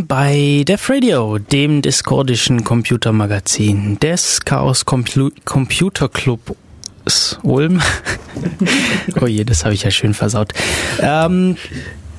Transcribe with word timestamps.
Willkommen 0.00 0.06
bei 0.06 0.64
Def 0.64 0.88
Radio, 0.88 1.38
dem 1.38 1.82
discordischen 1.82 2.64
Computermagazin 2.64 3.98
des 4.00 4.40
Chaos 4.40 4.86
Compu 4.86 5.30
Computer 5.44 6.08
Club 6.08 6.56
Ulm. 7.42 7.82
oh 9.20 9.26
je, 9.26 9.44
das 9.44 9.64
habe 9.64 9.74
ich 9.74 9.82
ja 9.82 9.90
schön 9.90 10.14
versaut. 10.14 10.52
Ähm, 11.00 11.56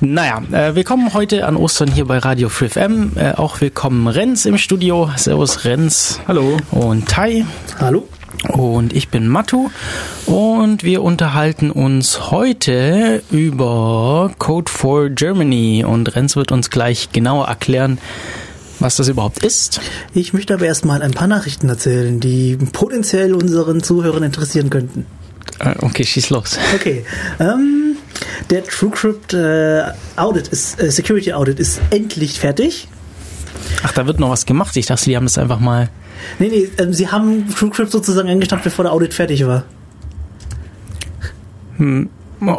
naja, 0.00 0.42
äh, 0.52 0.76
willkommen 0.76 1.12
heute 1.12 1.44
an 1.46 1.56
Ostern 1.56 1.90
hier 1.90 2.04
bei 2.04 2.18
Radio 2.18 2.48
Free 2.48 2.68
FM. 2.68 3.12
Äh, 3.16 3.32
auch 3.32 3.60
willkommen 3.60 4.06
Renz 4.06 4.44
im 4.46 4.58
Studio. 4.58 5.10
Servus 5.16 5.64
Renz. 5.64 6.20
Hallo. 6.28 6.58
Und 6.70 7.08
Tai. 7.08 7.44
Hallo. 7.80 8.06
Und 8.48 8.92
ich 8.92 9.08
bin 9.08 9.28
Matu 9.28 9.70
und 10.26 10.82
wir 10.82 11.02
unterhalten 11.02 11.70
uns 11.70 12.30
heute 12.30 13.22
über 13.30 14.32
Code 14.38 14.70
for 14.70 15.10
Germany 15.10 15.84
und 15.86 16.14
Renz 16.16 16.34
wird 16.36 16.50
uns 16.50 16.70
gleich 16.70 17.10
genauer 17.12 17.46
erklären, 17.46 17.98
was 18.80 18.96
das 18.96 19.08
überhaupt 19.08 19.44
ist. 19.44 19.80
Ich 20.12 20.32
möchte 20.32 20.54
aber 20.54 20.66
erstmal 20.66 21.02
ein 21.02 21.12
paar 21.12 21.28
Nachrichten 21.28 21.68
erzählen, 21.68 22.20
die 22.20 22.56
potenziell 22.72 23.34
unseren 23.34 23.82
Zuhörern 23.82 24.22
interessieren 24.22 24.70
könnten. 24.70 25.06
Äh, 25.60 25.74
okay, 25.80 26.04
schieß 26.04 26.30
los. 26.30 26.58
Okay. 26.74 27.04
Ähm, 27.38 27.96
der 28.50 28.64
TrueCrypt 28.64 29.34
äh, 29.34 29.84
Audit 30.16 30.48
ist, 30.48 30.80
äh, 30.82 30.90
Security 30.90 31.32
Audit 31.32 31.60
ist 31.60 31.80
endlich 31.90 32.40
fertig. 32.40 32.88
Ach, 33.82 33.92
da 33.92 34.06
wird 34.06 34.18
noch 34.18 34.30
was 34.30 34.46
gemacht. 34.46 34.76
Ich 34.76 34.86
dachte, 34.86 35.04
die 35.04 35.16
haben 35.16 35.26
das 35.26 35.38
einfach 35.38 35.60
mal 35.60 35.88
Nee, 36.38 36.48
nee, 36.48 36.68
ähm, 36.78 36.92
sie 36.92 37.08
haben 37.08 37.48
TrueCrypt 37.48 37.90
sozusagen 37.90 38.28
eingestampft, 38.28 38.64
bevor 38.64 38.84
der 38.84 38.92
Audit 38.92 39.14
fertig 39.14 39.46
war. 39.46 39.64
Hm. 41.76 42.08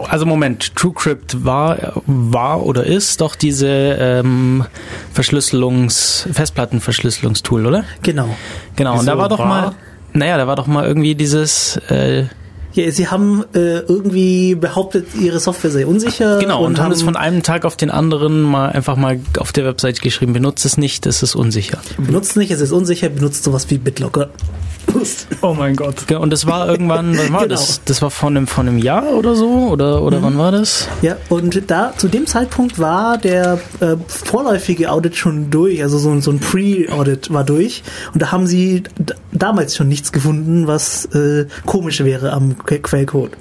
Also 0.08 0.26
Moment, 0.26 0.76
TrueCrypt 0.76 1.44
war, 1.44 2.02
war 2.06 2.66
oder 2.66 2.86
ist 2.86 3.20
doch 3.20 3.36
diese 3.36 3.68
ähm, 3.68 4.66
Verschlüsselungs, 5.12 6.30
Festplattenverschlüsselungstool, 6.32 7.66
oder? 7.66 7.84
Genau. 8.02 8.30
Genau, 8.78 8.94
Wieso 8.94 9.00
und 9.02 9.06
da 9.08 9.18
war 9.18 9.28
doch 9.28 9.40
war? 9.40 9.48
mal, 9.48 9.76
naja, 10.14 10.38
da 10.38 10.48
war 10.48 10.56
doch 10.56 10.68
mal 10.68 10.86
irgendwie 10.86 11.16
dieses 11.16 11.76
äh, 11.90 12.28
ja, 12.74 12.92
sie 12.92 13.08
haben 13.08 13.44
äh, 13.54 13.80
irgendwie 13.80 14.56
behauptet, 14.56 15.08
ihre 15.20 15.40
Software 15.40 15.72
sei 15.72 15.86
unsicher. 15.86 16.40
Genau, 16.40 16.60
und, 16.60 16.74
und 16.74 16.80
haben 16.82 16.92
es 16.92 17.04
von 17.04 17.16
einem 17.16 17.44
Tag 17.44 17.66
auf 17.66 17.78
den 17.78 17.92
anderen 17.92 18.42
mal 18.42 18.70
einfach 18.70 18.96
mal 18.96 19.20
auf 19.38 19.52
der 19.52 19.66
Website 19.66 20.02
geschrieben, 20.02 20.34
benutzt 20.34 20.66
es 20.66 20.78
nicht, 20.78 21.06
es 21.06 21.22
ist 21.24 21.36
unsicher. 21.36 21.80
Benutzt 21.98 22.36
nicht, 22.36 22.52
es 22.52 22.62
ist 22.62 22.72
unsicher, 22.72 23.10
benutzt 23.10 23.44
sowas 23.44 23.70
wie 23.70 23.78
BitLocker. 23.78 24.30
Oh 25.42 25.54
mein 25.54 25.76
Gott. 25.76 26.10
Und 26.12 26.30
das 26.32 26.46
war 26.46 26.70
irgendwann, 26.70 27.18
wann 27.18 27.34
war 27.34 27.42
genau. 27.42 27.56
das? 27.56 27.82
Das 27.86 28.02
war 28.02 28.12
von 28.12 28.38
einem, 28.38 28.48
von 28.48 28.68
einem 28.68 28.78
Jahr 28.78 29.14
oder 29.14 29.36
so? 29.36 29.50
Oder, 29.70 30.02
oder 30.02 30.20
mhm. 30.20 30.24
wann 30.24 30.38
war 30.38 30.52
das? 30.52 30.88
Ja, 31.02 31.18
und 31.30 31.70
da 31.70 31.94
zu 31.98 32.08
dem 32.08 32.28
Zeitpunkt 32.28 32.80
war 32.80 33.18
der 33.18 33.60
äh, 33.80 33.96
vorläufige 34.08 34.92
Audit 34.92 35.16
schon 35.16 35.50
durch, 35.50 35.82
also 35.84 35.98
so, 35.98 36.20
so 36.22 36.32
ein 36.32 36.40
Pre-Audit 36.40 37.34
war 37.34 37.44
durch. 37.44 37.84
Und 38.14 38.22
da 38.22 38.32
haben 38.32 38.48
sie 38.48 38.84
damals 39.32 39.76
schon 39.76 39.88
nichts 39.88 40.12
gefunden, 40.12 40.68
was 40.68 41.06
äh, 41.14 41.48
komisch 41.66 42.04
wäre 42.04 42.32
am 42.32 42.58
Quellcode. 42.58 43.32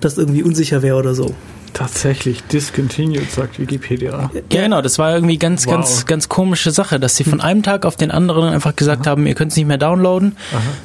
Das 0.00 0.18
irgendwie 0.18 0.42
unsicher 0.42 0.82
wäre 0.82 0.96
oder 0.96 1.14
so. 1.14 1.34
Tatsächlich 1.72 2.42
discontinued, 2.44 3.30
sagt 3.30 3.58
Wikipedia. 3.58 4.30
Ja, 4.32 4.40
genau, 4.48 4.82
das 4.82 4.98
war 4.98 5.14
irgendwie 5.14 5.38
ganz, 5.38 5.66
wow. 5.66 5.74
ganz, 5.74 6.06
ganz 6.06 6.28
komische 6.28 6.70
Sache, 6.70 7.00
dass 7.00 7.16
sie 7.16 7.24
von 7.24 7.34
hm. 7.34 7.40
einem 7.40 7.62
Tag 7.62 7.86
auf 7.86 7.96
den 7.96 8.10
anderen 8.10 8.52
einfach 8.52 8.76
gesagt 8.76 9.06
Aha. 9.06 9.12
haben, 9.12 9.26
ihr 9.26 9.34
könnt 9.34 9.52
es 9.52 9.56
nicht 9.56 9.66
mehr 9.66 9.78
downloaden, 9.78 10.36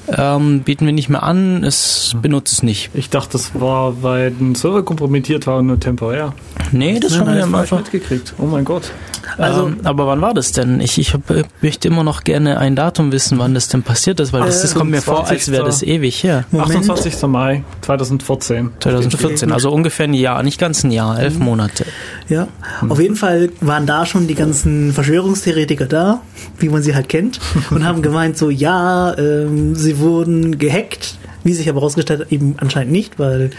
ähm, 0.07 0.61
bieten 0.61 0.85
wir 0.85 0.93
nicht 0.93 1.09
mehr 1.09 1.23
an, 1.23 1.63
es 1.63 2.11
Aha. 2.13 2.21
benutzt 2.21 2.53
es 2.53 2.63
nicht. 2.63 2.89
Ich 2.93 3.09
dachte, 3.09 3.33
das 3.33 3.59
war, 3.59 4.01
weil 4.01 4.27
ein 4.39 4.55
Server 4.55 4.83
kompromittiert 4.83 5.45
war 5.47 5.57
und 5.57 5.67
nur 5.67 5.79
temporär. 5.79 6.33
Nee, 6.71 6.99
das, 6.99 7.11
das 7.11 7.19
haben 7.19 7.33
wir 7.33 7.43
einfach 7.43 7.77
mitgekriegt. 7.77 8.33
Oh 8.37 8.45
mein 8.45 8.65
Gott. 8.65 8.91
Also, 9.37 9.67
ähm, 9.67 9.79
aber 9.83 10.07
wann 10.07 10.21
war 10.21 10.33
das 10.33 10.51
denn? 10.51 10.79
Ich, 10.79 10.97
ich 10.97 11.13
hab, 11.13 11.21
möchte 11.61 11.87
immer 11.87 12.03
noch 12.03 12.23
gerne 12.23 12.59
ein 12.59 12.75
Datum 12.75 13.11
wissen, 13.11 13.37
wann 13.39 13.53
das 13.53 13.67
denn 13.67 13.83
passiert 13.83 14.19
ist, 14.19 14.33
weil 14.33 14.41
das, 14.41 14.61
das 14.61 14.73
kommt 14.73 14.91
mir 14.91 15.01
vor, 15.01 15.27
als 15.27 15.51
wäre 15.51 15.65
das 15.65 15.83
ewig 15.83 16.23
her. 16.23 16.45
Moment. 16.51 16.89
28. 16.89 17.21
Mai 17.23 17.63
2014. 17.81 18.71
2014, 18.79 19.51
also 19.51 19.71
ungefähr 19.71 20.05
ein 20.05 20.13
Jahr, 20.13 20.43
nicht 20.43 20.59
ganz 20.59 20.76
ein 20.83 20.91
Jahr, 20.91 21.19
elf 21.19 21.37
mhm. 21.37 21.45
Monate. 21.45 21.85
Ja, 22.29 22.47
mhm. 22.81 22.91
auf 22.91 22.99
jeden 22.99 23.15
Fall 23.15 23.49
waren 23.61 23.85
da 23.85 24.05
schon 24.05 24.27
die 24.27 24.35
ganzen 24.35 24.93
Verschwörungstheoretiker 24.93 25.85
da, 25.85 26.21
wie 26.59 26.69
man 26.69 26.83
sie 26.83 26.95
halt 26.95 27.09
kennt, 27.09 27.39
und 27.69 27.85
haben 27.85 28.01
gemeint 28.01 28.37
so, 28.37 28.49
ja, 28.49 29.17
ähm, 29.17 29.75
sie 29.75 29.99
wurden 29.99 30.57
gehackt, 30.57 31.15
wie 31.43 31.53
sich 31.53 31.69
aber 31.69 31.79
herausgestellt 31.81 32.21
hat, 32.21 32.31
eben 32.31 32.55
anscheinend 32.57 32.91
nicht, 32.91 33.19
weil 33.19 33.51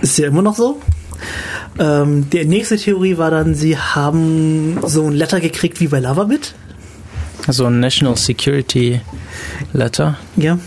ist 0.00 0.18
ja 0.18 0.28
immer 0.28 0.42
noch 0.42 0.56
so. 0.56 0.80
Ähm, 1.78 2.30
die 2.30 2.44
nächste 2.44 2.76
Theorie 2.76 3.18
war 3.18 3.30
dann, 3.30 3.54
sie 3.54 3.76
haben 3.76 4.78
so 4.86 5.06
ein 5.06 5.12
Letter 5.12 5.40
gekriegt 5.40 5.80
wie 5.80 5.88
bei 5.88 6.00
Lavabit. 6.00 6.54
Also 7.46 7.66
ein 7.66 7.80
National 7.80 8.16
Security 8.16 9.00
Letter. 9.72 10.18
Ja. 10.36 10.58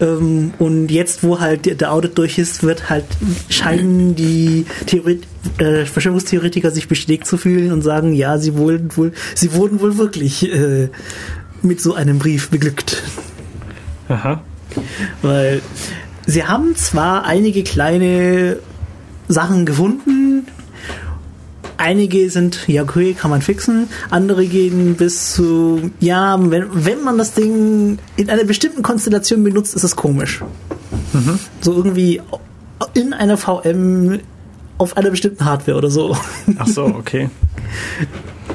Ähm, 0.00 0.52
und 0.58 0.90
jetzt, 0.90 1.22
wo 1.22 1.40
halt 1.40 1.80
der 1.80 1.92
Audit 1.92 2.18
durch 2.18 2.38
ist, 2.38 2.62
wird 2.62 2.88
halt 2.88 3.04
scheinen 3.48 4.14
die 4.14 4.66
Theorie, 4.86 5.20
äh, 5.58 5.84
Verschwörungstheoretiker 5.84 6.70
sich 6.70 6.88
bestätigt 6.88 7.26
zu 7.26 7.36
fühlen 7.36 7.72
und 7.72 7.82
sagen, 7.82 8.12
ja, 8.12 8.38
sie 8.38 8.56
wurden 8.56 8.96
wohl, 8.96 9.12
sie 9.34 9.52
wurden 9.54 9.80
wohl 9.80 9.98
wirklich 9.98 10.52
äh, 10.52 10.88
mit 11.62 11.80
so 11.80 11.94
einem 11.94 12.18
Brief 12.18 12.50
beglückt. 12.50 13.02
Aha. 14.08 14.42
Weil 15.22 15.60
sie 16.26 16.44
haben 16.44 16.76
zwar 16.76 17.24
einige 17.24 17.62
kleine 17.62 18.58
Sachen 19.28 19.66
gefunden. 19.66 20.37
Einige 21.78 22.28
sind, 22.28 22.68
ja, 22.68 22.82
okay, 22.82 23.14
kann 23.14 23.30
man 23.30 23.40
fixen. 23.40 23.88
Andere 24.10 24.46
gehen 24.46 24.96
bis 24.96 25.32
zu, 25.34 25.90
ja, 26.00 26.36
wenn, 26.38 26.66
wenn 26.72 27.02
man 27.04 27.18
das 27.18 27.34
Ding 27.34 27.98
in 28.16 28.30
einer 28.30 28.44
bestimmten 28.44 28.82
Konstellation 28.82 29.42
benutzt, 29.44 29.74
ist 29.74 29.84
es 29.84 29.96
komisch. 29.96 30.42
Mhm. 31.12 31.38
So 31.60 31.74
irgendwie 31.74 32.20
in 32.94 33.12
einer 33.12 33.36
VM 33.36 34.20
auf 34.76 34.96
einer 34.96 35.10
bestimmten 35.10 35.44
Hardware 35.44 35.78
oder 35.78 35.90
so. 35.90 36.16
Ach 36.58 36.66
so, 36.66 36.84
okay. 36.84 37.30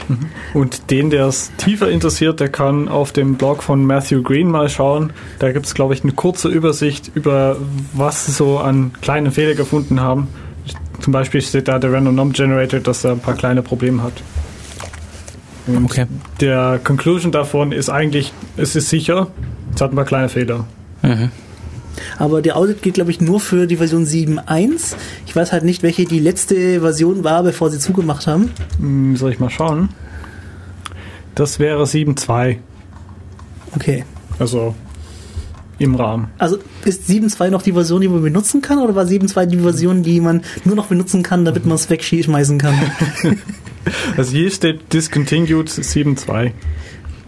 Mhm. 0.07 0.17
Und 0.53 0.91
den, 0.91 1.09
der 1.09 1.27
es 1.27 1.51
tiefer 1.57 1.89
interessiert, 1.89 2.39
der 2.39 2.49
kann 2.49 2.87
auf 2.87 3.11
dem 3.11 3.35
Blog 3.35 3.63
von 3.63 3.85
Matthew 3.85 4.21
Green 4.21 4.49
mal 4.49 4.69
schauen. 4.69 5.13
Da 5.39 5.51
gibt 5.51 5.65
es, 5.65 5.73
glaube 5.73 5.93
ich, 5.93 6.03
eine 6.03 6.13
kurze 6.13 6.49
Übersicht 6.49 7.11
über, 7.13 7.57
was 7.93 8.25
sie 8.25 8.31
so 8.31 8.59
an 8.59 8.91
kleinen 9.01 9.31
Fehler 9.31 9.55
gefunden 9.55 10.01
haben. 10.01 10.27
Zum 11.03 11.11
Beispiel 11.11 11.41
steht 11.41 11.67
da 11.67 11.79
der 11.79 11.91
Random 11.91 12.15
Number 12.15 12.33
Generator, 12.33 12.79
dass 12.79 13.03
er 13.03 13.11
ein 13.11 13.19
paar 13.19 13.35
kleine 13.35 13.61
Probleme 13.61 14.01
hat. 14.01 14.13
Und 15.67 15.83
okay. 15.83 16.05
Der 16.39 16.79
Conclusion 16.81 17.33
davon 17.33 17.73
ist 17.73 17.89
eigentlich, 17.89 18.31
es 18.55 18.77
ist 18.77 18.87
sicher, 18.87 19.27
es 19.75 19.81
hat 19.81 19.91
ein 19.91 19.97
paar 19.97 20.05
kleine 20.05 20.29
Fehler. 20.29 20.65
Mhm. 21.01 21.29
Aber 22.17 22.41
der 22.41 22.55
Audit 22.55 22.81
geht, 22.81 22.93
glaube 22.93 23.11
ich, 23.11 23.19
nur 23.19 23.41
für 23.41 23.67
die 23.67 23.75
Version 23.75 24.05
7.1. 24.05 24.95
Ich 25.25 25.35
weiß 25.35 25.51
halt 25.51 25.65
nicht, 25.65 25.83
welche 25.83 26.05
die 26.05 26.19
letzte 26.19 26.79
Version 26.79 27.25
war, 27.25 27.43
bevor 27.43 27.69
sie 27.69 27.79
zugemacht 27.79 28.25
haben. 28.25 28.51
Hm, 28.79 29.17
soll 29.17 29.33
ich 29.33 29.39
mal 29.41 29.49
schauen? 29.49 29.89
Das 31.35 31.59
wäre 31.59 31.83
7.2. 31.83 32.59
Okay. 33.75 34.05
Also 34.39 34.73
im 35.83 35.95
Rahmen. 35.95 36.29
Also 36.37 36.57
ist 36.85 37.09
7.2 37.09 37.49
noch 37.49 37.61
die 37.61 37.73
Version, 37.73 38.01
die 38.01 38.07
man 38.07 38.21
benutzen 38.21 38.61
kann, 38.61 38.79
oder 38.79 38.95
war 38.95 39.05
7.2 39.05 39.45
die 39.45 39.59
Version, 39.59 40.03
die 40.03 40.19
man 40.19 40.41
nur 40.65 40.75
noch 40.75 40.87
benutzen 40.87 41.23
kann, 41.23 41.45
damit 41.45 41.65
man 41.65 41.75
es 41.75 41.89
wegschmeißen 41.89 42.57
kann? 42.57 42.75
also 44.17 44.31
hier 44.31 44.51
steht 44.51 44.93
Discontinued 44.93 45.69
7.2. 45.69 46.51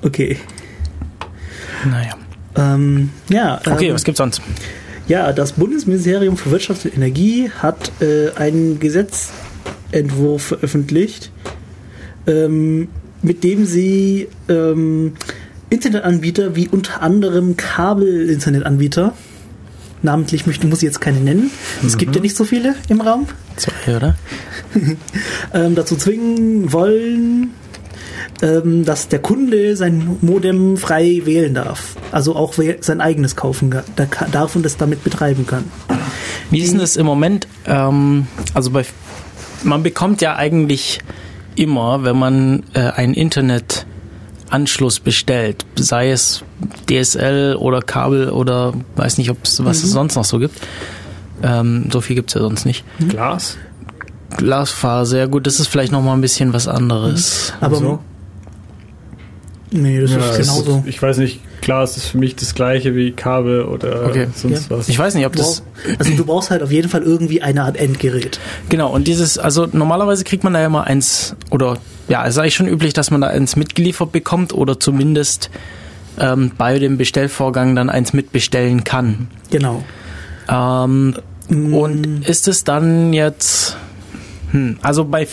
Okay. 0.01 0.37
Naja. 1.89 2.15
Ähm, 2.55 3.09
ja. 3.29 3.59
Okay, 3.65 3.87
ähm, 3.87 3.93
was 3.93 4.03
gibt's 4.03 4.17
sonst? 4.17 4.41
Ja, 5.07 5.31
das 5.33 5.53
Bundesministerium 5.53 6.35
für 6.35 6.51
Wirtschaft 6.51 6.85
und 6.85 6.95
Energie 6.95 7.49
hat 7.49 7.91
äh, 8.01 8.31
einen 8.35 8.79
Gesetzentwurf 8.79 10.41
veröffentlicht, 10.41 11.31
ähm, 12.25 12.87
mit 13.21 13.43
dem 13.43 13.65
sie 13.65 14.27
ähm, 14.49 15.13
Internetanbieter 15.75 16.55
wie 16.55 16.67
unter 16.67 17.01
anderem 17.01 17.55
Kabel-Internetanbieter, 17.57 19.13
namentlich 20.01 20.47
möchte, 20.47 20.67
muss 20.67 20.79
ich 20.79 20.87
jetzt 20.87 21.01
keine 21.01 21.19
nennen, 21.19 21.51
mhm. 21.81 21.87
es 21.87 21.97
gibt 21.97 22.15
ja 22.15 22.21
nicht 22.21 22.35
so 22.35 22.43
viele 22.43 22.75
im 22.89 23.01
Raum, 23.01 23.27
Zwei, 23.55 23.95
oder? 23.95 24.15
ähm, 25.53 25.75
dazu 25.75 25.95
zwingen 25.95 26.73
wollen, 26.73 27.51
ähm, 28.41 28.83
dass 28.83 29.07
der 29.07 29.19
Kunde 29.19 29.77
sein 29.77 30.17
Modem 30.21 30.77
frei 30.77 31.21
wählen 31.23 31.53
darf. 31.53 31.95
Also 32.11 32.35
auch 32.35 32.53
sein 32.81 33.01
eigenes 33.01 33.35
kaufen 33.35 33.73
darf 34.31 34.55
und 34.55 34.63
das 34.63 34.77
damit 34.77 35.03
betreiben 35.03 35.47
kann. 35.47 35.65
Wie 36.51 36.59
ist 36.59 36.71
denn 36.71 36.79
das 36.79 36.97
im 36.97 37.05
Moment? 37.05 37.47
Ähm, 37.65 38.27
also 38.53 38.71
bei, 38.71 38.85
man 39.63 39.83
bekommt 39.83 40.21
ja 40.21 40.35
eigentlich 40.35 40.99
immer, 41.55 42.03
wenn 42.03 42.17
man 42.17 42.63
äh, 42.73 42.79
ein 42.79 43.13
Internet 43.13 43.85
Anschluss 44.55 45.01
bestellt, 45.01 45.65
sei 45.75 46.11
es 46.11 46.43
DSL 46.89 47.57
oder 47.59 47.81
Kabel 47.81 48.29
oder 48.29 48.73
weiß 48.95 49.17
nicht, 49.17 49.29
ob 49.29 49.43
es 49.43 49.63
was 49.65 49.79
mhm. 49.79 49.85
es 49.85 49.91
sonst 49.91 50.15
noch 50.15 50.23
so 50.23 50.39
gibt. 50.39 50.59
Ähm, 51.43 51.89
so 51.91 51.99
viel 51.99 52.15
gibt 52.15 52.29
es 52.29 52.35
ja 52.35 52.41
sonst 52.41 52.65
nicht. 52.65 52.85
Mhm. 52.99 53.09
Glas? 53.09 53.57
Glasfaser, 54.37 55.17
ja 55.17 55.25
gut, 55.25 55.45
das 55.45 55.59
ist 55.59 55.67
vielleicht 55.67 55.91
nochmal 55.91 56.15
ein 56.15 56.21
bisschen 56.21 56.53
was 56.53 56.67
anderes. 56.67 57.53
Aber 57.59 57.75
so? 57.75 57.99
Nee, 59.81 60.01
das 60.01 60.11
Ja, 60.11 60.17
ist 60.17 60.37
genauso. 60.39 60.83
ich 60.85 61.01
weiß 61.01 61.17
nicht, 61.17 61.39
klar, 61.61 61.83
es 61.83 61.97
ist 61.97 62.07
für 62.07 62.17
mich 62.17 62.35
das 62.35 62.55
gleiche 62.55 62.95
wie 62.95 63.11
Kabel 63.11 63.63
oder 63.63 64.05
Okay. 64.07 64.27
sonst 64.33 64.69
Ja. 64.69 64.77
was. 64.77 64.89
Ich 64.89 64.97
weiß 64.97 65.13
nicht, 65.15 65.25
ob 65.25 65.33
Du 65.33 65.39
das... 65.39 65.61
brauchst, 65.61 65.99
also 65.99 66.11
du 66.15 66.25
brauchst 66.25 66.51
halt 66.51 66.63
auf 66.63 66.71
jeden 66.71 66.89
Fall 66.89 67.03
irgendwie 67.03 67.41
eine 67.41 67.63
Art 67.63 67.77
Endgerät. 67.77 68.39
Genau, 68.69 68.91
und 68.93 69.07
dieses, 69.07 69.37
also 69.37 69.67
normalerweise 69.71 70.23
kriegt 70.23 70.43
man 70.43 70.53
da 70.53 70.61
ja 70.61 70.69
mal 70.69 70.83
eins, 70.83 71.35
oder 71.51 71.77
ja, 72.07 72.23
es 72.25 72.35
ist 72.35 72.37
eigentlich 72.39 72.55
schon 72.55 72.67
üblich, 72.67 72.93
dass 72.93 73.11
man 73.11 73.21
da 73.21 73.27
eins 73.27 73.55
mitgeliefert 73.55 74.11
bekommt 74.11 74.53
oder 74.53 74.79
zumindest 74.79 75.49
ähm, 76.19 76.51
bei 76.57 76.79
dem 76.79 76.97
Bestellvorgang 76.97 77.75
dann 77.75 77.89
eins 77.89 78.13
mitbestellen 78.13 78.83
kann. 78.83 79.27
Genau. 79.51 79.83
Ähm, 80.49 81.15
Mm, 81.47 81.75
und 81.75 82.27
ist 82.27 82.47
es 82.47 82.63
dann 82.63 83.13
jetzt, 83.13 83.77
hm, 84.49 84.79
also 84.81 85.05
bei, 85.05 85.27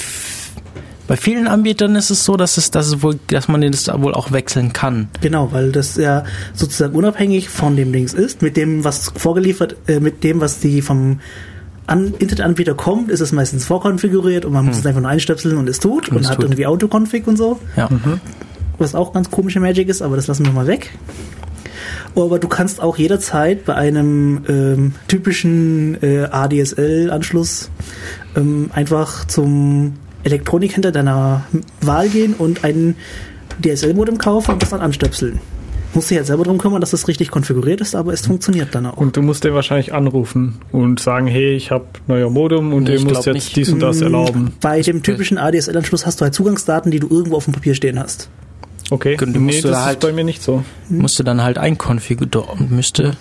bei 1.06 1.16
vielen 1.16 1.48
Anbietern 1.48 1.96
ist 1.96 2.10
es 2.10 2.24
so, 2.24 2.36
dass 2.36 2.56
es, 2.56 2.70
dass 2.70 2.86
es 2.86 3.02
wohl, 3.02 3.18
dass 3.28 3.48
man 3.48 3.60
das 3.70 3.88
wohl 3.88 4.14
auch 4.14 4.32
wechseln 4.32 4.72
kann. 4.72 5.08
Genau, 5.20 5.52
weil 5.52 5.72
das 5.72 5.96
ja 5.96 6.24
sozusagen 6.54 6.94
unabhängig 6.94 7.48
von 7.48 7.76
dem 7.76 7.92
Dings 7.92 8.14
ist. 8.14 8.42
Mit 8.42 8.56
dem, 8.56 8.84
was 8.84 9.12
vorgeliefert, 9.16 9.76
äh, 9.88 10.00
mit 10.00 10.22
dem, 10.24 10.40
was 10.40 10.60
die 10.60 10.80
vom 10.80 11.20
An 11.86 12.14
Internetanbieter 12.18 12.74
kommt, 12.74 13.10
ist 13.10 13.20
es 13.20 13.32
meistens 13.32 13.64
vorkonfiguriert 13.64 14.44
und 14.44 14.52
man 14.52 14.64
muss 14.64 14.78
es 14.78 14.86
einfach 14.86 15.00
nur 15.00 15.10
einstöpseln 15.10 15.56
und 15.58 15.68
ist 15.68 15.82
tot 15.82 16.08
Und 16.08 16.16
und, 16.16 16.22
ist 16.22 16.30
hat 16.30 16.36
tot. 16.36 16.44
irgendwie 16.44 16.66
Autoconfig 16.66 17.26
und 17.26 17.36
so. 17.36 17.58
Ja. 17.76 17.88
was 18.78 18.94
auch 18.94 19.12
ganz 19.12 19.30
komische 19.30 19.60
Magic 19.60 19.88
ist, 19.88 20.02
aber 20.02 20.16
das 20.16 20.28
lassen 20.28 20.46
wir 20.46 20.52
mal 20.52 20.66
weg. 20.66 20.90
Aber 22.14 22.38
du 22.38 22.46
kannst 22.48 22.80
auch 22.80 22.96
jederzeit 22.98 23.64
bei 23.64 23.74
einem 23.74 24.42
ähm, 24.48 24.92
typischen 25.08 26.00
äh, 26.02 26.24
ADSL-Anschluss 26.30 27.70
ähm, 28.36 28.70
einfach 28.72 29.26
zum 29.26 29.94
Elektronikhändler 30.24 30.92
deiner 30.92 31.44
Wahl 31.80 32.08
gehen 32.08 32.34
und 32.34 32.64
ein 32.64 32.96
DSL-Modem 33.62 34.18
kaufen 34.18 34.52
und 34.52 34.62
das 34.62 34.70
dann 34.70 34.80
anstöpseln. 34.80 35.40
Musst 35.94 36.08
dich 36.10 36.16
halt 36.16 36.26
selber 36.26 36.44
drum 36.44 36.56
kümmern, 36.56 36.80
dass 36.80 36.92
das 36.92 37.06
richtig 37.06 37.30
konfiguriert 37.30 37.82
ist, 37.82 37.94
aber 37.94 38.14
es 38.14 38.26
funktioniert 38.26 38.74
dann 38.74 38.86
auch. 38.86 38.96
Und 38.96 39.14
du 39.18 39.20
musst 39.20 39.44
den 39.44 39.52
wahrscheinlich 39.52 39.92
anrufen 39.92 40.54
und 40.72 41.00
sagen, 41.00 41.26
hey, 41.26 41.50
ich 41.54 41.70
habe 41.70 41.84
neuer 42.06 42.30
Modem 42.30 42.72
und 42.72 42.84
Nee, 42.84 42.92
du 42.92 42.96
ich 42.96 43.04
musst 43.04 43.26
jetzt 43.26 43.34
nicht. 43.34 43.56
dies 43.56 43.68
und 43.70 43.80
das 43.80 44.00
Mm, 44.00 44.04
erlauben. 44.04 44.52
Bei 44.62 44.80
dem 44.80 45.02
typischen 45.02 45.36
ADSL-Anschluss 45.36 46.06
hast 46.06 46.20
du 46.20 46.24
halt 46.24 46.32
Zugangsdaten, 46.34 46.90
die 46.90 46.98
du 46.98 47.08
irgendwo 47.10 47.36
auf 47.36 47.44
dem 47.44 47.52
Papier 47.52 47.74
stehen 47.74 47.98
hast. 47.98 48.30
Okay, 48.90 49.16
Du 49.16 49.26
musst 49.26 49.36
nee, 49.38 49.60
du 49.60 49.68
das 49.68 49.70
da 49.72 49.80
ist 49.80 49.86
halt- 49.86 50.00
bei 50.00 50.12
mir 50.12 50.24
nicht 50.24 50.42
so. 50.42 50.64
Musst 50.88 51.18
du 51.18 51.24
dann 51.24 51.42
halt 51.42 51.58
einkonfigurieren 51.58 52.48
und 52.58 52.70
müsste. 52.70 53.16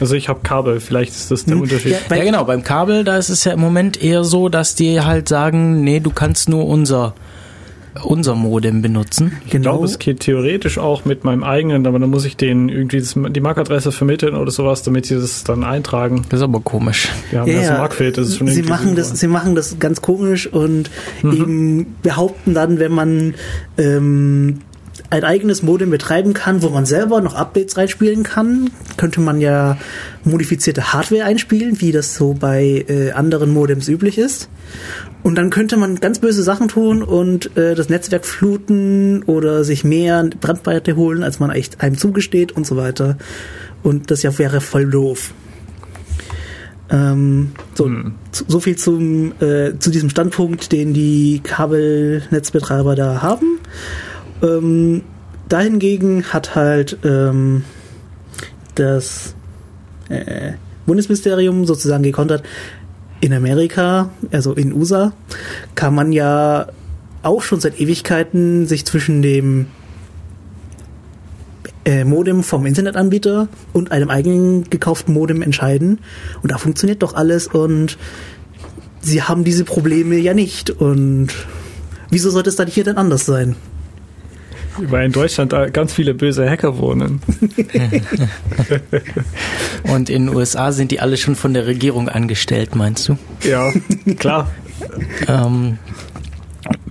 Also 0.00 0.14
ich 0.14 0.28
habe 0.28 0.40
Kabel, 0.42 0.80
vielleicht 0.80 1.12
ist 1.12 1.30
das 1.30 1.44
der 1.44 1.54
Hm, 1.54 1.62
Unterschied. 1.62 1.92
ja, 2.10 2.16
ja 2.16 2.24
genau, 2.24 2.44
beim 2.44 2.62
Kabel, 2.62 3.04
da 3.04 3.16
ist 3.16 3.28
es 3.28 3.44
ja 3.44 3.52
im 3.52 3.60
Moment 3.60 4.02
eher 4.02 4.24
so, 4.24 4.48
dass 4.48 4.74
die 4.74 5.00
halt 5.00 5.28
sagen, 5.28 5.82
nee, 5.84 6.00
du 6.00 6.10
kannst 6.10 6.48
nur 6.48 6.66
unser 6.66 7.14
unser 8.02 8.34
Modem 8.34 8.82
benutzen. 8.82 9.36
Ich 9.44 9.52
Genau. 9.52 9.70
glaube, 9.70 9.84
es 9.86 10.00
geht 10.00 10.18
theoretisch 10.18 10.78
auch 10.78 11.04
mit 11.04 11.22
meinem 11.22 11.44
eigenen, 11.44 11.86
aber 11.86 12.00
dann 12.00 12.10
muss 12.10 12.24
ich 12.24 12.36
denen 12.36 12.68
irgendwie 12.68 12.98
das, 12.98 13.14
die 13.14 13.40
MAC-Adresse 13.40 13.92
vermitteln 13.92 14.34
oder 14.34 14.50
sowas, 14.50 14.82
damit 14.82 15.06
sie 15.06 15.14
das 15.14 15.44
dann 15.44 15.62
eintragen. 15.62 16.24
Das 16.28 16.40
ist 16.40 16.44
aber 16.44 16.58
komisch. 16.58 17.08
Ja, 17.30 17.46
das 17.46 17.54
ja. 17.66 17.78
MAC-Feld, 17.78 18.18
das 18.18 18.26
ist 18.30 18.38
schon 18.38 18.48
sie 18.48 18.54
irgendwie 18.54 18.70
machen 18.70 18.96
das, 18.96 19.10
sie 19.10 19.28
machen 19.28 19.54
das 19.54 19.78
ganz 19.78 20.02
komisch 20.02 20.48
und 20.52 20.90
Mhm. 21.22 21.32
eben 21.32 21.96
behaupten 22.02 22.52
dann, 22.52 22.80
wenn 22.80 22.90
man 22.90 23.34
ähm, 23.78 24.58
ein 25.10 25.24
eigenes 25.24 25.62
Modem 25.62 25.90
betreiben 25.90 26.34
kann, 26.34 26.62
wo 26.62 26.70
man 26.70 26.86
selber 26.86 27.20
noch 27.20 27.34
Updates 27.34 27.76
reinspielen 27.76 28.22
kann, 28.22 28.70
könnte 28.96 29.20
man 29.20 29.40
ja 29.40 29.76
modifizierte 30.24 30.92
Hardware 30.92 31.24
einspielen, 31.24 31.80
wie 31.80 31.92
das 31.92 32.14
so 32.14 32.34
bei 32.34 32.84
äh, 32.88 33.12
anderen 33.12 33.52
Modems 33.52 33.88
üblich 33.88 34.18
ist. 34.18 34.48
Und 35.22 35.36
dann 35.36 35.50
könnte 35.50 35.76
man 35.76 36.00
ganz 36.00 36.18
böse 36.18 36.42
Sachen 36.42 36.68
tun 36.68 37.02
und 37.02 37.56
äh, 37.56 37.74
das 37.74 37.88
Netzwerk 37.88 38.26
fluten 38.26 39.22
oder 39.24 39.64
sich 39.64 39.84
mehr 39.84 40.28
Brandweite 40.40 40.96
holen, 40.96 41.22
als 41.22 41.38
man 41.38 41.50
echt 41.50 41.80
einem 41.80 41.96
zugesteht 41.96 42.52
und 42.52 42.66
so 42.66 42.76
weiter. 42.76 43.16
Und 43.82 44.10
das 44.10 44.22
ja 44.22 44.36
wäre 44.38 44.60
voll 44.60 44.86
doof. 44.86 45.32
Ähm, 46.90 47.52
so, 47.74 47.86
Hm. 47.86 48.14
so 48.30 48.60
viel 48.60 48.76
zum, 48.76 49.32
äh, 49.40 49.78
zu 49.78 49.90
diesem 49.90 50.10
Standpunkt, 50.10 50.72
den 50.72 50.92
die 50.92 51.40
Kabelnetzbetreiber 51.42 52.94
da 52.94 53.22
haben. 53.22 53.58
Ähm, 54.44 55.02
dahingegen 55.48 56.32
hat 56.32 56.54
halt 56.54 56.98
ähm, 57.04 57.64
das 58.74 59.34
äh, 60.08 60.52
Bundesministerium 60.86 61.64
sozusagen 61.64 62.02
gekontert, 62.02 62.44
in 63.20 63.32
Amerika, 63.32 64.10
also 64.32 64.52
in 64.52 64.74
USA, 64.74 65.14
kann 65.74 65.94
man 65.94 66.12
ja 66.12 66.66
auch 67.22 67.40
schon 67.40 67.58
seit 67.58 67.80
Ewigkeiten 67.80 68.66
sich 68.66 68.84
zwischen 68.84 69.22
dem 69.22 69.66
äh, 71.86 72.04
Modem 72.04 72.42
vom 72.42 72.66
Internetanbieter 72.66 73.48
und 73.72 73.92
einem 73.92 74.10
eigenen 74.10 74.68
gekauften 74.68 75.14
Modem 75.14 75.40
entscheiden. 75.40 76.00
Und 76.42 76.52
da 76.52 76.58
funktioniert 76.58 77.02
doch 77.02 77.14
alles 77.14 77.46
und 77.46 77.96
sie 79.00 79.22
haben 79.22 79.42
diese 79.42 79.64
Probleme 79.64 80.16
ja 80.16 80.34
nicht. 80.34 80.68
Und 80.68 81.28
wieso 82.10 82.30
sollte 82.30 82.50
es 82.50 82.56
dann 82.56 82.68
hier 82.68 82.84
denn 82.84 82.98
anders 82.98 83.24
sein? 83.24 83.56
Weil 84.78 85.06
in 85.06 85.12
Deutschland 85.12 85.52
da 85.52 85.68
ganz 85.68 85.92
viele 85.92 86.14
böse 86.14 86.48
Hacker 86.48 86.78
wohnen. 86.78 87.20
Und 89.92 90.10
in 90.10 90.26
den 90.26 90.34
USA 90.34 90.72
sind 90.72 90.90
die 90.90 91.00
alle 91.00 91.16
schon 91.16 91.36
von 91.36 91.54
der 91.54 91.66
Regierung 91.66 92.08
angestellt, 92.08 92.74
meinst 92.74 93.08
du? 93.08 93.18
Ja, 93.42 93.72
klar. 94.18 94.50
Ähm, 95.28 95.78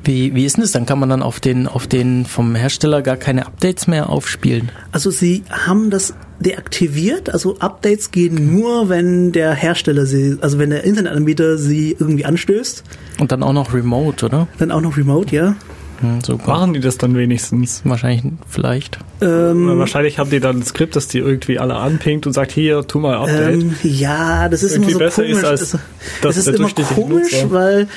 wie, 0.03 0.35
wie 0.35 0.45
ist 0.45 0.57
denn 0.57 0.63
das? 0.63 0.71
Dann 0.71 0.85
kann 0.85 1.00
man 1.00 1.09
dann 1.09 1.21
auf 1.21 1.39
den, 1.39 1.68
auf 1.68 1.88
den 1.88 2.25
vom 2.25 2.56
Hersteller 2.56 3.01
gar 3.01 3.17
keine 3.17 3.46
Updates 3.46 3.88
mehr 3.88 4.10
aufspielen. 4.10 4.72
Also 4.91 5.12
sie 5.12 5.43
haben 5.50 5.89
das 5.89 6.13
deaktiviert, 6.39 7.29
also 7.29 7.58
Updates 7.60 8.12
gehen 8.12 8.53
nur, 8.53 8.89
wenn 8.89 9.31
der 9.31 9.53
Hersteller 9.53 10.05
sie, 10.05 10.38
also 10.41 10.60
wenn 10.60 10.72
der 10.72 10.84
Internetanbieter 10.84 11.58
sie 11.58 11.96
irgendwie 11.98 12.25
anstößt. 12.25 12.84
Und 13.19 13.31
dann 13.31 13.43
auch 13.43 13.53
noch 13.53 13.74
remote, 13.74 14.25
oder? 14.25 14.48
Dann 14.58 14.72
auch 14.72 14.81
noch 14.81 14.98
Remote, 14.98 15.34
ja. 15.34 15.55
Hm, 16.01 16.19
so 16.21 16.38
Machen 16.45 16.73
die 16.73 16.79
das 16.79 16.97
dann 16.97 17.15
wenigstens? 17.15 17.81
Wahrscheinlich, 17.85 18.23
vielleicht. 18.50 19.00
Ähm, 19.21 19.77
wahrscheinlich 19.79 20.19
haben 20.19 20.29
die 20.29 20.39
dann 20.39 20.57
ein 20.57 20.63
Skript, 20.63 20.95
das 20.95 21.07
die 21.07 21.19
irgendwie 21.19 21.59
alle 21.59 21.75
anpingt 21.75 22.27
und 22.27 22.33
sagt, 22.33 22.51
hier, 22.51 22.85
tu 22.88 23.00
mal 23.00 23.15
Update. 23.15 23.53
Ähm, 23.62 23.75
ja, 23.83 24.50
das 24.50 24.63
ist 24.63 24.73
Irgendwie 24.73 24.91
immer 24.91 25.00
so 25.00 25.05
besser 25.05 25.25
ist 25.25 25.31
komisch. 25.35 25.45
als 25.50 25.62
Es- 25.62 25.77
das 26.21 26.38
ist 26.38 26.47
immer 26.47 26.69
komisch, 26.69 27.31
Nutzer. 27.33 27.51
weil 27.51 27.88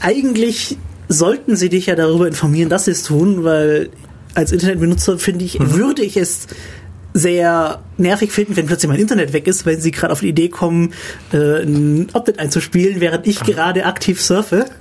eigentlich 0.00 0.78
sollten 1.08 1.56
sie 1.56 1.68
dich 1.68 1.86
ja 1.86 1.96
darüber 1.96 2.26
informieren, 2.26 2.68
dass 2.68 2.84
sie 2.86 2.92
es 2.92 3.02
tun, 3.02 3.44
weil 3.44 3.90
als 4.34 4.52
Internetbenutzer 4.52 5.18
finde 5.18 5.44
ich, 5.44 5.58
Mhm. 5.58 5.74
würde 5.74 6.02
ich 6.02 6.16
es 6.16 6.46
sehr 7.12 7.80
nervig 7.96 8.32
finden, 8.32 8.56
wenn 8.56 8.66
plötzlich 8.66 8.88
mein 8.88 9.00
Internet 9.00 9.32
weg 9.32 9.46
ist, 9.46 9.66
wenn 9.66 9.80
sie 9.80 9.90
gerade 9.90 10.12
auf 10.12 10.20
die 10.20 10.28
Idee 10.28 10.48
kommen, 10.48 10.92
äh, 11.32 11.62
ein 11.62 12.08
Update 12.12 12.38
einzuspielen, 12.38 13.00
während 13.00 13.26
ich 13.26 13.40
gerade 13.40 13.84
aktiv 13.86 14.20
surfe. 14.22 14.66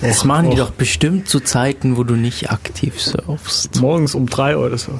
Das 0.00 0.24
machen 0.24 0.46
die 0.50 0.52
Och. 0.60 0.68
doch 0.68 0.70
bestimmt 0.70 1.28
zu 1.28 1.40
Zeiten, 1.40 1.96
wo 1.96 2.04
du 2.04 2.14
nicht 2.16 2.50
aktiv 2.50 3.00
surfst. 3.00 3.80
Morgens 3.80 4.14
um 4.14 4.26
drei 4.26 4.56
oder 4.56 4.78
so. 4.78 4.98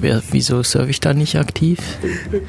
Wer, 0.00 0.22
wieso 0.30 0.62
surfe 0.62 0.90
ich 0.90 1.00
da 1.00 1.14
nicht 1.14 1.36
aktiv? 1.36 1.78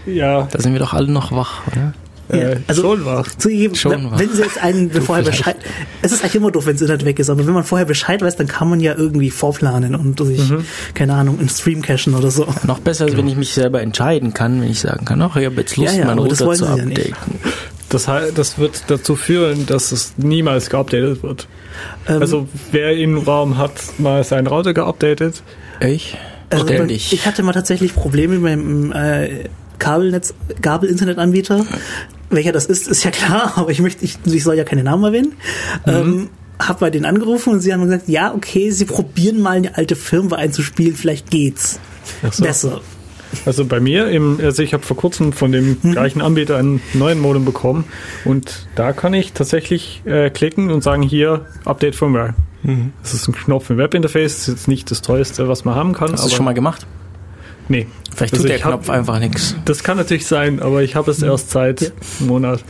Ja, 0.05 0.47
Da 0.51 0.59
sind 0.59 0.73
wir 0.73 0.79
doch 0.79 0.93
alle 0.93 1.09
noch 1.11 1.31
wach, 1.31 1.67
oder? 1.67 1.93
Äh, 2.29 2.51
Ja, 2.53 2.57
also- 2.67 2.81
schon 2.81 3.05
wach. 3.05 3.27
Zugegeben, 3.37 3.75
Schon 3.75 3.91
wenn, 3.91 4.11
wahr. 4.11 4.19
wenn 4.19 4.29
sie 4.33 4.41
jetzt 4.41 4.61
einen 4.61 4.91
vorher. 5.01 5.23
Bescheid, 5.25 5.55
es 6.01 6.11
ist 6.11 6.21
eigentlich 6.23 6.35
immer 6.35 6.51
doof, 6.51 6.65
wenn 6.65 6.73
das 6.73 6.81
Internet 6.81 7.05
weg 7.05 7.19
ist, 7.19 7.29
aber 7.29 7.45
wenn 7.45 7.53
man 7.53 7.63
vorher 7.63 7.85
Bescheid 7.85 8.21
weiß, 8.21 8.35
dann 8.37 8.47
kann 8.47 8.69
man 8.69 8.79
ja 8.79 8.95
irgendwie 8.95 9.29
vorplanen 9.31 9.95
und 9.95 10.19
sich, 10.23 10.49
Mhm. 10.49 10.65
keine 10.93 11.13
Ahnung, 11.13 11.39
einen 11.39 11.49
Stream 11.49 11.81
cachen 11.81 12.13
oder 12.15 12.31
so. 12.31 12.47
Noch 12.65 12.79
besser, 12.79 13.05
als 13.05 13.17
wenn 13.17 13.27
ich 13.27 13.35
mich 13.35 13.53
selber 13.53 13.81
entscheiden 13.81 14.33
kann, 14.33 14.61
wenn 14.61 14.69
ich 14.71 14.79
sagen 14.81 15.05
kann, 15.05 15.21
ach, 15.21 15.35
ich 15.35 15.45
habe 15.45 15.55
jetzt 15.55 15.77
Lust, 15.77 15.93
Ja, 15.93 15.99
ja, 15.99 16.05
meinen 16.05 16.19
Router 16.19 16.35
zu 16.53 16.65
ja 16.65 16.71
updaten. 16.73 17.15
Das, 17.89 18.07
das 18.35 18.57
wird 18.57 18.83
dazu 18.87 19.15
führen, 19.17 19.65
dass 19.65 19.91
es 19.91 20.13
niemals 20.15 20.69
geupdatet 20.69 21.23
wird. 21.23 21.47
Ähm, 22.07 22.21
Also 22.21 22.47
wer 22.71 22.95
im 22.95 23.17
Raum 23.17 23.57
hat 23.57 23.73
mal 23.97 24.23
seinen 24.23 24.47
Router 24.47 24.73
geupdatet, 24.73 25.43
Ich? 25.81 26.17
Also. 26.49 26.67
Ich 26.85 27.25
hatte 27.25 27.43
mal 27.43 27.53
tatsächlich 27.53 27.93
Probleme 27.95 28.33
mit 28.37 28.41
meinem 28.43 28.91
äh, 28.91 29.45
Kabelnetz, 29.81 30.33
Kabel-Internetanbieter. 30.61 31.65
Welcher 32.29 32.51
das 32.53 32.67
ist, 32.67 32.87
ist 32.87 33.03
ja 33.03 33.11
klar, 33.11 33.53
aber 33.57 33.71
ich 33.71 33.79
möchte, 33.81 34.05
ich, 34.05 34.17
ich 34.23 34.43
soll 34.43 34.55
ja 34.55 34.63
keine 34.63 34.83
Namen 34.83 35.03
erwähnen. 35.03 35.33
Ähm, 35.85 36.29
hab 36.59 36.79
bei 36.79 36.91
denen 36.91 37.05
angerufen 37.05 37.53
und 37.53 37.59
sie 37.61 37.73
haben 37.73 37.81
gesagt, 37.83 38.07
ja, 38.07 38.33
okay, 38.33 38.69
sie 38.69 38.85
probieren 38.85 39.41
mal 39.41 39.57
eine 39.57 39.75
alte 39.77 39.95
Firmware 39.95 40.39
einzuspielen, 40.39 40.95
vielleicht 40.95 41.31
geht's 41.31 41.79
so. 42.31 42.43
besser. 42.43 42.81
Also 43.45 43.65
bei 43.65 43.79
mir, 43.79 44.09
im, 44.09 44.39
also 44.43 44.61
ich 44.61 44.73
habe 44.73 44.83
vor 44.83 44.97
kurzem 44.97 45.33
von 45.33 45.51
dem 45.51 45.77
Mhm. 45.81 45.91
gleichen 45.93 46.21
Anbieter 46.21 46.57
einen 46.57 46.81
neuen 46.93 47.19
Modem 47.19 47.45
bekommen 47.45 47.85
und 48.25 48.67
da 48.75 48.91
kann 48.93 49.13
ich 49.13 49.33
tatsächlich 49.33 50.01
äh, 50.05 50.29
klicken 50.29 50.69
und 50.69 50.83
sagen, 50.83 51.01
hier, 51.01 51.45
Update 51.65 51.95
Firmware. 51.95 52.35
Mhm. 52.63 52.93
Das 53.01 53.13
ist 53.15 53.27
ein 53.27 53.33
Knopf 53.33 53.69
im 53.71 53.77
Webinterface, 53.77 54.37
ist 54.39 54.47
jetzt 54.47 54.67
nicht 54.67 54.91
das 54.91 55.01
Teuerste, 55.01 55.47
was 55.47 55.65
man 55.65 55.73
haben 55.75 55.93
kann. 55.93 56.11
Hast 56.11 56.23
du 56.23 56.27
das 56.27 56.35
schon 56.35 56.45
mal 56.45 56.53
gemacht? 56.53 56.85
Nee. 57.71 57.87
Vielleicht 58.15 58.33
Also 58.33 58.43
tut 58.43 58.49
der 58.49 58.57
ich 58.57 58.65
hab- 58.65 58.71
Knopf 58.73 58.89
einfach 58.89 59.19
nichts. 59.19 59.55
Das 59.65 59.83
kann 59.83 59.97
natürlich 59.97 60.27
sein, 60.27 60.61
aber 60.61 60.83
ich 60.83 60.95
habe 60.95 61.09
es 61.11 61.21
erst 61.21 61.51
seit 61.51 61.81
Ja. 61.81 61.87
einem 62.19 62.27
Monat. 62.27 62.63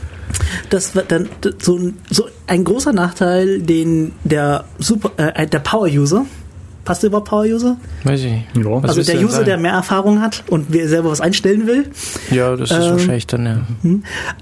Das 0.70 0.94
war 0.96 1.02
dann 1.02 1.28
so, 1.60 1.76
ein- 1.76 1.94
so 2.10 2.26
ein 2.46 2.64
großer 2.64 2.92
Nachteil, 2.92 3.60
den 3.60 4.12
der 4.24 4.64
Super, 4.78 5.10
äh, 5.16 5.46
der 5.46 5.58
Power-User, 5.58 6.24
passt 6.84 7.02
der 7.02 7.08
überhaupt 7.08 7.28
Power-User? 7.28 7.76
Weiß 8.04 8.20
ich 8.20 8.30
nicht. 8.32 8.44
Ja. 8.64 8.78
Also 8.82 9.02
der 9.02 9.16
User, 9.18 9.28
sagen? 9.30 9.44
der 9.46 9.58
mehr 9.58 9.72
Erfahrung 9.72 10.20
hat 10.20 10.44
und 10.48 10.66
wer 10.68 10.88
selber 10.88 11.10
was 11.10 11.20
einstellen 11.20 11.66
will, 11.66 11.86
Ja, 12.30 12.56
das 12.56 12.70
ist 12.70 12.76
Ähm, 12.76 12.90
wahrscheinlich 12.92 13.26
dann 13.26 13.46
ja, 13.46 13.60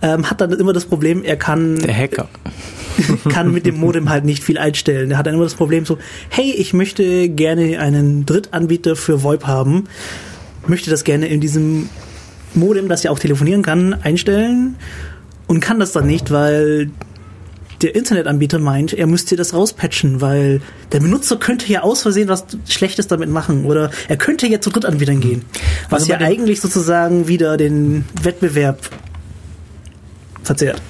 ähm, 0.02 0.30
hat 0.30 0.40
dann 0.40 0.52
immer 0.52 0.72
das 0.74 0.84
Problem, 0.84 1.24
er 1.24 1.36
kann 1.36 1.78
der 1.78 1.96
Hacker. 1.96 2.28
kann 3.30 3.50
mit 3.52 3.64
dem 3.66 3.78
Modem 3.78 4.10
halt 4.10 4.24
nicht 4.24 4.44
viel 4.44 4.58
einstellen. 4.58 5.08
Der 5.08 5.18
hat 5.18 5.26
dann 5.26 5.34
immer 5.34 5.44
das 5.44 5.54
Problem 5.54 5.86
so, 5.86 5.96
hey, 6.28 6.52
ich 6.52 6.72
möchte 6.74 7.28
gerne 7.30 7.78
einen 7.80 8.26
Drittanbieter 8.26 8.94
für 8.94 9.22
VoIP 9.22 9.46
haben, 9.46 9.84
möchte 10.70 10.88
das 10.90 11.04
gerne 11.04 11.26
in 11.28 11.40
diesem 11.40 11.88
Modem, 12.54 12.88
das 12.88 13.02
ja 13.02 13.10
auch 13.10 13.18
telefonieren 13.18 13.62
kann, 13.62 13.92
einstellen 13.94 14.76
und 15.46 15.60
kann 15.60 15.78
das 15.78 15.92
dann 15.92 16.06
nicht, 16.06 16.30
weil 16.30 16.90
der 17.82 17.94
Internetanbieter 17.94 18.58
meint, 18.58 18.92
er 18.92 19.06
müsste 19.06 19.36
das 19.36 19.54
rauspatchen, 19.54 20.20
weil 20.20 20.60
der 20.92 21.00
Benutzer 21.00 21.36
könnte 21.36 21.66
ja 21.72 21.80
aus 21.82 22.02
Versehen 22.02 22.28
was 22.28 22.44
Schlechtes 22.68 23.06
damit 23.06 23.30
machen 23.30 23.64
oder 23.64 23.90
er 24.08 24.16
könnte 24.18 24.46
ja 24.48 24.60
zu 24.60 24.70
Drittanbietern 24.70 25.20
gehen, 25.20 25.44
was 25.88 26.02
Also 26.02 26.12
ja 26.12 26.18
bei 26.18 26.24
dem- 26.24 26.32
eigentlich 26.32 26.60
sozusagen 26.60 27.26
wieder 27.28 27.56
den 27.56 28.04
Wettbewerb 28.22 28.78
verzehrt. 30.42 30.80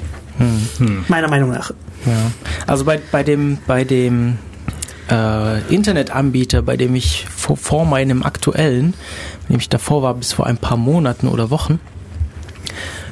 Meiner 1.09 1.29
Meinung 1.29 1.51
nach. 1.51 1.71
Ja. 2.07 2.31
Also 2.67 2.85
bei, 2.85 2.99
bei 3.13 3.23
dem, 3.23 3.59
bei 3.67 3.85
dem 3.85 4.39
äh, 5.11 5.75
Internetanbieter, 5.75 6.63
bei 6.63 6.77
dem 6.77 6.95
ich 6.95 7.27
vor, 7.27 7.57
vor 7.57 7.85
meinem 7.85 8.23
aktuellen, 8.23 8.95
bei 9.43 9.55
dem 9.55 9.61
ich 9.61 9.69
davor 9.69 10.03
war, 10.03 10.15
bis 10.15 10.33
vor 10.33 10.47
ein 10.47 10.57
paar 10.57 10.77
Monaten 10.77 11.29
oder 11.29 11.51
Wochen, 11.51 11.81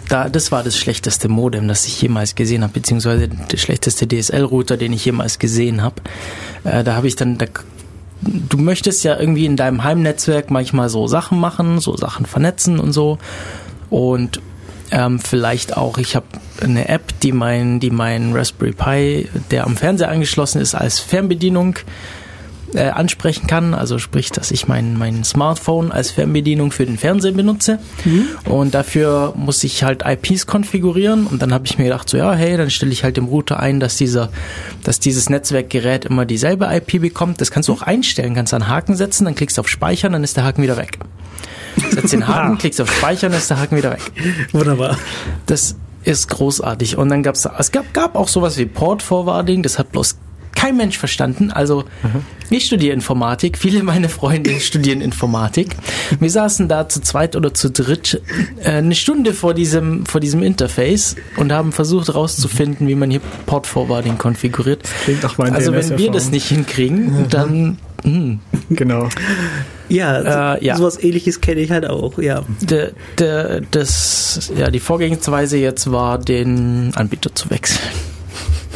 da, 0.09 0.29
das 0.29 0.51
war 0.51 0.63
das 0.63 0.77
schlechteste 0.77 1.29
Modem, 1.29 1.69
das 1.69 1.87
ich 1.87 2.01
jemals 2.01 2.35
gesehen 2.35 2.63
habe, 2.63 2.73
beziehungsweise 2.73 3.29
der 3.29 3.57
schlechteste 3.59 4.07
DSL-Router, 4.09 4.77
den 4.77 4.93
ich 4.93 5.05
jemals 5.05 5.39
gesehen 5.39 5.83
habe. 5.83 5.97
Äh, 6.65 6.83
da 6.83 6.95
habe 6.95 7.09
ich 7.09 7.17
dann, 7.17 7.37
da, 7.37 7.47
du 8.23 8.57
möchtest 8.57 9.05
ja 9.05 9.19
irgendwie 9.19 9.45
in 9.45 9.57
deinem 9.57 9.85
Heimnetzwerk 9.85 10.51
manchmal 10.51 10.89
so 10.89 11.07
Sachen 11.07 11.39
machen, 11.39 11.79
so 11.81 11.97
Sachen 11.97 12.27
vernetzen 12.27 12.79
und 12.79 12.93
so. 12.93 13.19
Und 13.91 14.41
ähm, 14.91 15.19
vielleicht 15.19 15.77
auch, 15.77 15.99
ich 15.99 16.17
habe 16.17 16.27
eine 16.63 16.89
App, 16.89 17.21
die 17.21 17.33
mein, 17.33 17.81
die 17.81 17.91
mein 17.91 18.33
Raspberry 18.33 18.73
Pi, 18.73 19.29
der 19.51 19.67
am 19.67 19.77
Fernseher 19.77 20.11
angeschlossen 20.11 20.61
ist, 20.61 20.75
als 20.75 20.99
Fernbedienung 20.99 21.77
äh, 22.75 22.89
ansprechen 22.89 23.47
kann. 23.47 23.75
Also 23.75 23.99
sprich, 23.99 24.31
dass 24.31 24.51
ich 24.51 24.69
mein, 24.69 24.97
mein 24.97 25.25
Smartphone 25.25 25.93
als 25.93 26.11
Fernbedienung 26.11 26.71
für 26.71 26.87
den 26.87 26.99
Fernseher 26.99 27.33
benutze. 27.33 27.79
Und 28.45 28.75
dafür 28.75 29.33
muss 29.37 29.65
ich 29.65 29.85
halt 29.85 30.03
IPs 30.05 30.47
konfigurieren. 30.47 31.27
Und 31.27 31.43
dann 31.43 31.53
habe 31.53 31.67
ich 31.67 31.79
mir 31.79 31.85
gedacht, 31.85 32.09
so 32.09 32.17
ja, 32.17 32.33
hey, 32.33 32.57
dann 32.57 32.71
stelle 32.71 32.93
ich 32.93 33.05
halt 33.05 33.17
dem 33.17 33.27
Router 33.27 33.61
ein, 33.61 33.81
dass 33.81 33.97
dieser, 33.97 34.31
dass 34.85 35.01
dieses 35.01 35.31
Netzwerkgerät 35.31 36.05
immer 36.05 36.27
dieselbe 36.27 36.69
IP 36.71 37.01
bekommt. 37.01 37.41
Das 37.41 37.51
kannst 37.51 37.69
du 37.69 37.73
auch 37.73 37.83
einstellen, 37.83 38.35
kannst 38.35 38.53
einen 38.55 38.69
Haken 38.69 38.97
setzen, 38.97 39.25
dann 39.25 39.35
klickst 39.35 39.59
du 39.59 39.61
auf 39.61 39.69
Speichern, 39.69 40.13
dann 40.13 40.25
ist 40.25 40.37
der 40.37 40.45
Haken 40.45 40.63
wieder 40.63 40.77
weg. 40.77 40.99
Setzt 41.91 42.13
den 42.13 42.27
Haken, 42.27 42.59
klickst 42.59 42.81
auf 42.81 42.93
Speichern, 42.93 43.33
ist 43.33 43.51
der 43.51 43.61
Haken 43.61 43.77
wieder 43.77 43.93
weg. 43.93 44.01
Wunderbar. 44.53 44.99
Das 45.47 45.77
ist 46.05 46.29
großartig. 46.29 46.97
Und 46.97 47.09
dann 47.09 47.23
gab's 47.23 47.47
es 47.59 47.73
gab, 47.73 47.93
gab 47.93 48.17
auch 48.17 48.29
sowas 48.29 48.57
wie 48.59 48.67
Port 48.67 49.03
Forwarding, 49.03 49.63
das 49.63 49.79
hat 49.79 49.93
bloß 49.93 50.17
kein 50.59 50.77
Mensch 50.77 50.99
verstanden. 50.99 51.53
Also 51.53 51.85
ich 52.51 52.67
studiere 52.67 52.93
Informatik, 52.93 53.57
viele 53.57 53.85
meiner 53.85 54.09
Freunde 54.09 54.59
studieren 54.61 55.01
Informatik. 55.01 55.77
Wir 56.19 56.31
saßen 56.31 56.67
da 56.67 56.89
zu 56.89 57.01
zweit 57.01 57.37
oder 57.37 57.55
zu 57.55 57.71
dritt 57.71 58.21
äh, 58.65 58.71
eine 58.71 58.97
Stunde 58.97 59.35
vor 59.35 59.55
diesem, 59.55 60.05
vor 60.05 60.21
diesem 60.21 60.43
Interface 60.43 61.15
und 61.37 61.53
haben 61.53 61.71
versucht 61.71 62.09
herauszufinden, 62.09 62.89
wie 62.89 62.97
man 62.97 63.09
hier 63.09 63.21
Port 63.47 63.69
Forwarding 63.69 64.19
konfiguriert. 64.19 64.83
Klingt 65.05 65.23
nach 65.23 65.39
meinen 65.39 65.55
Also 65.55 65.73
wenn 65.73 65.97
wir 65.97 66.11
das 66.11 66.31
nicht 66.33 66.49
hinkriegen, 66.49 67.29
dann 67.29 67.79
hm, 68.03 68.41
Genau. 68.71 69.09
Ja, 69.89 70.55
Äh, 70.57 70.65
ja. 70.65 70.77
sowas 70.77 71.03
ähnliches 71.03 71.41
kenne 71.41 71.61
ich 71.61 71.71
halt 71.71 71.87
auch, 71.87 72.19
ja. 72.19 72.43
de, 72.61 72.93
de, 73.19 73.63
das, 73.71 74.53
ja, 74.57 74.71
die 74.71 74.81
Vorgehensweise 74.81 75.57
jetzt 75.57 75.91
war, 75.91 76.19
den 76.19 76.93
Anbieter 76.95 77.35
zu 77.35 77.51
wechseln. 77.51 77.89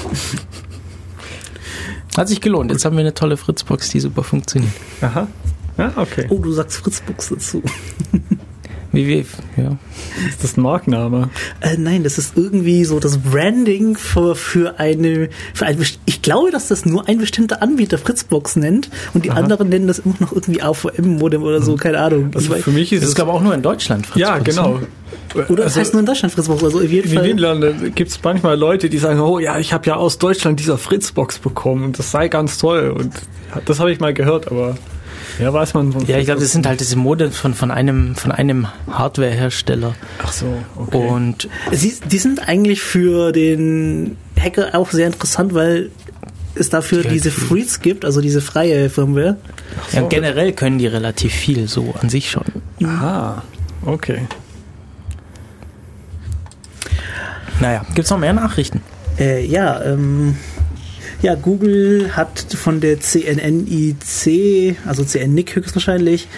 Hat 2.17 2.29
sich 2.29 2.41
gelohnt. 2.41 2.71
Jetzt 2.71 2.85
haben 2.85 2.97
wir 2.97 3.01
eine 3.01 3.15
tolle 3.15 3.37
Fritzbox, 3.37 3.91
die 3.91 4.01
super 4.01 4.23
funktioniert. 4.23 4.73
Aha. 5.01 5.27
Ja, 5.79 5.93
okay. 5.97 6.27
Oh, 6.29 6.39
du 6.39 6.53
sagst 6.53 6.77
Fritzbox 6.79 7.31
dazu. 7.31 7.63
Wie 8.93 9.07
wir, 9.07 9.25
ja. 9.57 9.79
Ist 10.29 10.45
das 10.45 10.59
ein 10.59 10.63
Markenname? 10.63 11.31
Äh, 11.61 11.77
nein, 11.79 12.05
das 12.05 12.19
ist 12.19 12.37
irgendwie 12.37 12.85
so 12.85 13.01
das 13.01 13.19
Branding 13.19 13.97
für, 13.97 14.37
für 14.37 14.79
eine, 14.79 15.31
für 15.55 15.65
ein, 15.65 15.83
ich 16.05 16.21
glaube, 16.21 16.51
dass 16.51 16.69
das 16.69 16.85
nur 16.85 17.09
ein 17.09 17.17
bestimmter 17.17 17.63
Anbieter 17.63 17.97
Fritzbox 17.97 18.57
nennt 18.57 18.91
und 19.15 19.25
die 19.25 19.31
Aha. 19.31 19.39
anderen 19.39 19.71
nennen 19.71 19.87
das 19.87 20.01
immer 20.01 20.17
noch 20.21 20.33
irgendwie 20.33 20.61
AVM-Modem 20.61 21.43
oder 21.43 21.63
so, 21.63 21.77
keine 21.77 22.01
Ahnung. 22.01 22.33
Also 22.35 22.53
für 22.55 22.71
mich 22.71 22.93
ist 22.93 23.03
Das 23.03 23.11
es. 23.11 23.21
aber 23.21 23.33
auch 23.33 23.43
nur 23.43 23.55
in 23.55 23.63
Deutschland. 23.63 24.07
Fritzbox, 24.07 24.21
ja, 24.21 24.39
genau. 24.39 24.81
oder 25.35 25.57
das 25.57 25.65
also, 25.65 25.81
heißt 25.81 25.93
nur 25.95 26.01
in 26.01 26.07
Deutschland 26.07 26.35
Fritzbox, 26.35 26.63
also 26.63 26.79
auf 26.79 26.85
jeden 26.85 27.05
in 27.05 27.11
den 27.11 27.19
Fall. 27.19 27.29
Niederlanden 27.29 27.95
gibt 27.95 28.11
es 28.11 28.21
manchmal 28.23 28.59
Leute, 28.59 28.91
die 28.91 28.99
sagen, 28.99 29.21
oh 29.21 29.39
ja, 29.39 29.59
ich 29.59 29.73
habe 29.73 29.87
ja 29.87 29.97
aus 29.97 30.19
Deutschland 30.19 30.61
dieser 30.61 30.77
Fritzbox 30.77 31.39
bekommen 31.39 31.85
und 31.85 31.99
das 31.99 32.11
sei 32.11 32.29
ganz 32.29 32.59
toll. 32.59 32.95
Und 32.95 33.15
das 33.65 33.81
habe 33.81 33.91
ich 33.91 34.01
mal 34.01 34.13
gehört, 34.13 34.49
aber 34.51 34.77
ja, 35.39 35.53
weiß 35.53 35.75
man. 35.75 35.95
Ja, 36.07 36.19
ich 36.19 36.27
glaube, 36.27 36.41
das 36.41 36.53
sind 36.53 36.67
halt 36.67 36.81
diese 36.81 36.97
Modems 36.97 37.37
von, 37.37 37.55
von 37.55 37.71
einem, 37.71 38.15
von 38.15 38.33
einem 38.33 38.67
Hardwarehersteller. 38.91 39.95
Ach 40.23 40.33
so, 40.33 40.47
okay. 40.77 40.97
Und 40.97 41.49
Sie, 41.73 41.95
die 42.11 42.19
sind 42.19 42.49
eigentlich 42.49 42.83
für 42.83 43.33
den 43.33 44.17
Hacker 44.39 44.71
auch 44.75 44.91
sehr 44.91 45.07
interessant, 45.07 45.55
weil 45.55 45.91
es 46.55 46.69
dafür 46.69 47.03
Die 47.03 47.09
diese 47.09 47.31
viel- 47.31 47.49
Freeze 47.49 47.81
gibt, 47.81 48.05
also 48.05 48.21
diese 48.21 48.41
freie 48.41 48.91
Firmware. 48.91 49.37
So. 49.91 49.99
ja, 49.99 50.07
generell 50.09 50.53
können 50.53 50.79
die 50.79 50.87
relativ 50.87 51.33
viel, 51.33 51.67
so 51.69 51.95
an 52.01 52.09
sich 52.11 52.31
schon. 52.31 52.45
Aha, 52.85 53.43
okay. 53.87 54.21
Naja, 57.61 57.85
gibt's 57.95 58.11
noch 58.11 58.19
mehr 58.19 58.33
Nachrichten? 58.33 58.81
Äh, 59.19 59.45
ja, 59.47 59.83
ähm, 59.83 60.37
ja, 61.23 61.37
Google 61.37 62.17
hat 62.17 62.41
von 62.55 62.81
der 62.81 63.01
CNNIC, 63.01 64.77
also 64.87 65.05
CNNIC 65.05 65.57
höchstwahrscheinlich, 65.57 66.29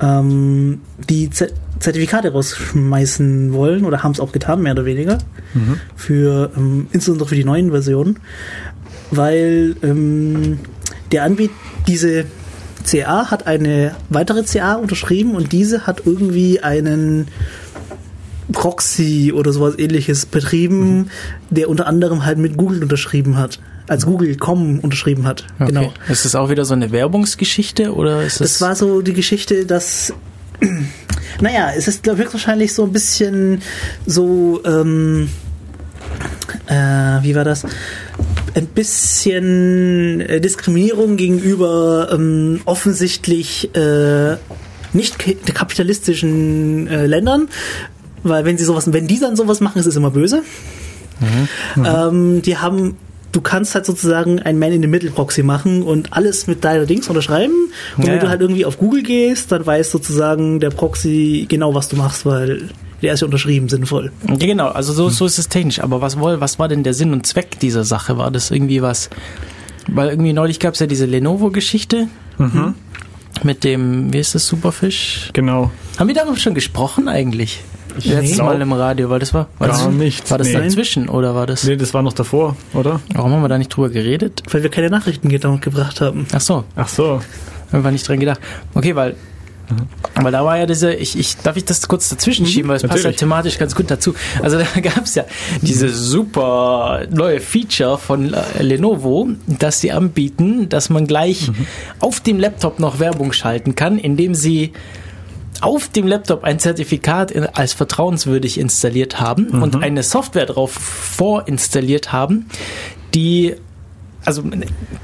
ähm, 0.00 0.80
die 1.08 1.30
Z 1.30 1.54
Zertifikate 1.78 2.30
rausschmeißen 2.32 3.52
wollen 3.52 3.84
oder 3.84 4.04
haben 4.04 4.12
es 4.12 4.20
auch 4.20 4.30
getan, 4.30 4.62
mehr 4.62 4.72
oder 4.72 4.84
weniger, 4.84 5.18
für 5.96 6.52
ähm, 6.56 6.86
insbesondere 6.92 7.28
für 7.28 7.34
die 7.34 7.42
neuen 7.42 7.72
Versionen, 7.72 8.20
weil 9.10 9.74
ähm, 9.82 10.60
der 11.10 11.24
Anbieter 11.24 11.52
diese 11.88 12.24
CA 12.84 13.32
hat 13.32 13.48
eine 13.48 13.96
weitere 14.10 14.44
CA 14.44 14.74
unterschrieben 14.74 15.34
und 15.34 15.50
diese 15.50 15.84
hat 15.84 16.02
irgendwie 16.04 16.60
einen 16.60 17.26
Proxy 18.52 19.32
oder 19.34 19.52
sowas 19.52 19.76
ähnliches 19.76 20.26
betrieben, 20.26 21.10
der 21.50 21.68
unter 21.68 21.88
anderem 21.88 22.24
halt 22.24 22.38
mit 22.38 22.56
Google 22.56 22.82
unterschrieben 22.82 23.36
hat. 23.36 23.58
Als 23.88 24.06
Google.com 24.06 24.78
unterschrieben 24.80 25.26
hat. 25.26 25.44
Okay. 25.58 25.68
Genau. 25.72 25.92
Ist 26.08 26.24
das 26.24 26.34
auch 26.34 26.48
wieder 26.50 26.64
so 26.64 26.74
eine 26.74 26.92
Werbungsgeschichte 26.92 27.94
oder 27.94 28.22
ist 28.22 28.40
das? 28.40 28.52
Das 28.52 28.60
war 28.60 28.74
so 28.76 29.02
die 29.02 29.12
Geschichte, 29.12 29.66
dass. 29.66 30.12
Naja, 31.40 31.70
es 31.76 31.88
ist 31.88 32.02
glaub, 32.02 32.18
höchstwahrscheinlich 32.18 32.74
so 32.74 32.84
ein 32.84 32.92
bisschen 32.92 33.62
so. 34.06 34.60
Ähm, 34.64 35.28
äh, 36.66 36.74
wie 37.22 37.34
war 37.34 37.42
das? 37.44 37.64
Ein 38.54 38.66
bisschen 38.66 40.20
äh, 40.20 40.40
Diskriminierung 40.40 41.16
gegenüber 41.16 42.10
ähm, 42.12 42.60
offensichtlich 42.66 43.74
äh, 43.74 44.36
nicht 44.92 45.18
ka- 45.18 45.32
kapitalistischen 45.54 46.86
äh, 46.86 47.06
Ländern, 47.06 47.48
weil 48.22 48.44
wenn 48.44 48.58
sie 48.58 48.64
sowas, 48.64 48.92
wenn 48.92 49.06
die 49.06 49.18
dann 49.18 49.34
sowas 49.36 49.60
machen, 49.60 49.78
ist 49.80 49.86
es 49.86 49.96
immer 49.96 50.10
böse. 50.10 50.42
Ähm, 51.82 52.42
die 52.42 52.58
haben, 52.58 52.96
du 53.32 53.40
kannst 53.40 53.74
halt 53.74 53.86
sozusagen 53.86 54.38
ein 54.40 54.58
Man-in-the-Middle-Proxy 54.58 55.42
machen 55.42 55.82
und 55.82 56.12
alles 56.12 56.46
mit 56.46 56.62
deiner 56.64 56.86
Dings 56.86 57.08
unterschreiben. 57.08 57.54
Und 57.96 58.06
Ja, 58.06 58.12
wenn 58.12 58.20
du 58.20 58.28
halt 58.28 58.40
irgendwie 58.40 58.64
auf 58.64 58.78
Google 58.78 59.02
gehst, 59.02 59.50
dann 59.52 59.64
weiß 59.66 59.90
sozusagen 59.90 60.60
der 60.60 60.70
Proxy 60.70 61.46
genau, 61.48 61.74
was 61.74 61.88
du 61.88 61.96
machst, 61.96 62.24
weil 62.26 62.68
der 63.00 63.14
ist 63.14 63.20
ja 63.20 63.24
unterschrieben, 63.26 63.68
sinnvoll. 63.68 64.12
Ja, 64.28 64.36
genau, 64.36 64.68
also 64.68 64.92
so, 64.92 65.08
so 65.08 65.26
ist 65.26 65.38
es 65.38 65.48
technisch. 65.48 65.80
Aber 65.80 66.00
was, 66.00 66.20
was 66.20 66.58
war 66.58 66.68
denn 66.68 66.82
der 66.84 66.94
Sinn 66.94 67.12
und 67.12 67.26
Zweck 67.26 67.58
dieser 67.58 67.82
Sache? 67.84 68.16
War 68.16 68.30
das 68.30 68.50
irgendwie 68.50 68.80
was? 68.80 69.10
Weil 69.88 70.10
irgendwie 70.10 70.32
neulich 70.32 70.60
gab 70.60 70.74
es 70.74 70.80
ja 70.80 70.86
diese 70.86 71.06
Lenovo-Geschichte 71.06 72.08
Mhm. 72.38 72.74
mit 73.42 73.64
dem, 73.64 74.12
wie 74.12 74.18
ist 74.18 74.34
das, 74.34 74.46
Superfish? 74.46 75.30
Genau. 75.32 75.70
Haben 75.98 76.08
wir 76.08 76.14
darüber 76.14 76.36
schon 76.36 76.54
gesprochen 76.54 77.08
eigentlich? 77.08 77.62
Letztes 78.02 78.38
Mal 78.38 78.60
im 78.60 78.72
Radio, 78.72 79.10
weil 79.10 79.18
das 79.18 79.34
war, 79.34 79.48
war 79.58 79.68
das, 79.68 79.80
Gar 79.82 79.92
nicht. 79.92 80.30
war 80.30 80.38
das 80.38 80.48
Nee. 80.48 80.54
dazwischen 80.54 81.08
oder 81.08 81.34
war 81.34 81.46
das? 81.46 81.64
Nee, 81.64 81.76
das 81.76 81.92
war 81.94 82.02
noch 82.02 82.12
davor, 82.12 82.56
oder? 82.74 83.00
Warum 83.14 83.32
haben 83.32 83.42
wir 83.42 83.48
da 83.48 83.58
nicht 83.58 83.68
drüber 83.68 83.90
geredet? 83.90 84.42
Weil 84.50 84.62
wir 84.62 84.70
keine 84.70 84.90
Nachrichten 84.90 85.28
gebracht 85.28 86.00
haben. 86.00 86.26
Ach 86.32 86.40
so, 86.40 86.64
Ach 86.76 86.88
so. 86.88 87.20
haben 87.72 87.84
wir 87.84 87.90
nicht 87.90 88.06
dran 88.06 88.20
gedacht. 88.20 88.40
Okay, 88.74 88.94
weil 88.96 89.14
Aber 90.14 90.30
da 90.30 90.44
war 90.44 90.58
ja 90.58 90.66
diese, 90.66 90.92
ich, 90.92 91.18
ich 91.18 91.36
darf 91.38 91.56
ich 91.56 91.64
das 91.64 91.86
kurz 91.88 92.08
dazwischen 92.10 92.44
schieben, 92.46 92.68
weil 92.68 92.76
es 92.76 92.82
passt 92.82 93.04
ja 93.04 93.12
thematisch 93.12 93.58
ganz 93.58 93.74
gut 93.74 93.90
dazu. 93.90 94.14
Also 94.42 94.58
da 94.58 94.64
gab 94.82 95.04
es 95.04 95.14
ja 95.14 95.24
diese 95.62 95.88
super 95.88 97.02
neue 97.10 97.40
Feature 97.40 97.96
von 97.98 98.34
äh, 98.34 98.62
Lenovo, 98.62 99.28
dass 99.46 99.80
sie 99.80 99.92
anbieten, 99.92 100.68
dass 100.68 100.90
man 100.90 101.06
gleich 101.06 101.50
auf 102.00 102.20
dem 102.20 102.38
Laptop 102.38 102.80
noch 102.80 102.98
Werbung 102.98 103.32
schalten 103.32 103.74
kann, 103.74 103.98
indem 103.98 104.34
sie 104.34 104.72
auf 105.62 105.88
dem 105.88 106.06
Laptop 106.06 106.44
ein 106.44 106.58
Zertifikat 106.58 107.30
in, 107.30 107.46
als 107.46 107.72
vertrauenswürdig 107.72 108.58
installiert 108.58 109.20
haben 109.20 109.62
und 109.62 109.76
eine 109.82 110.02
Software 110.02 110.46
darauf 110.46 110.72
vorinstalliert 110.72 112.12
haben, 112.12 112.46
die 113.14 113.56
also 114.24 114.44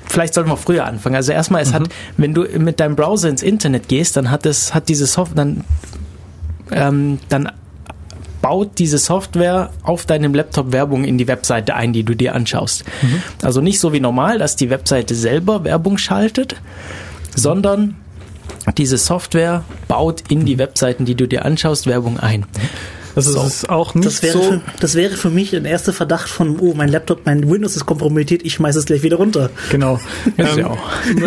vielleicht 0.06 0.34
sollten 0.34 0.48
wir 0.48 0.56
früher 0.56 0.84
anfangen. 0.86 1.16
Also 1.16 1.32
erstmal, 1.32 1.60
es 1.60 1.72
hat, 1.72 1.88
wenn 2.16 2.34
du 2.34 2.44
mit 2.58 2.78
deinem 2.78 2.94
Browser 2.94 3.28
ins 3.28 3.42
Internet 3.42 3.88
gehst, 3.88 4.16
dann 4.16 4.30
hat 4.30 4.46
es, 4.46 4.74
hat 4.74 4.88
diese 4.88 5.06
Software, 5.06 5.44
dann, 5.44 5.64
ähm, 6.70 7.18
dann 7.28 7.50
baut 8.40 8.78
diese 8.78 8.98
Software 8.98 9.70
auf 9.82 10.06
deinem 10.06 10.34
Laptop 10.34 10.70
Werbung 10.70 11.04
in 11.04 11.18
die 11.18 11.26
Webseite 11.26 11.74
ein, 11.74 11.92
die 11.92 12.04
du 12.04 12.14
dir 12.14 12.36
anschaust. 12.36 12.84
Also 13.42 13.60
nicht 13.60 13.80
so 13.80 13.92
wie 13.92 13.98
normal, 13.98 14.38
dass 14.38 14.54
die 14.54 14.70
Webseite 14.70 15.16
selber 15.16 15.64
Werbung 15.64 15.98
schaltet, 15.98 16.54
sondern 17.34 17.96
diese 18.72 18.98
Software 18.98 19.64
baut 19.88 20.24
in 20.28 20.44
die 20.44 20.58
Webseiten, 20.58 21.04
die 21.04 21.14
du 21.14 21.26
dir 21.26 21.44
anschaust, 21.44 21.86
Werbung 21.86 22.18
ein. 22.18 22.46
Also 23.16 23.32
So. 23.32 23.42
ist 23.42 23.68
auch 23.68 23.96
nicht 23.96 24.06
Das 24.06 24.22
wäre, 24.22 24.32
so. 24.34 24.42
für, 24.42 24.60
das 24.78 24.94
wäre 24.94 25.16
für 25.16 25.30
mich 25.30 25.56
ein 25.56 25.64
erster 25.64 25.92
Verdacht 25.92 26.28
von, 26.28 26.60
oh, 26.60 26.74
mein 26.76 26.88
Laptop, 26.88 27.22
mein 27.24 27.50
Windows 27.50 27.74
ist 27.74 27.84
kompromittiert, 27.84 28.42
ich 28.44 28.52
schmeiße 28.52 28.78
es 28.78 28.84
gleich 28.84 29.02
wieder 29.02 29.16
runter. 29.16 29.50
Genau. 29.70 29.98
Ist 30.36 30.56
ja 30.56 30.68
auch. 30.68 30.78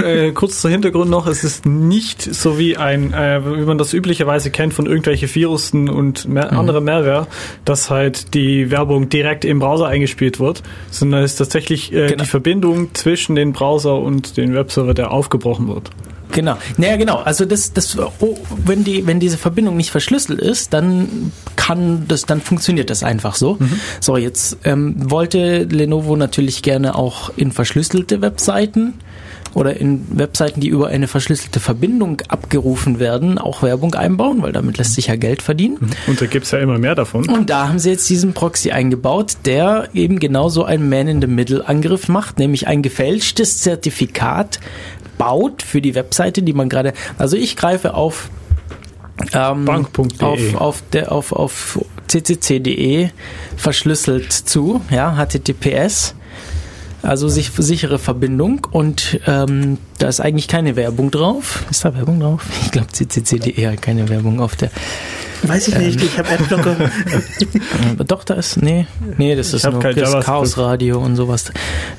Äh, 0.01 0.31
kurz 0.31 0.61
zur 0.61 0.71
Hintergrund 0.71 1.09
noch, 1.09 1.27
es 1.27 1.43
ist 1.43 1.65
nicht 1.65 2.21
so 2.21 2.57
wie 2.57 2.77
ein, 2.77 3.11
äh, 3.13 3.41
wie 3.43 3.65
man 3.65 3.77
das 3.77 3.91
üblicherweise 3.93 4.51
kennt 4.51 4.73
von 4.73 4.85
irgendwelche 4.85 5.27
Virussen 5.33 5.89
und 5.89 6.29
mehr, 6.29 6.53
andere 6.53 6.79
Malware, 6.79 7.27
dass 7.65 7.89
halt 7.89 8.35
die 8.35 8.71
Werbung 8.71 9.09
direkt 9.09 9.43
im 9.43 9.59
Browser 9.59 9.87
eingespielt 9.87 10.39
wird, 10.39 10.63
sondern 10.91 11.23
es 11.23 11.31
ist 11.31 11.37
tatsächlich 11.37 11.91
äh, 11.91 12.07
Genau. 12.07 12.23
die 12.23 12.29
Verbindung 12.29 12.93
zwischen 12.93 13.35
den 13.35 13.51
Browser 13.51 13.95
und 13.97 14.37
den 14.37 14.53
Webserver, 14.53 14.93
der 14.93 15.11
aufgebrochen 15.11 15.67
wird. 15.67 15.89
Genau. 16.31 16.57
Naja, 16.77 16.97
genau. 16.97 17.17
Also 17.17 17.45
das, 17.45 17.73
das, 17.73 17.97
oh, 17.97 18.37
wenn 18.65 18.83
die, 18.83 19.05
wenn 19.07 19.19
diese 19.19 19.37
Verbindung 19.37 19.77
nicht 19.77 19.91
verschlüsselt 19.91 20.39
ist, 20.39 20.73
dann 20.73 21.31
kann 21.55 22.05
das, 22.07 22.23
dann 22.23 22.41
funktioniert 22.41 22.89
das 22.89 23.03
einfach 23.03 23.35
so. 23.35 23.57
So, 23.99 24.17
jetzt 24.17 24.57
ähm, 24.63 24.95
wollte 25.11 25.63
Lenovo 25.63 26.15
natürlich 26.15 26.61
gerne 26.61 26.95
auch 26.95 27.31
in 27.35 27.51
verschlüsselte 27.51 28.21
Webseiten 28.21 28.95
oder 29.53 29.77
in 29.77 30.05
Webseiten, 30.17 30.61
die 30.61 30.69
über 30.69 30.87
eine 30.87 31.07
verschlüsselte 31.07 31.59
Verbindung 31.59 32.21
abgerufen 32.27 32.99
werden, 32.99 33.37
auch 33.37 33.61
Werbung 33.61 33.95
einbauen, 33.95 34.41
weil 34.41 34.51
damit 34.51 34.77
lässt 34.77 34.95
sich 34.95 35.07
ja 35.07 35.15
Geld 35.15 35.41
verdienen. 35.41 35.91
Und 36.07 36.21
da 36.21 36.25
gibt's 36.25 36.51
ja 36.51 36.59
immer 36.59 36.77
mehr 36.77 36.95
davon. 36.95 37.27
Und 37.29 37.49
da 37.49 37.67
haben 37.67 37.79
sie 37.79 37.89
jetzt 37.89 38.09
diesen 38.09 38.33
Proxy 38.33 38.71
eingebaut, 38.71 39.37
der 39.45 39.89
eben 39.93 40.19
genauso 40.19 40.63
einen 40.63 40.89
Man-in-the-Middle-Angriff 40.89 42.07
macht, 42.07 42.39
nämlich 42.39 42.67
ein 42.67 42.81
gefälschtes 42.81 43.59
Zertifikat 43.59 44.59
baut 45.17 45.63
für 45.63 45.81
die 45.81 45.95
Webseite, 45.95 46.41
die 46.41 46.53
man 46.53 46.69
gerade. 46.69 46.93
Also 47.17 47.37
ich 47.37 47.55
greife 47.55 47.93
auf 47.93 48.29
ähm, 49.33 49.65
Bank.de. 49.65 50.21
auf, 50.21 50.55
auf, 50.55 50.83
der, 50.93 51.11
auf, 51.11 51.31
auf 51.31 51.79
ccc.de 52.07 53.09
verschlüsselt 53.55 54.31
zu, 54.33 54.81
ja, 54.89 55.15
HTTPS. 55.15 56.15
Also 57.03 57.29
sich, 57.29 57.51
sichere 57.57 57.97
Verbindung 57.97 58.67
und 58.69 59.19
ähm, 59.25 59.79
da 59.97 60.07
ist 60.07 60.19
eigentlich 60.19 60.47
keine 60.47 60.75
Werbung 60.75 61.09
drauf. 61.09 61.65
Ist 61.71 61.83
da 61.83 61.95
Werbung 61.95 62.19
drauf? 62.19 62.45
Ich 62.63 62.71
glaube, 62.71 62.89
ccc.de 62.91 63.67
hat 63.67 63.81
keine 63.81 64.07
Werbung 64.07 64.39
auf 64.39 64.55
der. 64.55 64.69
Weiß 65.43 65.67
ich 65.69 65.77
nicht, 65.77 66.01
ich 66.01 66.17
habe 66.17 66.29
Adblocker. 66.29 66.91
Doch, 68.05 68.23
da 68.23 68.35
ist, 68.35 68.61
nee, 68.61 68.85
nee, 69.17 69.35
das 69.35 69.53
ist 69.53 69.65
nur 69.69 69.79
kein 69.79 69.95
das. 69.95 70.25
Chaos 70.25 70.57
Radio 70.57 70.99
und 70.99 71.15
sowas. 71.15 71.51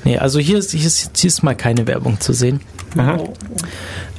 Nee, 0.03 0.17
also 0.17 0.39
hier 0.39 0.57
ist, 0.57 0.71
hier 0.71 0.87
ist, 0.87 1.17
hier 1.17 1.27
ist 1.27 1.43
mal 1.43 1.55
keine 1.55 1.85
Werbung 1.87 2.19
zu 2.19 2.33
sehen. 2.33 2.61
Aha. 2.97 3.19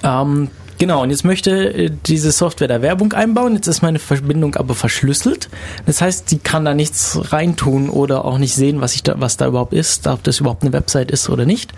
Ähm, 0.03 0.49
genau, 0.79 1.03
und 1.03 1.11
jetzt 1.11 1.25
möchte 1.25 1.51
äh, 1.51 1.91
diese 2.07 2.33
Software 2.33 2.69
da 2.69 2.83
Werbung 2.83 3.13
einbauen. 3.15 3.55
Jetzt 3.55 3.67
ist 3.67 3.83
meine 3.83 3.99
Verbindung 3.99 4.57
aber 4.57 4.75
verschlüsselt. 4.75 5.49
Das 5.87 6.03
heißt, 6.03 6.29
sie 6.29 6.39
kann 6.39 6.65
da 6.65 6.75
nichts 6.75 7.19
reintun 7.33 7.89
oder 7.89 8.25
auch 8.25 8.39
nicht 8.39 8.55
sehen, 8.55 8.81
was, 8.81 8.95
ich 8.95 9.03
da, 9.03 9.15
was 9.19 9.37
da 9.39 9.47
überhaupt 9.47 9.73
ist, 9.73 10.07
ob 10.07 10.23
das 10.25 10.41
überhaupt 10.41 10.63
eine 10.63 10.73
Website 10.73 11.11
ist 11.11 11.31
oder 11.31 11.47
nicht, 11.47 11.73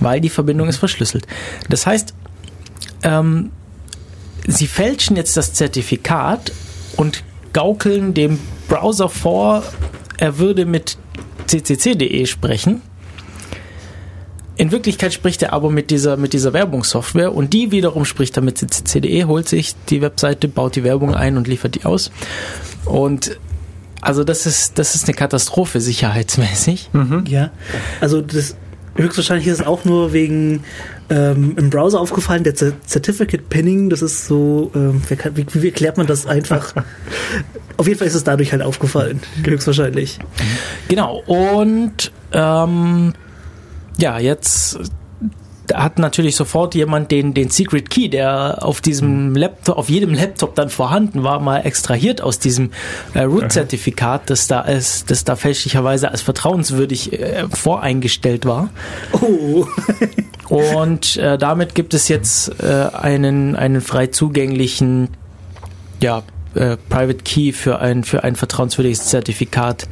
weil 0.00 0.20
die 0.20 0.30
Verbindung 0.30 0.68
ist 0.68 0.78
verschlüsselt. 0.78 1.26
Das 1.68 1.86
heißt, 1.86 2.14
ähm, 3.04 3.52
sie 4.46 4.66
fälschen 4.66 5.16
jetzt 5.16 5.36
das 5.36 5.52
Zertifikat 5.52 6.52
und 7.00 7.24
gaukeln 7.54 8.12
dem 8.12 8.38
Browser 8.68 9.08
vor, 9.08 9.62
er 10.18 10.38
würde 10.38 10.66
mit 10.66 10.98
ccc.de 11.46 12.26
sprechen. 12.26 12.82
In 14.56 14.70
Wirklichkeit 14.70 15.14
spricht 15.14 15.42
er 15.42 15.54
aber 15.54 15.70
mit 15.70 15.90
dieser, 15.90 16.18
mit 16.18 16.34
dieser 16.34 16.52
Werbungssoftware 16.52 17.34
und 17.34 17.54
die 17.54 17.70
wiederum 17.72 18.04
spricht 18.04 18.36
er 18.36 18.42
mit 18.42 18.58
ccc.de, 18.58 19.24
holt 19.24 19.48
sich 19.48 19.74
die 19.88 20.02
Webseite, 20.02 20.46
baut 20.46 20.76
die 20.76 20.84
Werbung 20.84 21.14
ein 21.14 21.38
und 21.38 21.48
liefert 21.48 21.76
die 21.76 21.86
aus. 21.86 22.10
Und 22.84 23.40
also 24.02 24.22
das 24.22 24.44
ist, 24.44 24.78
das 24.78 24.94
ist 24.94 25.08
eine 25.08 25.14
Katastrophe 25.14 25.80
sicherheitsmäßig. 25.80 26.90
Ja, 27.26 27.50
also 28.02 28.20
das 28.20 28.56
höchstwahrscheinlich 28.96 29.46
ist 29.46 29.60
es 29.60 29.66
auch 29.66 29.86
nur 29.86 30.12
wegen 30.12 30.64
ähm, 31.10 31.54
im 31.56 31.70
Browser 31.70 32.00
aufgefallen, 32.00 32.44
der 32.44 32.54
Z 32.54 32.74
Certificate 32.86 33.48
Pinning, 33.48 33.90
das 33.90 34.00
ist 34.00 34.26
so, 34.26 34.70
ähm, 34.74 35.02
kann, 35.18 35.36
wie, 35.36 35.44
wie 35.52 35.68
erklärt 35.68 35.96
man 35.96 36.06
das 36.06 36.26
einfach? 36.26 36.74
Auf 37.76 37.86
jeden 37.86 37.98
Fall 37.98 38.08
ist 38.08 38.14
es 38.14 38.24
dadurch 38.24 38.52
halt 38.52 38.62
aufgefallen, 38.62 39.20
höchstwahrscheinlich. 39.44 40.18
Genau, 40.88 41.22
und 41.26 42.12
ähm, 42.32 43.12
ja, 43.98 44.18
jetzt 44.18 44.78
hat 45.74 45.98
natürlich 45.98 46.36
sofort 46.36 46.74
jemand 46.74 47.10
den, 47.10 47.34
den 47.34 47.50
Secret 47.50 47.90
Key, 47.90 48.08
der 48.08 48.58
auf 48.60 48.80
diesem 48.80 49.34
Laptop, 49.34 49.78
auf 49.78 49.88
jedem 49.88 50.14
Laptop 50.14 50.54
dann 50.54 50.68
vorhanden 50.70 51.22
war, 51.22 51.40
mal 51.40 51.60
extrahiert 51.60 52.20
aus 52.20 52.38
diesem 52.38 52.70
äh, 53.14 53.22
Root-Zertifikat, 53.22 54.30
das 54.30 54.46
da 54.46 54.60
als, 54.60 55.04
das 55.04 55.24
da 55.24 55.36
fälschlicherweise 55.36 56.10
als 56.10 56.22
vertrauenswürdig 56.22 57.12
äh, 57.12 57.46
voreingestellt 57.48 58.46
war. 58.46 58.70
Oh, 59.12 59.66
Und 60.50 61.16
äh, 61.16 61.38
damit 61.38 61.74
gibt 61.74 61.94
es 61.94 62.08
jetzt 62.08 62.62
äh, 62.62 62.86
einen, 62.92 63.56
einen 63.56 63.80
frei 63.80 64.08
zugänglichen 64.08 65.08
ja, 66.02 66.22
äh, 66.54 66.76
Private 66.88 67.22
Key 67.24 67.52
für 67.52 67.78
ein, 67.78 68.04
für 68.04 68.24
ein 68.24 68.34
vertrauenswürdiges 68.36 69.06
Zertifikat 69.06 69.86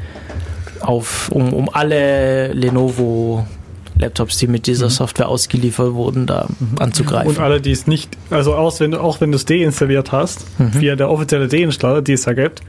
auf, 0.80 1.30
um, 1.30 1.52
um 1.52 1.68
alle 1.72 2.52
Lenovo 2.52 3.46
Laptops, 3.98 4.36
die 4.38 4.46
mit 4.46 4.66
dieser 4.68 4.90
Software 4.90 5.28
ausgeliefert 5.28 5.92
wurden, 5.94 6.26
da 6.26 6.46
anzugreifen. 6.78 7.28
Und 7.30 7.38
alle, 7.40 7.60
die 7.60 7.72
es 7.72 7.86
nicht, 7.88 8.16
also 8.30 8.54
aus, 8.54 8.78
wenn 8.78 8.92
du, 8.92 9.00
auch 9.00 9.20
wenn 9.20 9.32
du 9.32 9.36
es 9.36 9.44
deinstalliert 9.44 10.12
hast, 10.12 10.46
Mhm. 10.58 10.80
via 10.80 10.96
der 10.96 11.10
offizielle 11.10 11.48
Deinstaller, 11.48 12.00
die 12.02 12.12
es 12.12 12.22
da 12.22 12.32
gibt, 12.32 12.62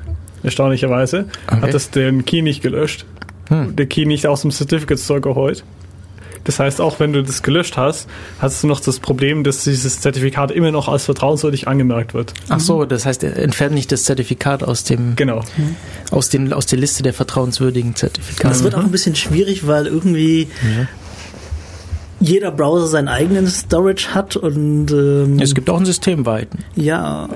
erstaunlicherweise, 0.43 1.25
Okay. 1.47 1.61
hat 1.61 1.73
es 1.73 1.91
den 1.91 2.25
Key 2.25 2.41
nicht 2.41 2.61
gelöscht. 2.63 3.05
Hm. 3.49 3.75
Der 3.75 3.85
Key 3.85 4.05
nicht 4.05 4.25
aus 4.27 4.41
dem 4.41 4.51
Certificate 4.51 4.99
Store 4.99 5.21
geholt. 5.21 5.63
Das 6.43 6.59
heißt, 6.59 6.81
auch 6.81 6.99
wenn 6.99 7.13
du 7.13 7.21
das 7.23 7.43
gelöscht 7.43 7.77
hast, 7.77 8.07
hast 8.39 8.63
du 8.63 8.67
noch 8.67 8.79
das 8.79 8.99
Problem, 8.99 9.43
dass 9.43 9.63
dieses 9.63 9.99
Zertifikat 10.01 10.51
immer 10.51 10.71
noch 10.71 10.87
als 10.87 11.05
vertrauenswürdig 11.05 11.67
angemerkt 11.67 12.13
wird. 12.13 12.33
Ach 12.49 12.59
so, 12.59 12.85
das 12.85 13.05
heißt, 13.05 13.23
er 13.23 13.37
entfernt 13.37 13.73
nicht 13.75 13.91
das 13.91 14.03
Zertifikat 14.03 14.63
aus 14.63 14.83
dem 14.83 15.15
Genau. 15.15 15.43
aus 16.11 16.29
den 16.29 16.53
aus 16.53 16.65
der 16.65 16.79
Liste 16.79 17.03
der 17.03 17.13
vertrauenswürdigen 17.13 17.95
Zertifikate. 17.95 18.49
das 18.49 18.63
wird 18.63 18.75
auch 18.75 18.83
ein 18.83 18.91
bisschen 18.91 19.15
schwierig, 19.15 19.67
weil 19.67 19.85
irgendwie 19.87 20.47
jeder 22.19 22.51
Browser 22.51 22.87
seinen 22.87 23.07
eigenen 23.07 23.47
Storage 23.47 24.13
hat 24.13 24.35
und 24.35 24.91
ähm, 24.91 25.39
es 25.39 25.55
gibt 25.55 25.69
auch 25.69 25.77
einen 25.77 25.85
systemweiten. 25.85 26.59
ja. 26.75 27.29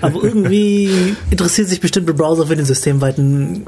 Aber 0.00 0.24
irgendwie 0.24 0.90
interessiert 1.30 1.68
sich 1.68 1.80
bestimmte 1.80 2.12
Browser 2.14 2.48
für 2.48 2.56
den 2.56 2.64
systemweiten 2.64 3.64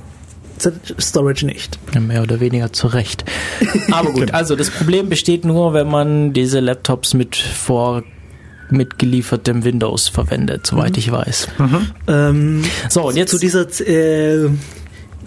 Storage 0.98 1.46
nicht. 1.46 1.78
Ja, 1.94 2.00
mehr 2.00 2.22
oder 2.22 2.40
weniger 2.40 2.72
zu 2.72 2.88
Recht. 2.88 3.24
Aber 3.90 4.12
gut, 4.12 4.32
also 4.34 4.56
das 4.56 4.70
Problem 4.70 5.08
besteht 5.08 5.44
nur, 5.44 5.72
wenn 5.74 5.88
man 5.88 6.32
diese 6.32 6.60
Laptops 6.60 7.14
mit 7.14 7.36
vor 7.36 8.02
mitgeliefertem 8.70 9.64
Windows 9.64 10.08
verwendet, 10.08 10.66
soweit 10.66 10.96
ich 10.98 11.10
weiß. 11.10 11.48
Ähm, 12.06 12.62
So, 12.88 13.08
und 13.08 13.16
jetzt 13.16 13.30
zu 13.30 13.38
dieser 13.38 13.66
äh, 13.80 14.50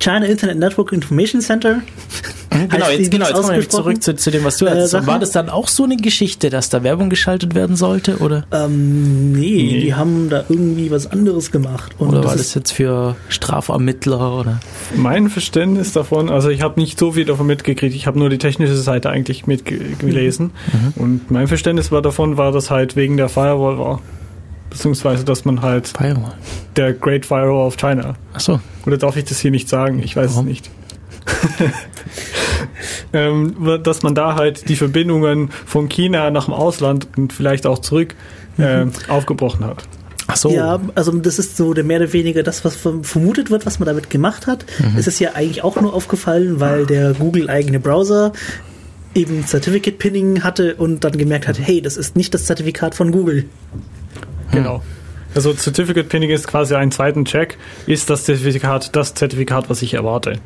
China 0.01 0.25
Internet 0.25 0.57
Network 0.57 0.91
Information 0.91 1.41
Center. 1.41 1.81
genau, 2.49 2.89
jetzt, 2.89 3.11
genau, 3.11 3.25
jetzt 3.27 3.33
kommen 3.35 3.55
wir 3.55 3.69
zurück 3.69 4.01
zu, 4.03 4.15
zu 4.15 4.31
dem, 4.31 4.43
was 4.43 4.57
du 4.57 4.65
Äh, 4.65 4.69
erzählst. 4.69 4.91
Sache? 4.91 5.07
War 5.07 5.19
das 5.19 5.31
dann 5.31 5.49
auch 5.49 5.67
so 5.67 5.83
eine 5.83 5.95
Geschichte, 5.95 6.49
dass 6.49 6.69
da 6.69 6.83
Werbung 6.83 7.09
geschaltet 7.09 7.53
werden 7.55 7.75
sollte, 7.75 8.17
oder? 8.17 8.43
Ähm, 8.51 9.31
nee, 9.31 9.39
Nee. 9.39 9.79
die 9.81 9.93
haben 9.93 10.29
da 10.29 10.43
irgendwie 10.49 10.89
was 10.91 11.05
anderes 11.11 11.51
gemacht. 11.51 11.93
Und 11.99 12.09
Oder 12.09 12.17
das 12.21 12.25
war 12.31 12.37
das 12.37 12.47
ist, 12.47 12.55
jetzt 12.55 12.71
für 12.73 13.15
Strafermittler 13.29 14.39
oder? 14.39 14.59
Mein 14.95 15.29
Verständnis 15.29 15.93
davon, 15.93 16.29
also 16.29 16.49
ich 16.49 16.61
habe 16.61 16.79
nicht 16.79 16.97
so 16.99 17.11
viel 17.13 17.25
davon 17.25 17.45
mitgekriegt, 17.47 17.95
ich 17.95 18.07
habe 18.07 18.17
nur 18.19 18.29
die 18.29 18.37
technische 18.39 18.75
Seite 18.77 19.09
eigentlich 19.11 19.45
mitgelesen. 19.47 20.51
Mhm. 20.95 21.01
Und 21.01 21.31
mein 21.31 21.47
Verständnis 21.47 21.91
war 21.91 22.01
davon, 22.01 22.37
war, 22.37 22.51
dass 22.51 22.71
halt 22.71 22.95
wegen 22.95 23.17
der 23.17 23.29
Firewall 23.29 23.77
war. 23.77 24.01
Beziehungsweise, 24.71 25.23
dass 25.23 25.45
man 25.45 25.61
halt 25.61 25.87
Firewall. 25.89 26.33
der 26.75 26.93
Great 26.93 27.25
Firewall 27.25 27.67
of 27.67 27.77
China. 27.77 28.15
Achso. 28.33 28.59
Oder 28.87 28.97
darf 28.97 29.15
ich 29.17 29.25
das 29.25 29.39
hier 29.39 29.51
nicht 29.51 29.69
sagen? 29.69 30.01
Ich 30.01 30.15
weiß 30.15 30.31
Warum? 30.31 30.47
es 30.47 30.49
nicht. 30.49 30.71
ähm, 33.13 33.55
dass 33.83 34.01
man 34.03 34.15
da 34.15 34.35
halt 34.35 34.67
die 34.69 34.75
Verbindungen 34.75 35.49
von 35.65 35.89
China 35.89 36.31
nach 36.31 36.45
dem 36.45 36.53
Ausland 36.53 37.07
und 37.17 37.33
vielleicht 37.33 37.65
auch 37.67 37.79
zurück 37.79 38.15
äh, 38.57 38.85
aufgebrochen 39.07 39.65
hat. 39.65 39.83
Achso. 40.27 40.49
Ja, 40.51 40.79
also 40.95 41.11
das 41.11 41.39
ist 41.39 41.57
so 41.57 41.73
der 41.73 41.83
mehr 41.83 41.99
oder 41.99 42.13
weniger 42.13 42.41
das, 42.43 42.63
was 42.63 42.77
verm- 42.77 43.03
vermutet 43.03 43.51
wird, 43.51 43.65
was 43.65 43.79
man 43.79 43.87
damit 43.87 44.09
gemacht 44.09 44.47
hat. 44.47 44.65
Es 44.97 45.05
ist 45.07 45.19
ja 45.19 45.33
eigentlich 45.33 45.63
auch 45.63 45.79
nur 45.81 45.93
aufgefallen, 45.93 46.59
weil 46.61 46.85
der 46.85 47.13
Google-eigene 47.13 47.79
Browser 47.81 48.31
eben 49.13 49.45
Certificate 49.45 49.97
Pinning 49.97 50.41
hatte 50.43 50.75
und 50.75 51.03
dann 51.03 51.17
gemerkt 51.17 51.49
hat, 51.49 51.59
hey, 51.59 51.81
das 51.81 51.97
ist 51.97 52.15
nicht 52.15 52.33
das 52.33 52.45
Zertifikat 52.45 52.95
von 52.95 53.11
Google. 53.11 53.45
Genau. 54.51 54.81
Also 55.33 55.53
Certificate 55.53 56.07
Pinning 56.09 56.29
ist 56.29 56.47
quasi 56.47 56.75
einen 56.75 56.91
zweiten 56.91 57.23
Check. 57.25 57.57
Ist 57.87 58.09
das 58.09 58.25
Zertifikat 58.25 58.95
das 58.95 59.13
Zertifikat, 59.13 59.69
was 59.69 59.81
ich 59.81 59.93
erwarte? 59.93 60.39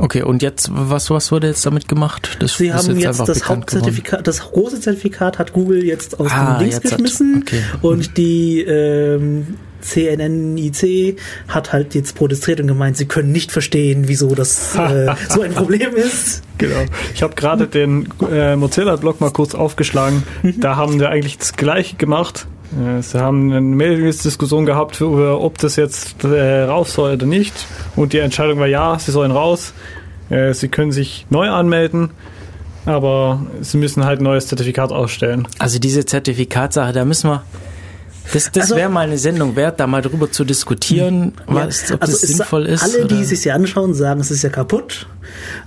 Okay, 0.00 0.22
und 0.22 0.42
jetzt, 0.42 0.70
was, 0.72 1.10
was 1.10 1.32
wurde 1.32 1.48
jetzt 1.48 1.66
damit 1.66 1.88
gemacht? 1.88 2.36
Das 2.40 2.56
Sie 2.56 2.68
ist 2.68 2.74
haben 2.74 2.96
jetzt, 2.96 3.06
einfach 3.08 3.26
das 3.26 3.40
bekannt 3.40 3.66
geworden. 3.66 3.82
Hauptzertifikat, 3.86 4.26
das 4.26 4.40
große 4.40 4.80
Zertifikat 4.80 5.38
hat 5.40 5.52
Google 5.52 5.84
jetzt 5.84 6.20
aus 6.20 6.30
Ah, 6.30 6.54
dem 6.54 6.60
Dings 6.60 6.76
jetzt 6.76 6.84
hat- 6.92 6.92
geschmissen 6.92 7.42
okay. 7.44 7.62
und 7.82 8.16
die 8.16 8.60
ähm, 8.60 9.56
CNNIC 9.80 11.18
hat 11.48 11.72
halt 11.72 11.94
jetzt 11.94 12.14
protestiert 12.16 12.60
und 12.60 12.66
gemeint, 12.66 12.96
sie 12.96 13.06
können 13.06 13.32
nicht 13.32 13.52
verstehen, 13.52 14.04
wieso 14.06 14.34
das 14.34 14.74
äh, 14.76 15.14
so 15.28 15.42
ein 15.42 15.52
Problem 15.52 15.94
ist. 15.94 16.42
Genau. 16.58 16.84
Ich 17.14 17.22
habe 17.22 17.34
gerade 17.34 17.66
den 17.66 18.08
äh, 18.30 18.56
Mozilla-Blog 18.56 19.20
mal 19.20 19.30
kurz 19.30 19.54
aufgeschlagen. 19.54 20.22
Da 20.58 20.76
haben 20.76 20.98
wir 20.98 21.10
eigentlich 21.10 21.38
das 21.38 21.54
Gleiche 21.54 21.96
gemacht. 21.96 22.46
Äh, 22.72 23.02
Sie 23.02 23.20
haben 23.20 23.50
eine 23.50 23.60
Mailings-Diskussion 23.60 24.66
gehabt, 24.66 25.00
ob 25.00 25.58
das 25.58 25.76
jetzt 25.76 26.24
äh, 26.24 26.62
raus 26.62 26.94
soll 26.94 27.14
oder 27.14 27.26
nicht. 27.26 27.66
Und 27.96 28.12
die 28.12 28.18
Entscheidung 28.18 28.58
war 28.58 28.66
ja, 28.66 28.98
sie 28.98 29.12
sollen 29.12 29.30
raus. 29.30 29.72
Äh, 30.30 30.52
sie 30.54 30.68
können 30.68 30.92
sich 30.92 31.26
neu 31.30 31.48
anmelden, 31.48 32.10
aber 32.84 33.46
sie 33.60 33.78
müssen 33.78 34.04
halt 34.04 34.20
ein 34.20 34.24
neues 34.24 34.46
Zertifikat 34.48 34.92
ausstellen. 34.92 35.48
Also 35.58 35.78
diese 35.78 36.04
Zertifikatsache, 36.04 36.92
da 36.92 37.04
müssen 37.04 37.30
wir. 37.30 37.42
Das, 38.32 38.50
das 38.52 38.62
Also- 38.64 38.76
wäre 38.76 38.90
mal 38.90 39.06
eine 39.06 39.16
Sendung 39.18 39.56
wert, 39.56 39.80
da 39.80 39.86
mal 39.86 40.02
drüber 40.02 40.30
zu 40.30 40.44
diskutieren, 40.44 41.32
was, 41.46 41.90
ob 41.92 42.00
das 42.00 42.22
es- 42.22 42.36
sinnvoll 42.36 42.66
ist. 42.66 42.82
Alle, 42.82 43.06
die 43.06 43.14
oder- 43.14 43.22
es 43.22 43.28
sich 43.30 43.44
ja 43.44 43.54
anschauen, 43.54 43.94
sagen, 43.94 44.20
es 44.20 44.30
ist 44.30 44.42
ja 44.42 44.50
kaputt 44.50 45.06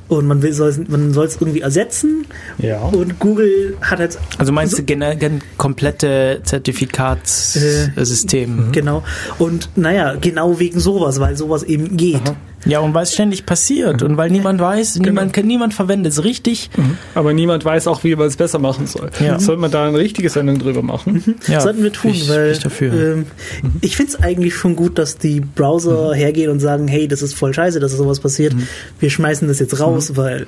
und 0.08 0.26
man 0.28 0.42
will 0.42 0.54
soll 0.54 0.74
man 0.88 1.14
soll 1.14 1.26
es 1.28 1.36
irgendwie 1.40 1.62
ersetzen. 1.62 2.26
Ja. 2.58 2.80
Und 2.82 3.20
Google 3.20 3.78
hat 3.82 4.00
jetzt 4.00 4.20
also 4.38 4.52
meinst 4.52 4.74
du 4.74 4.78
so- 4.78 4.84
generell 4.84 5.18
gen 5.18 5.42
komplette 5.58 6.42
Zertifikatssystem? 6.44 8.72
genau 8.72 9.04
und 9.40 9.70
naja 9.76 10.16
genau 10.20 10.60
wegen 10.60 10.80
sowas, 10.80 11.20
weil 11.20 11.36
sowas 11.38 11.64
eben 11.64 11.98
geht. 11.98 12.22
Ja, 12.66 12.80
und 12.80 12.94
weil 12.94 13.04
es 13.04 13.14
ständig 13.14 13.46
passiert 13.46 14.04
und 14.04 14.18
weil 14.18 14.30
niemand 14.30 14.60
weiß, 14.62 14.96
Genau. 14.96 15.08
niemand, 15.08 15.34
kann- 15.34 15.48
niemand 15.48 15.74
verwendet 15.74 16.14
es 16.14 16.24
richtig. 16.24 16.70
Aber 17.16 17.34
niemand 17.34 17.66
weiß 17.66 17.88
auch, 17.88 18.04
wie 18.04 18.16
man 18.16 18.28
es 18.28 18.36
besser 18.38 18.60
machen 18.60 18.86
soll. 18.88 19.10
Ja. 19.20 19.40
Sollte 19.40 19.60
man 19.62 19.72
da 19.72 19.88
eine 19.88 19.98
richtige 19.98 20.30
Sendung 20.30 20.60
drüber 20.60 20.82
machen? 20.84 21.36
Ja, 21.48 21.60
Sollten 21.62 21.82
wir 21.84 21.92
tun, 21.92 22.12
ich, 22.12 22.30
weil 22.30 22.52
ich 22.52 22.60
dafür. 22.60 22.92
Mhm. 22.94 23.26
Ähm, 23.64 23.72
ich 23.82 23.96
finde 23.98 24.12
es 24.12 24.20
eigentlich 24.24 24.54
schon 24.56 24.76
gut, 24.76 24.98
dass 25.00 25.18
die 25.18 25.40
Browser 25.42 26.14
hergehen 26.14 26.52
und 26.52 26.60
sagen, 26.60 26.88
hey, 26.88 27.08
das 27.08 27.22
ist 27.22 27.34
voll 27.34 27.54
scheiße, 27.54 27.80
dass 27.80 27.94
sowas 27.94 28.20
passiert. 28.20 28.54
Mhm. 28.54 28.68
Wir 29.00 29.10
schmeißen 29.10 29.48
das 29.48 29.60
jetzt 29.60 29.80
raus, 29.80 30.16
weil 30.16 30.46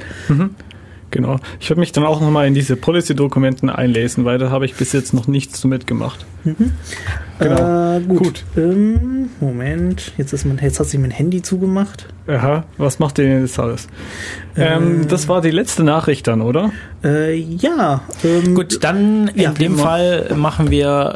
Genau. 1.13 1.37
Ich 1.59 1.69
werde 1.69 1.79
mich 1.79 1.91
dann 1.91 2.05
auch 2.05 2.19
nochmal 2.21 2.47
in 2.47 2.55
diese 2.55 2.75
Policy-Dokumenten 2.75 3.69
einlesen, 3.69 4.25
weil 4.25 4.39
da 4.39 4.49
habe 4.49 4.65
ich 4.65 4.73
bis 4.73 4.93
jetzt 4.93 5.13
noch 5.13 5.27
nichts 5.27 5.61
damit 5.61 5.85
gemacht. 5.85 6.25
Genau. 6.43 7.97
äh, 7.97 8.01
gut. 8.01 8.17
Gut. 8.23 8.43
Ähm, 8.57 9.29
Moment, 9.39 10.11
jetzt 10.17 10.33
ist 10.33 10.43
mein, 10.45 10.57
jetzt 10.57 10.79
hat 10.79 10.87
sich 10.87 10.99
mein 10.99 11.11
Handy 11.11 11.43
zugemacht. 11.43 12.07
Aha, 12.25 12.63
was 12.79 12.97
macht 12.97 13.19
ihr 13.19 13.25
denn 13.25 13.41
jetzt 13.41 13.59
alles? 13.59 13.87
Ähm, 14.57 15.07
das 15.07 15.27
war 15.27 15.41
die 15.41 15.51
letzte 15.51 15.83
Nachricht 15.83 16.25
dann, 16.25 16.41
oder? 16.41 16.71
Äh, 17.03 17.35
ja. 17.37 18.01
Ähm, 18.23 18.55
Gut, 18.55 18.83
dann 18.83 19.29
Ja, 19.35 19.49
in 19.51 19.55
dem. 19.55 19.77
Fall 19.77 20.31
machen 20.35 20.71
wir 20.71 21.13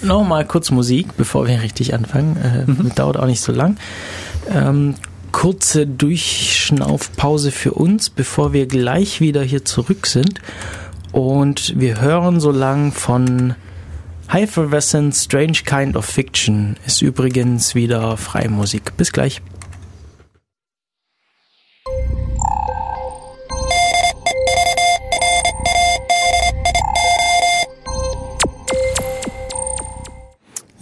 noch 0.00 0.26
mal 0.26 0.46
kurz 0.46 0.70
Musik, 0.70 1.08
bevor 1.18 1.46
wir 1.46 1.60
richtig 1.60 1.92
anfangen. 1.92 2.36
Äh, 2.42 2.70
Mhm. 2.70 2.94
Dauert 2.94 3.18
auch 3.18 3.26
nicht 3.26 3.42
so 3.42 3.52
lang. 3.52 3.76
Kurze 5.34 5.84
Durchschnaufpause 5.84 7.50
für 7.50 7.72
uns, 7.72 8.08
bevor 8.08 8.52
wir 8.52 8.66
gleich 8.66 9.20
wieder 9.20 9.42
hier 9.42 9.64
zurück 9.64 10.06
sind. 10.06 10.40
Und 11.10 11.78
wir 11.78 12.00
hören 12.00 12.38
so 12.38 12.52
lang 12.52 12.92
von 12.92 13.56
Hypervescent 14.28 15.12
Strange 15.12 15.58
Kind 15.64 15.96
of 15.96 16.06
Fiction. 16.06 16.76
Ist 16.86 17.02
übrigens 17.02 17.74
wieder 17.74 18.16
Freimusik. 18.16 18.96
Bis 18.96 19.12
gleich. 19.12 19.42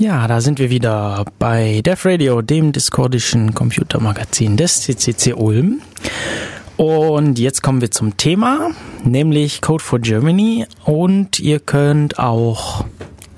Ja, 0.02 0.26
da 0.26 0.40
sind 0.40 0.58
wir 0.58 0.68
wieder 0.68 1.24
bei 1.38 1.80
Def 1.80 2.04
Radio, 2.04 2.42
dem 2.42 2.72
discordischen 2.72 3.54
Computermagazin 3.54 4.56
des 4.56 4.80
CCC 4.80 5.34
Ulm. 5.34 5.80
Und 6.76 7.38
jetzt 7.38 7.62
kommen 7.62 7.80
wir 7.80 7.92
zum 7.92 8.16
Thema, 8.16 8.72
nämlich 9.04 9.60
Code 9.60 9.84
for 9.84 10.00
Germany. 10.00 10.66
Und 10.84 11.38
ihr 11.38 11.60
könnt 11.60 12.18
auch 12.18 12.84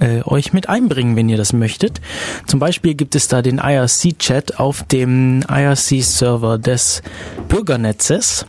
äh, 0.00 0.22
euch 0.22 0.54
mit 0.54 0.70
einbringen, 0.70 1.16
wenn 1.16 1.28
ihr 1.28 1.36
das 1.36 1.52
möchtet. 1.52 2.00
Zum 2.46 2.60
Beispiel 2.60 2.94
gibt 2.94 3.14
es 3.14 3.28
da 3.28 3.42
den 3.42 3.58
IRC-Chat 3.58 4.58
auf 4.58 4.84
dem 4.84 5.44
IRC-Server 5.46 6.56
des 6.56 7.02
Bürgernetzes. 7.46 8.46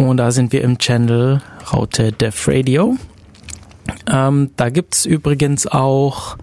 Und 0.00 0.16
da 0.16 0.30
sind 0.30 0.52
wir 0.52 0.62
im 0.62 0.78
Channel 0.78 1.42
Raute 1.72 2.12
Def 2.12 2.48
Radio. 2.48 2.96
Ähm, 4.10 4.50
da 4.56 4.70
gibt's 4.70 5.04
übrigens 5.04 5.66
auch 5.66 6.38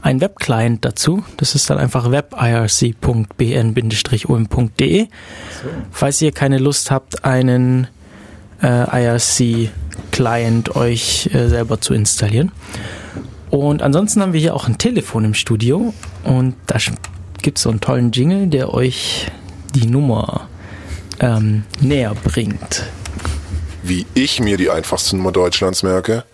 ein 0.00 0.22
Webclient 0.22 0.86
dazu. 0.86 1.22
Das 1.36 1.54
ist 1.54 1.68
dann 1.68 1.76
einfach 1.76 2.10
webirc.bn-ulm.de. 2.10 5.08
Falls 5.90 6.22
ihr 6.22 6.32
keine 6.32 6.56
Lust 6.56 6.90
habt, 6.90 7.26
einen 7.26 7.88
äh, 8.62 9.04
IRC-Client 9.04 10.74
euch 10.74 11.28
äh, 11.34 11.48
selber 11.48 11.82
zu 11.82 11.92
installieren. 11.92 12.52
Und 13.50 13.82
ansonsten 13.82 14.22
haben 14.22 14.32
wir 14.32 14.40
hier 14.40 14.54
auch 14.54 14.66
ein 14.66 14.78
Telefon 14.78 15.26
im 15.26 15.34
Studio 15.34 15.92
und 16.24 16.54
da 16.66 16.78
gibt 17.42 17.58
es 17.58 17.64
so 17.64 17.70
einen 17.70 17.82
tollen 17.82 18.12
Jingle, 18.12 18.46
der 18.46 18.72
euch 18.72 19.30
die 19.74 19.88
Nummer 19.88 20.48
ähm, 21.20 21.64
näher 21.80 22.14
bringt. 22.14 22.84
Wie 23.82 24.06
ich 24.14 24.40
mir 24.40 24.56
die 24.56 24.70
einfachste 24.70 25.16
Nummer 25.16 25.32
Deutschlands 25.32 25.82
merke? 25.82 26.24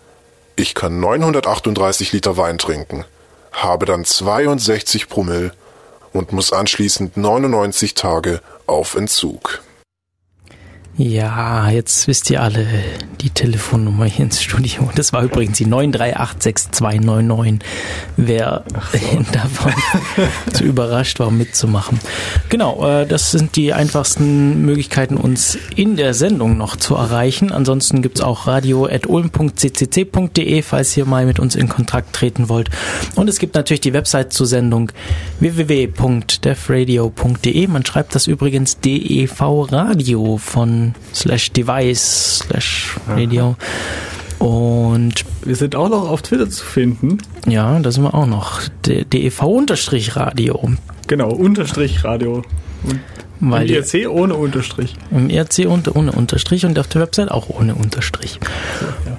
Ich 0.55 0.73
kann 0.73 0.99
938 0.99 2.11
Liter 2.13 2.37
Wein 2.37 2.57
trinken, 2.57 3.05
habe 3.51 3.85
dann 3.85 4.05
62 4.05 5.09
Promille 5.09 5.51
und 6.13 6.31
muss 6.31 6.53
anschließend 6.53 7.17
99 7.17 7.93
Tage 7.93 8.41
auf 8.67 8.95
Entzug. 8.95 9.61
Ja, 10.97 11.69
jetzt 11.69 12.09
wisst 12.09 12.29
ihr 12.29 12.41
alle 12.41 12.67
die 13.21 13.29
Telefonnummer 13.29 14.03
hier 14.05 14.25
ins 14.25 14.43
Studio. 14.43 14.89
Das 14.93 15.13
war 15.13 15.23
übrigens 15.23 15.57
die 15.57 15.65
9386299. 15.65 17.61
Wer 18.17 18.65
davon 19.31 19.71
zu 20.53 20.65
überrascht 20.65 21.19
war, 21.19 21.31
mitzumachen. 21.31 21.97
Genau, 22.49 22.85
äh, 22.85 23.07
das 23.07 23.31
sind 23.31 23.55
die 23.55 23.71
einfachsten 23.73 24.65
Möglichkeiten, 24.65 25.15
uns 25.15 25.57
in 25.75 25.95
der 25.95 26.13
Sendung 26.13 26.57
noch 26.57 26.75
zu 26.75 26.95
erreichen. 26.95 27.53
Ansonsten 27.53 28.01
gibt's 28.01 28.19
auch 28.19 28.47
radio.ulm.ccc.de, 28.47 30.61
falls 30.61 30.97
ihr 30.97 31.05
mal 31.05 31.25
mit 31.25 31.39
uns 31.39 31.55
in 31.55 31.69
Kontakt 31.69 32.11
treten 32.13 32.49
wollt. 32.49 32.69
Und 33.15 33.29
es 33.29 33.39
gibt 33.39 33.55
natürlich 33.55 33.79
die 33.81 33.93
Website 33.93 34.33
zur 34.33 34.45
Sendung 34.45 34.91
www.defradio.de. 35.39 37.67
Man 37.67 37.85
schreibt 37.85 38.13
das 38.13 38.27
übrigens 38.27 38.77
DEV 38.79 39.71
Radio 39.71 40.35
von 40.37 40.80
slash 41.13 41.51
device 41.51 42.43
slash 42.45 42.95
radio. 43.07 43.55
Und 44.39 45.23
Wir 45.45 45.55
sind 45.55 45.75
auch 45.75 45.89
noch 45.89 46.09
auf 46.09 46.21
Twitter 46.23 46.49
zu 46.49 46.63
finden. 46.65 47.19
ja, 47.47 47.77
da 47.79 47.91
sind 47.91 48.03
wir 48.03 48.13
auch 48.15 48.25
noch. 48.25 48.61
DEV-Radio. 48.87 50.71
Genau, 51.07 51.29
Unterstrich 51.31 52.03
Radio. 52.03 52.41
Und 52.83 52.99
Weil 53.39 53.69
Im 53.69 53.75
IRC 53.75 54.09
ohne 54.09 54.35
Unterstrich. 54.35 54.95
im 55.11 55.29
IRC 55.29 55.65
und 55.67 55.95
ohne 55.95 56.11
Unterstrich 56.11 56.65
und 56.65 56.77
auf 56.79 56.87
der 56.87 57.01
Website 57.01 57.29
auch 57.31 57.49
ohne 57.49 57.75
Unterstrich. 57.75 58.39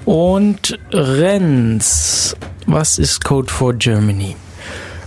Und 0.05 0.77
Renz, 0.91 2.35
was 2.65 2.97
ist 2.99 3.23
Code 3.23 3.51
for 3.51 3.73
Germany? 3.73 4.35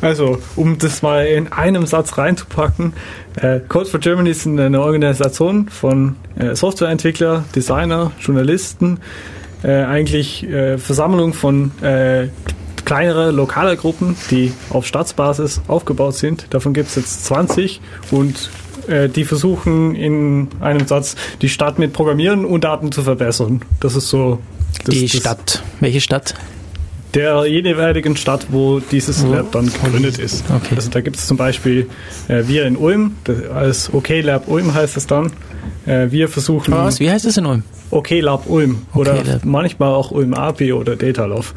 Also, 0.02 0.38
um 0.56 0.78
das 0.78 1.00
mal 1.02 1.26
in 1.26 1.50
einem 1.52 1.86
Satz 1.86 2.18
reinzupacken, 2.18 2.92
äh, 3.36 3.60
Code 3.68 3.86
for 3.86 4.00
Germany 4.00 4.30
ist 4.30 4.46
eine 4.46 4.80
Organisation 4.80 5.68
von 5.68 6.16
äh, 6.38 6.54
Softwareentwickler, 6.54 7.44
Designer, 7.54 8.12
Journalisten, 8.20 8.98
äh, 9.62 9.84
eigentlich 9.84 10.44
äh, 10.44 10.78
Versammlung 10.78 11.32
von 11.32 11.72
äh, 11.82 12.28
kleinere 12.84 13.32
lokale 13.32 13.76
Gruppen, 13.76 14.16
die 14.30 14.52
auf 14.70 14.86
Staatsbasis 14.86 15.60
aufgebaut 15.68 16.14
sind. 16.14 16.46
Davon 16.50 16.72
gibt 16.72 16.88
es 16.88 16.94
jetzt 16.94 17.26
20 17.26 17.80
und 18.10 18.48
äh, 18.86 19.08
die 19.08 19.24
versuchen 19.24 19.94
in 19.94 20.48
einem 20.60 20.86
Satz 20.86 21.16
die 21.42 21.48
Stadt 21.48 21.78
mit 21.78 21.92
Programmieren 21.92 22.44
und 22.44 22.64
Daten 22.64 22.92
zu 22.92 23.02
verbessern. 23.02 23.62
Das 23.80 23.96
ist 23.96 24.08
so 24.08 24.38
das, 24.84 24.94
die 24.94 25.08
das 25.08 25.20
Stadt. 25.20 25.62
Welche 25.80 26.00
Stadt? 26.00 26.34
Der 27.16 27.46
jeweiligen 27.46 28.16
Stadt, 28.16 28.46
wo 28.50 28.78
dieses? 28.78 29.24
Lab 29.24 29.50
dann 29.52 29.66
gegründet 29.66 30.18
ist. 30.18 30.44
Okay. 30.54 30.76
Also 30.76 30.90
da 30.90 31.00
gibt 31.00 31.16
es 31.16 31.26
zum 31.26 31.36
Beispiel 31.36 31.88
äh, 32.28 32.44
wir 32.46 32.66
in 32.66 32.76
Ulm, 32.76 33.16
als 33.52 33.92
OK 33.92 34.08
Lab 34.22 34.46
Ulm 34.48 34.74
heißt 34.74 34.96
es 34.96 35.06
dann. 35.06 35.32
Äh, 35.86 36.10
wir 36.10 36.28
versuchen 36.28 36.72
Was? 36.74 37.00
Wie 37.00 37.10
heißt 37.10 37.24
es 37.24 37.36
in 37.36 37.46
Ulm? 37.46 37.62
OK 37.90 38.10
Lab 38.20 38.48
Ulm 38.48 38.86
oder 38.94 39.14
OK 39.14 39.26
Lab. 39.26 39.44
manchmal 39.44 39.88
auch 39.94 40.10
Ulm 40.10 40.34
API 40.34 40.72
oder 40.72 40.94
Datalove. 40.96 41.54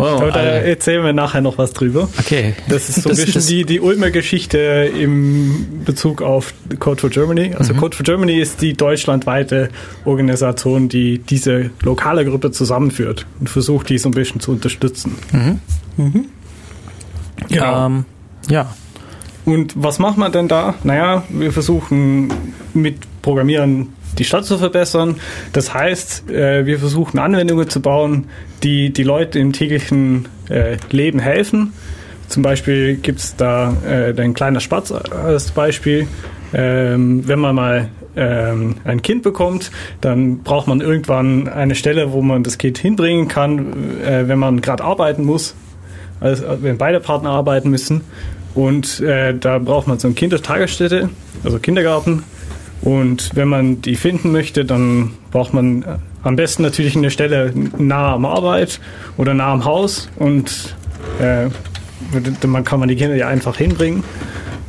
Wow, 0.00 0.32
da 0.32 0.40
erzählen 0.40 1.04
wir 1.04 1.12
nachher 1.12 1.40
noch 1.40 1.58
was 1.58 1.72
drüber. 1.72 2.08
okay. 2.18 2.54
Das 2.68 2.88
ist 2.88 3.02
so 3.02 3.10
ein 3.10 3.16
bisschen 3.16 3.46
die, 3.46 3.64
die 3.64 3.80
Ulmer 3.80 4.10
Geschichte 4.10 4.58
im 4.58 5.82
Bezug 5.84 6.22
auf 6.22 6.54
Code 6.78 7.00
for 7.00 7.10
Germany. 7.10 7.54
Also 7.56 7.74
Code 7.74 7.96
for 7.96 8.04
Germany 8.04 8.38
ist 8.40 8.62
die 8.62 8.74
deutschlandweite 8.74 9.68
Organisation, 10.04 10.88
die 10.88 11.18
diese 11.18 11.70
lokale 11.82 12.24
Gruppe 12.24 12.50
zusammenführt 12.50 13.26
und 13.40 13.50
versucht, 13.50 13.88
die 13.88 13.98
so 13.98 14.08
ein 14.08 14.12
bisschen 14.12 14.40
zu 14.40 14.52
unterstützen. 14.52 15.16
Genau. 17.48 17.86
Ähm, 17.86 18.04
ja. 18.48 18.74
Und 19.50 19.72
was 19.74 19.98
macht 19.98 20.16
man 20.16 20.30
denn 20.30 20.46
da? 20.46 20.74
Naja, 20.84 21.24
wir 21.28 21.52
versuchen 21.52 22.32
mit 22.72 22.98
Programmieren 23.20 23.88
die 24.16 24.24
Stadt 24.24 24.44
zu 24.44 24.58
verbessern. 24.58 25.16
Das 25.52 25.74
heißt, 25.74 26.30
äh, 26.30 26.66
wir 26.66 26.78
versuchen 26.78 27.18
Anwendungen 27.18 27.68
zu 27.68 27.80
bauen, 27.80 28.26
die 28.62 28.92
die 28.92 29.02
Leute 29.02 29.40
im 29.40 29.52
täglichen 29.52 30.28
äh, 30.48 30.76
Leben 30.90 31.18
helfen. 31.18 31.72
Zum 32.28 32.44
Beispiel 32.44 32.94
gibt 32.96 33.18
es 33.18 33.34
da 33.34 33.76
äh, 33.84 34.14
ein 34.20 34.34
kleiner 34.34 34.60
Spatz 34.60 34.92
als 34.92 35.50
Beispiel. 35.50 36.06
Ähm, 36.52 37.26
wenn 37.26 37.40
man 37.40 37.54
mal 37.56 37.88
ähm, 38.14 38.76
ein 38.84 39.02
Kind 39.02 39.24
bekommt, 39.24 39.72
dann 40.00 40.38
braucht 40.44 40.68
man 40.68 40.80
irgendwann 40.80 41.48
eine 41.48 41.74
Stelle, 41.74 42.12
wo 42.12 42.22
man 42.22 42.44
das 42.44 42.56
Kind 42.58 42.78
hinbringen 42.78 43.26
kann, 43.26 43.74
wenn 44.04 44.38
man 44.38 44.60
gerade 44.60 44.84
arbeiten 44.84 45.24
muss 45.24 45.54
also 46.20 46.44
wenn 46.60 46.78
beide 46.78 47.00
Partner 47.00 47.30
arbeiten 47.30 47.70
müssen. 47.70 48.02
Und 48.54 49.00
äh, 49.00 49.34
da 49.34 49.58
braucht 49.58 49.86
man 49.86 49.98
so 49.98 50.08
eine 50.08 50.14
Kindertagesstätte, 50.14 51.08
also 51.44 51.58
Kindergarten. 51.58 52.24
Und 52.82 53.30
wenn 53.34 53.48
man 53.48 53.82
die 53.82 53.96
finden 53.96 54.32
möchte, 54.32 54.64
dann 54.64 55.12
braucht 55.30 55.52
man 55.54 55.82
äh, 55.82 55.86
am 56.22 56.36
besten 56.36 56.62
natürlich 56.62 56.96
eine 56.96 57.10
Stelle 57.10 57.52
nah 57.78 58.14
am 58.14 58.24
Arbeit 58.24 58.80
oder 59.16 59.34
nah 59.34 59.52
am 59.52 59.64
Haus. 59.64 60.08
Und 60.16 60.74
äh, 61.20 61.48
man 62.46 62.64
kann 62.64 62.80
man 62.80 62.88
die 62.88 62.96
Kinder 62.96 63.16
ja 63.16 63.28
einfach 63.28 63.56
hinbringen. 63.56 64.02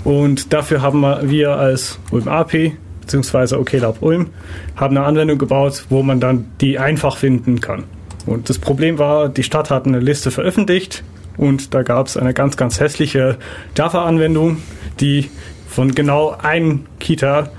Und 0.04 0.54
dafür 0.54 0.82
haben 0.82 1.02
wir, 1.30 1.58
als 1.58 2.00
Ulm 2.12 2.28
AP 2.28 2.74
beziehungsweise 3.02 3.60
OK 3.60 3.74
Lab 3.74 4.02
Ulm 4.02 4.28
haben 4.76 4.96
eine 4.96 5.06
Anwendung 5.06 5.38
gebaut, 5.38 5.86
wo 5.90 6.02
man 6.02 6.20
dann 6.20 6.46
die 6.62 6.80
einfach 6.80 7.18
finden 7.18 7.60
kann. 7.60 7.84
Und 8.26 8.50
das 8.50 8.58
Problem 8.58 9.00
war, 9.00 9.30
die 9.30 9.44
Stadt 9.44 9.70
hat 9.70 9.86
eine 9.86 10.00
Liste 10.00 10.32
veröffentlicht 10.32 11.04
und 11.42 11.74
da 11.74 11.82
gab 11.82 12.06
es 12.06 12.18
eine 12.18 12.36
ganz, 12.36 12.56
ganz 12.56 12.80
hässliche 12.80 13.36
Java-Anwendung, 13.76 14.58
die 15.00 15.32
von 15.68 15.96
genau 15.96 16.38
einem 16.40 16.86
Kita 17.00 17.50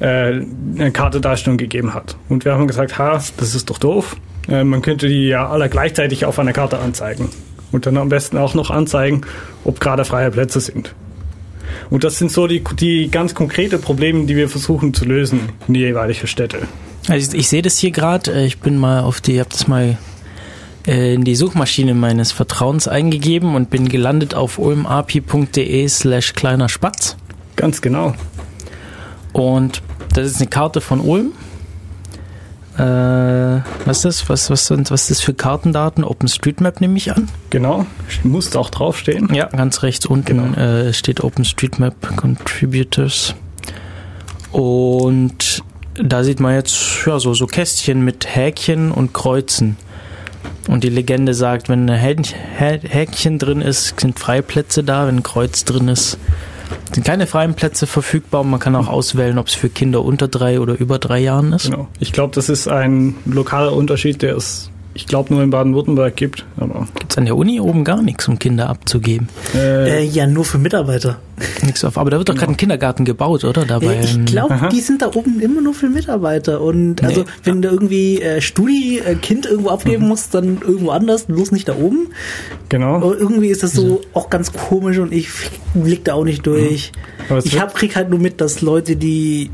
äh, 0.00 0.40
eine 0.78 0.90
Kartedarstellung 0.92 1.58
gegeben 1.58 1.92
hat. 1.92 2.16
Und 2.30 2.46
wir 2.46 2.54
haben 2.54 2.66
gesagt, 2.66 2.98
ha, 2.98 3.22
das 3.36 3.54
ist 3.54 3.68
doch 3.68 3.76
doof. 3.76 4.16
Äh, 4.48 4.64
man 4.64 4.80
könnte 4.80 5.08
die 5.08 5.28
ja 5.28 5.46
alle 5.46 5.68
gleichzeitig 5.68 6.24
auf 6.24 6.38
einer 6.38 6.54
Karte 6.54 6.78
anzeigen. 6.78 7.28
Und 7.70 7.84
dann 7.84 7.98
am 7.98 8.08
besten 8.08 8.38
auch 8.38 8.54
noch 8.54 8.70
anzeigen, 8.70 9.20
ob 9.62 9.78
gerade 9.78 10.06
freie 10.06 10.30
Plätze 10.30 10.60
sind. 10.60 10.94
Und 11.90 12.04
das 12.04 12.16
sind 12.16 12.32
so 12.32 12.46
die, 12.46 12.64
die 12.80 13.10
ganz 13.10 13.34
konkrete 13.34 13.76
Probleme, 13.76 14.24
die 14.24 14.36
wir 14.36 14.48
versuchen 14.48 14.94
zu 14.94 15.04
lösen 15.04 15.50
in 15.68 15.74
die 15.74 15.80
jeweilige 15.80 16.26
Städte. 16.26 16.60
Also 17.08 17.32
ich, 17.32 17.40
ich 17.40 17.48
sehe 17.48 17.60
das 17.60 17.76
hier 17.76 17.90
gerade. 17.90 18.42
Ich 18.42 18.60
bin 18.60 18.78
mal 18.78 19.00
auf 19.00 19.20
die, 19.20 19.38
habe 19.38 19.50
das 19.50 19.68
mal 19.68 19.84
äh, 19.90 19.96
in 20.88 21.22
die 21.24 21.36
Suchmaschine 21.36 21.92
meines 21.92 22.32
Vertrauens 22.32 22.88
eingegeben 22.88 23.54
und 23.54 23.68
bin 23.68 23.90
gelandet 23.90 24.34
auf 24.34 24.58
ulmapi.de 24.58 25.86
slash 25.88 26.32
kleiner 26.32 26.70
Spatz. 26.70 27.16
Ganz 27.56 27.82
genau. 27.82 28.14
Und 29.34 29.82
das 30.14 30.26
ist 30.26 30.36
eine 30.36 30.46
Karte 30.46 30.80
von 30.80 31.00
Ulm. 31.00 31.32
Äh, 32.78 32.80
was 33.84 33.98
ist 33.98 34.04
das? 34.04 34.28
Was, 34.30 34.50
was, 34.50 34.66
sind, 34.66 34.90
was 34.90 35.02
ist 35.02 35.10
das 35.10 35.20
für 35.20 35.34
Kartendaten? 35.34 36.04
OpenStreetMap 36.04 36.80
nehme 36.80 36.96
ich 36.96 37.12
an. 37.12 37.28
Genau. 37.50 37.84
Muss 38.22 38.56
auch 38.56 38.70
draufstehen. 38.70 39.34
Ja, 39.34 39.46
ganz 39.46 39.82
rechts 39.82 40.06
unten 40.06 40.24
Genau. 40.38 40.54
äh, 40.56 40.94
steht 40.94 41.22
OpenStreetMap 41.22 42.16
Contributors. 42.16 43.34
Und 44.52 45.62
da 45.94 46.24
sieht 46.24 46.40
man 46.40 46.54
jetzt 46.54 47.04
ja, 47.04 47.18
so, 47.18 47.34
so 47.34 47.46
Kästchen 47.46 48.02
mit 48.04 48.34
Häkchen 48.34 48.90
und 48.90 49.12
Kreuzen. 49.12 49.76
Und 50.68 50.84
die 50.84 50.90
Legende 50.90 51.32
sagt, 51.34 51.68
wenn 51.68 51.88
ein 51.88 51.96
Hä- 51.98 52.16
Hä- 52.58 52.80
Häkchen 52.86 53.38
drin 53.38 53.60
ist, 53.62 53.98
sind 53.98 54.18
Freiplätze 54.18 54.84
da. 54.84 55.06
Wenn 55.06 55.16
ein 55.16 55.22
Kreuz 55.22 55.64
drin 55.64 55.88
ist, 55.88 56.18
sind 56.92 57.04
keine 57.06 57.26
freien 57.26 57.54
Plätze 57.54 57.86
verfügbar. 57.86 58.44
Man 58.44 58.60
kann 58.60 58.76
auch 58.76 58.88
auswählen, 58.88 59.38
ob 59.38 59.46
es 59.46 59.54
für 59.54 59.70
Kinder 59.70 60.04
unter 60.04 60.28
drei 60.28 60.60
oder 60.60 60.78
über 60.78 60.98
drei 60.98 61.20
Jahren 61.20 61.52
ist. 61.54 61.70
Genau. 61.70 61.88
Ich 62.00 62.12
glaube, 62.12 62.34
das 62.34 62.48
ist 62.50 62.68
ein 62.68 63.14
lokaler 63.24 63.72
Unterschied, 63.72 64.20
der 64.20 64.36
es, 64.36 64.70
ich 64.98 65.06
glaube, 65.06 65.32
nur 65.32 65.42
in 65.44 65.50
Baden-Württemberg 65.50 66.16
gibt. 66.16 66.44
Aber 66.58 66.88
Gibt 66.98 67.12
es 67.12 67.18
an 67.18 67.24
der 67.24 67.36
Uni 67.36 67.60
oben 67.60 67.84
gar 67.84 68.02
nichts, 68.02 68.26
um 68.26 68.38
Kinder 68.38 68.68
abzugeben. 68.68 69.28
äh, 69.54 70.00
Äh, 70.00 70.04
ja, 70.04 70.26
nur 70.26 70.44
für 70.44 70.58
Mitarbeiter. 70.58 71.20
Nichts 71.62 71.84
auf. 71.84 71.96
Aber 71.96 72.10
da 72.10 72.18
wird 72.18 72.28
doch 72.28 72.34
gerade 72.34 72.50
ein 72.52 72.56
Kindergarten 72.56 73.04
gebaut, 73.04 73.44
oder? 73.44 73.64
Dabei. 73.64 73.94
Äh, 73.94 74.04
ich 74.04 74.24
glaube, 74.24 74.58
die 74.72 74.80
sind 74.80 75.02
da 75.02 75.14
oben 75.14 75.40
immer 75.40 75.60
nur 75.60 75.72
für 75.72 75.88
Mitarbeiter. 75.88 76.60
Und 76.60 77.02
also, 77.04 77.24
wenn 77.44 77.62
du 77.62 77.68
irgendwie 77.68 78.20
äh, 78.20 78.40
Studi 78.40 78.98
äh, 78.98 79.14
Kind 79.14 79.46
irgendwo 79.46 79.70
abgeben 79.70 80.08
musst, 80.08 80.34
dann 80.34 80.58
irgendwo 80.60 80.90
anders, 80.90 81.26
bloß 81.26 81.52
nicht 81.52 81.68
da 81.68 81.76
oben. 81.76 82.08
genau. 82.68 82.96
Aber 82.96 83.16
irgendwie 83.16 83.48
ist 83.48 83.62
das 83.62 83.72
so 83.72 84.00
auch 84.14 84.30
ganz 84.30 84.52
komisch 84.52 84.98
und 84.98 85.12
ich 85.12 85.28
blick 85.74 86.04
da 86.04 86.14
auch 86.14 86.24
nicht 86.24 86.44
durch. 86.44 86.90
Aber 87.28 87.38
es 87.38 87.46
Ich 87.46 87.60
hab, 87.60 87.72
krieg 87.74 87.94
halt 87.94 88.10
nur 88.10 88.18
mit, 88.18 88.40
dass 88.40 88.60
Leute, 88.62 88.96
die 88.96 89.50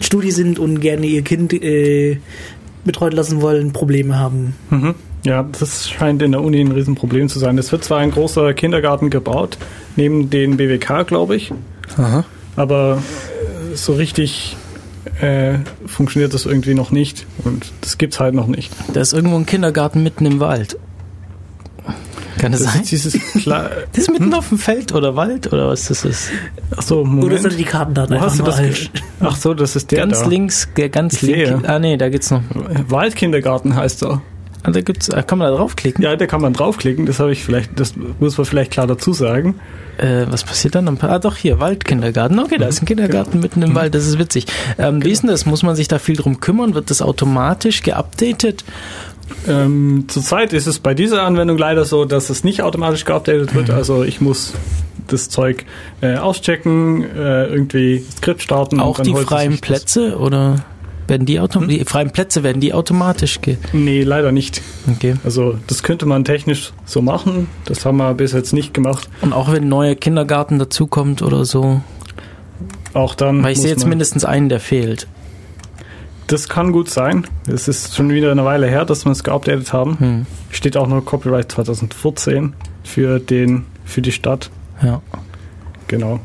Studi 0.00 0.30
sind 0.32 0.58
und 0.58 0.80
gerne 0.80 1.06
ihr 1.06 1.22
Kind 1.22 1.52
äh, 1.52 2.18
betreut 2.84 3.14
lassen 3.14 3.40
wollen, 3.40 3.72
Probleme 3.72 4.18
haben. 4.18 4.54
Mhm. 4.70 4.94
Ja, 5.24 5.42
das 5.58 5.88
scheint 5.88 6.20
in 6.22 6.32
der 6.32 6.42
Uni 6.42 6.60
ein 6.60 6.72
Riesenproblem 6.72 7.28
zu 7.28 7.38
sein. 7.38 7.56
Es 7.56 7.72
wird 7.72 7.82
zwar 7.82 7.98
ein 8.00 8.10
großer 8.10 8.52
Kindergarten 8.52 9.08
gebaut, 9.08 9.56
neben 9.96 10.28
den 10.28 10.58
BWK, 10.58 11.04
glaube 11.06 11.36
ich, 11.36 11.52
Aha. 11.96 12.24
aber 12.56 13.02
so 13.74 13.94
richtig 13.94 14.56
äh, 15.20 15.58
funktioniert 15.86 16.34
das 16.34 16.44
irgendwie 16.46 16.74
noch 16.74 16.90
nicht 16.90 17.26
und 17.44 17.72
das 17.80 17.98
gibt's 17.98 18.20
halt 18.20 18.34
noch 18.34 18.46
nicht. 18.46 18.70
Da 18.92 19.00
ist 19.00 19.12
irgendwo 19.12 19.36
ein 19.36 19.46
Kindergarten 19.46 20.02
mitten 20.02 20.26
im 20.26 20.40
Wald. 20.40 20.78
Kann 22.38 22.52
das, 22.52 22.62
Das 22.62 22.72
sein? 22.72 22.82
ist 22.82 22.90
dieses 22.92 23.20
klar. 23.42 23.70
Das 23.92 24.02
ist 24.04 24.10
mitten 24.10 24.32
auf 24.34 24.48
dem 24.48 24.58
Feld 24.58 24.92
oder 24.92 25.16
Wald 25.16 25.52
oder 25.52 25.68
was 25.68 25.86
das 25.86 26.04
ist? 26.04 26.30
Ach 26.76 26.82
so, 26.82 27.00
Oder 27.00 27.08
Moment. 27.08 27.40
sind 27.42 27.58
die 27.58 27.64
Kartendaten 27.64 28.10
Wo 28.12 28.14
einfach 28.22 28.28
hast 28.30 28.38
du 28.38 28.44
nur 28.44 28.70
ge- 28.70 28.88
Ach 29.20 29.36
so, 29.36 29.54
das 29.54 29.76
ist 29.76 29.90
der 29.92 30.00
ganz 30.00 30.20
da. 30.20 30.26
links, 30.28 30.68
der 30.76 30.88
ganz 30.88 31.20
sehe. 31.20 31.60
Ah 31.66 31.78
nee, 31.78 31.96
da 31.96 32.08
gibt's 32.08 32.30
noch. 32.30 32.42
Waldkindergarten 32.88 33.76
heißt 33.76 34.02
er. 34.04 34.22
Ah, 34.66 34.70
da 34.70 34.80
gibt's, 34.80 35.10
ah, 35.10 35.20
kann 35.22 35.38
man 35.38 35.50
da 35.50 35.56
draufklicken? 35.58 36.02
Ja, 36.02 36.16
da 36.16 36.26
kann 36.26 36.40
man 36.40 36.54
draufklicken. 36.54 37.04
Das 37.04 37.20
habe 37.20 37.32
ich 37.32 37.44
vielleicht, 37.44 37.78
das 37.78 37.92
muss 38.18 38.38
man 38.38 38.46
vielleicht 38.46 38.70
klar 38.70 38.86
dazu 38.86 39.12
sagen. 39.12 39.56
Äh, 39.98 40.24
was 40.30 40.42
passiert 40.42 40.74
dann? 40.74 40.88
Ah 41.02 41.18
doch, 41.18 41.36
hier, 41.36 41.60
Waldkindergarten. 41.60 42.38
Okay, 42.38 42.56
da 42.56 42.66
ist 42.66 42.82
ein 42.82 42.86
Kindergarten 42.86 43.40
mitten 43.40 43.60
im 43.62 43.74
Wald, 43.74 43.94
das 43.94 44.06
ist 44.06 44.18
witzig. 44.18 44.46
Ähm, 44.78 45.04
Wie 45.04 45.10
ist 45.10 45.22
denn 45.22 45.28
das? 45.28 45.44
Muss 45.44 45.62
man 45.62 45.76
sich 45.76 45.86
da 45.88 45.98
viel 45.98 46.16
drum 46.16 46.40
kümmern? 46.40 46.72
Wird 46.74 46.88
das 46.90 47.02
automatisch 47.02 47.82
geupdatet? 47.82 48.64
Ähm, 49.48 50.04
zurzeit 50.08 50.52
ist 50.52 50.66
es 50.66 50.78
bei 50.78 50.94
dieser 50.94 51.22
Anwendung 51.22 51.58
leider 51.58 51.84
so, 51.84 52.04
dass 52.04 52.30
es 52.30 52.44
nicht 52.44 52.62
automatisch 52.62 53.04
geupdatet 53.04 53.54
wird. 53.54 53.70
Also 53.70 54.04
ich 54.04 54.20
muss 54.20 54.54
das 55.06 55.28
Zeug 55.28 55.64
äh, 56.00 56.16
auschecken, 56.16 57.04
äh, 57.04 57.46
irgendwie 57.46 58.04
Skript 58.16 58.42
starten. 58.42 58.80
Auch 58.80 58.98
und 58.98 59.06
dann 59.06 59.14
die 59.14 59.24
freien 59.24 59.58
Plätze 59.58 60.16
oder 60.18 60.64
werden 61.06 61.26
die 61.26 61.40
automatisch? 61.40 61.78
Die 61.78 61.84
freien 61.84 62.10
Plätze 62.10 62.42
werden 62.42 62.60
die 62.60 62.72
automatisch 62.72 63.40
ge 63.40 63.56
Nee, 63.72 64.02
leider 64.02 64.32
nicht. 64.32 64.62
Okay. 64.90 65.16
Also 65.24 65.58
das 65.66 65.82
könnte 65.82 66.06
man 66.06 66.24
technisch 66.24 66.72
so 66.84 67.02
machen. 67.02 67.48
Das 67.66 67.84
haben 67.84 67.98
wir 67.98 68.14
bis 68.14 68.32
jetzt 68.32 68.52
nicht 68.52 68.72
gemacht. 68.72 69.08
Und 69.20 69.32
auch 69.32 69.52
wenn 69.52 69.64
ein 69.64 69.68
neuer 69.68 69.94
Kindergarten 69.94 70.58
dazukommt 70.58 71.22
oder 71.22 71.44
so. 71.44 71.82
Auch 72.94 73.14
dann. 73.14 73.42
Weil 73.42 73.52
ich 73.52 73.60
sehe 73.60 73.70
jetzt 73.70 73.86
mindestens 73.86 74.24
einen, 74.24 74.48
der 74.48 74.60
fehlt. 74.60 75.06
Das 76.26 76.48
kann 76.48 76.72
gut 76.72 76.88
sein. 76.88 77.26
Es 77.46 77.68
ist 77.68 77.94
schon 77.94 78.10
wieder 78.10 78.30
eine 78.30 78.44
Weile 78.44 78.66
her, 78.66 78.84
dass 78.84 79.04
wir 79.04 79.12
es 79.12 79.24
geupdatet 79.24 79.72
haben. 79.72 79.98
Hm. 79.98 80.26
Steht 80.50 80.76
auch 80.76 80.86
noch 80.86 81.04
Copyright 81.04 81.52
2014 81.52 82.54
für 82.82 83.18
den 83.18 83.66
für 83.84 84.00
die 84.00 84.12
Stadt. 84.12 84.50
Ja. 84.82 85.02
Genau. 85.88 86.20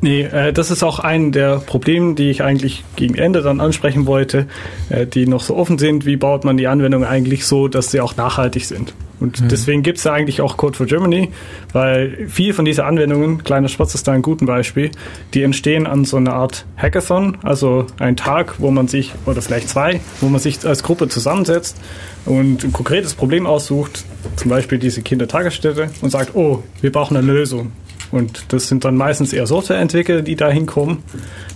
Nee, 0.00 0.22
äh, 0.22 0.52
das 0.52 0.72
ist 0.72 0.82
auch 0.82 0.98
ein 0.98 1.30
der 1.30 1.58
Probleme, 1.58 2.14
die 2.14 2.30
ich 2.30 2.42
eigentlich 2.42 2.82
gegen 2.96 3.14
Ende 3.14 3.40
dann 3.40 3.60
ansprechen 3.60 4.06
wollte, 4.06 4.48
äh, 4.88 5.06
die 5.06 5.26
noch 5.26 5.42
so 5.42 5.56
offen 5.56 5.78
sind. 5.78 6.06
Wie 6.06 6.16
baut 6.16 6.44
man 6.44 6.56
die 6.56 6.66
Anwendung 6.66 7.04
eigentlich 7.04 7.46
so, 7.46 7.68
dass 7.68 7.92
sie 7.92 8.00
auch 8.00 8.16
nachhaltig 8.16 8.66
sind? 8.66 8.94
Und 9.20 9.40
mhm. 9.40 9.48
deswegen 9.48 9.82
gibt 9.82 9.98
es 9.98 10.04
ja 10.04 10.12
eigentlich 10.12 10.40
auch 10.40 10.56
Code 10.56 10.76
for 10.76 10.86
Germany, 10.86 11.30
weil 11.72 12.26
viele 12.28 12.54
von 12.54 12.64
diesen 12.64 12.84
Anwendungen, 12.84 13.44
kleiner 13.44 13.68
Spatz 13.68 13.94
ist 13.94 14.08
da 14.08 14.12
ein 14.12 14.22
gutes 14.22 14.46
Beispiel, 14.46 14.90
die 15.34 15.42
entstehen 15.42 15.86
an 15.86 16.04
so 16.04 16.16
einer 16.16 16.34
Art 16.34 16.66
Hackathon, 16.76 17.38
also 17.42 17.86
ein 17.98 18.16
Tag, 18.16 18.54
wo 18.58 18.70
man 18.70 18.88
sich, 18.88 19.12
oder 19.26 19.42
vielleicht 19.42 19.68
zwei, 19.68 20.00
wo 20.20 20.28
man 20.28 20.40
sich 20.40 20.66
als 20.66 20.82
Gruppe 20.82 21.08
zusammensetzt 21.08 21.76
und 22.24 22.64
ein 22.64 22.72
konkretes 22.72 23.14
Problem 23.14 23.46
aussucht, 23.46 24.04
zum 24.36 24.50
Beispiel 24.50 24.78
diese 24.78 25.02
Kindertagesstätte, 25.02 25.90
und 26.00 26.10
sagt, 26.10 26.34
oh, 26.34 26.62
wir 26.80 26.90
brauchen 26.90 27.16
eine 27.16 27.26
Lösung. 27.26 27.72
Und 28.12 28.52
das 28.52 28.68
sind 28.68 28.84
dann 28.84 28.96
meistens 28.96 29.32
eher 29.32 29.46
Softwareentwickler, 29.46 30.20
die 30.20 30.36
da 30.36 30.50
hinkommen. 30.50 30.98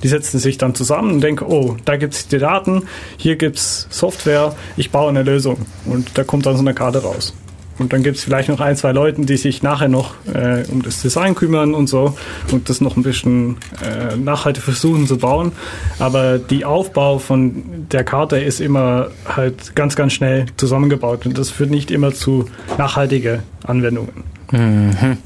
Die 0.03 0.09
setzen 0.09 0.39
sich 0.39 0.57
dann 0.57 0.75
zusammen 0.75 1.13
und 1.13 1.21
denken, 1.21 1.45
oh, 1.47 1.77
da 1.85 1.97
gibt 1.97 2.15
es 2.15 2.29
die 2.29 2.39
Daten, 2.39 2.85
hier 3.19 3.37
gibt 3.37 3.59
es 3.59 3.87
Software, 3.91 4.57
ich 4.77 4.91
baue 4.91 5.11
eine 5.11 5.23
Lösung. 5.23 5.59
Und 5.85 6.17
da 6.17 6.25
kommt 6.25 6.47
dann 6.47 6.57
so 6.57 6.63
eine 6.63 6.73
Karte 6.73 7.03
raus. 7.03 7.35
Und 7.79 7.93
dann 7.93 8.03
gibt 8.03 8.17
es 8.17 8.25
vielleicht 8.25 8.49
noch 8.49 8.61
ein, 8.61 8.77
zwei 8.77 8.93
Leute, 8.93 9.23
die 9.23 9.37
sich 9.37 9.63
nachher 9.63 9.89
noch 9.89 10.15
äh, 10.33 10.65
um 10.71 10.83
das 10.83 11.03
Design 11.03 11.35
kümmern 11.35 11.75
und 11.75 11.89
so 11.89 12.17
und 12.53 12.69
das 12.69 12.81
noch 12.81 12.97
ein 12.97 13.03
bisschen 13.03 13.59
äh, 13.83 14.17
nachhaltig 14.17 14.63
versuchen 14.63 15.07
zu 15.07 15.19
bauen. 15.19 15.53
Aber 15.99 16.39
die 16.39 16.65
Aufbau 16.65 17.19
von 17.19 17.87
der 17.91 18.05
Karte 18.05 18.39
ist 18.39 18.61
immer 18.61 19.09
halt 19.27 19.75
ganz, 19.77 19.97
ganz 19.97 20.13
schnell 20.13 20.47
zusammengebaut 20.57 21.27
und 21.27 21.37
das 21.37 21.51
führt 21.51 21.71
nicht 21.71 21.91
immer 21.91 22.13
zu 22.13 22.47
nachhaltigen 22.79 23.41
Anwendungen. 23.65 24.25
Mhm. 24.51 25.19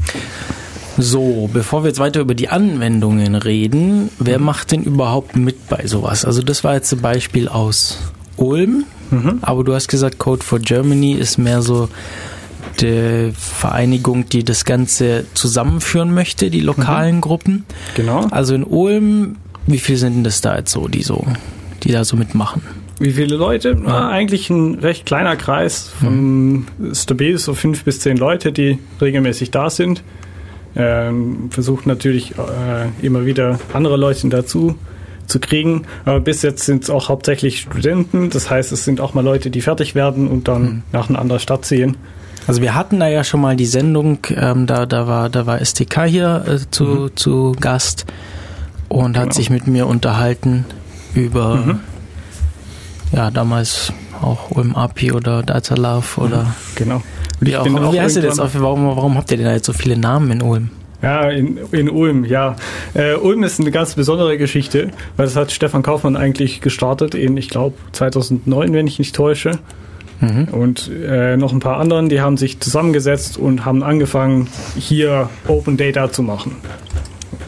So, 0.99 1.49
bevor 1.53 1.83
wir 1.83 1.89
jetzt 1.89 2.01
weiter 2.01 2.21
über 2.21 2.35
die 2.35 2.49
Anwendungen 2.49 3.35
reden, 3.35 4.11
wer 4.19 4.39
mhm. 4.39 4.45
macht 4.45 4.73
denn 4.73 4.83
überhaupt 4.83 5.37
mit 5.37 5.69
bei 5.69 5.87
sowas? 5.87 6.25
Also 6.25 6.43
das 6.43 6.65
war 6.65 6.75
jetzt 6.75 6.93
ein 6.93 7.01
Beispiel 7.01 7.49
aus 7.49 7.99
Ulm, 8.37 8.85
mhm. 9.11 9.39
aber 9.43 9.65
du 9.65 9.75
hast 9.75 9.89
gesagt, 9.89 10.19
Code 10.19 10.45
for 10.45 10.59
Germany 10.59 11.13
ist 11.13 11.39
mehr 11.39 11.63
so 11.63 11.89
die 12.81 13.33
Vereinigung, 13.37 14.29
die 14.29 14.45
das 14.45 14.64
Ganze 14.64 15.27
zusammenführen 15.35 16.14
möchte, 16.14 16.51
die 16.51 16.61
lokalen 16.61 17.16
mhm. 17.16 17.21
Gruppen. 17.21 17.64
Genau. 17.95 18.27
Also 18.31 18.55
in 18.55 18.64
Ulm, 18.64 19.37
wie 19.66 19.79
viel 19.79 19.97
sind 19.97 20.14
denn 20.14 20.25
das 20.25 20.40
da 20.40 20.57
jetzt 20.57 20.73
so, 20.73 20.88
die 20.88 21.03
so, 21.03 21.25
die 21.83 21.93
da 21.93 22.05
so 22.05 22.16
mitmachen? 22.16 22.62
Wie 22.99 23.12
viele 23.12 23.37
Leute? 23.37 23.71
Ja. 23.71 23.77
Na, 23.83 24.09
eigentlich 24.11 24.51
ein 24.51 24.75
recht 24.75 25.07
kleiner 25.07 25.37
Kreis 25.37 25.90
von 26.01 26.53
mhm. 26.53 26.66
stabil 26.93 27.38
so 27.38 27.55
fünf 27.55 27.85
bis 27.85 28.01
zehn 28.01 28.16
Leute, 28.16 28.53
die 28.53 28.79
regelmäßig 29.01 29.51
da 29.51 29.71
sind. 29.71 30.03
Ähm, 30.77 31.49
versucht 31.51 31.87
natürlich 31.87 32.33
äh, 32.33 33.05
immer 33.05 33.25
wieder 33.25 33.59
andere 33.73 33.97
Leute 33.97 34.29
dazu 34.29 34.77
zu 35.27 35.40
kriegen. 35.40 35.87
Aber 36.05 36.21
bis 36.21 36.43
jetzt 36.43 36.66
sind 36.66 36.85
es 36.85 36.90
auch 36.90 37.09
hauptsächlich 37.09 37.61
Studenten. 37.61 38.31
Das 38.31 38.51
heißt, 38.51 38.71
es 38.71 38.85
sind 38.85 39.01
auch 39.01 39.14
mal 39.14 39.25
Leute, 39.25 39.51
die 39.51 39.62
fertig 39.62 39.95
werden 39.95 40.29
und 40.29 40.47
dann 40.47 40.62
mhm. 40.62 40.83
nach 40.93 41.09
einer 41.09 41.19
anderen 41.19 41.40
Stadt 41.40 41.64
ziehen. 41.64 41.97
Also 42.51 42.63
wir 42.63 42.75
hatten 42.75 42.99
da 42.99 43.07
ja 43.07 43.23
schon 43.23 43.41
mal 43.41 43.55
die 43.55 43.65
Sendung, 43.65 44.19
ähm, 44.35 44.67
da, 44.67 44.85
da 44.85 45.07
war, 45.07 45.29
da 45.29 45.47
war 45.47 45.65
STK 45.65 46.03
hier 46.07 46.45
äh, 46.49 46.59
zu, 46.69 46.85
mhm. 46.85 47.11
zu 47.15 47.53
Gast 47.61 48.07
und 48.89 49.13
genau. 49.13 49.21
hat 49.21 49.35
sich 49.35 49.51
mit 49.51 49.69
mir 49.69 49.87
unterhalten 49.87 50.65
über 51.15 51.55
mhm. 51.55 51.81
ja 53.13 53.31
damals 53.31 53.93
auch 54.21 54.51
OMAPI 54.51 55.13
oder 55.13 55.45
Data 55.45 55.77
Love 55.77 56.21
oder 56.21 56.43
mhm. 56.43 56.53
genau. 56.75 57.03
Wie, 57.39 57.57
auch, 57.57 57.65
wie 57.67 58.01
heißt 58.01 58.17
ihr 58.17 58.23
das? 58.23 58.39
Warum, 58.39 58.85
warum 58.85 59.17
habt 59.17 59.31
ihr 59.31 59.37
denn 59.37 59.47
da 59.47 59.53
jetzt 59.53 59.67
so 59.67 59.73
viele 59.73 59.97
Namen 59.97 60.33
in 60.33 60.43
Ulm? 60.43 60.71
Ja, 61.03 61.31
in, 61.31 61.57
in 61.71 61.89
Ulm, 61.89 62.25
ja. 62.25 62.57
Äh, 62.95 63.15
Ulm 63.15 63.45
ist 63.45 63.61
eine 63.61 63.71
ganz 63.71 63.95
besondere 63.95 64.39
Geschichte, 64.39 64.91
weil 65.17 65.27
das 65.27 65.37
hat 65.37 65.53
Stefan 65.53 65.85
Kaufmann 65.85 66.17
eigentlich 66.17 66.61
gestartet 66.61 67.15
in, 67.15 67.37
ich 67.37 67.49
glaube, 67.49 67.77
2009, 67.93 68.73
wenn 68.73 68.89
ich 68.89 68.99
nicht 68.99 69.15
täusche. 69.15 69.61
Mhm. 70.21 70.49
Und 70.53 70.91
äh, 70.91 71.37
noch 71.37 71.53
ein 71.53 71.61
paar 71.61 71.79
anderen, 71.79 72.09
die 72.09 72.21
haben 72.21 72.37
sich 72.37 72.61
zusammengesetzt 72.61 73.39
und 73.39 73.65
haben 73.65 73.83
angefangen, 73.83 74.49
hier 74.77 75.29
Open 75.49 75.77
Data 75.77 76.13
zu 76.13 76.23
machen. 76.23 76.57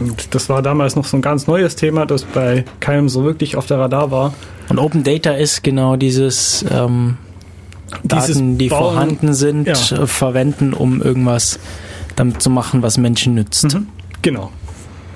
Und 0.00 0.34
das 0.34 0.48
war 0.48 0.62
damals 0.62 0.96
noch 0.96 1.04
so 1.04 1.16
ein 1.16 1.22
ganz 1.22 1.46
neues 1.46 1.76
Thema, 1.76 2.06
das 2.06 2.24
bei 2.24 2.64
keinem 2.80 3.08
so 3.08 3.24
wirklich 3.24 3.56
auf 3.56 3.66
der 3.66 3.78
Radar 3.78 4.10
war. 4.10 4.34
Und 4.68 4.78
Open 4.78 5.04
Data 5.04 5.32
ist 5.32 5.62
genau 5.62 5.96
dieses 5.96 6.64
ähm, 6.70 7.18
Daten, 8.04 8.58
die 8.58 8.68
Bauen, 8.68 8.94
vorhanden 8.94 9.34
sind, 9.34 9.66
ja. 9.66 9.74
Äh, 9.74 10.06
verwenden, 10.06 10.72
um 10.72 11.02
irgendwas 11.02 11.58
damit 12.16 12.42
zu 12.42 12.50
machen, 12.50 12.82
was 12.82 12.98
Menschen 12.98 13.34
nützt. 13.34 13.74
Mhm. 13.74 13.88
Genau. 14.22 14.50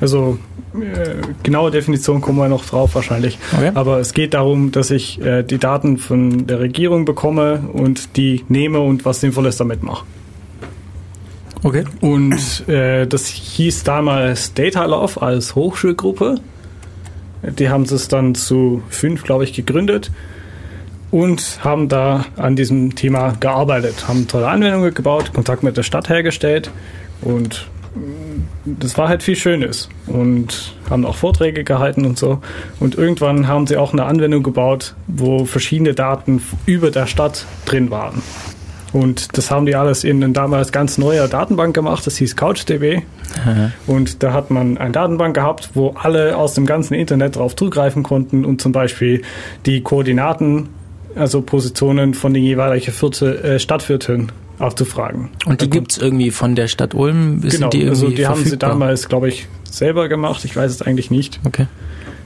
Also 0.00 0.38
äh, 0.82 1.16
genaue 1.42 1.70
Definition 1.70 2.20
kommen 2.20 2.38
wir 2.38 2.48
noch 2.48 2.64
drauf 2.64 2.94
wahrscheinlich. 2.94 3.38
Okay. 3.52 3.70
Aber 3.74 3.98
es 3.98 4.12
geht 4.12 4.34
darum, 4.34 4.72
dass 4.72 4.90
ich 4.90 5.20
äh, 5.20 5.42
die 5.42 5.58
Daten 5.58 5.98
von 5.98 6.46
der 6.46 6.60
Regierung 6.60 7.04
bekomme 7.04 7.64
und 7.72 8.16
die 8.16 8.44
nehme 8.48 8.80
und 8.80 9.04
was 9.04 9.20
Sinnvolles 9.20 9.56
damit 9.56 9.82
mache. 9.82 10.04
Okay. 11.62 11.84
Und 12.00 12.68
äh, 12.68 13.06
das 13.06 13.26
hieß 13.26 13.84
damals 13.84 14.54
Data 14.54 14.84
Love 14.84 15.20
als 15.22 15.54
Hochschulgruppe. 15.54 16.36
Die 17.58 17.68
haben 17.68 17.82
es 17.82 18.08
dann 18.08 18.34
zu 18.34 18.82
fünf, 18.88 19.24
glaube 19.24 19.44
ich, 19.44 19.52
gegründet 19.52 20.10
und 21.10 21.60
haben 21.62 21.88
da 21.88 22.26
an 22.36 22.56
diesem 22.56 22.94
Thema 22.94 23.34
gearbeitet, 23.38 24.08
haben 24.08 24.26
tolle 24.26 24.48
Anwendungen 24.48 24.92
gebaut, 24.92 25.32
Kontakt 25.32 25.62
mit 25.62 25.76
der 25.76 25.82
Stadt 25.82 26.08
hergestellt 26.08 26.70
und 27.22 27.68
das 28.64 28.98
war 28.98 29.08
halt 29.08 29.22
viel 29.22 29.36
Schönes 29.36 29.88
und 30.06 30.74
haben 30.90 31.04
auch 31.04 31.16
Vorträge 31.16 31.64
gehalten 31.64 32.04
und 32.04 32.18
so. 32.18 32.40
Und 32.80 32.96
irgendwann 32.96 33.48
haben 33.48 33.66
sie 33.66 33.76
auch 33.76 33.92
eine 33.92 34.04
Anwendung 34.04 34.42
gebaut, 34.42 34.94
wo 35.06 35.44
verschiedene 35.44 35.94
Daten 35.94 36.42
über 36.66 36.90
der 36.90 37.06
Stadt 37.06 37.46
drin 37.64 37.90
waren. 37.90 38.22
Und 38.92 39.36
das 39.36 39.50
haben 39.50 39.66
die 39.66 39.74
alles 39.74 40.04
in 40.04 40.22
eine 40.22 40.32
damals 40.32 40.72
ganz 40.72 40.96
neuer 40.96 41.28
Datenbank 41.28 41.74
gemacht, 41.74 42.06
das 42.06 42.16
hieß 42.16 42.36
CouchDB. 42.36 43.02
Aha. 43.42 43.72
Und 43.86 44.22
da 44.22 44.32
hat 44.32 44.50
man 44.50 44.78
eine 44.78 44.92
Datenbank 44.92 45.34
gehabt, 45.34 45.70
wo 45.74 45.90
alle 45.90 46.36
aus 46.36 46.54
dem 46.54 46.66
ganzen 46.66 46.94
Internet 46.94 47.36
darauf 47.36 47.54
zugreifen 47.56 48.02
konnten 48.02 48.44
und 48.44 48.62
zum 48.62 48.72
Beispiel 48.72 49.22
die 49.66 49.82
Koordinaten, 49.82 50.68
also 51.14 51.42
Positionen 51.42 52.14
von 52.14 52.32
den 52.32 52.42
jeweiligen 52.42 52.92
Viertel, 52.92 53.36
äh, 53.44 53.58
Stadtvierteln 53.58 54.32
abzufragen. 54.58 55.30
Und 55.44 55.60
die 55.60 55.70
gibt 55.70 55.92
es 55.92 55.98
irgendwie 55.98 56.30
von 56.30 56.54
der 56.54 56.68
Stadt 56.68 56.94
Ulm? 56.94 57.42
Genau, 57.42 57.68
die 57.68 57.88
also 57.88 58.08
die 58.08 58.16
verfügbar? 58.16 58.36
haben 58.36 58.44
sie 58.44 58.56
damals, 58.56 59.08
glaube 59.08 59.28
ich, 59.28 59.48
selber 59.70 60.08
gemacht. 60.08 60.44
Ich 60.44 60.56
weiß 60.56 60.70
es 60.70 60.82
eigentlich 60.82 61.10
nicht. 61.10 61.40
Okay. 61.44 61.66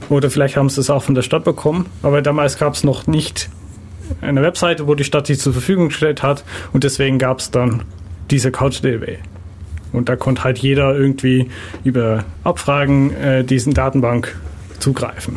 Oder 0.09 0.31
vielleicht 0.31 0.57
haben 0.57 0.69
sie 0.69 0.81
es 0.81 0.91
auch 0.91 1.03
von 1.03 1.15
der 1.15 1.23
Stadt 1.23 1.45
bekommen. 1.45 1.87
Aber 2.03 2.23
damals 2.23 2.59
gab 2.59 2.75
es 2.75 2.85
noch 2.85 3.07
nicht 3.07 3.49
eine 4.21 4.43
Webseite, 4.43 4.87
wo 4.87 4.95
die 4.95 5.05
Stadt 5.05 5.29
die 5.29 5.37
zur 5.37 5.53
Verfügung 5.53 5.89
gestellt 5.89 6.23
hat. 6.23 6.45
Und 6.73 6.85
deswegen 6.85 7.19
gab 7.19 7.39
es 7.39 7.51
dann 7.51 7.85
diese 8.31 8.51
CouchDB. 8.51 9.19
Und 9.93 10.09
da 10.09 10.17
konnte 10.17 10.45
halt 10.45 10.59
jeder 10.59 10.97
irgendwie 10.97 11.49
über 11.85 12.25
Abfragen 12.45 13.15
äh, 13.17 13.45
diesen 13.45 13.75
Datenbank 13.75 14.37
zugreifen. 14.79 15.37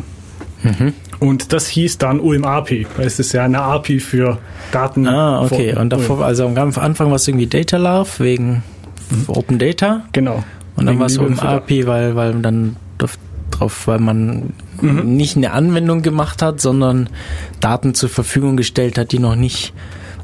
Mhm. 0.63 0.93
Und 1.19 1.53
das 1.53 1.67
hieß 1.67 1.97
dann 1.97 2.19
UMAPI, 2.19 2.87
weil 2.97 3.05
es 3.05 3.19
ist 3.19 3.33
ja 3.33 3.43
eine 3.43 3.61
API 3.61 3.99
für 3.99 4.39
Daten. 4.71 5.07
Ah, 5.07 5.41
okay. 5.41 5.75
Und 5.75 5.91
davor, 5.91 6.25
also 6.25 6.45
am 6.45 6.57
Anfang 6.57 7.09
war 7.09 7.15
es 7.15 7.27
irgendwie 7.27 7.47
Data 7.47 7.77
Love 7.77 8.09
wegen 8.19 8.63
mhm. 9.09 9.25
Open 9.27 9.59
Data. 9.59 10.03
Genau. 10.11 10.43
Und 10.75 10.87
dann 10.87 10.99
war 10.99 11.05
es 11.05 11.17
UMAPI, 11.17 11.87
weil, 11.87 12.15
weil 12.15 12.33
dann 12.41 12.77
drauf, 13.53 13.87
weil 13.87 13.99
man 13.99 14.53
mhm. 14.81 15.15
nicht 15.15 15.37
eine 15.37 15.51
Anwendung 15.51 16.01
gemacht 16.01 16.41
hat, 16.41 16.59
sondern 16.61 17.09
Daten 17.59 17.93
zur 17.93 18.09
Verfügung 18.09 18.57
gestellt 18.57 18.97
hat, 18.97 19.11
die 19.11 19.19
noch 19.19 19.35
nicht 19.35 19.73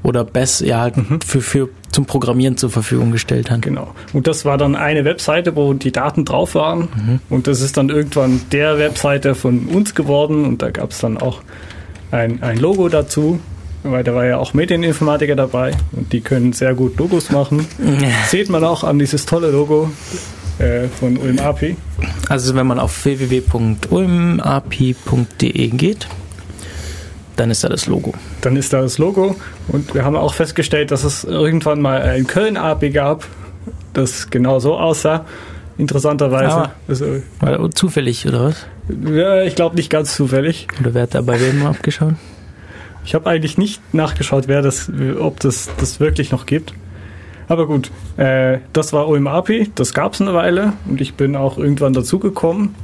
oder 0.04 0.24
besser 0.24 0.66
ja 0.66 0.82
halt 0.82 0.98
mhm. 0.98 1.22
für, 1.22 1.42
für 1.42 1.70
zum 1.92 2.06
Programmieren 2.06 2.58
zur 2.58 2.70
Verfügung 2.70 3.12
gestellt 3.12 3.52
hat. 3.52 3.62
Genau. 3.62 3.94
Und 4.14 4.28
das 4.28 4.46
war 4.46 4.58
dann 4.58 4.76
eine 4.76 5.06
Webseite, 5.06 5.56
wo 5.56 5.74
die 5.74 5.92
Daten 5.92 6.26
drauf 6.26 6.56
waren. 6.56 6.82
Mhm. 6.82 7.20
Und 7.30 7.48
das 7.48 7.62
ist 7.62 7.78
dann 7.78 7.90
irgendwann 7.90 8.42
der 8.52 8.78
Webseite 8.78 9.36
von 9.36 9.68
uns 9.68 9.96
geworden. 9.96 10.46
Und 10.46 10.62
da 10.62 10.70
gab 10.70 10.92
es 10.92 11.00
dann 11.00 11.18
auch 11.18 11.42
ein, 12.12 12.44
ein 12.44 12.58
Logo 12.58 12.90
dazu. 12.90 13.40
Weil 13.82 14.04
da 14.04 14.14
war 14.14 14.26
ja 14.26 14.38
auch 14.38 14.54
Medieninformatiker 14.54 15.38
dabei 15.38 15.72
und 15.94 16.12
die 16.12 16.20
können 16.20 16.52
sehr 16.52 16.74
gut 16.74 16.98
Logos 16.98 17.32
machen. 17.32 17.66
Ja. 17.80 18.10
Sieht 18.28 18.50
man 18.50 18.66
auch 18.66 18.84
an 18.84 19.00
dieses 19.00 19.26
tolle 19.26 19.52
Logo 19.52 19.90
äh, 20.60 20.90
von 20.90 21.18
ULMAPI. 21.18 21.78
Also 22.28 22.56
wenn 22.56 22.68
man 22.68 22.78
auf 22.78 23.06
www.ulmapi.de 23.06 25.68
geht, 25.70 26.10
dann 27.40 27.52
ist 27.52 27.64
da 27.64 27.70
das 27.70 27.88
Logo. 27.88 28.14
Dann 28.42 28.58
ist 28.58 28.74
da 28.74 28.82
das 28.82 28.98
Logo 28.98 29.36
und 29.70 29.94
wir 29.94 30.04
haben 30.04 30.18
auch 30.18 30.34
festgestellt, 30.34 30.92
dass 30.92 31.06
es 31.06 31.24
irgendwann 31.24 31.82
mal 31.82 32.02
ein 32.02 32.28
Köln-API 32.28 32.90
gab, 32.90 33.26
das 33.94 34.30
genau 34.30 34.60
so 34.60 34.78
aussah. 34.78 35.26
Interessanterweise. 35.78 36.56
Ah, 36.56 36.72
also, 36.90 37.22
war 37.40 37.72
zufällig, 37.72 38.28
oder 38.28 38.46
was? 38.46 38.66
Ja, 39.10 39.44
ich 39.44 39.56
glaube 39.56 39.78
nicht 39.78 39.90
ganz 39.90 40.14
zufällig. 40.14 40.68
Oder 40.82 40.94
wer 40.94 41.04
hat 41.04 41.16
da 41.16 41.22
bei 41.22 41.40
wem 41.40 41.66
abgeschaut? 41.66 42.16
Ich 43.06 43.16
habe 43.16 43.30
eigentlich 43.30 43.58
nicht 43.58 43.82
nachgeschaut, 43.94 44.50
wer 44.50 44.62
das, 44.62 44.92
ob 45.20 45.40
das 45.40 45.70
das 45.80 46.02
wirklich 46.02 46.32
noch 46.32 46.46
gibt. 46.46 46.74
Aber 47.48 47.66
gut, 47.66 47.90
äh, 48.18 48.58
das 48.74 48.92
war 48.92 49.08
OMAPI, 49.08 49.72
das 49.74 49.94
gab 49.94 50.14
es 50.14 50.22
eine 50.22 50.34
Weile 50.34 50.74
und 50.86 51.00
ich 51.00 51.14
bin 51.14 51.38
auch 51.38 51.58
irgendwann 51.58 51.94
dazugekommen. 51.94 52.76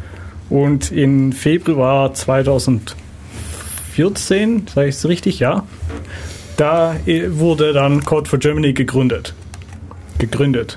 Und 0.50 0.92
in 0.92 1.34
Februar 1.34 2.14
2014, 3.96 4.68
sage 4.74 4.90
ich 4.90 4.96
es 4.96 5.08
richtig, 5.08 5.40
ja, 5.40 5.64
da 6.58 6.96
äh, 7.06 7.24
wurde 7.38 7.74
dann 7.74 8.04
Code 8.04 8.30
for 8.30 8.40
Germany 8.40 8.74
gegründet. 8.74 9.34
Gegründet. 10.20 10.76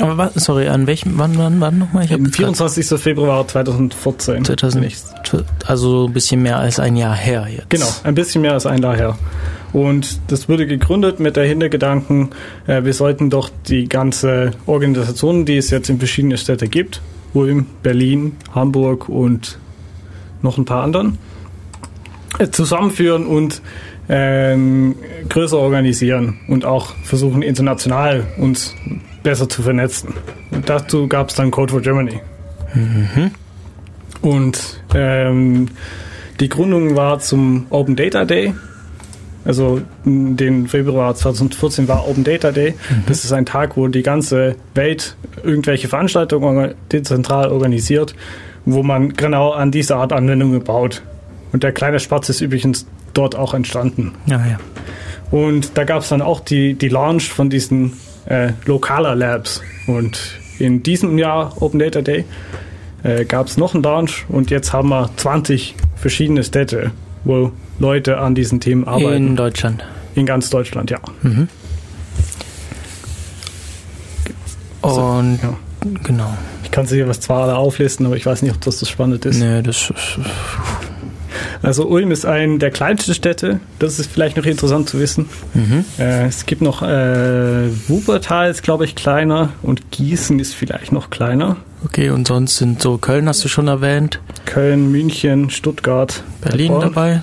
Aber 0.00 0.16
was, 0.16 0.34
sorry, 0.34 0.68
an 0.68 0.86
welchem, 0.86 1.18
wann, 1.18 1.36
wann, 1.38 1.60
wann 1.60 1.78
nochmal? 1.78 2.04
Ich 2.04 2.12
Am 2.12 2.24
grad- 2.24 2.36
24. 2.36 2.86
Februar 3.00 3.46
2014. 3.48 4.44
2000, 4.44 4.94
also 5.66 6.06
ein 6.06 6.12
bisschen 6.12 6.40
mehr 6.42 6.58
als 6.58 6.78
ein 6.78 6.94
Jahr 6.96 7.16
her 7.16 7.48
jetzt. 7.50 7.68
Genau, 7.70 7.88
ein 8.04 8.14
bisschen 8.14 8.42
mehr 8.42 8.52
als 8.52 8.64
ein 8.64 8.80
Jahr 8.82 8.96
her. 8.96 9.18
Und 9.72 10.20
das 10.28 10.48
wurde 10.48 10.66
gegründet 10.66 11.18
mit 11.20 11.36
der 11.36 11.44
Hintergedanken, 11.46 12.30
äh, 12.66 12.84
wir 12.84 12.94
sollten 12.94 13.28
doch 13.28 13.50
die 13.68 13.88
ganze 13.88 14.52
Organisation, 14.66 15.44
die 15.44 15.56
es 15.56 15.70
jetzt 15.70 15.90
in 15.90 15.98
verschiedenen 15.98 16.38
Städten 16.38 16.70
gibt, 16.70 17.02
Ulm, 17.34 17.66
Berlin, 17.82 18.36
Hamburg 18.54 19.08
und 19.08 19.58
noch 20.42 20.56
ein 20.58 20.64
paar 20.64 20.84
anderen, 20.84 21.18
zusammenführen 22.50 23.26
und 23.26 23.62
ähm, 24.08 24.96
größer 25.28 25.58
organisieren 25.58 26.40
und 26.48 26.64
auch 26.64 26.94
versuchen 27.02 27.42
international 27.42 28.26
uns 28.38 28.74
besser 29.22 29.48
zu 29.48 29.62
vernetzen. 29.62 30.14
Und 30.50 30.68
dazu 30.68 31.08
gab 31.08 31.28
es 31.28 31.34
dann 31.34 31.50
Code 31.50 31.72
for 31.72 31.82
Germany. 31.82 32.20
Und 34.22 34.82
ähm, 34.94 35.68
die 36.40 36.48
Gründung 36.48 36.96
war 36.96 37.18
zum 37.18 37.66
Open 37.70 37.96
Data 37.96 38.24
Day. 38.24 38.54
Also 39.44 39.80
den 40.04 40.66
Februar 40.68 41.14
2014 41.14 41.88
war 41.88 42.08
Open 42.08 42.24
Data 42.24 42.50
Day. 42.52 42.74
Das 43.06 43.24
ist 43.24 43.32
ein 43.32 43.46
Tag, 43.46 43.76
wo 43.76 43.88
die 43.88 44.02
ganze 44.02 44.56
Welt 44.74 45.16
irgendwelche 45.42 45.88
Veranstaltungen 45.88 46.74
dezentral 46.92 47.48
organisiert, 47.48 48.14
wo 48.64 48.82
man 48.82 49.14
genau 49.14 49.52
an 49.52 49.70
diese 49.70 49.96
Art 49.96 50.12
Anwendungen 50.12 50.62
baut. 50.62 51.02
Und 51.52 51.62
der 51.62 51.72
kleine 51.72 52.00
Spatz 52.00 52.28
ist 52.28 52.40
übrigens 52.40 52.86
dort 53.14 53.36
auch 53.36 53.54
entstanden. 53.54 54.14
Ja, 54.26 54.44
ja. 54.44 54.58
Und 55.30 55.76
da 55.76 55.84
gab 55.84 56.02
es 56.02 56.08
dann 56.08 56.22
auch 56.22 56.40
die, 56.40 56.74
die 56.74 56.88
Launch 56.88 57.28
von 57.28 57.50
diesen 57.50 57.94
äh, 58.26 58.52
Lokaler 58.66 59.14
Labs. 59.14 59.62
Und 59.86 60.18
in 60.58 60.82
diesem 60.82 61.18
Jahr 61.18 61.60
Open 61.60 61.78
Data 61.78 62.00
Day 62.00 62.24
äh, 63.02 63.24
gab 63.24 63.46
es 63.46 63.56
noch 63.56 63.74
einen 63.74 63.82
Launch 63.82 64.26
und 64.28 64.50
jetzt 64.50 64.72
haben 64.72 64.88
wir 64.88 65.10
20 65.16 65.74
verschiedene 65.96 66.44
Städte, 66.44 66.90
wo 67.24 67.52
Leute 67.78 68.18
an 68.18 68.34
diesen 68.34 68.60
Themen 68.60 68.86
arbeiten. 68.86 69.16
In 69.16 69.26
In, 69.28 69.36
Deutschland. 69.36 69.84
ganz 70.26 70.50
Deutschland, 70.50 70.90
ja. 70.90 70.98
Und 74.82 75.38
ja. 75.42 75.56
genau. 76.02 76.36
Ich 76.64 76.70
kann 76.70 76.86
sie 76.86 77.06
was 77.06 77.20
zwar 77.20 77.44
alle 77.44 77.56
auflisten, 77.56 78.06
aber 78.06 78.16
ich 78.16 78.26
weiß 78.26 78.42
nicht, 78.42 78.52
ob 78.52 78.60
das 78.60 78.78
das 78.80 78.88
spannend 78.88 79.24
ist. 79.26 79.38
Nee, 79.38 79.62
das 79.62 79.90
ist, 79.90 80.18
Also 81.62 81.86
Ulm 81.88 82.10
ist 82.10 82.24
eine 82.24 82.58
der 82.58 82.70
kleinsten 82.70 83.14
Städte. 83.14 83.60
Das 83.78 83.98
ist 83.98 84.10
vielleicht 84.10 84.36
noch 84.36 84.44
interessant 84.46 84.88
zu 84.88 84.98
wissen. 85.00 85.26
mhm. 85.54 85.84
Äh, 85.98 86.26
es 86.26 86.46
gibt 86.46 86.62
noch 86.62 86.82
äh, 86.82 87.68
Wuppertal 87.88 88.50
ist, 88.50 88.62
glaube 88.62 88.84
ich, 88.84 88.94
kleiner 88.94 89.50
und 89.62 89.90
Gießen 89.90 90.38
ist 90.38 90.54
vielleicht 90.54 90.92
noch 90.92 91.10
kleiner. 91.10 91.56
Okay, 91.84 92.10
und 92.10 92.26
sonst 92.28 92.56
sind 92.56 92.82
so 92.82 92.98
Köln 92.98 93.28
hast 93.28 93.44
du 93.44 93.48
schon 93.48 93.68
erwähnt, 93.68 94.20
Köln, 94.46 94.90
München, 94.90 95.50
Stuttgart, 95.50 96.22
Berlin 96.40 96.72
Heilbronn. 96.72 96.92
dabei. 96.94 97.22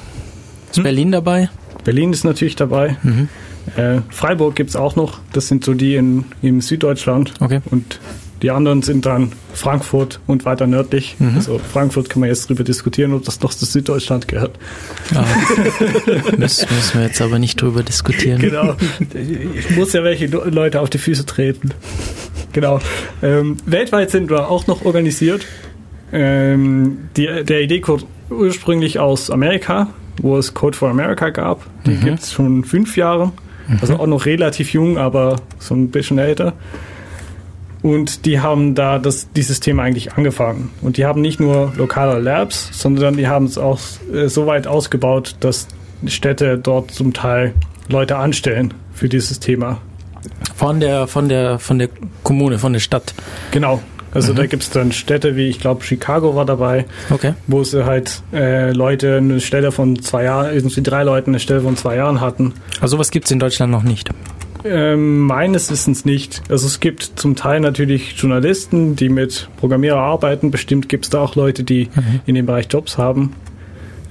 Ist 0.70 0.78
Hm? 0.78 0.84
Berlin 0.84 1.12
dabei? 1.12 1.50
Berlin 1.84 2.12
ist 2.14 2.24
natürlich 2.24 2.56
dabei. 2.56 2.98
Mhm. 3.04 3.30
Äh, 3.78 4.02
Freiburg 4.10 4.56
gibt 4.56 4.70
es 4.70 4.76
auch 4.76 4.96
noch. 4.96 5.20
Das 5.34 5.48
sind 5.48 5.64
so 5.66 5.74
die 5.74 5.96
in, 5.96 6.26
in 6.42 6.62
Süddeutschland. 6.62 7.34
Okay. 7.40 7.62
Und 7.72 8.00
die 8.46 8.52
anderen 8.52 8.84
sind 8.84 9.08
dann 9.08 9.32
Frankfurt 9.56 10.20
und 10.28 10.46
weiter 10.46 10.68
nördlich. 10.68 11.16
Mhm. 11.18 11.32
Also 11.36 11.58
Frankfurt 11.74 12.12
kann 12.12 12.20
man 12.20 12.30
jetzt 12.30 12.48
drüber 12.48 12.64
diskutieren, 12.64 13.12
ob 13.14 13.26
das 13.26 13.41
noch 13.41 13.52
zu 13.56 13.66
Süddeutschland 13.66 14.28
gehört. 14.28 14.52
Ja. 15.12 15.26
müssen, 16.38 16.68
müssen 16.76 17.00
wir 17.00 17.08
jetzt 17.08 17.22
aber 17.24 17.39
nicht 17.39 17.60
drüber 17.60 17.82
diskutieren. 17.82 18.38
Genau. 18.39 18.76
Ich 19.58 19.76
muss 19.76 19.93
ja 19.93 20.04
welche 20.04 20.28
Le- 20.28 20.43
Leute 20.52 20.80
auf 20.82 20.91
die 20.91 21.00
Füße 21.00 21.26
treten. 21.26 21.72
Genau. 22.54 22.80
Ähm, 23.24 23.58
weltweit 23.66 24.12
sind 24.12 24.30
wir 24.30 24.48
auch 24.48 24.68
noch 24.68 24.86
organisiert. 24.86 25.43
Ähm, 26.14 27.10
die, 27.18 27.26
der 27.43 27.62
Idee 27.62 27.80
kommt 27.82 28.06
ursprünglich 28.30 29.00
aus 29.00 29.32
Amerika, 29.32 29.88
wo 30.22 30.38
es 30.38 30.54
Code 30.54 30.78
for 30.78 30.89
America 30.91 31.32
gab. 31.32 31.66
Die 31.88 31.91
Mhm. 31.96 32.02
gibt 32.06 32.20
es 32.20 32.32
schon 32.32 32.64
fünf 32.64 32.96
Jahre. 32.96 33.32
Also 33.82 33.96
auch 33.96 34.06
noch 34.06 34.28
relativ 34.28 34.74
jung, 34.74 35.00
aber 35.00 35.38
so 35.58 35.74
ein 35.74 35.89
bisschen 35.89 36.20
älter. 36.20 36.54
Und 37.86 38.26
die 38.26 38.40
haben 38.40 38.74
da 38.74 38.98
das, 38.98 39.28
dieses 39.36 39.60
Thema 39.60 39.84
eigentlich 39.84 40.14
angefangen. 40.14 40.72
Und 40.82 40.98
die 40.98 41.06
haben 41.06 41.22
nicht 41.22 41.40
nur 41.40 41.72
lokale 41.78 42.20
Labs, 42.20 42.70
sondern 42.72 43.16
die 43.16 43.28
haben 43.28 43.46
es 43.46 43.60
auch 43.60 43.80
äh, 44.12 44.28
so 44.28 44.48
weit 44.48 44.66
ausgebaut, 44.66 45.36
dass 45.42 45.68
Städte 46.08 46.58
dort 46.58 46.90
zum 46.90 47.14
Teil 47.14 47.54
Leute 47.88 48.18
anstellen 48.18 48.74
für 48.92 49.08
dieses 49.08 49.40
Thema. 49.40 49.78
Von 50.56 50.80
der, 50.80 51.06
von 51.06 51.30
der, 51.30 51.60
von 51.60 51.78
der 51.78 51.90
Kommune, 52.24 52.58
von 52.58 52.74
der 52.74 52.80
Stadt. 52.80 53.14
Genau. 53.52 53.84
Also 54.12 54.32
Mhm. 54.32 54.38
da 54.38 54.46
gibt 54.48 54.64
es 54.64 54.70
dann 54.72 54.92
Städte 54.92 55.36
wie, 55.36 55.48
ich 55.50 55.60
glaube, 55.60 55.84
Chicago 55.84 56.36
war 56.36 56.46
dabei, 56.46 56.86
Okay. 57.12 57.34
wo 57.46 57.64
sie 57.64 57.86
halt 57.86 58.24
äh, 58.34 58.72
Leute 58.72 59.18
eine 59.18 59.42
Stelle 59.42 59.72
von 59.72 60.02
zwei 60.02 60.24
Jahren, 60.24 60.56
irgendwie 60.56 60.82
drei 60.82 61.04
Leuten 61.04 61.32
eine 61.32 61.40
Stelle 61.40 61.62
von 61.62 61.76
zwei 61.78 61.98
Jahren 61.98 62.20
hatten. 62.22 62.54
Also 62.82 62.96
sowas 62.96 63.12
gibt 63.12 63.26
es 63.26 63.32
in 63.32 63.38
Deutschland 63.40 63.72
noch 63.72 63.84
nicht. 63.84 64.10
Ähm, 64.66 65.20
meines 65.22 65.70
Wissens 65.70 66.05
nicht. 66.05 66.41
Also 66.49 66.66
es 66.66 66.80
gibt 66.80 67.03
zum 67.16 67.36
Teil 67.36 67.59
natürlich 67.59 68.13
Journalisten, 68.18 68.95
die 68.95 69.09
mit 69.09 69.47
Programmierer 69.57 69.99
arbeiten. 69.99 70.49
Bestimmt 70.51 70.89
gibt 70.89 71.05
es 71.05 71.09
da 71.11 71.20
auch 71.22 71.36
Leute, 71.36 71.63
die 71.63 71.89
Mhm. 71.95 72.20
in 72.26 72.36
dem 72.36 72.45
Bereich 72.47 72.68
Jobs 72.70 72.97
haben. 72.97 73.34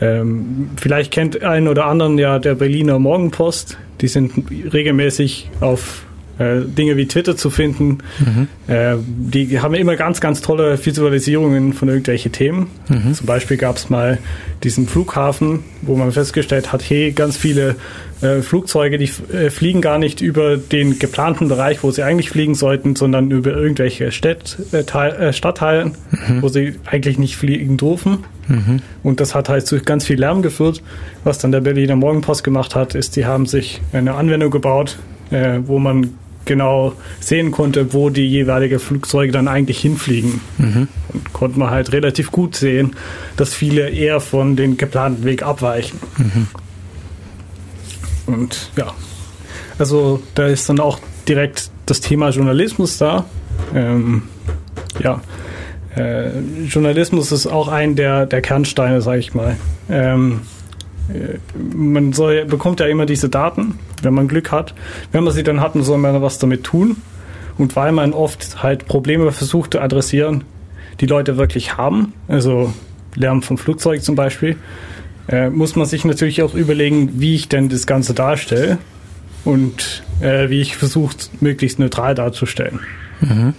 Ähm, 0.01 0.71
vielleicht 0.77 1.13
kennt 1.13 1.43
einen 1.43 1.69
oder 1.69 1.87
anderen 1.87 2.19
ja 2.19 2.39
der 2.39 2.55
Berliner 2.55 2.99
Morgenpost. 2.99 3.79
Die 4.01 4.09
sind 4.09 4.33
regelmäßig 4.73 5.51
auf 5.61 6.05
äh, 6.39 6.63
Dinge 6.67 6.97
wie 6.97 7.07
Twitter 7.07 7.37
zu 7.37 7.49
finden. 7.49 7.99
Mhm. 8.19 8.49
Äh, 8.67 8.97
die 9.07 9.61
haben 9.61 9.75
immer 9.75 9.95
ganz, 9.95 10.21
ganz 10.21 10.41
tolle 10.41 10.85
Visualisierungen 10.85 11.73
von 11.73 11.87
irgendwelchen 11.89 12.33
Themen. 12.33 12.67
Mhm. 12.89 13.15
Zum 13.15 13.27
Beispiel 13.27 13.57
gab 13.57 13.77
es 13.77 13.89
mal 13.89 14.19
diesen 14.65 14.89
Flughafen, 14.89 15.61
wo 15.83 15.95
man 15.95 16.11
festgestellt 16.11 16.73
hat, 16.73 16.83
hey, 16.91 17.13
ganz 17.13 17.37
viele 17.37 17.77
äh, 18.25 18.43
Flugzeuge, 18.43 18.99
die 18.99 19.11
äh, 19.33 19.51
fliegen 19.51 19.81
gar 19.81 19.99
nicht 19.99 20.21
über 20.21 20.57
den 20.57 20.99
geplanten 20.99 21.49
Bereich, 21.49 21.83
wo 21.83 21.91
sie 21.91 22.03
eigentlich 22.03 22.31
fliegen 22.31 22.55
sollten, 22.55 22.97
sondern 22.97 23.31
über 23.31 23.53
irgendwelche 23.53 24.11
Städt, 24.13 24.59
äh, 24.73 24.79
äh, 24.79 25.33
Stadtteilen, 25.33 25.93
wo 26.41 26.49
sie 26.49 26.75
eigentlich 26.87 27.19
nicht 27.19 27.37
fliegen 27.37 27.77
dürfen. 27.77 28.25
Mhm. 28.49 28.81
Und 29.03 29.21
das 29.21 29.35
hat 29.35 29.49
halt 29.49 29.67
zu 29.67 29.79
ganz 29.81 30.07
viel 30.07 30.19
Lärm 30.19 30.43
geführt. 30.43 30.83
Was 31.23 31.39
dann 31.39 31.53
der 31.53 31.61
Berliner 31.61 31.97
Morgenpost 31.97 32.45
gemacht 32.45 32.75
hat, 32.75 32.95
ist, 32.95 33.17
die 33.17 33.27
haben 33.27 33.47
sich 33.47 33.81
eine 33.93 34.15
Anwendung 34.15 34.51
gebaut, 34.51 34.99
wo 35.67 35.79
man 35.79 36.11
genau 36.45 36.93
sehen 37.21 37.51
konnte, 37.51 37.93
wo 37.93 38.11
die 38.11 38.27
jeweilige 38.29 38.79
Flugzeuge 38.79 39.33
dann 39.33 39.49
eigentlich 39.49 39.81
hinfliegen. 39.81 40.41
Mhm. 40.59 40.89
Und 41.13 41.33
konnte 41.33 41.59
man 41.59 41.71
halt 41.71 41.93
relativ 41.93 42.31
gut 42.31 42.57
sehen, 42.57 42.97
dass 43.37 43.55
viele 43.55 43.89
eher 43.89 44.21
von 44.21 44.57
den 44.57 44.77
geplanten 44.77 45.25
Weg 45.25 45.43
abweichen. 45.43 45.99
Mhm. 46.19 46.47
Und 48.27 48.71
ja, 48.77 48.93
also 49.79 50.23
da 50.35 50.47
ist 50.47 50.69
dann 50.69 50.81
auch 50.81 50.99
direkt 51.29 51.71
das 51.87 52.01
Thema 52.01 52.31
Journalismus 52.31 52.99
da. 52.99 53.25
Ähm, 53.75 54.23
ja, 55.01 55.21
äh, 55.97 56.31
Journalismus 56.67 57.33
ist 57.33 57.47
auch 57.47 57.69
ein 57.69 57.97
der, 57.97 58.27
der 58.27 58.43
Kernsteine, 58.43 59.01
sage 59.01 59.19
ich 59.19 59.35
mal. 59.35 59.57
Ähm, 59.91 60.43
äh, 61.09 61.39
man 61.77 62.13
soll, 62.13 62.45
bekommt 62.45 62.81
ja 62.81 62.87
immer 62.87 63.07
diese 63.07 63.29
Daten, 63.29 63.79
wenn 64.03 64.15
man 64.15 64.29
Glück 64.29 64.51
hat. 64.51 64.75
Wenn 65.13 65.25
man 65.25 65.33
sie 65.33 65.43
dann 65.43 65.61
hat, 65.61 65.73
soll 65.75 65.99
man 65.99 66.21
was 66.23 66.39
damit 66.39 66.65
tun. 66.65 66.97
Und 67.59 67.77
weil 67.77 67.93
man 67.93 68.13
oft 68.13 68.63
halt 68.63 68.87
Probleme 68.87 69.31
versucht 69.31 69.73
zu 69.73 69.81
adressieren, 69.81 70.45
die 71.01 71.07
Leute 71.07 71.37
wirklich 71.37 71.77
haben, 71.77 72.13
also 72.27 72.73
Lärm 73.15 73.43
vom 73.43 73.59
Flugzeug 73.59 74.03
zum 74.03 74.17
Beispiel, 74.17 74.57
äh, 75.29 75.51
muss 75.51 75.77
man 75.77 75.87
sich 75.87 76.05
natürlich 76.05 76.43
auch 76.43 76.55
überlegen, 76.55 77.21
wie 77.21 77.35
ich 77.35 77.49
denn 77.49 77.69
das 77.69 77.87
Ganze 77.87 78.15
darstelle 78.15 78.79
und 79.45 80.03
äh, 80.21 80.49
wie 80.51 80.61
ich 80.61 80.77
versuche, 80.77 81.17
möglichst 81.41 81.79
neutral 81.79 82.15
darzustellen. 82.15 82.81
Mhm. 83.21 83.55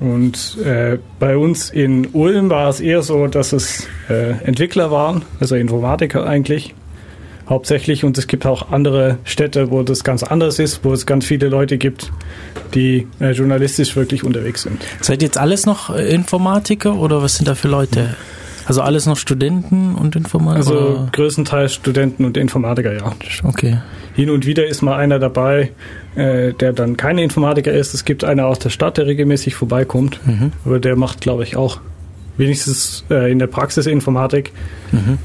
Und 0.00 0.58
äh, 0.64 0.98
bei 1.18 1.36
uns 1.36 1.70
in 1.70 2.08
Ulm 2.12 2.50
war 2.50 2.68
es 2.68 2.80
eher 2.80 3.02
so, 3.02 3.26
dass 3.26 3.52
es 3.52 3.86
äh, 4.08 4.32
Entwickler 4.44 4.90
waren, 4.90 5.22
also 5.40 5.54
Informatiker 5.54 6.26
eigentlich 6.26 6.74
hauptsächlich. 7.48 8.04
Und 8.04 8.18
es 8.18 8.26
gibt 8.26 8.46
auch 8.46 8.70
andere 8.72 9.18
Städte, 9.24 9.70
wo 9.70 9.82
das 9.82 10.04
ganz 10.04 10.22
anders 10.22 10.58
ist, 10.58 10.84
wo 10.84 10.92
es 10.92 11.06
ganz 11.06 11.24
viele 11.24 11.48
Leute 11.48 11.78
gibt, 11.78 12.12
die 12.74 13.06
äh, 13.20 13.30
journalistisch 13.30 13.96
wirklich 13.96 14.24
unterwegs 14.24 14.62
sind. 14.62 14.82
Seid 15.00 15.22
ihr 15.22 15.26
jetzt 15.26 15.38
alles 15.38 15.66
noch 15.66 15.94
äh, 15.94 16.12
Informatiker 16.12 16.96
oder 16.96 17.22
was 17.22 17.36
sind 17.36 17.48
da 17.48 17.54
für 17.54 17.68
Leute? 17.68 18.16
Also 18.66 18.82
alles 18.82 19.06
noch 19.06 19.16
Studenten 19.16 19.94
und 19.94 20.16
Informatiker? 20.16 20.56
Also 20.56 21.08
größtenteils 21.12 21.74
Studenten 21.74 22.24
und 22.24 22.36
Informatiker, 22.36 22.92
ja. 22.92 23.12
Okay. 23.42 23.78
Hin 24.14 24.30
und 24.30 24.46
wieder 24.46 24.66
ist 24.66 24.80
mal 24.82 24.96
einer 24.96 25.18
dabei, 25.18 25.72
äh, 26.14 26.52
der 26.52 26.72
dann 26.72 26.96
kein 26.96 27.18
Informatiker 27.18 27.72
ist. 27.72 27.94
Es 27.94 28.04
gibt 28.04 28.24
einer 28.24 28.46
aus 28.46 28.58
der 28.58 28.70
Stadt, 28.70 28.96
der 28.96 29.06
regelmäßig 29.06 29.54
vorbeikommt. 29.54 30.20
Mhm. 30.26 30.52
Aber 30.64 30.78
der 30.78 30.96
macht, 30.96 31.20
glaube 31.20 31.42
ich, 31.42 31.56
auch 31.56 31.80
wenigstens 32.36 33.04
äh, 33.10 33.30
in 33.30 33.38
der 33.38 33.48
Praxis 33.48 33.86
Informatik. 33.86 34.52
Mhm. 34.92 35.18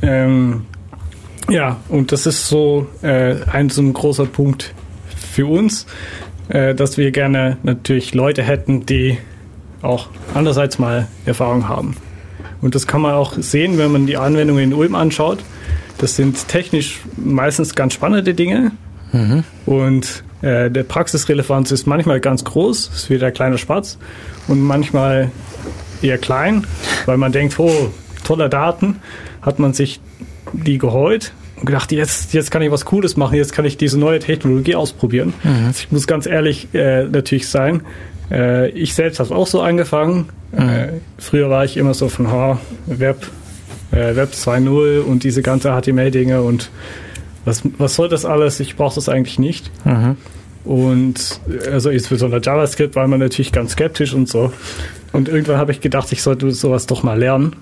Ähm, 0.00 0.62
ja, 1.50 1.78
und 1.88 2.12
das 2.12 2.26
ist 2.26 2.48
so 2.48 2.86
äh, 3.02 3.36
ein 3.50 3.70
so 3.70 3.82
ein 3.82 3.92
großer 3.92 4.26
Punkt 4.26 4.74
für 5.16 5.46
uns, 5.46 5.86
dass 6.48 6.96
wir 6.96 7.10
gerne 7.10 7.58
natürlich 7.62 8.14
Leute 8.14 8.42
hätten, 8.42 8.86
die 8.86 9.18
auch 9.82 10.08
andererseits 10.34 10.78
mal 10.78 11.08
Erfahrung 11.26 11.68
haben. 11.68 11.96
Und 12.60 12.74
das 12.74 12.86
kann 12.86 13.00
man 13.00 13.14
auch 13.14 13.34
sehen, 13.38 13.78
wenn 13.78 13.92
man 13.92 14.06
die 14.06 14.16
Anwendungen 14.16 14.64
in 14.64 14.74
Ulm 14.74 14.94
anschaut. 14.94 15.38
Das 15.98 16.16
sind 16.16 16.48
technisch 16.48 17.00
meistens 17.16 17.74
ganz 17.74 17.94
spannende 17.94 18.34
Dinge. 18.34 18.72
Mhm. 19.12 19.44
Und 19.66 20.24
äh, 20.42 20.70
der 20.70 20.82
Praxisrelevanz 20.82 21.70
ist 21.70 21.86
manchmal 21.86 22.20
ganz 22.20 22.44
groß, 22.44 22.90
ist 22.94 23.10
wie 23.10 23.18
der 23.18 23.32
kleine 23.32 23.58
Spatz, 23.58 23.98
und 24.46 24.60
manchmal 24.60 25.30
eher 26.02 26.18
klein, 26.18 26.66
weil 27.06 27.16
man 27.16 27.32
denkt, 27.32 27.58
oh, 27.58 27.90
tolle 28.24 28.48
Daten, 28.48 28.96
hat 29.42 29.58
man 29.58 29.72
sich 29.72 30.00
die 30.52 30.78
geheult 30.78 31.32
und 31.56 31.66
gedacht, 31.66 31.90
jetzt, 31.92 32.34
jetzt 32.34 32.50
kann 32.50 32.62
ich 32.62 32.70
was 32.70 32.84
Cooles 32.84 33.16
machen, 33.16 33.34
jetzt 33.36 33.52
kann 33.52 33.64
ich 33.64 33.76
diese 33.76 33.98
neue 33.98 34.20
Technologie 34.20 34.74
ausprobieren. 34.74 35.34
Also 35.66 35.80
ich 35.80 35.92
muss 35.92 36.06
ganz 36.06 36.26
ehrlich 36.26 36.68
äh, 36.72 37.04
natürlich 37.04 37.48
sein, 37.48 37.82
äh, 38.30 38.68
ich 38.70 38.94
selbst 38.94 39.20
habe 39.20 39.34
auch 39.34 39.46
so 39.46 39.60
angefangen. 39.60 40.28
Äh, 40.52 40.98
früher 41.18 41.50
war 41.50 41.64
ich 41.64 41.76
immer 41.76 41.94
so 41.94 42.08
von 42.08 42.30
ha, 42.30 42.58
Web, 42.86 43.26
äh, 43.92 44.16
Web 44.16 44.32
2.0 44.32 45.00
und 45.00 45.24
diese 45.24 45.42
ganze 45.42 45.70
HTML-Dinge 45.70 46.42
und 46.42 46.70
was, 47.44 47.62
was 47.78 47.94
soll 47.94 48.08
das 48.08 48.24
alles? 48.24 48.60
Ich 48.60 48.76
brauche 48.76 48.94
das 48.94 49.08
eigentlich 49.08 49.38
nicht. 49.38 49.70
Mhm. 49.84 50.16
Und 50.64 51.40
also 51.70 51.88
insbesondere 51.88 52.42
JavaScript 52.42 52.94
war 52.94 53.08
man 53.08 53.20
natürlich 53.20 53.52
ganz 53.52 53.72
skeptisch 53.72 54.12
und 54.12 54.28
so. 54.28 54.52
Und 55.12 55.28
irgendwann 55.28 55.56
habe 55.56 55.72
ich 55.72 55.80
gedacht, 55.80 56.12
ich 56.12 56.22
sollte 56.22 56.50
sowas 56.50 56.86
doch 56.86 57.02
mal 57.02 57.18
lernen. 57.18 57.56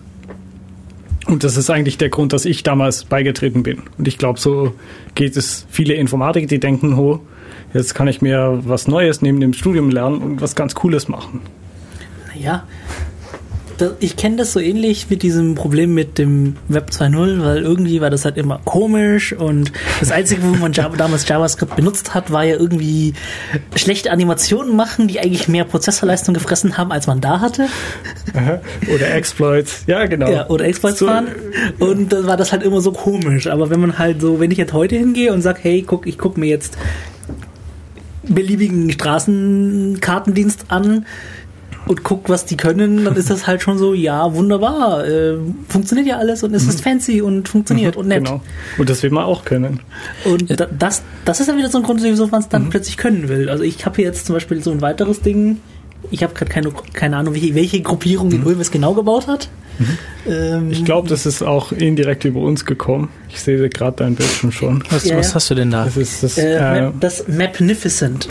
Und 1.27 1.45
das 1.45 1.57
ist 1.57 1.71
eigentlich 1.71 1.99
der 1.99 2.09
Grund, 2.09 2.33
dass 2.33 2.45
ich 2.45 2.63
damals 2.63 3.05
beigetreten 3.05 3.63
bin. 3.63 3.83
Und 3.99 4.09
ich 4.09 4.19
glaube, 4.19 4.41
so 4.41 4.75
geht 5.15 5.37
es 5.37 5.67
viele 5.71 5.95
Informatiker, 5.95 6.47
die 6.47 6.61
denken, 6.61 6.95
oh, 6.95 7.21
jetzt 7.77 7.95
kann 7.95 8.09
ich 8.09 8.23
mir 8.23 8.61
was 8.65 8.89
Neues 8.89 9.23
neben 9.23 9.41
dem 9.41 9.53
Studium 9.53 9.91
lernen 9.91 10.19
und 10.23 10.41
was 10.41 10.55
ganz 10.55 10.75
Cooles 10.75 11.09
machen. 11.09 11.41
Naja, 12.35 12.65
ich 14.01 14.17
kenne 14.17 14.37
das 14.37 14.53
so 14.53 14.61
ähnlich 14.61 15.11
mit 15.11 15.23
diesem 15.23 15.55
Problem 15.55 15.93
mit 15.95 16.19
dem 16.19 16.57
Web 16.69 16.91
2.0, 16.91 17.43
weil 17.43 17.63
irgendwie 17.63 18.01
war 18.01 18.11
das 18.11 18.25
halt 18.25 18.37
immer 18.37 18.61
komisch 18.65 19.33
und 19.33 19.73
das 20.01 20.11
Einzige, 20.11 20.43
wo 20.43 20.57
man 20.57 20.73
Java, 20.73 20.97
damals 20.97 21.29
JavaScript 21.29 21.77
benutzt 21.77 22.15
hat, 22.15 22.33
war 22.33 22.45
ja 22.45 22.57
irgendwie 22.57 23.15
schlechte 23.75 24.11
Animationen 24.11 24.77
machen, 24.77 25.09
die 25.09 25.21
eigentlich 25.21 25.49
mehr 25.49 25.65
Prozessorleistung 25.65 26.35
gefressen 26.35 26.79
haben, 26.79 26.93
als 26.93 27.07
man 27.07 27.21
da 27.21 27.41
hatte. 27.41 27.67
Oder 28.95 29.15
Exploits. 29.15 29.85
Ja, 29.87 30.07
genau. 30.07 30.31
Ja, 30.31 30.49
oder 30.49 30.65
Exploits 30.67 30.99
So, 30.99 31.07
fahren. 31.07 31.29
Und 31.79 32.13
dann 32.13 32.27
war 32.27 32.37
das 32.37 32.53
halt 32.53 32.63
immer 32.63 32.81
so 32.81 32.93
komisch. 32.93 33.47
Aber 33.47 33.71
wenn 33.71 33.81
man 33.81 33.99
halt 33.99 34.21
so, 34.21 34.41
wenn 34.41 34.51
ich 34.51 34.59
jetzt 34.59 34.73
heute 34.73 34.97
hingehe 34.97 35.33
und 35.33 35.43
sage, 35.43 35.61
hey, 35.63 35.83
guck, 35.83 36.07
ich 36.07 36.19
guck 36.19 36.37
mir 36.37 36.47
jetzt 36.47 36.77
beliebigen 38.29 38.91
Straßenkartendienst 38.91 40.67
an 40.69 41.07
und 41.87 42.03
guck, 42.03 42.29
was 42.29 42.45
die 42.45 42.57
können, 42.57 43.05
dann 43.05 43.15
ist 43.15 43.31
das 43.31 43.47
halt 43.47 43.63
schon 43.63 43.79
so, 43.79 43.95
ja, 43.95 44.35
wunderbar, 44.35 45.07
äh, 45.07 45.37
funktioniert 45.69 46.09
ja 46.09 46.19
alles 46.19 46.43
und 46.43 46.53
es 46.53 46.67
ist 46.67 46.81
fancy 46.81 47.23
und 47.23 47.49
funktioniert 47.49 47.97
und 47.97 48.09
nett. 48.09 48.25
Genau. 48.25 48.43
Und 48.77 48.91
das 48.91 49.03
will 49.03 49.11
man 49.11 49.25
auch 49.25 49.45
können. 49.45 49.81
Und 50.25 50.59
da, 50.59 50.67
das, 50.67 51.03
das 51.25 51.41
ist 51.41 51.47
ja 51.47 51.57
wieder 51.57 51.71
so 51.71 51.79
ein 51.79 51.85
Grund, 51.85 52.03
wieso 52.03 52.27
man 52.27 52.41
es 52.41 52.49
dann 52.49 52.71
plötzlich 52.71 52.97
können 52.97 53.29
will. 53.29 53.49
Also 53.49 53.63
ich 53.63 53.87
habe 53.87 53.97
hier 53.97 54.05
jetzt 54.07 54.27
zum 54.27 54.35
Beispiel 54.35 54.63
so 54.63 54.73
ein 54.73 54.81
weiteres 54.81 55.21
Ding. 55.21 55.61
Ich 56.11 56.23
habe 56.23 56.35
gerade 56.35 56.51
keine, 56.51 56.73
keine 56.93 57.17
Ahnung, 57.17 57.35
welche, 57.35 57.55
welche 57.55 57.81
Gruppierung 57.81 58.31
in 58.33 58.45
Ulm 58.45 58.61
es 58.61 58.71
genau 58.71 58.95
gebaut 58.95 59.27
hat. 59.27 59.49
Ähm, 60.27 60.71
Ich 60.71 60.85
glaube, 60.85 61.09
das 61.09 61.27
ist 61.27 61.43
auch 61.43 61.73
indirekt 61.73 62.25
über 62.25 62.41
uns 62.41 62.65
gekommen. 62.65 63.11
Ich 63.29 63.41
sehe 63.41 63.69
gerade 63.69 63.97
dein 63.99 64.15
Bildschirm 64.15 64.53
schon. 64.53 64.85
Was, 64.91 65.05
Ja, 65.05 65.17
was 65.17 65.29
ja. 65.29 65.35
hast 65.35 65.51
du 65.51 65.55
denn 65.55 65.71
da? 65.71 65.85
Das 65.85 65.97
ist 65.97 66.23
das. 66.23 66.39
Äh, 66.39 66.55
äh, 66.57 66.83
Map, 66.83 66.95
das 67.01 67.29
Mapnificent. 67.29 68.29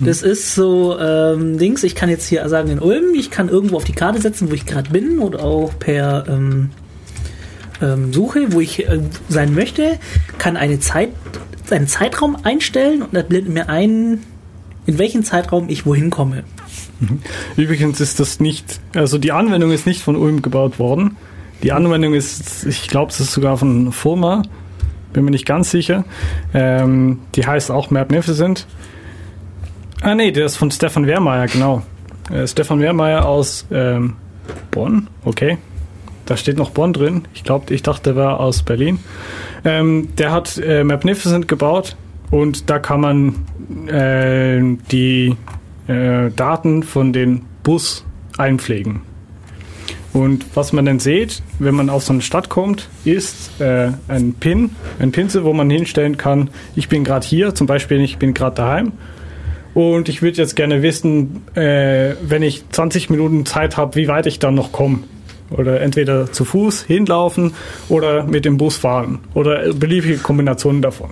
Das 0.00 0.22
ist 0.22 0.54
so 0.54 0.98
ähm, 0.98 1.58
Dings, 1.58 1.82
ich 1.82 1.94
kann 1.94 2.08
jetzt 2.08 2.26
hier 2.26 2.48
sagen 2.48 2.70
in 2.70 2.78
Ulm, 2.78 3.14
ich 3.14 3.30
kann 3.30 3.48
irgendwo 3.48 3.76
auf 3.76 3.84
die 3.84 3.92
Karte 3.92 4.20
setzen, 4.20 4.50
wo 4.50 4.54
ich 4.54 4.64
gerade 4.66 4.90
bin 4.90 5.18
oder 5.18 5.42
auch 5.42 5.78
per 5.78 6.24
ähm, 6.28 6.70
ähm, 7.82 8.12
Suche, 8.12 8.52
wo 8.52 8.60
ich 8.60 8.88
äh, 8.88 9.00
sein 9.28 9.54
möchte, 9.54 9.98
kann 10.38 10.56
eine 10.56 10.80
Zeit, 10.80 11.10
einen 11.70 11.86
Zeitraum 11.86 12.36
einstellen 12.44 13.02
und 13.02 13.14
das 13.14 13.24
blendet 13.26 13.52
mir 13.52 13.68
ein, 13.68 14.22
in 14.86 14.98
welchen 14.98 15.22
Zeitraum 15.24 15.68
ich 15.68 15.84
wohin 15.84 16.10
komme. 16.10 16.44
Übrigens 17.56 18.00
ist 18.00 18.20
das 18.20 18.40
nicht, 18.40 18.80
also 18.94 19.18
die 19.18 19.32
Anwendung 19.32 19.70
ist 19.70 19.86
nicht 19.86 20.02
von 20.02 20.16
Ulm 20.16 20.42
gebaut 20.42 20.78
worden. 20.78 21.16
Die 21.62 21.72
Anwendung 21.72 22.14
ist, 22.14 22.66
ich 22.66 22.88
glaube, 22.88 23.10
es 23.10 23.20
ist 23.20 23.32
sogar 23.32 23.56
von 23.56 23.92
Firma, 23.92 24.42
bin 25.12 25.24
mir 25.24 25.30
nicht 25.30 25.46
ganz 25.46 25.70
sicher. 25.70 26.04
Ähm, 26.54 27.20
die 27.34 27.46
heißt 27.46 27.70
auch 27.70 27.90
Mapnificent. 27.90 28.66
Ah 30.00 30.14
nee, 30.14 30.30
der 30.30 30.46
ist 30.46 30.56
von 30.56 30.70
Stefan 30.70 31.06
Wehrmeier, 31.06 31.46
genau. 31.46 31.82
Äh, 32.30 32.46
Stefan 32.46 32.80
Wehrmeier 32.80 33.26
aus 33.26 33.66
ähm, 33.70 34.14
Bonn, 34.70 35.08
okay. 35.24 35.58
Da 36.26 36.36
steht 36.36 36.58
noch 36.58 36.70
Bonn 36.70 36.92
drin. 36.92 37.22
Ich 37.32 37.42
glaube, 37.42 37.72
ich 37.72 37.82
dachte, 37.82 38.12
der 38.12 38.16
war 38.16 38.40
aus 38.40 38.62
Berlin. 38.62 39.00
Ähm, 39.64 40.08
der 40.18 40.30
hat 40.30 40.58
äh, 40.58 40.84
Mapnificent 40.84 41.48
gebaut 41.48 41.96
und 42.30 42.68
da 42.68 42.78
kann 42.78 43.00
man 43.00 43.88
äh, 43.88 44.60
die 44.90 45.36
äh, 45.88 46.30
Daten 46.30 46.82
von 46.82 47.12
den 47.12 47.42
Bus 47.62 48.04
einpflegen. 48.36 49.02
Und 50.12 50.46
was 50.54 50.72
man 50.72 50.86
dann 50.86 51.00
sieht, 51.00 51.42
wenn 51.58 51.74
man 51.74 51.90
auf 51.90 52.02
so 52.02 52.12
eine 52.12 52.22
Stadt 52.22 52.48
kommt, 52.48 52.88
ist 53.04 53.60
äh, 53.60 53.90
ein 54.08 54.34
Pin, 54.34 54.70
ein 54.98 55.12
Pinsel, 55.12 55.44
wo 55.44 55.52
man 55.52 55.68
hinstellen 55.68 56.16
kann, 56.16 56.50
ich 56.74 56.88
bin 56.88 57.04
gerade 57.04 57.26
hier, 57.26 57.54
zum 57.54 57.66
Beispiel 57.66 58.00
ich 58.00 58.18
bin 58.18 58.34
gerade 58.34 58.56
daheim 58.56 58.92
und 59.74 60.08
ich 60.08 60.22
würde 60.22 60.38
jetzt 60.38 60.56
gerne 60.56 60.82
wissen, 60.82 61.42
äh, 61.54 62.14
wenn 62.22 62.42
ich 62.42 62.68
20 62.70 63.10
Minuten 63.10 63.46
Zeit 63.46 63.76
habe, 63.76 63.96
wie 63.96 64.08
weit 64.08 64.26
ich 64.26 64.38
dann 64.38 64.54
noch 64.54 64.72
komme. 64.72 65.00
Oder 65.50 65.80
entweder 65.80 66.30
zu 66.30 66.44
Fuß 66.44 66.82
hinlaufen 66.82 67.54
oder 67.88 68.24
mit 68.24 68.44
dem 68.44 68.58
Bus 68.58 68.76
fahren 68.76 69.20
oder 69.32 69.72
beliebige 69.72 70.18
Kombinationen 70.18 70.82
davon. 70.82 71.10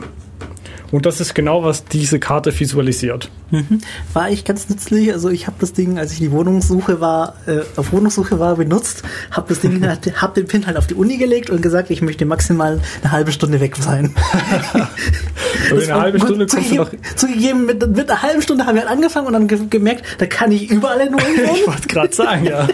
Und 0.93 1.05
das 1.05 1.21
ist 1.21 1.35
genau, 1.35 1.65
was 1.65 1.85
diese 1.85 2.21
Karte 2.21 2.59
visualisiert. 2.59 3.31
Mhm. 3.51 3.81
War 4.13 4.31
ich 4.31 4.45
ganz 4.45 4.69
nützlich. 4.69 5.13
Also 5.13 5.31
ich 5.31 5.47
habe 5.47 5.57
das 5.61 5.73
Ding, 5.73 5.99
als 5.99 6.13
ich 6.13 6.19
die 6.19 6.31
Wohnungssuche 6.31 7.01
war, 7.01 7.35
äh, 7.47 7.61
auf 7.77 7.93
Wohnungssuche 7.93 8.39
war, 8.39 8.57
benutzt, 8.57 9.03
habe 9.31 9.49
das 9.49 9.61
Ding, 9.61 9.87
halt, 9.87 10.23
hab 10.23 10.35
den 10.35 10.47
Pin 10.47 10.67
halt 10.67 10.77
auf 10.77 10.87
die 10.87 10.95
Uni 10.95 11.17
gelegt 11.17 11.51
und 11.51 11.63
gesagt, 11.63 11.91
ich 11.91 12.03
möchte 12.03 12.25
maximal 12.25 12.81
eine 13.03 13.13
halbe 13.13 13.33
Stunde 13.33 13.61
weg 13.61 13.77
sein. 13.77 14.15
Aber 15.71 15.83
in 15.83 15.91
einer 15.91 16.01
halben 16.01 16.19
gut, 16.19 16.29
Stunde 16.29 16.47
kommst 16.47 16.71
du 16.71 16.75
noch. 16.77 16.91
zugegeben, 16.91 17.17
zugegeben 17.17 17.67
mit, 17.67 17.97
mit 17.97 18.11
einer 18.11 18.23
halben 18.23 18.43
Stunde 18.43 18.67
haben 18.67 18.75
wir 18.75 18.83
halt 18.83 18.93
angefangen 18.93 19.27
und 19.27 19.33
dann 19.33 19.49
ge 19.49 19.59
gemerkt, 19.69 20.05
da 20.19 20.27
kann 20.27 20.53
ich 20.53 20.71
überall 20.71 21.01
in 21.01 21.15
Ulm 21.15 21.25
Ich 21.55 21.67
wollte 21.67 21.89
gerade 21.89 22.15
sagen, 22.15 22.45
ja. 22.45 22.69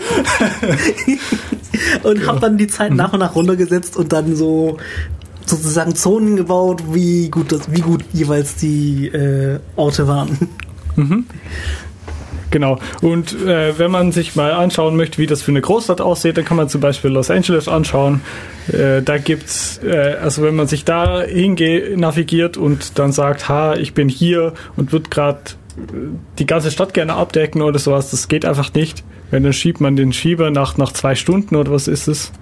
und 2.03 2.27
habe 2.27 2.41
dann 2.41 2.59
die 2.59 2.67
Zeit 2.67 2.93
nach 2.93 3.13
und 3.13 3.21
nach 3.21 3.35
runtergesetzt 3.35 3.97
und 3.97 4.13
dann 4.13 4.37
so 4.37 4.79
sozusagen 5.47 5.95
Zonen 5.95 6.37
gebaut, 6.37 6.83
wie 6.93 7.29
gut 7.31 7.53
das, 7.53 7.73
wie 7.73 7.81
gut 7.81 8.05
jeweils 8.13 8.57
die 8.57 9.07
äh, 9.07 9.59
Orte 9.77 10.07
waren. 10.09 10.39
Genau. 12.53 12.79
Und 13.01 13.33
äh, 13.33 13.79
wenn 13.79 13.91
man 13.91 14.13
sich 14.13 14.37
mal 14.37 14.53
anschauen 14.53 14.95
möchte, 14.95 15.17
wie 15.19 15.27
das 15.27 15.41
für 15.41 15.51
eine 15.51 15.63
Großstadt 15.63 16.03
aussieht, 16.03 16.37
dann 16.37 16.45
kann 16.45 16.59
man 16.59 16.69
zum 16.69 16.83
Beispiel 16.83 17.11
Los 17.11 17.31
Angeles 17.31 17.67
anschauen. 17.67 18.21
Äh, 18.71 19.01
da 19.03 19.17
gibt's, 19.17 19.81
äh, 19.83 20.17
also 20.23 20.43
wenn 20.43 20.55
man 20.55 20.67
sich 20.67 20.85
da 20.85 21.23
hingeht, 21.23 21.97
navigiert 21.97 22.59
und 22.59 22.99
dann 22.99 23.11
sagt, 23.11 23.49
ha, 23.49 23.75
ich 23.75 23.95
bin 23.95 24.11
hier 24.11 24.53
und 24.77 24.93
wird 24.93 25.11
gerade 25.11 25.41
die 26.39 26.47
ganze 26.47 26.71
Stadt 26.71 26.93
gerne 26.93 27.15
abdecken 27.15 27.63
oder 27.63 27.79
sowas, 27.79 28.11
das 28.11 28.29
geht 28.29 28.45
einfach 28.45 28.75
nicht. 28.75 29.03
Wenn 29.31 29.43
dann 29.43 29.55
schiebt 29.55 29.81
man 29.81 29.97
den 29.97 30.13
Schieber 30.13 30.51
nach, 30.51 30.77
nach 30.77 30.93
zwei 30.93 31.15
Stunden 31.15 31.57
oder 31.57 31.73
was 31.73 31.89
ist 31.89 32.07
es? 32.07 32.33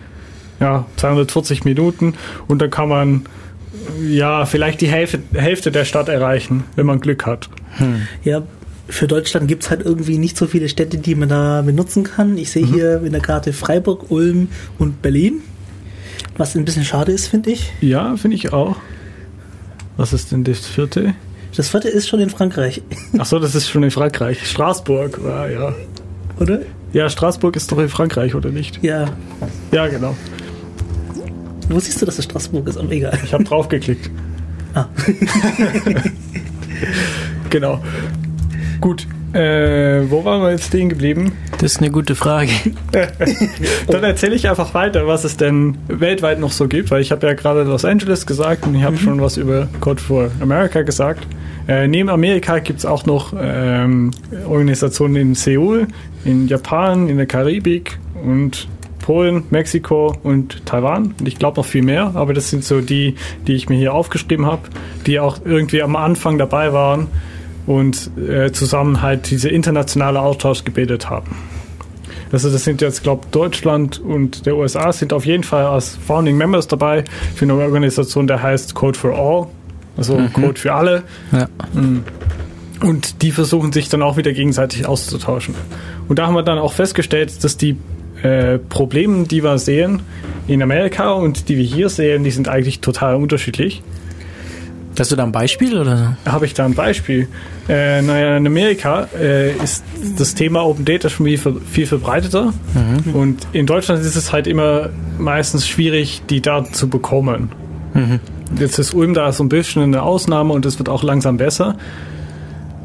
Ja, 0.60 0.86
240 0.96 1.64
Minuten 1.64 2.14
und 2.48 2.60
dann 2.60 2.70
kann 2.70 2.88
man 2.88 3.26
ja 4.06 4.44
vielleicht 4.46 4.80
die 4.80 4.88
Hälfte, 4.88 5.20
Hälfte 5.32 5.70
der 5.70 5.84
Stadt 5.84 6.08
erreichen, 6.08 6.64
wenn 6.76 6.86
man 6.86 7.00
Glück 7.00 7.26
hat. 7.26 7.48
Ja, 8.22 8.42
für 8.88 9.06
Deutschland 9.06 9.48
gibt's 9.48 9.70
halt 9.70 9.82
irgendwie 9.84 10.18
nicht 10.18 10.36
so 10.36 10.46
viele 10.46 10.68
Städte, 10.68 10.98
die 10.98 11.14
man 11.14 11.28
da 11.28 11.62
benutzen 11.62 12.04
kann. 12.04 12.36
Ich 12.36 12.50
sehe 12.50 12.66
hier 12.66 13.02
in 13.02 13.12
der 13.12 13.20
Karte 13.20 13.52
Freiburg, 13.52 14.10
Ulm 14.10 14.48
und 14.78 15.00
Berlin. 15.00 15.42
Was 16.36 16.56
ein 16.56 16.64
bisschen 16.64 16.84
schade 16.84 17.12
ist, 17.12 17.28
finde 17.28 17.50
ich. 17.50 17.72
Ja, 17.80 18.16
finde 18.16 18.36
ich 18.36 18.52
auch. 18.52 18.76
Was 19.96 20.12
ist 20.12 20.32
denn 20.32 20.44
das 20.44 20.66
vierte? 20.66 21.14
Das 21.56 21.68
vierte 21.68 21.88
ist 21.88 22.08
schon 22.08 22.20
in 22.20 22.30
Frankreich, 22.30 22.82
Ach 23.18 23.26
so, 23.26 23.38
das 23.38 23.54
ist 23.54 23.68
schon 23.68 23.82
in 23.82 23.90
Frankreich. 23.90 24.46
Straßburg, 24.46 25.20
ah, 25.26 25.48
ja. 25.48 25.74
oder? 26.38 26.60
Ja, 26.92 27.08
Straßburg 27.08 27.56
ist 27.56 27.70
doch 27.70 27.78
in 27.78 27.88
Frankreich, 27.88 28.34
oder 28.34 28.50
nicht? 28.50 28.82
Ja. 28.82 29.06
Ja, 29.72 29.88
genau. 29.88 30.16
Wo 31.70 31.78
siehst 31.78 32.02
du, 32.02 32.06
dass 32.06 32.18
es 32.18 32.24
Straßburg 32.24 32.66
ist? 32.66 32.76
Aber 32.76 32.90
egal. 32.90 33.16
Ich 33.24 33.32
habe 33.32 33.44
draufgeklickt. 33.44 34.10
Ah. 34.72 34.86
Genau. 37.50 37.82
Gut. 38.80 39.06
Äh, 39.32 40.08
wo 40.10 40.24
waren 40.24 40.40
wir 40.42 40.52
jetzt 40.52 40.68
stehen 40.68 40.88
geblieben? 40.88 41.32
Das 41.58 41.72
ist 41.72 41.78
eine 41.78 41.90
gute 41.90 42.14
Frage. 42.14 42.50
Dann 43.88 44.04
erzähle 44.04 44.36
ich 44.36 44.48
einfach 44.48 44.72
weiter, 44.74 45.06
was 45.06 45.24
es 45.24 45.36
denn 45.36 45.76
weltweit 45.88 46.40
noch 46.40 46.52
so 46.52 46.68
gibt, 46.68 46.90
weil 46.90 47.00
ich 47.00 47.12
habe 47.12 47.26
ja 47.26 47.34
gerade 47.34 47.64
Los 47.64 47.84
Angeles 47.84 48.26
gesagt 48.26 48.66
und 48.66 48.74
ich 48.76 48.82
habe 48.82 48.96
schon 48.96 49.20
was 49.20 49.36
über 49.36 49.68
Code 49.80 50.00
for 50.00 50.30
America 50.40 50.82
gesagt. 50.82 51.26
Äh, 51.68 51.86
neben 51.86 52.08
Amerika 52.08 52.58
gibt 52.60 52.80
es 52.80 52.86
auch 52.86 53.06
noch 53.06 53.34
ähm, 53.38 54.12
Organisationen 54.48 55.16
in 55.16 55.34
Seoul, 55.34 55.86
in 56.24 56.48
Japan, 56.48 57.08
in 57.08 57.16
der 57.16 57.26
Karibik 57.26 57.98
und 58.24 58.68
Polen, 59.00 59.44
Mexiko 59.50 60.16
und 60.22 60.64
Taiwan. 60.66 61.14
Und 61.18 61.26
ich 61.26 61.38
glaube 61.38 61.56
noch 61.56 61.66
viel 61.66 61.82
mehr, 61.82 62.12
aber 62.14 62.34
das 62.34 62.50
sind 62.50 62.64
so 62.64 62.80
die, 62.80 63.14
die 63.46 63.54
ich 63.54 63.68
mir 63.68 63.76
hier 63.76 63.94
aufgeschrieben 63.94 64.46
habe, 64.46 64.62
die 65.06 65.20
auch 65.20 65.38
irgendwie 65.44 65.82
am 65.82 65.96
Anfang 65.96 66.38
dabei 66.38 66.72
waren 66.72 67.08
und 67.66 68.10
äh, 68.18 68.52
zusammen 68.52 69.02
halt 69.02 69.30
diese 69.30 69.48
internationale 69.48 70.20
Austausch 70.20 70.64
gebildet 70.64 71.10
haben. 71.10 71.36
Also 72.32 72.50
das 72.50 72.64
sind 72.64 72.80
jetzt, 72.80 73.02
glaube 73.02 73.26
Deutschland 73.32 73.98
und 73.98 74.46
der 74.46 74.56
USA 74.56 74.92
sind 74.92 75.12
auf 75.12 75.26
jeden 75.26 75.42
Fall 75.42 75.64
als 75.64 75.96
Founding 76.06 76.36
Members 76.36 76.68
dabei 76.68 77.04
für 77.34 77.44
eine 77.44 77.54
Organisation, 77.54 78.26
der 78.26 78.42
heißt 78.42 78.74
Code 78.74 78.98
for 78.98 79.12
All, 79.12 79.48
also 79.96 80.16
Code 80.32 80.58
für 80.58 80.72
alle. 80.72 81.02
Ja. 81.32 81.48
Und 82.80 83.22
die 83.22 83.32
versuchen 83.32 83.72
sich 83.72 83.88
dann 83.88 84.02
auch 84.02 84.16
wieder 84.16 84.32
gegenseitig 84.32 84.86
auszutauschen. 84.86 85.54
Und 86.08 86.18
da 86.18 86.26
haben 86.26 86.34
wir 86.34 86.42
dann 86.42 86.58
auch 86.58 86.72
festgestellt, 86.72 87.44
dass 87.44 87.56
die 87.56 87.76
äh, 88.22 88.58
Probleme, 88.58 89.24
die 89.24 89.42
wir 89.42 89.58
sehen 89.58 90.02
in 90.46 90.62
Amerika 90.62 91.12
und 91.12 91.48
die 91.48 91.56
wir 91.56 91.64
hier 91.64 91.88
sehen, 91.88 92.24
die 92.24 92.30
sind 92.30 92.48
eigentlich 92.48 92.80
total 92.80 93.16
unterschiedlich. 93.16 93.82
Hast 94.98 95.12
du 95.12 95.16
da 95.16 95.22
ein 95.22 95.32
Beispiel 95.32 95.78
oder? 95.78 96.18
Habe 96.26 96.44
ich 96.44 96.52
da 96.52 96.66
ein 96.66 96.74
Beispiel? 96.74 97.28
Äh, 97.68 98.02
naja, 98.02 98.36
in 98.36 98.46
Amerika 98.46 99.08
äh, 99.18 99.52
ist 99.52 99.82
das 100.18 100.34
Thema 100.34 100.66
Open 100.66 100.84
Data 100.84 101.08
schon 101.08 101.24
viel, 101.24 101.38
viel 101.38 101.86
verbreiteter. 101.86 102.52
Und 103.14 103.46
in 103.52 103.64
Deutschland 103.64 104.04
ist 104.04 104.16
es 104.16 104.32
halt 104.32 104.46
immer 104.46 104.90
meistens 105.18 105.66
schwierig, 105.66 106.22
die 106.28 106.42
Daten 106.42 106.74
zu 106.74 106.90
bekommen. 106.90 107.50
Jetzt 108.58 108.78
ist 108.78 108.92
Ulm 108.92 109.14
da 109.14 109.32
so 109.32 109.44
ein 109.44 109.48
bisschen 109.48 109.82
eine 109.82 110.02
Ausnahme 110.02 110.52
und 110.52 110.66
es 110.66 110.78
wird 110.78 110.88
auch 110.88 111.02
langsam 111.02 111.36
besser. 111.36 111.76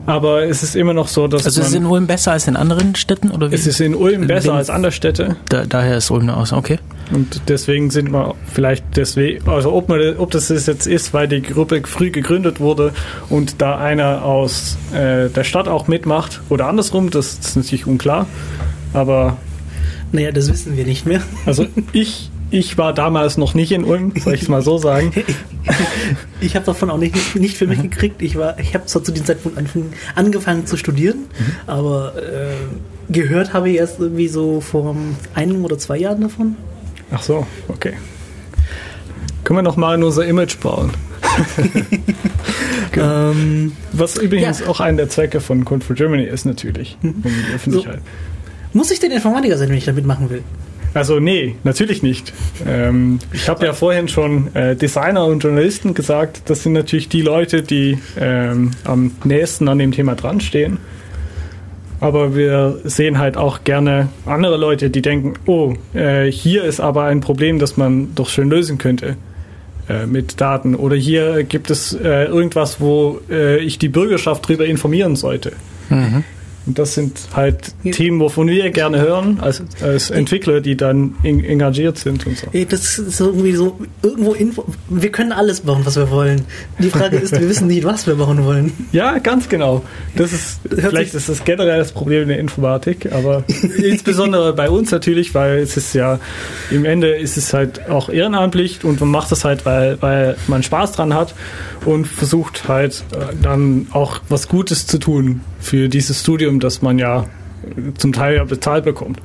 Aber 0.07 0.43
es 0.43 0.61
ist 0.61 0.75
immer 0.75 0.93
noch 0.93 1.07
so, 1.07 1.27
dass 1.27 1.45
Also 1.45 1.61
ist 1.61 1.67
es 1.69 1.73
in 1.73 1.85
Ulm 1.85 2.05
besser 2.07 2.31
als 2.33 2.47
in 2.47 2.55
anderen 2.55 2.93
Städten 2.95 3.31
oder 3.31 3.49
wie? 3.49 3.55
es 3.55 3.65
ist 3.65 3.79
in 3.81 3.95
Ulm 3.95 4.27
besser 4.27 4.49
Wegen- 4.49 4.57
als 4.57 4.69
andere 4.69 4.91
Städte. 4.91 5.35
da, 5.49 5.65
daher 5.65 5.97
ist 5.97 6.11
Ulm 6.11 6.23
eine 6.23 6.37
Ausnahme. 6.37 6.59
Okay. 6.59 6.79
Und 7.11 7.41
deswegen 7.47 7.89
sind 7.89 8.11
wir 8.11 8.35
vielleicht 8.51 8.83
deswegen, 8.95 9.47
also 9.49 9.73
ob, 9.73 9.89
man, 9.89 9.99
ob 10.17 10.31
das 10.31 10.49
jetzt 10.49 10.85
ist, 10.87 11.13
weil 11.13 11.27
die 11.27 11.41
Gruppe 11.41 11.81
früh 11.85 12.11
gegründet 12.11 12.59
wurde 12.59 12.91
und 13.29 13.61
da 13.61 13.77
einer 13.77 14.23
aus 14.23 14.77
äh, 14.93 15.29
der 15.29 15.43
Stadt 15.43 15.67
auch 15.67 15.87
mitmacht 15.87 16.41
oder 16.49 16.67
andersrum, 16.67 17.09
das, 17.09 17.37
das 17.39 17.49
ist 17.49 17.55
natürlich 17.57 17.87
unklar. 17.87 18.27
Aber 18.93 19.37
Naja, 20.11 20.31
das 20.31 20.49
wissen 20.51 20.77
wir 20.77 20.85
nicht 20.85 21.05
mehr. 21.05 21.21
also 21.45 21.65
ich, 21.93 22.29
ich 22.57 22.77
war 22.77 22.93
damals 22.93 23.37
noch 23.37 23.53
nicht 23.53 23.71
in 23.71 23.83
Ulm, 23.83 24.13
soll 24.17 24.33
ich 24.33 24.43
es 24.43 24.47
mal 24.47 24.61
so 24.61 24.77
sagen. 24.77 25.11
Ich 26.41 26.55
habe 26.55 26.63
davon 26.65 26.91
auch 26.91 26.97
nicht, 26.99 27.35
nicht 27.35 27.57
für 27.57 27.65
mich 27.65 27.81
gekriegt. 27.81 28.21
Ich 28.21 28.35
war, 28.35 28.59
ich 28.59 28.75
habe 28.75 28.85
zwar 28.85 29.03
zu 29.03 29.11
diesem 29.11 29.25
Zeitpunkt 29.25 29.57
anfing, 29.57 29.91
angefangen 30.13 30.67
zu 30.67 30.77
studieren, 30.77 31.23
aber 31.65 32.13
äh, 32.17 33.11
gehört 33.11 33.53
habe 33.53 33.69
ich 33.71 33.77
erst 33.77 33.99
irgendwie 33.99 34.27
so 34.27 34.61
vor 34.61 34.95
einem 35.33 35.65
oder 35.65 35.79
zwei 35.79 35.97
Jahren 35.97 36.21
davon. 36.21 36.55
Ach 37.11 37.23
so, 37.23 37.47
okay. 37.67 37.93
Können 39.43 39.57
wir 39.57 39.63
noch 39.63 39.75
mal 39.77 39.95
in 39.95 40.03
unser 40.03 40.25
Image 40.27 40.59
bauen? 40.59 40.91
Ähm, 42.97 43.73
Was 43.91 44.15
übrigens 44.17 44.59
Ja. 44.59 44.67
auch 44.67 44.79
einer 44.79 44.97
der 44.97 45.09
Zwecke 45.09 45.41
von 45.41 45.65
Code 45.65 45.83
for 45.83 45.95
Germany 45.95 46.23
ist 46.23 46.45
natürlich, 46.45 46.97
um 47.03 47.23
die 47.23 47.53
Öffentlichkeit. 47.55 47.99
muss 48.73 48.89
ich 48.91 48.99
denn 48.99 49.11
Informatiker 49.11 49.57
sein, 49.57 49.69
wenn 49.69 49.77
ich 49.77 49.85
damit 49.85 50.05
machen 50.05 50.29
will? 50.29 50.43
Also 50.95 51.19
nee, 51.19 51.55
natürlich 51.65 52.03
nicht. 52.03 52.33
Ähm, 52.65 53.19
ich 53.33 53.49
habe 53.49 53.65
ja 53.65 53.73
vorhin 53.73 54.07
schon 54.07 54.55
äh, 54.55 54.77
Designer 54.77 55.25
und 55.25 55.43
Journalisten 55.43 55.93
gesagt, 55.93 56.43
das 56.45 56.63
sind 56.63 56.71
natürlich 56.71 57.09
die 57.09 57.21
Leute, 57.21 57.63
die 57.63 57.99
ähm, 58.17 58.71
am 58.85 59.11
nächsten 59.25 59.67
an 59.67 59.77
dem 59.77 59.91
Thema 59.91 60.15
dran 60.15 60.39
stehen. 60.39 60.77
Aber 61.99 62.33
wir 62.33 62.79
sehen 62.85 63.19
halt 63.19 63.35
auch 63.35 63.65
gerne 63.65 64.07
andere 64.25 64.55
Leute, 64.55 64.89
die 64.89 65.01
denken, 65.01 65.33
oh, 65.45 65.73
äh, 65.93 66.31
hier 66.31 66.63
ist 66.63 66.79
aber 66.79 67.03
ein 67.03 67.19
Problem, 67.19 67.59
das 67.59 67.75
man 67.75 68.15
doch 68.15 68.29
schön 68.29 68.49
lösen 68.49 68.77
könnte 68.77 69.17
äh, 69.89 70.05
mit 70.05 70.39
Daten. 70.39 70.75
Oder 70.75 70.95
hier 70.95 71.43
gibt 71.43 71.71
es 71.71 71.91
äh, 71.91 72.23
irgendwas, 72.23 72.79
wo 72.79 73.19
äh, 73.29 73.57
ich 73.57 73.79
die 73.79 73.89
Bürgerschaft 73.89 74.45
darüber 74.45 74.65
informieren 74.65 75.17
sollte. 75.17 75.51
Und 76.65 76.79
das 76.79 76.95
sind 76.95 77.19
halt 77.35 77.73
Ja. 77.83 77.91
Themen, 77.91 78.19
wovon 78.19 78.47
wir 78.47 78.69
gerne 78.71 78.99
hören, 78.99 79.39
als, 79.39 79.61
als 79.81 80.09
Entwickler, 80.09 80.61
die 80.61 80.75
dann 80.75 81.15
en 81.23 81.43
engagiert 81.43 81.97
sind 81.97 82.25
und 82.25 82.37
so. 82.37 82.47
Das 82.69 82.97
ist 82.97 83.19
irgendwie 83.19 83.53
so 83.53 83.79
irgendwo 84.01 84.33
Info. 84.33 84.65
Wir 84.89 85.11
können 85.11 85.31
alles 85.31 85.61
bauen, 85.61 85.81
was 85.85 85.95
wir 85.95 86.09
wollen. 86.09 86.45
Die 86.79 86.89
Frage 86.89 87.17
ist, 87.17 87.31
wir 87.31 87.47
wissen 87.47 87.67
nicht, 87.67 87.83
was 87.83 88.07
wir 88.07 88.15
bauen 88.15 88.43
wollen. 88.43 88.71
Ja, 88.91 89.17
ganz 89.17 89.49
genau. 89.49 89.83
Das 90.15 90.31
ist, 90.31 90.59
Hört 90.69 90.89
vielleicht 90.89 91.13
ist 91.15 91.27
das 91.27 91.43
generell 91.43 91.79
das 91.79 91.91
Problem 91.91 92.23
in 92.23 92.27
der 92.29 92.39
Informatik, 92.39 93.11
aber 93.11 93.43
insbesondere 93.77 94.53
bei 94.53 94.69
uns 94.69 94.91
natürlich, 94.91 95.33
weil 95.33 95.57
es 95.59 95.75
ist 95.75 95.93
ja, 95.93 96.19
im 96.71 96.85
Ende 96.85 97.09
ist 97.09 97.35
es 97.35 97.53
halt 97.53 97.89
auch 97.89 98.09
ehrenamtlich 98.09 98.83
und 98.83 98.99
man 99.01 99.09
macht 99.09 99.31
es 99.31 99.43
halt, 99.43 99.65
weil, 99.65 100.01
weil 100.01 100.37
man 100.47 100.63
Spaß 100.63 100.93
dran 100.93 101.13
hat 101.13 101.35
und 101.83 102.07
versucht 102.07 102.67
halt 102.67 103.03
äh, 103.11 103.33
dann 103.41 103.87
auch 103.91 104.21
was 104.29 104.47
Gutes 104.47 104.87
zu 104.87 104.97
tun 104.97 105.41
für 105.65 105.89
dieses 105.89 106.21
Studium, 106.21 106.59
das 106.59 106.81
man 106.83 106.99
ja 106.99 107.25
zum 107.97 108.13
Teil 108.13 108.35
ja 108.35 108.43
bezahlt 108.43 108.85
bekommt. 108.85 109.19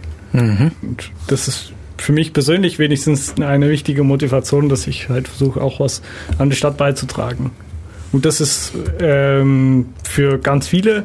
Und 0.80 1.10
das 1.26 1.48
ist 1.48 1.72
für 1.98 2.12
mich 2.12 2.32
persönlich 2.32 2.78
wenigstens 2.78 3.34
eine 3.40 3.68
wichtige 3.68 4.04
Motivation, 4.04 4.70
dass 4.70 4.86
ich 4.86 5.10
halt 5.10 5.28
versuche, 5.28 5.60
auch 5.60 5.80
was 5.80 6.00
an 6.38 6.48
die 6.48 6.56
Stadt 6.56 6.78
beizutragen. 6.78 7.50
Und 8.12 8.24
das 8.24 8.40
ist 8.40 8.72
ähm, 9.00 9.86
für 10.02 10.38
ganz 10.38 10.66
viele 10.66 11.04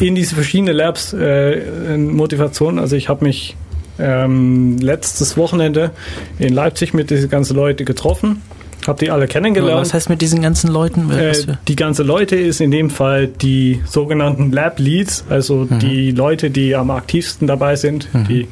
in 0.00 0.16
diese 0.16 0.34
verschiedenen 0.34 0.74
Labs 0.74 1.12
äh, 1.12 1.62
eine 1.86 1.98
Motivation. 1.98 2.80
Also 2.80 2.96
ich 2.96 3.08
habe 3.08 3.24
mich 3.24 3.56
ähm, 4.00 4.76
letztes 4.78 5.36
Wochenende 5.36 5.92
in 6.40 6.52
Leipzig 6.52 6.94
mit 6.94 7.10
diesen 7.10 7.30
ganzen 7.30 7.54
Leuten 7.56 7.84
getroffen, 7.84 8.42
habe 8.86 8.98
die 9.04 9.10
alle 9.10 9.26
kennengelernt. 9.26 9.80
Was 9.80 9.92
heißt 9.94 10.08
mit 10.08 10.20
diesen 10.22 10.40
ganzen 10.40 10.70
Leuten? 10.70 11.10
Äh, 11.10 11.34
die 11.66 11.76
ganze 11.76 12.02
Leute 12.02 12.36
ist 12.36 12.60
in 12.60 12.70
dem 12.70 12.90
Fall 12.90 13.26
die 13.26 13.82
sogenannten 13.86 14.52
Lab 14.52 14.78
Leads, 14.78 15.24
also 15.28 15.66
Mhm. 15.68 15.78
die 15.80 16.10
Leute, 16.12 16.50
die 16.50 16.74
am 16.76 16.90
aktivsten 16.90 17.46
dabei 17.46 17.76
sind, 17.76 18.08
die 18.28 18.46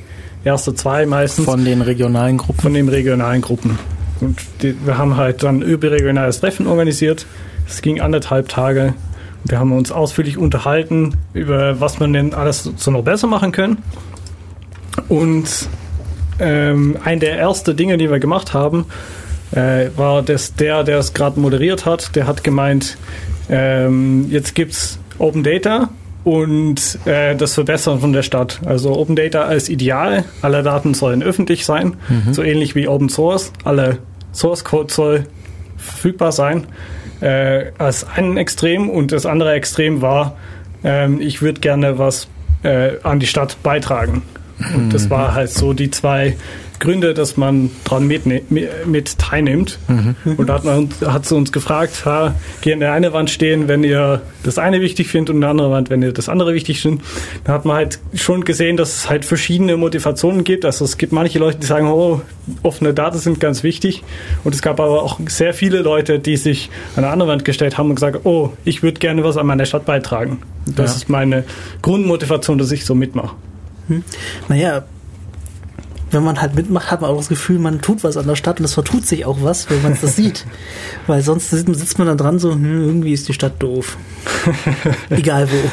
erste 0.44 0.74
zwei 0.74 1.06
meistens 1.06 1.44
von 1.44 1.64
den 1.64 1.80
regionalen 1.82 2.36
Gruppen. 2.38 2.60
von 2.60 2.74
den 2.74 2.88
regionalen 2.88 3.40
Gruppen. 3.42 3.78
Und 4.20 4.38
die, 4.62 4.74
wir 4.84 4.96
haben 4.98 5.16
halt 5.16 5.42
dann 5.42 5.62
überregionales 5.62 6.40
Treffen 6.40 6.66
organisiert. 6.66 7.26
Es 7.68 7.82
ging 7.82 8.00
anderthalb 8.00 8.48
Tage. 8.48 8.94
Wir 9.44 9.58
haben 9.60 9.72
uns 9.72 9.92
ausführlich 9.92 10.38
unterhalten 10.38 11.14
über 11.34 11.80
was 11.80 11.98
man 11.98 12.12
denn 12.12 12.34
alles 12.34 12.70
so 12.76 12.90
noch 12.90 13.02
besser 13.02 13.26
machen 13.26 13.52
können. 13.52 13.78
Und 15.08 15.68
ähm, 16.38 16.96
ein 17.04 17.20
der 17.20 17.38
ersten 17.38 17.76
Dinge, 17.76 17.96
die 17.98 18.10
wir 18.10 18.18
gemacht 18.18 18.54
haben, 18.54 18.86
äh, 19.52 19.88
war 19.96 20.22
dass 20.22 20.54
der, 20.54 20.84
der 20.84 20.98
es 20.98 21.14
gerade 21.14 21.40
moderiert 21.40 21.86
hat, 21.86 22.16
der 22.16 22.26
hat 22.26 22.44
gemeint, 22.44 22.96
ähm, 23.48 24.26
jetzt 24.30 24.54
gibt's 24.54 24.98
Open 25.18 25.44
Data 25.44 25.88
und 26.24 26.98
äh, 27.04 27.36
das 27.36 27.54
Verbessern 27.54 28.00
von 28.00 28.12
der 28.12 28.22
Stadt. 28.22 28.60
Also 28.64 28.96
Open 28.96 29.14
Data 29.14 29.42
als 29.42 29.68
Ideal, 29.68 30.24
alle 30.42 30.62
Daten 30.62 30.94
sollen 30.94 31.22
öffentlich 31.22 31.64
sein, 31.64 31.96
so 32.32 32.42
ähnlich 32.42 32.74
wie 32.74 32.88
Open 32.88 33.08
Source, 33.08 33.52
alle 33.64 33.98
Source 34.32 34.64
Code 34.64 34.92
soll 34.92 35.26
verfügbar 35.76 36.32
sein. 36.32 36.66
Äh, 37.20 37.72
als 37.78 38.04
ein 38.04 38.36
Extrem 38.36 38.90
und 38.90 39.12
das 39.12 39.24
andere 39.24 39.52
Extrem 39.52 40.02
war, 40.02 40.36
ähm, 40.84 41.20
ich 41.20 41.40
würde 41.40 41.60
gerne 41.60 41.98
was 41.98 42.28
äh, 42.62 42.98
an 43.02 43.20
die 43.20 43.26
Stadt 43.26 43.56
beitragen. 43.62 44.22
Und 44.74 44.92
das 44.92 45.10
war 45.10 45.34
halt 45.34 45.50
so 45.50 45.72
die 45.72 45.90
zwei 45.90 46.36
Gründe, 46.78 47.14
dass 47.14 47.36
man 47.36 47.70
dran 47.84 48.06
mit, 48.06 48.24
mit 48.86 49.18
teilnimmt. 49.18 49.78
Und 50.36 50.46
da 50.48 50.54
hat, 50.54 50.64
man, 50.64 50.78
uns- 50.78 51.00
hat 51.00 51.24
sie 51.26 51.34
uns 51.34 51.52
gefragt, 51.52 52.04
ha, 52.04 52.34
geh 52.60 52.72
an 52.72 52.80
der 52.80 52.92
eine 52.92 53.12
Wand 53.12 53.30
stehen, 53.30 53.68
wenn 53.68 53.82
ihr 53.84 54.22
das 54.42 54.58
eine 54.58 54.80
wichtig 54.80 55.08
findet 55.08 55.30
und 55.30 55.36
an 55.36 55.40
der 55.42 55.50
anderen 55.50 55.70
Wand, 55.72 55.90
wenn 55.90 56.02
ihr 56.02 56.12
das 56.12 56.28
andere 56.28 56.54
wichtig 56.54 56.80
findet. 56.80 57.04
Da 57.44 57.54
hat 57.54 57.64
man 57.64 57.76
halt 57.76 57.98
schon 58.14 58.44
gesehen, 58.44 58.76
dass 58.76 58.96
es 58.96 59.08
halt 59.10 59.24
verschiedene 59.24 59.76
Motivationen 59.76 60.44
gibt. 60.44 60.64
Also 60.64 60.84
es 60.84 60.98
gibt 60.98 61.12
manche 61.12 61.38
Leute, 61.38 61.58
die 61.58 61.66
sagen, 61.66 61.88
oh, 61.88 62.20
offene 62.62 62.92
Daten 62.94 63.18
sind 63.18 63.40
ganz 63.40 63.62
wichtig. 63.62 64.02
Und 64.44 64.54
es 64.54 64.62
gab 64.62 64.78
aber 64.80 65.02
auch 65.02 65.18
sehr 65.28 65.54
viele 65.54 65.80
Leute, 65.82 66.18
die 66.18 66.36
sich 66.36 66.70
an 66.96 67.02
der 67.02 67.12
andere 67.12 67.28
Wand 67.28 67.44
gestellt 67.44 67.78
haben 67.78 67.88
und 67.88 67.96
gesagt, 67.96 68.20
oh, 68.24 68.52
ich 68.64 68.82
würde 68.82 68.98
gerne 69.00 69.24
was 69.24 69.36
an 69.36 69.46
meiner 69.46 69.64
Stadt 69.66 69.84
beitragen. 69.86 70.42
Das 70.66 70.92
Ja. 70.92 70.96
ist 70.96 71.08
meine 71.08 71.44
Grundmotivation, 71.82 72.58
dass 72.58 72.70
ich 72.72 72.84
so 72.84 72.94
mitmache. 72.94 73.34
Hm. 73.88 74.02
Naja, 74.48 74.84
wenn 76.10 76.22
man 76.22 76.40
halt 76.40 76.54
mitmacht, 76.54 76.90
hat 76.90 77.00
man 77.00 77.10
auch 77.10 77.16
das 77.16 77.28
Gefühl, 77.28 77.58
man 77.58 77.80
tut 77.80 78.04
was 78.04 78.16
an 78.16 78.26
der 78.26 78.36
Stadt 78.36 78.58
und 78.60 78.64
es 78.64 78.74
vertut 78.74 79.06
sich 79.06 79.24
auch 79.24 79.38
was, 79.42 79.68
wenn 79.70 79.82
man 79.82 79.98
das 80.00 80.16
sieht. 80.16 80.46
Weil 81.06 81.22
sonst 81.22 81.50
sitzt 81.50 81.98
man 81.98 82.06
dann 82.06 82.18
dran 82.18 82.38
so, 82.38 82.52
hm, 82.52 82.86
irgendwie 82.86 83.12
ist 83.12 83.28
die 83.28 83.32
Stadt 83.32 83.54
doof. 83.58 83.96
Egal 85.10 85.48
wo. 85.50 85.70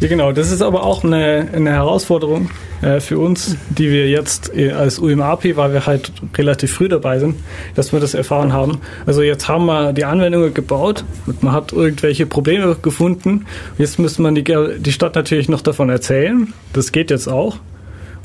Ja, 0.00 0.08
genau. 0.08 0.32
Das 0.32 0.52
ist 0.52 0.60
aber 0.60 0.82
auch 0.82 1.04
eine, 1.04 1.48
eine 1.52 1.70
Herausforderung 1.70 2.50
äh, 2.82 3.00
für 3.00 3.18
uns, 3.18 3.56
die 3.70 3.90
wir 3.90 4.10
jetzt 4.10 4.54
äh, 4.54 4.72
als 4.72 4.98
UMAP, 4.98 5.56
weil 5.56 5.72
wir 5.72 5.86
halt 5.86 6.12
relativ 6.36 6.74
früh 6.74 6.88
dabei 6.88 7.18
sind, 7.18 7.36
dass 7.74 7.92
wir 7.92 8.00
das 8.00 8.12
erfahren 8.12 8.52
haben. 8.52 8.80
Also 9.06 9.22
jetzt 9.22 9.48
haben 9.48 9.64
wir 9.66 9.94
die 9.94 10.04
Anwendungen 10.04 10.52
gebaut 10.52 11.04
und 11.26 11.42
man 11.42 11.54
hat 11.54 11.72
irgendwelche 11.72 12.26
Probleme 12.26 12.76
gefunden. 12.80 13.46
Jetzt 13.78 13.98
müsste 13.98 14.20
man 14.20 14.34
die, 14.34 14.44
die 14.44 14.92
Stadt 14.92 15.14
natürlich 15.14 15.48
noch 15.48 15.62
davon 15.62 15.88
erzählen. 15.88 16.52
Das 16.74 16.92
geht 16.92 17.10
jetzt 17.10 17.28
auch. 17.28 17.56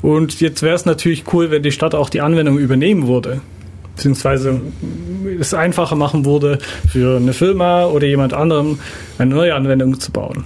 Und 0.02 0.40
jetzt 0.40 0.62
wäre 0.62 0.74
es 0.74 0.84
natürlich 0.84 1.24
cool, 1.32 1.50
wenn 1.50 1.62
die 1.62 1.72
Stadt 1.72 1.94
auch 1.94 2.10
die 2.10 2.20
Anwendung 2.20 2.58
übernehmen 2.58 3.06
würde 3.06 3.40
beziehungsweise 3.94 4.60
es 5.40 5.54
einfacher 5.54 5.96
machen 5.96 6.24
würde 6.24 6.58
für 6.88 7.16
eine 7.16 7.32
Firma 7.32 7.86
oder 7.86 8.06
jemand 8.06 8.32
anderem 8.32 8.78
eine 9.18 9.34
neue 9.34 9.54
Anwendung 9.54 10.00
zu 10.00 10.10
bauen. 10.12 10.44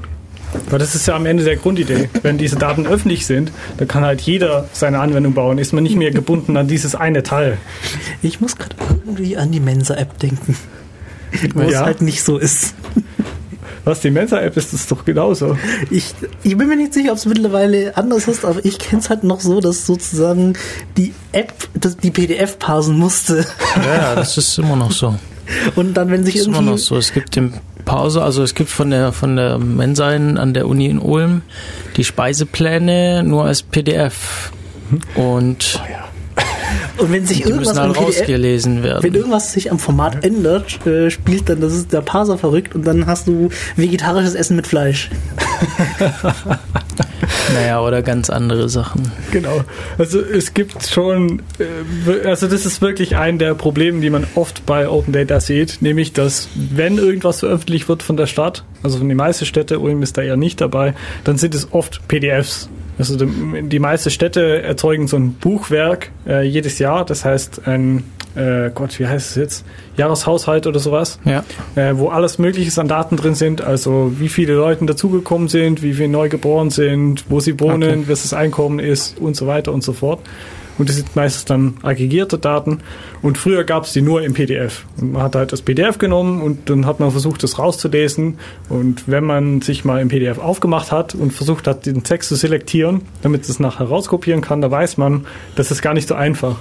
Weil 0.71 0.79
das 0.79 0.95
ist 0.95 1.07
ja 1.07 1.17
am 1.17 1.27
Ende 1.27 1.45
der 1.45 1.57
Grundidee. 1.57 2.09
Wenn 2.23 2.39
diese 2.39 2.57
Daten 2.57 2.87
öffentlich 2.87 3.27
sind, 3.27 3.53
dann 3.79 3.89
kann 3.89 4.05
halt 4.05 4.21
jeder 4.21 4.69
seine 4.73 5.01
Anwendung 5.01 5.35
bauen. 5.35 5.59
Ist 5.59 5.73
man 5.73 5.83
nicht 5.83 5.97
mehr 5.97 6.11
gebunden 6.13 6.57
an 6.57 6.67
dieses 6.67 6.95
eine 6.95 7.23
Teil. 7.23 7.59
Ich 8.23 8.41
muss 8.41 8.57
gerade 8.57 8.75
irgendwie 9.05 9.37
an 9.37 9.53
die 9.53 9.61
Mensa-App 9.61 10.19
denken. 10.19 10.57
Wo 11.55 11.63
ja. 11.63 11.69
es 11.69 11.77
halt 11.81 12.03
nicht 12.03 12.23
so 12.23 12.39
ist. 12.39 12.75
Was, 13.87 14.01
die 14.01 14.11
Mensa-App 14.11 14.57
ist 14.57 14.73
das 14.73 14.89
doch 14.89 15.05
genauso. 15.05 15.57
Ich, 15.93 16.07
ich 16.43 16.59
bin 16.59 16.67
mir 16.67 16.75
nicht 16.75 16.93
sicher, 16.93 17.13
ob 17.13 17.19
es 17.19 17.25
mittlerweile 17.25 17.97
anders 17.97 18.27
ist, 18.27 18.45
aber 18.45 18.65
ich 18.65 18.81
kenne 18.81 19.01
es 19.01 19.11
halt 19.11 19.23
noch 19.23 19.41
so, 19.41 19.61
dass 19.61 19.87
sozusagen 19.87 20.55
die 20.97 21.15
App 21.31 21.55
das, 21.75 21.97
die 21.97 22.11
PDF 22.11 22.59
parsen 22.59 22.99
musste. 22.99 23.47
Ja, 23.77 24.17
das 24.17 24.37
ist 24.39 24.59
immer 24.59 24.75
noch 24.75 24.91
so. 24.91 25.15
Und 25.77 25.95
dann, 25.95 26.11
wenn 26.11 26.25
sich 26.25 26.35
das 26.35 26.41
ist 26.41 26.47
irgendwie... 26.49 26.63
immer 26.63 26.71
noch 26.73 26.79
so. 26.79 26.97
Es 26.97 27.13
gibt 27.13 27.37
den 27.37 27.55
Pause, 27.85 28.25
also 28.25 28.43
es 28.43 28.57
gibt 28.57 28.71
von 28.71 28.91
der 28.91 29.13
von 29.13 29.37
der 29.37 29.59
Mensa 29.59 30.09
an 30.09 30.53
der 30.53 30.67
Uni 30.67 30.87
in 30.87 30.99
Ulm 30.99 31.43
die 31.97 32.03
Speisepläne 32.03 33.23
nur 33.23 33.45
als 33.45 33.63
PDF. 33.63 34.51
Und 35.15 35.81
oh 35.81 35.93
ja. 35.93 36.06
Und 36.99 37.13
wenn 37.13 37.27
sich 37.27 37.45
irgendwas 37.45 37.79
halt 37.79 37.97
rausgelesen 37.97 38.83
werden. 38.83 39.03
Wenn 39.03 39.15
irgendwas 39.15 39.53
sich 39.53 39.71
am 39.71 39.79
Format 39.79 40.25
ändert, 40.25 40.85
äh, 40.87 41.11
spielt 41.11 41.49
dann 41.49 41.61
das 41.61 41.75
ist 41.75 41.93
der 41.93 42.01
Parser 42.01 42.39
verrückt 42.39 42.75
und 42.75 42.87
dann 42.87 43.07
hast 43.07 43.29
du 43.29 43.51
vegetarisches 43.77 44.35
Essen 44.35 44.57
mit 44.57 44.67
Fleisch. 44.67 45.11
naja, 47.55 47.81
oder 47.81 48.03
ganz 48.03 48.31
andere 48.31 48.69
Sachen. 48.69 49.11
Genau. 49.31 49.63
Also 49.99 50.21
es 50.21 50.55
gibt 50.55 50.87
schon, 50.87 51.43
äh, 51.59 52.27
also 52.27 52.47
das 52.47 52.67
ist 52.67 52.81
wirklich 52.81 53.17
ein 53.17 53.39
der 53.39 53.55
Probleme, 53.55 54.01
die 54.01 54.11
man 54.11 54.27
oft 54.35 54.67
bei 54.67 54.89
Open 54.89 55.13
Data 55.13 55.41
sieht, 55.41 55.83
nämlich 55.83 56.13
dass 56.13 56.49
wenn 56.55 56.99
irgendwas 56.99 57.41
veröffentlicht 57.41 57.89
wird 57.89 58.03
von 58.03 58.17
der 58.17 58.27
Stadt, 58.27 58.65
also 58.83 58.99
von 58.99 59.09
den 59.09 59.17
meisten 59.17 59.47
Städten, 59.47 59.79
Ulm 59.79 60.03
ist 60.03 60.17
da 60.17 60.23
ja 60.23 60.37
nicht 60.37 60.61
dabei, 60.61 60.95
dann 61.25 61.39
sind 61.39 61.55
es 61.55 61.73
oft 61.73 62.07
PDFs. 62.09 62.69
Also 62.99 63.17
die, 63.17 63.79
meisten 63.79 64.11
Städte 64.11 64.63
erzeugen 64.63 65.07
so 65.07 65.17
ein 65.17 65.35
Buchwerk 65.35 66.11
äh, 66.27 66.47
jedes 66.47 66.79
Jahr, 66.79 67.05
das 67.05 67.25
heißt 67.25 67.67
ein 67.67 68.05
äh, 68.37 68.71
Gott, 68.75 68.99
wie 68.99 69.07
heißt 69.07 69.31
es 69.31 69.37
jetzt? 69.37 69.65
Jahreshaushalt 69.97 70.67
oder 70.67 70.79
sowas, 70.79 71.19
ja. 71.25 71.43
äh, 71.75 71.97
wo 71.97 72.09
alles 72.09 72.39
Mögliche 72.39 72.79
an 72.81 72.89
Daten 72.89 73.17
drin 73.17 73.35
sind, 73.35 73.63
also 73.63 74.13
wie 74.19 74.29
viele 74.29 74.55
Leute 74.55 74.85
dazugekommen 74.85 75.49
sind, 75.49 75.83
wie 75.83 75.95
viele 75.95 76.09
neu 76.09 76.29
geboren 76.29 76.71
sind, 76.71 77.25
wo 77.29 77.41
sie 77.41 77.59
wohnen, 77.59 78.01
okay. 78.01 78.05
was 78.09 78.23
das 78.23 78.35
Einkommen 78.35 78.79
ist 78.79 79.19
und 79.19 79.37
so 79.37 79.47
weiter 79.47 79.73
und 79.73 79.83
so 79.83 79.93
fort. 79.93 80.21
Und 80.79 80.89
das 80.89 80.97
sind 80.97 81.17
meistens 81.17 81.45
dann 81.47 81.75
aggregierte 81.83 82.39
Daten. 82.39 82.81
Und 83.23 83.39
früher 83.39 83.65
gab 83.65 83.85
es 83.85 83.93
die 83.93 84.03
nur 84.03 84.23
im 84.23 84.35
PDF. 84.35 84.85
Und 85.01 85.13
man 85.13 85.23
hat 85.23 85.35
halt 85.35 85.53
das 85.53 85.63
PDF 85.63 85.99
genommen 85.99 86.43
und 86.43 86.69
dann 86.69 86.87
hat 86.87 87.01
man 87.01 87.11
versucht, 87.11 87.43
das 87.43 87.59
rauszulesen. 87.59 88.39
Und 88.69 89.09
wenn 89.09 89.25
man 89.25 89.63
sich 89.63 89.85
mal 89.85 90.01
im 90.01 90.09
PDF 90.09 90.39
aufgemacht 90.39 90.93
hat 90.93 91.15
und 91.15 91.33
versucht 91.33 91.67
hat, 91.67 91.87
den 91.87 92.03
Text 92.03 92.29
zu 92.29 92.37
selektieren, 92.37 93.03
damit 93.23 93.49
es 93.49 93.59
nachher 93.59 93.87
rauskopieren 93.87 94.43
kann, 94.43 94.61
da 94.61 94.71
weiß 94.71 94.99
man, 94.99 95.27
das 95.55 95.71
ist 95.71 95.83
gar 95.83 95.95
nicht 95.95 96.09
so 96.09 96.15
einfach. 96.15 96.57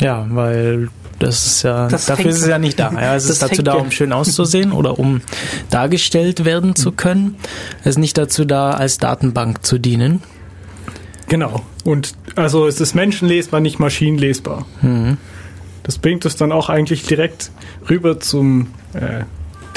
Ja, 0.00 0.26
weil 0.30 0.88
das 1.18 1.46
ist 1.46 1.62
ja, 1.62 1.88
das 1.88 2.06
dafür 2.06 2.30
ist 2.30 2.42
es 2.42 2.48
ja 2.48 2.58
nicht 2.58 2.78
da. 2.78 2.92
Ja, 2.92 3.14
es 3.14 3.24
ist 3.30 3.42
dazu 3.42 3.62
da, 3.62 3.74
um 3.74 3.90
schön 3.90 4.12
auszusehen 4.12 4.72
oder 4.72 4.98
um 4.98 5.20
dargestellt 5.70 6.44
werden 6.44 6.74
zu 6.74 6.92
können. 6.92 7.36
Es 7.80 7.90
ist 7.90 7.98
nicht 7.98 8.18
dazu 8.18 8.44
da, 8.44 8.72
als 8.72 8.98
Datenbank 8.98 9.64
zu 9.64 9.78
dienen. 9.78 10.22
Genau. 11.28 11.62
Und 11.84 12.14
also 12.34 12.66
es 12.66 12.80
ist 12.80 12.94
menschenlesbar, 12.94 13.60
nicht 13.60 13.78
maschinenlesbar. 13.78 14.66
Mhm. 14.82 15.18
Das 15.82 15.98
bringt 15.98 16.24
uns 16.24 16.36
dann 16.36 16.52
auch 16.52 16.68
eigentlich 16.68 17.04
direkt 17.04 17.50
rüber 17.88 18.18
zum 18.18 18.68
äh, 18.94 19.24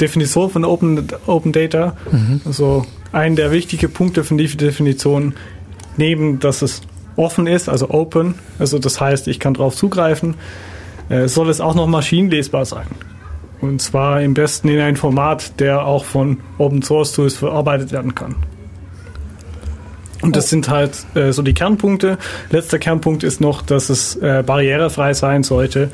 Definition 0.00 0.50
von 0.50 0.64
Open, 0.64 1.06
Open 1.26 1.52
Data. 1.52 1.96
Mhm. 2.10 2.40
Also 2.44 2.86
ein 3.12 3.36
der 3.36 3.52
wichtigen 3.52 3.92
Punkte 3.92 4.24
von 4.24 4.38
dieser 4.38 4.56
Definition, 4.56 5.34
neben 5.96 6.40
dass 6.40 6.62
es 6.62 6.82
offen 7.16 7.46
ist, 7.46 7.68
also 7.68 7.90
open, 7.90 8.34
also 8.58 8.78
das 8.78 9.00
heißt, 9.00 9.28
ich 9.28 9.40
kann 9.40 9.54
darauf 9.54 9.74
zugreifen, 9.74 10.34
äh, 11.08 11.26
soll 11.26 11.50
es 11.50 11.60
auch 11.60 11.74
noch 11.74 11.86
maschinenlesbar 11.86 12.64
sein. 12.64 12.86
Und 13.60 13.82
zwar 13.82 14.22
im 14.22 14.34
besten 14.34 14.68
in 14.68 14.78
ein 14.78 14.96
Format, 14.96 15.58
der 15.58 15.84
auch 15.84 16.04
von 16.04 16.38
Open 16.58 16.82
Source 16.82 17.12
Tools 17.12 17.34
verarbeitet 17.34 17.90
werden 17.90 18.14
kann. 18.14 18.36
Und 20.22 20.36
das 20.36 20.46
oh. 20.46 20.48
sind 20.48 20.68
halt 20.68 20.92
äh, 21.14 21.32
so 21.32 21.42
die 21.42 21.54
Kernpunkte. 21.54 22.18
Letzter 22.50 22.78
Kernpunkt 22.78 23.22
ist 23.22 23.40
noch, 23.40 23.62
dass 23.62 23.88
es 23.88 24.16
äh, 24.16 24.42
barrierefrei 24.44 25.14
sein 25.14 25.42
sollte. 25.42 25.90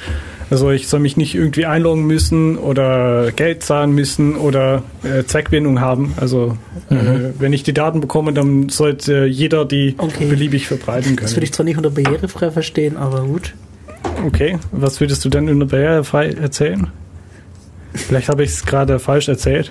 Also 0.51 0.71
ich 0.71 0.89
soll 0.89 1.01
mich 1.01 1.17
nicht 1.17 1.35
irgendwie 1.35 1.67
einloggen 1.67 2.07
müssen 2.07 2.59
oder 2.59 3.33
Geld 3.33 3.63
zahlen 3.63 3.93
müssen 3.93 4.37
oder 4.37 4.83
äh, 5.03 5.25
Zweckbindung 5.25 5.81
haben. 5.81 6.15
Also 6.17 6.57
äh, 6.91 6.95
mhm. 6.95 7.35
wenn 7.39 7.53
ich 7.53 7.63
die 7.63 7.73
Daten 7.73 8.01
bekomme, 8.01 8.33
dann 8.33 8.69
sollte 8.69 9.25
jeder 9.25 9.65
die 9.65 9.95
okay. 9.99 10.27
beliebig 10.27 10.67
verbreiten 10.67 11.17
können. 11.17 11.27
Das 11.27 11.35
würde 11.37 11.45
ich 11.45 11.53
zwar 11.53 11.65
nicht 11.65 11.77
unter 11.77 11.91
barrierefrei 11.91 12.51
verstehen, 12.51 12.97
aber 12.97 13.23
gut. 13.23 13.55
Okay, 14.27 14.59
was 14.71 15.01
würdest 15.01 15.25
du 15.25 15.29
denn 15.29 15.49
unter 15.49 15.67
barrierefrei 15.67 16.31
erzählen? 16.31 16.89
Vielleicht 17.95 18.29
habe 18.29 18.45
ich 18.45 18.51
es 18.51 18.67
gerade 18.67 18.99
falsch 18.99 19.29
erzählt 19.29 19.71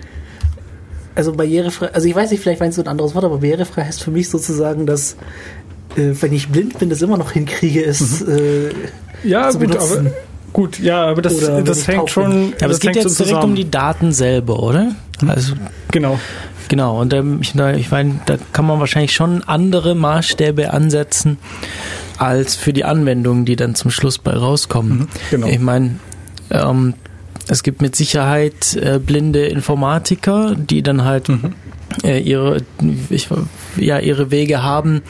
also 1.16 1.34
barrierefrei, 1.34 1.88
also 1.94 2.08
ich 2.08 2.16
weiß 2.16 2.32
nicht, 2.32 2.42
vielleicht 2.42 2.60
meinst 2.60 2.78
du 2.78 2.82
ein 2.82 2.88
anderes 2.88 3.16
Wort, 3.16 3.26
aber 3.26 3.38
barrierefrei 3.38 3.86
heißt 3.86 4.04
für 4.04 4.12
mich 4.12 4.30
sozusagen, 4.30 4.86
dass 4.86 5.16
äh, 5.96 6.12
wenn 6.20 6.34
ich 6.34 6.50
blind 6.50 6.80
bin, 6.80 6.90
das 6.90 7.02
immer 7.02 7.18
noch 7.18 7.32
hinkriege, 7.32 7.84
es 7.84 8.22
mhm. 8.22 8.32
äh, 8.32 9.28
ja, 9.28 9.50
zu 9.50 9.60
gut, 9.60 9.68
benutzen. 9.70 10.08
Aber, 10.08 10.16
gut, 10.54 10.80
ja, 10.80 11.06
aber 11.06 11.22
das, 11.22 11.40
das 11.40 11.88
hängt 11.88 12.10
schon. 12.10 12.54
Aber 12.62 12.72
es 12.72 12.80
geht 12.80 12.96
jetzt 12.96 13.20
direkt 13.20 13.36
zusammen. 13.36 13.52
um 13.52 13.56
die 13.56 13.70
Daten 13.70 14.12
selber, 14.12 14.62
oder? 14.62 14.92
Mhm. 15.22 15.30
Also 15.30 15.54
genau. 15.92 16.20
Genau, 16.70 17.02
und 17.02 17.14
ähm, 17.14 17.40
ich, 17.42 17.54
ich 17.54 17.92
meine, 17.92 18.20
da 18.26 18.38
kann 18.52 18.66
man 18.66 18.80
wahrscheinlich 18.80 19.14
schon 19.14 19.44
andere 19.44 19.96
Maßstäbe 19.96 20.74
ansetzen 20.74 21.38
als 22.18 22.56
für 22.56 22.74
die 22.74 22.84
Anwendungen, 22.84 23.46
die 23.46 23.56
dann 23.56 23.76
zum 23.76 23.92
Schluss 23.92 24.18
bei 24.18 24.32
rauskommen. 24.32 25.00
Mhm, 25.00 25.08
genau. 25.30 25.48
Ich 25.48 25.60
meine, 25.60 26.00
ähm, 26.50 26.96
es 27.48 27.64
gibt 27.64 27.82
mit 27.82 27.96
Sicherheit 27.96 28.76
äh, 28.76 29.00
blinde 29.00 29.46
Informatiker, 29.46 30.56
die 30.56 30.82
dann 30.82 31.04
halt 31.04 31.30
mhm. 31.30 31.54
äh, 32.04 32.20
ihre, 32.20 32.62
ich, 33.10 33.28
ja, 33.78 34.00
ihre 34.00 34.32
Wege 34.32 34.64
haben, 34.64 35.02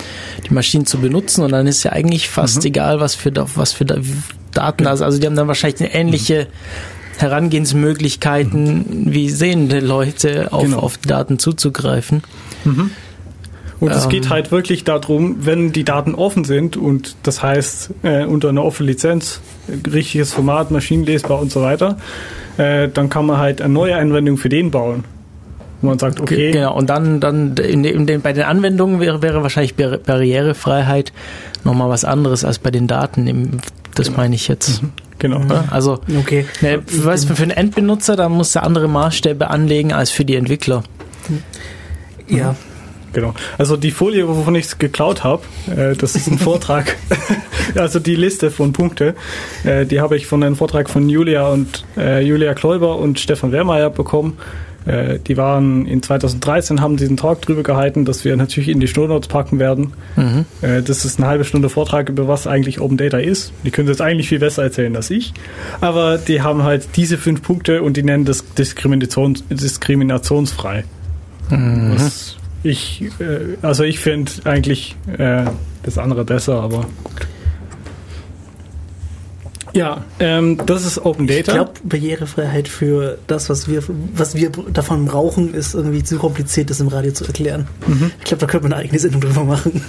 die 0.47 0.53
Maschinen 0.53 0.85
zu 0.85 0.99
benutzen 0.99 1.43
und 1.43 1.51
dann 1.51 1.67
ist 1.67 1.83
ja 1.83 1.91
eigentlich 1.91 2.29
fast 2.29 2.57
mhm. 2.59 2.67
egal, 2.67 2.99
was 2.99 3.15
für, 3.15 3.31
was 3.55 3.73
für 3.73 3.85
Daten 3.85 4.83
da 4.83 4.95
sind. 4.95 5.05
Also 5.05 5.19
die 5.19 5.27
haben 5.27 5.35
dann 5.35 5.47
wahrscheinlich 5.47 5.81
eine 5.81 5.93
ähnliche 5.93 6.47
Herangehensmöglichkeiten 7.17 9.05
mhm. 9.05 9.13
wie 9.13 9.29
sehende 9.29 9.79
Leute 9.79 10.51
auf, 10.51 10.63
genau. 10.63 10.79
auf 10.79 10.97
Daten 10.97 11.39
zuzugreifen. 11.39 12.23
Mhm. 12.65 12.91
Und 13.83 13.91
es 13.91 14.07
geht 14.07 14.25
ähm. 14.25 14.29
halt 14.29 14.51
wirklich 14.51 14.85
darum, 14.85 15.45
wenn 15.45 15.73
die 15.73 15.83
Daten 15.83 16.15
offen 16.15 16.45
sind 16.45 16.77
und 16.77 17.17
das 17.23 17.43
heißt 17.43 17.89
äh, 18.03 18.23
unter 18.23 18.49
einer 18.49 18.63
offenen 18.63 18.87
Lizenz, 18.87 19.41
richtiges 19.91 20.31
Format, 20.31 20.71
maschinenlesbar 20.71 21.41
und 21.41 21.51
so 21.51 21.61
weiter, 21.61 21.97
äh, 22.57 22.87
dann 22.87 23.09
kann 23.09 23.25
man 23.25 23.37
halt 23.37 23.61
eine 23.61 23.73
neue 23.73 23.97
Anwendung 23.97 24.37
für 24.37 24.47
den 24.47 24.71
bauen. 24.71 25.03
Wo 25.81 25.89
man 25.89 25.99
sagt, 25.99 26.21
okay. 26.21 26.51
Genau, 26.51 26.77
und 26.77 26.89
dann, 26.89 27.19
dann 27.19 27.57
in, 27.57 27.83
in 27.83 28.07
den, 28.07 28.21
bei 28.21 28.31
den 28.31 28.43
Anwendungen 28.43 29.01
wäre, 29.01 29.21
wäre 29.21 29.43
wahrscheinlich 29.43 29.75
Barrierefreiheit 29.75 31.11
nochmal 31.65 31.89
was 31.89 32.05
anderes 32.05 32.45
als 32.45 32.59
bei 32.59 32.71
den 32.71 32.87
Daten. 32.87 33.59
Das 33.95 34.07
genau. 34.07 34.17
meine 34.19 34.35
ich 34.35 34.47
jetzt. 34.47 34.81
Mhm. 34.81 34.91
Genau. 35.19 35.41
Also, 35.71 35.99
okay. 36.19 36.45
Ne, 36.61 36.81
was 37.03 37.25
für 37.25 37.43
einen 37.43 37.51
Endbenutzer, 37.51 38.15
da 38.15 38.29
muss 38.29 38.55
er 38.55 38.63
andere 38.63 38.87
Maßstäbe 38.87 39.49
anlegen 39.49 39.91
als 39.91 40.09
für 40.09 40.23
die 40.23 40.35
Entwickler. 40.35 40.83
Ja. 42.27 42.55
Genau. 43.13 43.33
Also 43.57 43.77
die 43.77 43.91
Folie, 43.91 44.27
wovon 44.27 44.55
ich 44.55 44.65
es 44.65 44.77
geklaut 44.79 45.23
habe, 45.23 45.43
äh, 45.75 45.95
das 45.95 46.15
ist 46.15 46.27
ein 46.27 46.39
Vortrag. 46.39 46.97
also 47.75 47.99
die 47.99 48.15
Liste 48.15 48.51
von 48.51 48.73
Punkte, 48.73 49.15
äh, 49.63 49.85
die 49.85 50.01
habe 50.01 50.17
ich 50.17 50.27
von 50.27 50.43
einem 50.43 50.55
Vortrag 50.55 50.89
von 50.89 51.07
Julia 51.09 51.47
und 51.47 51.85
äh, 51.95 52.21
Julia 52.21 52.53
Kläuber 52.53 52.97
und 52.97 53.19
Stefan 53.19 53.51
Wehrmeier 53.51 53.89
bekommen 53.89 54.37
Äh, 54.85 55.19
die 55.19 55.37
waren 55.37 55.85
in 55.85 56.01
2013, 56.01 56.81
haben 56.81 56.97
diesen 56.97 57.15
Talk 57.15 57.41
drüber 57.41 57.63
gehalten, 57.63 58.05
dass 58.05 58.25
wir 58.25 58.35
natürlich 58.35 58.69
in 58.69 58.79
die 58.79 58.87
Shownotes 58.87 59.29
packen 59.29 59.59
werden. 59.59 59.93
Mhm. 60.15 60.45
Äh, 60.61 60.81
das 60.81 61.05
ist 61.05 61.19
eine 61.19 61.27
halbe 61.27 61.45
Stunde 61.45 61.69
Vortrag 61.69 62.09
über 62.09 62.27
was 62.27 62.47
eigentlich 62.47 62.81
Open 62.81 62.97
Data 62.97 63.17
ist. 63.17 63.53
Die 63.63 63.71
können 63.71 63.87
es 63.87 63.97
jetzt 63.97 64.01
eigentlich 64.01 64.27
viel 64.27 64.39
besser 64.39 64.63
erzählen 64.63 64.95
als 64.95 65.09
ich. 65.09 65.33
Aber 65.79 66.17
die 66.17 66.41
haben 66.41 66.63
halt 66.63 66.89
diese 66.95 67.17
fünf 67.17 67.41
Punkte 67.41 67.81
und 67.81 67.95
die 67.95 68.03
nennen 68.03 68.25
das 68.25 68.43
Diskriminations 68.55 69.43
diskriminationsfrei. 69.49 70.83
Mhm. 71.49 71.93
Was 71.95 72.35
ich, 72.63 73.03
äh, 73.19 73.57
also 73.61 73.83
ich 73.83 73.99
finde 73.99 74.31
eigentlich 74.45 74.95
äh, 75.17 75.45
das 75.83 75.97
andere 75.97 76.23
besser, 76.25 76.61
aber 76.61 76.85
ja, 79.73 80.03
ähm, 80.19 80.61
das 80.67 80.85
ist 80.85 81.03
Open 81.03 81.25
Data. 81.25 81.39
Ich 81.39 81.45
glaube, 81.45 81.71
Barrierefreiheit 81.83 82.67
für 82.67 83.17
das, 83.25 83.49
was 83.49 83.67
wir, 83.67 83.81
was 84.15 84.35
wir 84.35 84.51
davon 84.51 85.05
brauchen, 85.05 85.53
ist 85.55 85.73
irgendwie 85.73 86.03
zu 86.03 86.19
kompliziert, 86.19 86.69
das 86.69 86.79
im 86.79 86.89
Radio 86.89 87.11
zu 87.11 87.25
erklären. 87.25 87.67
Mhm. 87.87 88.11
Ich 88.19 88.25
glaube, 88.25 88.41
da 88.41 88.45
könnte 88.45 88.67
man 88.67 88.73
eine 88.73 88.83
eigene 88.83 88.99
Sendung 88.99 89.21
drüber 89.21 89.43
machen. 89.43 89.81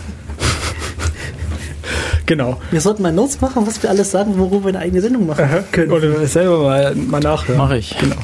genau. 2.26 2.58
Wir 2.70 2.80
sollten 2.80 3.02
mal 3.02 3.12
Notes 3.12 3.42
machen, 3.42 3.66
was 3.66 3.82
wir 3.82 3.90
alles 3.90 4.10
sagen, 4.10 4.38
worüber 4.38 4.64
wir 4.64 4.68
eine 4.70 4.78
eigene 4.78 5.02
Sendung 5.02 5.26
machen 5.26 5.46
können. 5.70 5.92
Oder 5.92 6.26
selber 6.26 6.62
mal, 6.62 6.94
mal 6.94 7.20
nachhören. 7.20 7.58
Mache 7.58 7.76
ich. 7.76 7.94
Genau. 7.98 8.16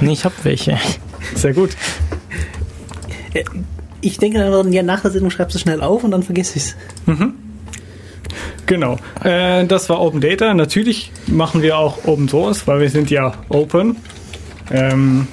Nee, 0.00 0.12
ich 0.12 0.24
habe 0.24 0.34
welche. 0.44 0.78
Sehr 1.34 1.52
gut. 1.52 1.70
Ich 4.00 4.18
denke 4.18 4.38
dann, 4.38 4.72
ja, 4.72 4.82
nach 4.82 5.02
der 5.02 5.10
Sendung 5.10 5.30
schreibst 5.30 5.54
du 5.54 5.58
schnell 5.58 5.80
auf 5.82 6.04
und 6.04 6.10
dann 6.10 6.22
vergiss 6.22 6.56
ich's. 6.56 6.76
Genau. 8.66 8.98
Äh, 9.24 9.66
das 9.66 9.88
war 9.88 10.00
Open 10.00 10.20
Data. 10.20 10.54
Natürlich 10.54 11.10
machen 11.26 11.62
wir 11.62 11.76
auch 11.76 12.04
Open 12.04 12.28
Source, 12.28 12.66
weil 12.66 12.80
wir 12.80 12.88
sind 12.88 13.10
ja 13.10 13.34
open. 13.48 13.96
Ähm, 14.70 15.26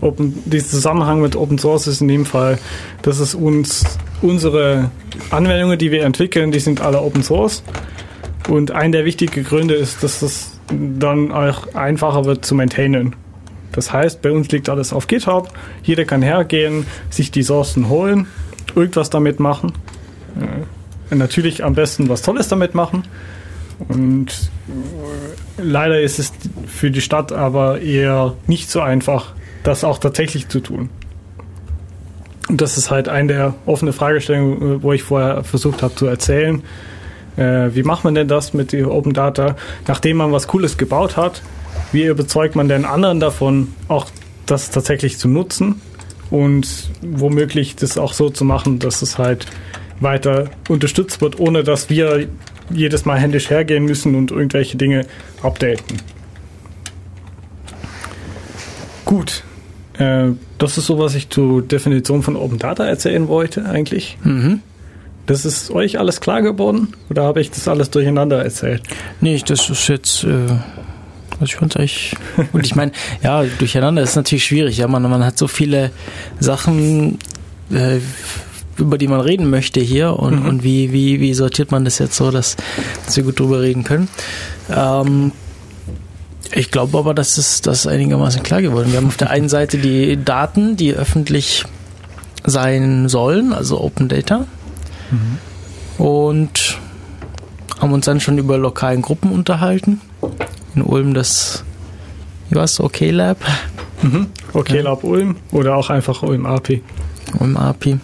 open 0.00 0.42
dieser 0.44 0.68
Zusammenhang 0.68 1.20
mit 1.20 1.36
Open 1.36 1.58
Source 1.58 1.86
ist 1.86 2.00
in 2.00 2.08
dem 2.08 2.26
Fall, 2.26 2.58
dass 3.02 3.20
es 3.20 3.34
uns 3.34 3.84
unsere 4.22 4.90
Anwendungen, 5.30 5.78
die 5.78 5.90
wir 5.90 6.02
entwickeln, 6.04 6.50
die 6.50 6.60
sind 6.60 6.80
alle 6.80 7.00
Open 7.00 7.22
Source. 7.22 7.62
Und 8.48 8.72
ein 8.72 8.92
der 8.92 9.04
wichtigen 9.04 9.44
Gründe 9.44 9.74
ist, 9.74 10.02
dass 10.02 10.22
es 10.22 10.60
dann 10.70 11.32
auch 11.32 11.74
einfacher 11.74 12.24
wird 12.24 12.44
zu 12.44 12.54
maintainen. 12.54 13.14
Das 13.74 13.92
heißt, 13.92 14.22
bei 14.22 14.30
uns 14.30 14.50
liegt 14.50 14.68
alles 14.68 14.92
auf 14.92 15.06
GitHub. 15.06 15.52
Jeder 15.82 16.04
kann 16.04 16.22
hergehen, 16.22 16.86
sich 17.10 17.30
die 17.30 17.42
Sourcen 17.42 17.88
holen, 17.88 18.26
irgendwas 18.74 19.10
damit 19.10 19.40
machen. 19.40 19.72
Äh, 21.10 21.14
natürlich 21.14 21.64
am 21.64 21.74
besten 21.74 22.08
was 22.08 22.22
Tolles 22.22 22.48
damit 22.48 22.74
machen. 22.74 23.04
Und 23.88 24.28
äh, 24.28 25.62
leider 25.62 26.00
ist 26.00 26.18
es 26.18 26.32
für 26.66 26.90
die 26.90 27.00
Stadt 27.00 27.32
aber 27.32 27.80
eher 27.80 28.34
nicht 28.46 28.70
so 28.70 28.80
einfach, 28.80 29.34
das 29.64 29.82
auch 29.84 29.98
tatsächlich 29.98 30.48
zu 30.48 30.60
tun. 30.60 30.90
Und 32.48 32.60
das 32.60 32.76
ist 32.76 32.90
halt 32.90 33.08
eine 33.08 33.32
der 33.32 33.54
offenen 33.66 33.92
Fragestellungen, 33.92 34.76
äh, 34.76 34.82
wo 34.82 34.92
ich 34.92 35.02
vorher 35.02 35.42
versucht 35.42 35.82
habe 35.82 35.94
zu 35.94 36.06
erzählen. 36.06 36.62
Äh, 37.36 37.74
wie 37.74 37.82
macht 37.82 38.04
man 38.04 38.14
denn 38.14 38.28
das 38.28 38.54
mit 38.54 38.72
Open 38.72 39.12
Data, 39.12 39.56
nachdem 39.88 40.18
man 40.18 40.30
was 40.30 40.46
Cooles 40.46 40.78
gebaut 40.78 41.16
hat? 41.16 41.42
Wie 41.94 42.06
überzeugt 42.06 42.56
man 42.56 42.66
denn 42.66 42.84
anderen 42.84 43.20
davon, 43.20 43.68
auch 43.86 44.08
das 44.46 44.72
tatsächlich 44.72 45.16
zu 45.16 45.28
nutzen 45.28 45.80
und 46.28 46.90
womöglich 47.02 47.76
das 47.76 47.98
auch 47.98 48.14
so 48.14 48.30
zu 48.30 48.44
machen, 48.44 48.80
dass 48.80 49.00
es 49.00 49.16
halt 49.16 49.46
weiter 50.00 50.50
unterstützt 50.68 51.20
wird, 51.20 51.38
ohne 51.38 51.62
dass 51.62 51.90
wir 51.90 52.26
jedes 52.68 53.04
Mal 53.04 53.20
händisch 53.20 53.48
hergehen 53.48 53.84
müssen 53.84 54.16
und 54.16 54.32
irgendwelche 54.32 54.76
Dinge 54.76 55.06
updaten. 55.40 55.98
Gut. 59.04 59.44
Äh, 59.96 60.30
das 60.58 60.76
ist 60.76 60.86
so, 60.86 60.98
was 60.98 61.14
ich 61.14 61.30
zur 61.30 61.62
Definition 61.62 62.24
von 62.24 62.34
Open 62.34 62.58
Data 62.58 62.84
erzählen 62.84 63.28
wollte, 63.28 63.66
eigentlich. 63.66 64.18
Mhm. 64.24 64.62
Das 65.26 65.44
ist 65.44 65.70
euch 65.70 66.00
alles 66.00 66.20
klar 66.20 66.42
geworden? 66.42 66.88
Oder 67.08 67.22
habe 67.22 67.40
ich 67.40 67.52
das 67.52 67.68
alles 67.68 67.90
durcheinander 67.90 68.42
erzählt? 68.42 68.82
Nee, 69.20 69.40
das 69.46 69.70
ist 69.70 69.86
jetzt, 69.86 70.24
äh, 70.24 70.56
also 71.34 71.44
ich 71.44 71.56
fand's 71.56 71.76
eigentlich, 71.76 72.16
und 72.52 72.64
ich 72.66 72.74
meine, 72.74 72.92
ja, 73.22 73.44
durcheinander 73.58 74.02
ist 74.02 74.16
natürlich 74.16 74.44
schwierig, 74.44 74.76
ja, 74.78 74.88
man, 74.88 75.02
man 75.02 75.24
hat 75.24 75.36
so 75.38 75.46
viele 75.48 75.90
Sachen, 76.40 77.18
äh, 77.70 77.98
über 78.76 78.98
die 78.98 79.06
man 79.08 79.20
reden 79.20 79.50
möchte 79.50 79.80
hier 79.80 80.18
und, 80.18 80.42
Mhm. 80.42 80.48
und 80.48 80.64
wie, 80.64 80.92
wie, 80.92 81.20
wie 81.20 81.34
sortiert 81.34 81.70
man 81.70 81.84
das 81.84 81.98
jetzt 81.98 82.16
so, 82.16 82.30
dass, 82.30 82.56
dass 83.06 83.16
wir 83.16 83.24
gut 83.24 83.38
drüber 83.38 83.60
reden 83.62 83.84
können. 83.84 84.08
Ähm, 84.68 85.32
ich 86.52 86.70
glaube 86.70 86.98
aber, 86.98 87.14
das 87.14 87.38
ist 87.38 87.66
das 87.66 87.86
einigermaßen 87.86 88.42
klar 88.42 88.62
geworden. 88.62 88.90
Wir 88.92 88.98
haben 88.98 89.06
auf 89.08 89.16
der 89.16 89.30
einen 89.30 89.48
Seite 89.48 89.78
die 89.78 90.16
Daten, 90.22 90.76
die 90.76 90.92
öffentlich 90.94 91.64
sein 92.44 93.08
sollen, 93.08 93.52
also 93.52 93.80
Open 93.80 94.08
Data. 94.08 94.46
Und 95.98 96.78
haben 97.80 97.92
uns 97.92 98.06
dann 98.06 98.20
schon 98.20 98.38
über 98.38 98.58
lokalen 98.58 99.02
Gruppen 99.02 99.30
unterhalten. 99.30 100.00
In 100.74 100.82
Ulm 100.82 101.14
das, 101.14 101.64
wie 102.50 102.56
war's, 102.56 102.80
OK 102.80 103.00
Lab, 103.10 103.38
Mhm. 104.02 104.26
Okay, 104.52 104.76
Ja. 104.76 104.82
Lab 104.82 105.02
Ulm 105.04 105.36
oder 105.50 105.76
auch 105.76 105.88
einfach 105.88 106.22
Ulm 106.22 106.44
API. 106.46 106.82
Ulm 107.38 107.56
API. 107.56 107.98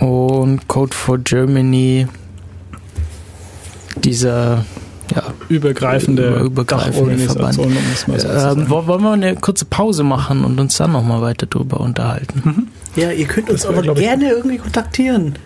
Und 0.00 0.66
Code 0.66 0.94
for 0.94 1.18
Germany, 1.18 2.08
dieser, 3.96 4.64
ja, 5.14 5.22
Übergreifende, 5.48 6.40
Übergreifende 6.40 7.26
Dachorganisation, 7.26 7.66
um 7.66 7.76
es 7.92 8.08
mal 8.08 8.20
so 8.20 8.28
ähm, 8.28 8.68
wollen 8.68 9.02
wir 9.02 9.12
eine 9.12 9.36
kurze 9.36 9.64
Pause 9.66 10.02
machen 10.02 10.44
und 10.44 10.58
uns 10.58 10.76
dann 10.76 10.92
nochmal 10.92 11.22
weiter 11.22 11.46
drüber 11.46 11.80
unterhalten? 11.80 12.70
Ja, 12.96 13.12
ihr 13.12 13.26
könnt 13.26 13.50
uns 13.50 13.62
Das 13.62 13.70
aber 13.70 13.94
gerne 13.94 14.30
irgendwie 14.30 14.58
kontaktieren. 14.58 15.36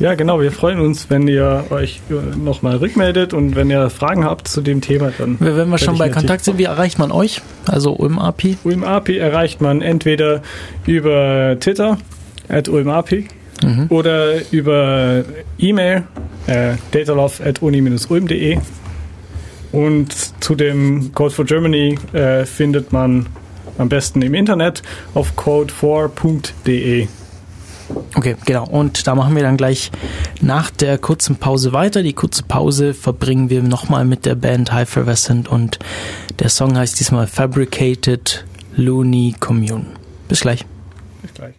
Ja, 0.00 0.14
genau. 0.14 0.40
Wir 0.40 0.50
freuen 0.52 0.80
uns, 0.80 1.08
wenn 1.08 1.28
ihr 1.28 1.64
euch 1.70 2.00
nochmal 2.36 2.76
rückmeldet 2.76 3.32
und 3.32 3.54
wenn 3.54 3.70
ihr 3.70 3.90
Fragen 3.90 4.24
habt 4.24 4.48
zu 4.48 4.60
dem 4.60 4.80
Thema, 4.80 5.12
dann 5.16 5.36
Wenn 5.40 5.68
wir 5.68 5.78
schon 5.78 5.98
bei 5.98 6.08
Kontakt 6.08 6.44
sind, 6.44 6.58
wie 6.58 6.64
erreicht 6.64 6.98
man 6.98 7.12
euch? 7.12 7.40
Also? 7.66 7.92
Ulm 7.94 8.18
API 8.18 9.18
erreicht 9.18 9.60
man 9.60 9.82
entweder 9.82 10.42
über 10.86 11.56
Twitter, 11.60 11.98
at 12.48 12.68
Ulm 12.68 12.88
API, 12.88 13.28
Mhm. 13.62 13.86
oder 13.88 14.50
über 14.50 15.24
E-Mail, 15.58 16.02
äh, 16.48 16.72
datalove 16.90 17.42
at 17.44 17.62
uni-ulm.de. 17.62 18.58
Und 19.72 20.12
zu 20.42 20.54
dem 20.54 21.12
Code 21.14 21.34
for 21.34 21.44
Germany 21.44 21.98
äh, 22.12 22.44
findet 22.44 22.92
man 22.92 23.26
am 23.78 23.88
besten 23.88 24.22
im 24.22 24.34
Internet 24.34 24.82
auf 25.14 25.32
code4.de. 25.36 27.08
Okay, 28.14 28.36
genau. 28.44 28.66
Und 28.66 29.06
da 29.06 29.14
machen 29.14 29.34
wir 29.34 29.42
dann 29.42 29.56
gleich 29.56 29.90
nach 30.40 30.70
der 30.70 30.98
kurzen 30.98 31.36
Pause 31.36 31.72
weiter. 31.72 32.02
Die 32.02 32.12
kurze 32.12 32.42
Pause 32.42 32.94
verbringen 32.94 33.50
wir 33.50 33.62
nochmal 33.62 34.04
mit 34.04 34.24
der 34.24 34.34
Band 34.34 34.72
Hyphervescent 34.72 35.48
und 35.48 35.78
der 36.38 36.48
Song 36.48 36.76
heißt 36.76 36.98
diesmal 36.98 37.26
Fabricated 37.26 38.44
Looney 38.76 39.34
Commune. 39.38 39.86
Bis 40.28 40.40
gleich. 40.40 40.64
Bis 41.22 41.34
gleich. 41.34 41.54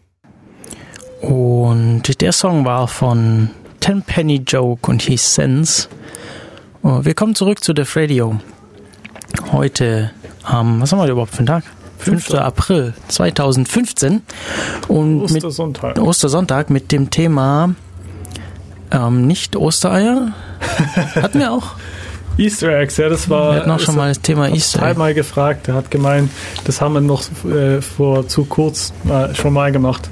Und 1.22 2.22
der 2.22 2.32
Song 2.32 2.66
war 2.66 2.88
von 2.88 3.50
Ten 3.80 4.02
Penny 4.02 4.44
Joke 4.48 4.90
und 4.90 5.02
hieß 5.02 5.36
Sense. 5.36 5.88
Oh, 6.84 7.04
Wir 7.04 7.14
kommen 7.14 7.36
zurück 7.36 7.64
zu 7.64 7.74
Def 7.74 7.96
Radio. 7.96 8.40
Heute 9.52 10.12
am, 10.44 10.82
was 10.82 10.92
haben 10.92 11.00
wir 11.00 11.08
überhaupt 11.08 11.32
für 11.32 11.40
einen 11.40 11.48
Tag? 11.48 11.64
5. 11.98 12.24
Fünfter. 12.24 12.46
April 12.46 12.94
2015. 13.08 14.22
Und 14.88 15.22
mit 15.32 15.44
Ostersonntag. 15.44 16.00
Ostersonntag 16.00 16.70
mit 16.70 16.92
dem 16.92 17.10
Thema 17.10 17.76
ähm, 18.92 19.28
nicht 19.28 19.56
Ostereier. 19.56 20.34
Hatten 21.16 21.40
wir 21.40 21.52
auch. 21.52 21.72
Easter 22.38 22.78
Eggs, 22.80 22.98
ja, 22.98 23.08
das 23.08 23.30
war. 23.30 23.54
Wir 23.54 23.60
hatten 23.62 23.72
auch 23.72 23.80
schon 23.80 23.96
mal 23.96 24.10
das 24.10 24.20
Thema 24.20 24.50
Easter. 24.50 24.80
Egg. 24.80 24.88
dreimal 24.88 25.14
gefragt. 25.14 25.70
Er 25.70 25.76
hat 25.76 25.90
gemeint, 25.90 26.30
das 26.66 26.82
haben 26.82 26.94
wir 26.94 27.02
noch 27.02 27.24
äh, 27.46 27.82
vor 27.82 28.28
zu 28.28 28.44
kurz 28.44 28.92
mal, 29.04 29.34
schon 29.34 29.54
mal 29.54 29.72
gemacht. 29.72 30.10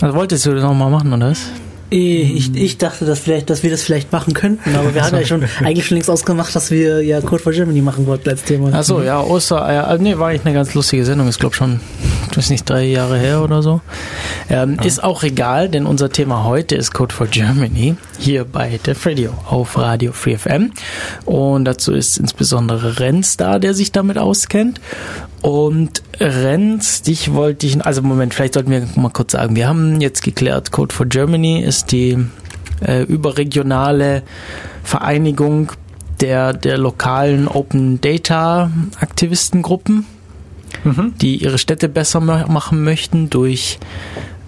Also 0.00 0.16
wolltest 0.16 0.44
du 0.46 0.54
das 0.54 0.64
nochmal 0.64 0.90
machen, 0.90 1.12
oder 1.12 1.30
was? 1.30 1.46
Ich, 1.88 2.54
ich 2.54 2.78
dachte, 2.78 3.04
dass, 3.04 3.20
vielleicht, 3.20 3.48
dass 3.48 3.62
wir 3.62 3.70
das 3.70 3.82
vielleicht 3.82 4.10
machen 4.10 4.34
könnten, 4.34 4.74
aber 4.74 4.94
wir 4.94 5.04
haben 5.04 5.16
ja 5.16 5.24
schon 5.24 5.44
eigentlich 5.60 5.86
schon 5.86 5.96
längst 5.96 6.10
ausgemacht, 6.10 6.54
dass 6.54 6.70
wir 6.70 7.00
ja 7.02 7.20
Code 7.20 7.42
for 7.42 7.52
Germany 7.52 7.80
machen 7.80 8.06
wollten 8.06 8.28
letztes 8.28 8.58
Mal. 8.58 8.74
Achso, 8.74 9.02
ja, 9.02 9.20
Ostereier. 9.20 9.86
Also, 9.86 10.02
nee, 10.02 10.18
war 10.18 10.28
eigentlich 10.28 10.44
eine 10.44 10.54
ganz 10.54 10.74
lustige 10.74 11.04
Sendung. 11.04 11.28
Ist, 11.28 11.38
glaube 11.38 11.54
schon, 11.54 11.80
ich 12.36 12.42
weiß 12.44 12.50
nicht, 12.50 12.68
drei 12.68 12.84
Jahre 12.84 13.16
her 13.16 13.40
oder 13.40 13.62
so. 13.62 13.80
Ähm, 14.50 14.78
Ist 14.84 15.02
auch 15.02 15.22
egal, 15.22 15.70
denn 15.70 15.86
unser 15.86 16.10
Thema 16.10 16.44
heute 16.44 16.74
ist 16.74 16.92
Code 16.92 17.14
for 17.14 17.28
Germany 17.28 17.96
hier 18.18 18.44
bei 18.44 18.78
Def 18.84 19.06
Radio 19.06 19.32
auf 19.48 19.78
Radio 19.78 20.12
Free 20.12 20.36
FM. 20.36 20.72
Und 21.24 21.64
dazu 21.64 21.94
ist 21.94 22.18
insbesondere 22.18 23.00
Renz 23.00 23.38
da, 23.38 23.58
der 23.58 23.72
sich 23.72 23.90
damit 23.90 24.18
auskennt. 24.18 24.82
Und 25.40 26.02
Renz, 26.20 27.00
dich 27.00 27.32
wollte 27.32 27.66
ich, 27.66 27.82
also 27.86 28.02
Moment, 28.02 28.34
vielleicht 28.34 28.52
sollten 28.52 28.70
wir 28.70 28.86
mal 28.96 29.08
kurz 29.08 29.32
sagen, 29.32 29.56
wir 29.56 29.66
haben 29.66 30.02
jetzt 30.02 30.22
geklärt, 30.22 30.72
Code 30.72 30.94
for 30.94 31.06
Germany 31.06 31.62
ist 31.62 31.90
die 31.90 32.18
äh, 32.86 33.04
überregionale 33.04 34.24
Vereinigung 34.82 35.72
der, 36.20 36.52
der 36.52 36.76
lokalen 36.76 37.48
Open 37.48 37.98
Data 38.02 38.70
Aktivistengruppen. 39.00 40.04
Die 41.20 41.36
ihre 41.42 41.58
Städte 41.58 41.88
besser 41.88 42.20
ma 42.20 42.46
machen 42.46 42.84
möchten 42.84 43.28
durch 43.30 43.78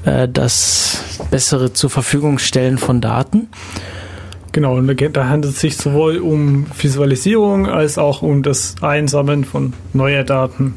äh, 0.05 0.29
das 0.29 1.19
bessere 1.31 1.73
zur 1.73 1.91
Verfügung 1.91 2.39
stellen 2.39 2.79
von 2.79 3.01
Daten. 3.01 3.49
Genau, 4.53 4.77
und 4.77 5.01
da, 5.13 5.29
handelt 5.29 5.55
es 5.55 5.61
sich 5.61 5.77
sowohl 5.77 6.19
um 6.19 6.67
Visualisierung 6.81 7.67
als 7.67 7.99
auch 7.99 8.23
um 8.23 8.43
das 8.43 8.77
Einsammeln 8.81 9.45
von 9.45 9.73
neuer 9.93 10.25
Daten. 10.25 10.75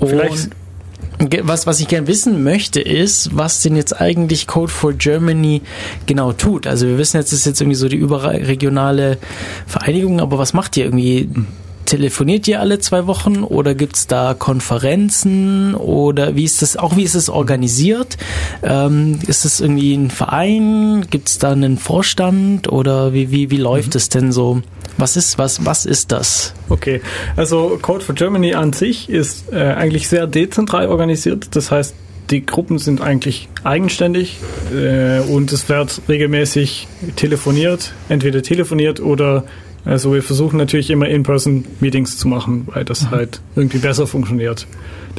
Vielleicht- 0.00 0.32
Und 0.32 0.54
was, 1.42 1.66
was 1.66 1.80
ich 1.80 1.88
gerne 1.88 2.06
wissen 2.06 2.42
möchte, 2.42 2.80
ist, 2.80 3.36
was 3.36 3.62
denn 3.62 3.76
jetzt 3.76 3.98
eigentlich 4.00 4.46
Code 4.46 4.70
for 4.70 4.92
Germany 4.92 5.62
genau 6.06 6.32
tut. 6.32 6.66
Also 6.66 6.86
wir 6.86 6.98
wissen 6.98 7.16
jetzt, 7.18 7.32
es 7.32 7.40
ist 7.40 7.46
jetzt 7.46 7.60
irgendwie 7.60 7.76
so 7.76 7.88
die 7.88 7.96
überregionale 7.96 9.18
Vereinigung, 9.66 10.20
aber 10.20 10.38
was 10.38 10.52
macht 10.52 10.76
ihr 10.76 10.84
irgendwie? 10.84 11.28
Telefoniert 11.86 12.48
ihr 12.48 12.60
alle 12.60 12.78
zwei 12.78 13.06
Wochen 13.06 13.42
oder 13.42 13.74
gibt's 13.74 14.06
da 14.06 14.34
Konferenzen 14.34 15.74
oder 15.74 16.34
wie 16.34 16.44
ist 16.44 16.62
das, 16.62 16.76
auch 16.76 16.96
wie 16.96 17.02
ist 17.02 17.14
es 17.14 17.28
organisiert? 17.28 18.16
Ähm, 18.62 19.18
ist 19.26 19.44
es 19.44 19.60
irgendwie 19.60 19.94
ein 19.94 20.10
Verein? 20.10 21.06
Gibt's 21.10 21.38
da 21.38 21.52
einen 21.52 21.76
Vorstand 21.76 22.70
oder 22.72 23.12
wie, 23.12 23.30
wie, 23.30 23.50
wie 23.50 23.58
läuft 23.58 23.94
es 23.96 24.08
denn 24.08 24.32
so? 24.32 24.62
Was 24.96 25.16
ist, 25.16 25.38
was, 25.38 25.66
was 25.66 25.86
ist 25.86 26.12
das? 26.12 26.54
Okay, 26.68 27.00
also 27.36 27.78
Code 27.82 28.04
for 28.04 28.14
Germany 28.14 28.54
an 28.54 28.72
sich 28.72 29.10
ist 29.10 29.52
äh, 29.52 29.56
eigentlich 29.56 30.08
sehr 30.08 30.26
dezentral 30.26 30.88
organisiert. 30.88 31.48
Das 31.56 31.70
heißt, 31.70 31.94
die 32.30 32.46
Gruppen 32.46 32.78
sind 32.78 33.00
eigentlich 33.00 33.48
eigenständig 33.64 34.38
äh, 34.74 35.20
und 35.20 35.52
es 35.52 35.68
wird 35.68 36.00
regelmäßig 36.08 36.88
telefoniert, 37.16 37.92
entweder 38.08 38.42
telefoniert 38.42 39.00
oder 39.00 39.44
also 39.84 40.14
wir 40.14 40.22
versuchen 40.22 40.56
natürlich 40.56 40.90
immer 40.90 41.08
In-Person-Meetings 41.08 42.18
zu 42.18 42.28
machen, 42.28 42.66
weil 42.72 42.84
das 42.84 43.10
halt 43.10 43.40
irgendwie 43.54 43.78
besser 43.78 44.06
funktioniert. 44.06 44.66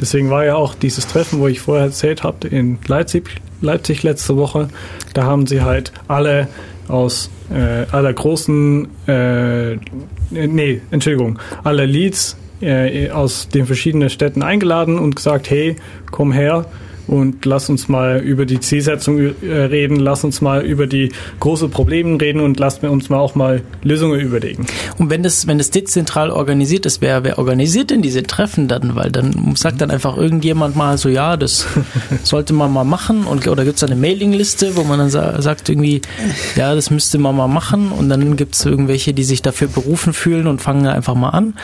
Deswegen 0.00 0.30
war 0.30 0.44
ja 0.44 0.56
auch 0.56 0.74
dieses 0.74 1.06
Treffen, 1.06 1.38
wo 1.38 1.46
ich 1.46 1.60
vorher 1.60 1.86
erzählt 1.86 2.22
habe, 2.24 2.48
in 2.48 2.78
Leipzig, 2.86 3.30
Leipzig 3.60 4.02
letzte 4.02 4.36
Woche. 4.36 4.68
Da 5.14 5.24
haben 5.24 5.46
sie 5.46 5.62
halt 5.62 5.92
alle 6.08 6.48
aus 6.88 7.30
äh, 7.50 7.86
aller 7.90 8.12
großen, 8.12 8.88
äh, 9.06 9.76
nee, 10.30 10.80
Entschuldigung, 10.90 11.38
alle 11.64 11.86
Leads 11.86 12.36
äh, 12.60 13.10
aus 13.10 13.48
den 13.48 13.66
verschiedenen 13.66 14.10
Städten 14.10 14.42
eingeladen 14.42 14.98
und 14.98 15.16
gesagt, 15.16 15.50
hey, 15.50 15.76
komm 16.10 16.32
her 16.32 16.66
und 17.06 17.44
lass 17.44 17.68
uns 17.68 17.88
mal 17.88 18.18
über 18.18 18.46
die 18.46 18.60
Zielsetzung 18.60 19.18
äh, 19.18 19.52
reden, 19.52 19.96
lass 19.96 20.24
uns 20.24 20.40
mal 20.40 20.64
über 20.64 20.86
die 20.86 21.12
großen 21.40 21.70
Probleme 21.70 22.20
reden 22.20 22.40
und 22.40 22.58
lass 22.58 22.82
mir 22.82 22.90
uns 22.90 23.08
mal 23.08 23.18
auch 23.18 23.34
mal 23.34 23.62
Lösungen 23.82 24.20
überlegen. 24.20 24.66
Und 24.98 25.10
wenn 25.10 25.22
das, 25.22 25.46
wenn 25.46 25.58
das 25.58 25.70
dezentral 25.70 26.30
organisiert 26.30 26.86
ist, 26.86 27.00
wer, 27.00 27.24
wer 27.24 27.38
organisiert 27.38 27.90
denn 27.90 28.02
diese 28.02 28.22
Treffen 28.22 28.68
dann? 28.68 28.94
Weil 28.94 29.10
dann 29.10 29.54
sagt 29.56 29.80
dann 29.80 29.90
einfach 29.90 30.16
irgendjemand 30.16 30.76
mal 30.76 30.98
so, 30.98 31.08
ja, 31.08 31.36
das 31.36 31.66
sollte 32.22 32.52
man 32.52 32.72
mal 32.72 32.84
machen 32.84 33.24
und 33.24 33.46
oder 33.46 33.64
gibt 33.64 33.76
es 33.76 33.84
eine 33.84 33.96
Mailingliste, 33.96 34.76
wo 34.76 34.84
man 34.84 34.98
dann 34.98 35.10
sa 35.10 35.40
sagt 35.40 35.68
irgendwie, 35.68 36.02
ja, 36.56 36.74
das 36.74 36.90
müsste 36.90 37.18
man 37.18 37.36
mal 37.36 37.48
machen 37.48 37.92
und 37.92 38.08
dann 38.08 38.36
gibt 38.36 38.54
es 38.54 38.64
irgendwelche, 38.64 39.14
die 39.14 39.24
sich 39.24 39.42
dafür 39.42 39.68
berufen 39.68 40.12
fühlen 40.12 40.46
und 40.46 40.60
fangen 40.60 40.86
einfach 40.86 41.14
mal 41.14 41.30
an. 41.30 41.54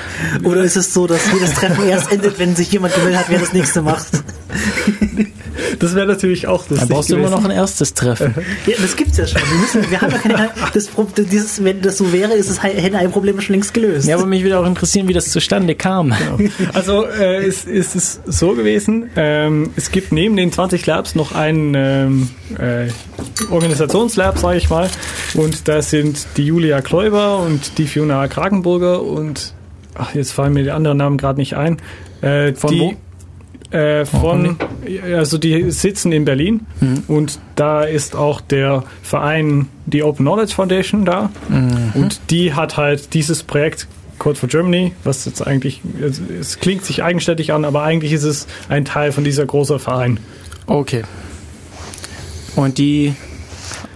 Oder 0.45 0.63
ist 0.63 0.77
es 0.77 0.95
so, 0.95 1.07
dass 1.07 1.21
jedes 1.33 1.55
Treffen 1.55 1.89
erst 1.89 2.13
endet, 2.13 2.39
wenn 2.39 2.55
sich 2.55 2.71
jemand 2.71 2.95
gemeldet 2.95 3.21
hat, 3.21 3.31
wer 3.31 3.39
das 3.39 3.53
nächste 3.53 3.83
macht? 3.83 4.07
Das 5.79 5.95
wäre 5.95 6.07
natürlich 6.07 6.47
auch 6.47 6.61
lustig 6.69 6.79
Dann 6.81 6.89
brauchst 6.89 7.11
du 7.11 7.15
immer 7.17 7.27
gewesen. 7.27 7.43
noch 7.43 7.51
ein 7.51 7.57
erstes 7.57 7.95
Treffen. 7.95 8.35
Ja, 8.67 8.75
das 8.81 8.97
gibt's 8.97 9.17
ja 9.17 9.27
schon. 9.27 9.41
Wir, 9.43 9.59
müssen, 9.59 9.91
wir 9.91 10.01
haben 10.01 10.13
ja 10.13 10.19
keine, 10.19 10.51
das, 10.73 10.89
dieses, 11.17 11.65
wenn 11.65 11.83
das 11.83 11.99
so 11.99 12.13
wäre, 12.13 12.33
ist 12.35 12.49
das 12.49 12.63
Henne-Ei-Problem 12.63 13.41
schon 13.41 13.55
längst 13.55 13.75
gelöst. 13.75 14.07
Ja, 14.07 14.17
aber 14.17 14.27
mich 14.27 14.43
würde 14.43 14.59
auch 14.59 14.67
interessieren, 14.67 15.09
wie 15.09 15.13
das 15.13 15.31
zustande 15.31 15.75
kam. 15.75 16.15
Also 16.73 17.07
äh, 17.07 17.45
es, 17.45 17.67
es 17.67 17.95
ist 17.95 18.21
so 18.27 18.55
gewesen, 18.55 19.11
ähm, 19.17 19.71
es 19.77 19.91
gibt 19.91 20.13
neben 20.13 20.37
den 20.37 20.53
20 20.53 20.87
Labs 20.87 21.15
noch 21.15 21.33
einen 21.33 21.75
ähm, 21.75 22.31
äh, 22.59 22.89
Organisationslab, 23.51 24.39
sage 24.39 24.59
ich 24.59 24.71
mal. 24.71 24.89
Und 25.35 25.69
da 25.69 25.83
sind 25.83 26.27
die 26.37 26.47
Julia 26.47 26.81
Kläuber 26.83 27.39
und 27.39 27.79
die 27.79 27.87
Fiona 27.87 28.29
Kragenburger 28.29 29.03
und 29.03 29.55
ach, 29.95 30.15
jetzt 30.15 30.33
fallen 30.33 30.53
mir 30.53 30.63
die 30.63 30.71
anderen 30.71 30.99
Namen 30.99 31.17
gerade 31.19 31.39
nicht 31.39 31.57
ein. 31.57 31.79
Äh, 32.21 32.55
Von 32.55 32.71
die, 32.71 32.81
wo? 32.81 32.95
Äh, 33.73 34.05
von, 34.05 34.57
also 35.15 35.39
die 35.39 35.71
sitzen 35.71 36.13
in 36.13 36.25
Berlin 36.27 36.67
und 37.09 37.39
da 37.57 37.83
ist 37.85 38.15
auch 38.15 38.41
der 38.43 38.85
Verein, 39.03 39.69
die 39.87 40.03
Open 40.03 40.25
Knowledge 40.27 40.55
Foundation 40.55 41.05
da 41.07 41.31
und 41.95 42.21
die 42.31 42.53
hat 42.55 42.77
halt 42.77 43.15
dieses 43.15 43.43
Projekt 43.43 43.87
Code 44.19 44.39
for 44.39 44.49
Germany, 44.49 44.93
was 45.05 45.25
jetzt 45.25 45.45
eigentlich, 45.47 45.81
es, 46.01 46.21
es 46.39 46.61
klingt 46.61 46.85
sich 46.85 47.03
eigenständig 47.03 47.53
an, 47.53 47.65
aber 47.65 47.83
eigentlich 47.83 48.13
ist 48.13 48.25
es 48.25 48.47
ein 48.69 48.85
Teil 48.85 49.11
von 49.11 49.25
dieser 49.25 49.47
großen 49.47 49.79
Verein. 49.81 50.21
Okay. 50.67 51.03
Und 52.55 52.79
die 52.79 53.15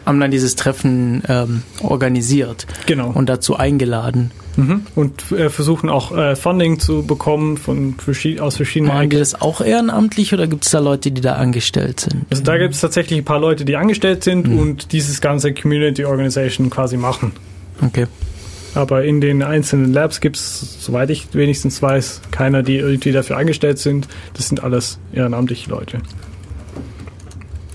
haben 0.07 0.19
dann 0.19 0.31
dieses 0.31 0.57
Treffen 0.57 1.23
ähm, 1.29 1.63
organisiert 1.83 2.67
Genau. 2.87 3.11
und 3.11 3.29
dazu 3.29 3.57
eingeladen. 3.57 4.31
Mhm. 4.57 4.83
Und 4.95 5.33
äh, 5.33 5.51
versuchen 5.51 5.91
auch 5.91 6.17
äh, 6.17 6.35
Funding 6.35 6.79
zu 6.79 7.03
bekommen 7.05 7.57
von 7.57 7.95
verschied 7.95 8.41
aus 8.41 8.57
verschiedenen 8.57 8.95
Machen 8.95 9.11
die 9.11 9.19
das 9.19 9.41
auch 9.41 9.61
ehrenamtlich 9.61 10.33
oder 10.33 10.47
gibt 10.47 10.65
es 10.65 10.71
da 10.71 10.79
Leute, 10.79 11.11
die 11.11 11.21
da 11.21 11.35
angestellt 11.35 12.01
sind? 12.01 12.25
Also 12.31 12.43
da 12.43 12.57
gibt 12.57 12.75
es 12.75 12.81
tatsächlich 12.81 13.19
ein 13.19 13.25
paar 13.25 13.41
Leute, 13.41 13.65
die 13.65 13.77
angestellt 13.77 14.25
sind 14.25 14.49
und 14.49 14.93
dieses 14.93 15.21
ganze 15.21 15.53
Community 15.53 16.05
Organization 16.05 16.71
quasi 16.71 16.97
machen. 16.97 17.33
Okay. 17.83 18.07
Aber 18.75 19.05
in 19.05 19.23
den 19.23 19.43
einzelnen 19.43 19.93
Labs 19.93 20.21
gibt 20.21 20.37
es, 20.37 20.85
soweit 20.85 21.09
ich 21.09 21.29
wenigstens 21.33 21.81
weiß, 21.81 22.21
keiner, 22.31 22.63
die 22.63 22.77
irgendwie 22.77 23.11
dafür 23.11 23.39
angestellt 23.39 23.79
sind. 23.79 24.07
Das 24.35 24.49
sind 24.49 24.63
alles 24.63 24.99
ehrenamtliche 25.15 25.71
Leute. 25.71 26.01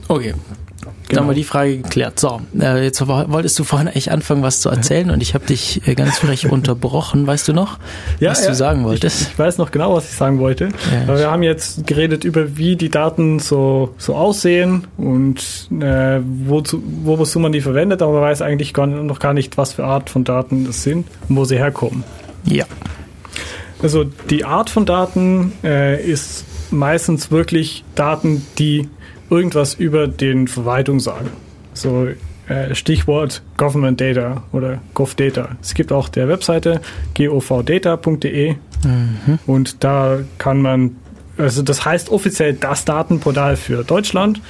Okay. 0.08 0.36
Dann 1.16 1.24
haben 1.24 1.30
wir 1.30 1.36
die 1.36 1.44
Frage 1.44 1.78
geklärt. 1.78 2.20
So, 2.20 2.42
äh, 2.60 2.84
jetzt 2.84 3.06
wolltest 3.08 3.58
du 3.60 3.64
vorhin 3.64 3.88
eigentlich 3.88 4.12
anfangen, 4.12 4.44
was 4.44 4.62
zu 4.62 4.70
erzählen 4.70 5.12
und 5.12 5.22
ich 5.22 5.34
habe 5.34 5.46
dich 5.46 5.86
äh, 5.88 5.96
ganz 5.96 6.20
frech 6.20 6.52
unterbrochen. 6.52 7.28
Weißt 7.28 7.48
du 7.48 7.54
noch, 7.54 7.80
was 8.20 8.46
du 8.46 8.56
sagen 8.56 8.84
wolltest? 8.84 9.22
Ich, 9.22 9.28
ich 9.30 9.40
weiß 9.40 9.58
noch 9.58 9.72
genau, 9.72 9.96
was 9.96 10.10
ich 10.10 10.16
sagen 10.16 10.40
wollte. 10.40 10.70
Ja. 11.08 11.18
Wir 11.18 11.32
haben 11.32 11.44
jetzt 11.44 11.86
geredet 11.86 12.24
über, 12.24 12.58
wie 12.58 12.76
die 12.76 12.90
Daten 12.90 13.40
so, 13.40 13.94
so 13.98 14.16
aussehen 14.16 14.88
und 14.98 15.70
äh, 15.82 16.20
wozu, 16.24 16.82
wozu 17.04 17.40
man 17.40 17.52
die 17.52 17.62
verwendet, 17.62 18.02
aber 18.02 18.14
man 18.14 18.22
weiß 18.22 18.42
eigentlich 18.42 18.74
gar, 18.74 18.88
noch 18.88 19.20
gar 19.20 19.34
nicht, 19.34 19.58
was 19.58 19.74
für 19.74 19.84
Art 19.84 20.10
von 20.10 20.24
Daten 20.24 20.66
das 20.66 20.84
sind 20.84 21.08
und 21.30 21.36
wo 21.36 21.46
sie 21.46 21.58
herkommen. 21.58 22.04
Ja. 22.46 22.66
Also 23.82 24.04
die 24.04 24.46
Art 24.46 24.70
von 24.70 24.86
Daten 24.86 25.54
äh, 25.64 26.02
ist 26.02 26.46
meistens 26.72 27.32
wirklich 27.32 27.84
Daten, 27.96 28.46
die 28.58 28.88
irgendwas 29.32 29.74
über 29.74 30.08
den 30.08 30.48
Verwaltung 30.48 31.00
sagen. 31.00 31.30
So 31.74 32.10
äh, 32.48 32.76
Stichwort 32.76 33.42
Government 33.58 34.00
Data 34.00 34.44
oder 34.52 34.82
GovData. 34.94 35.56
Es 35.62 35.74
gibt 35.74 35.92
auch 35.92 36.10
der 36.10 36.28
Webseite 36.28 36.82
govdata.de 37.16 38.56
und 39.46 39.84
da 39.84 40.20
kann 40.38 40.62
man, 40.62 40.96
also 41.38 41.62
das 41.62 41.86
heißt 41.86 42.10
offiziell 42.10 42.54
das 42.54 42.84
Datenportal 42.84 43.56
für 43.56 43.84
Deutschland 43.84 44.42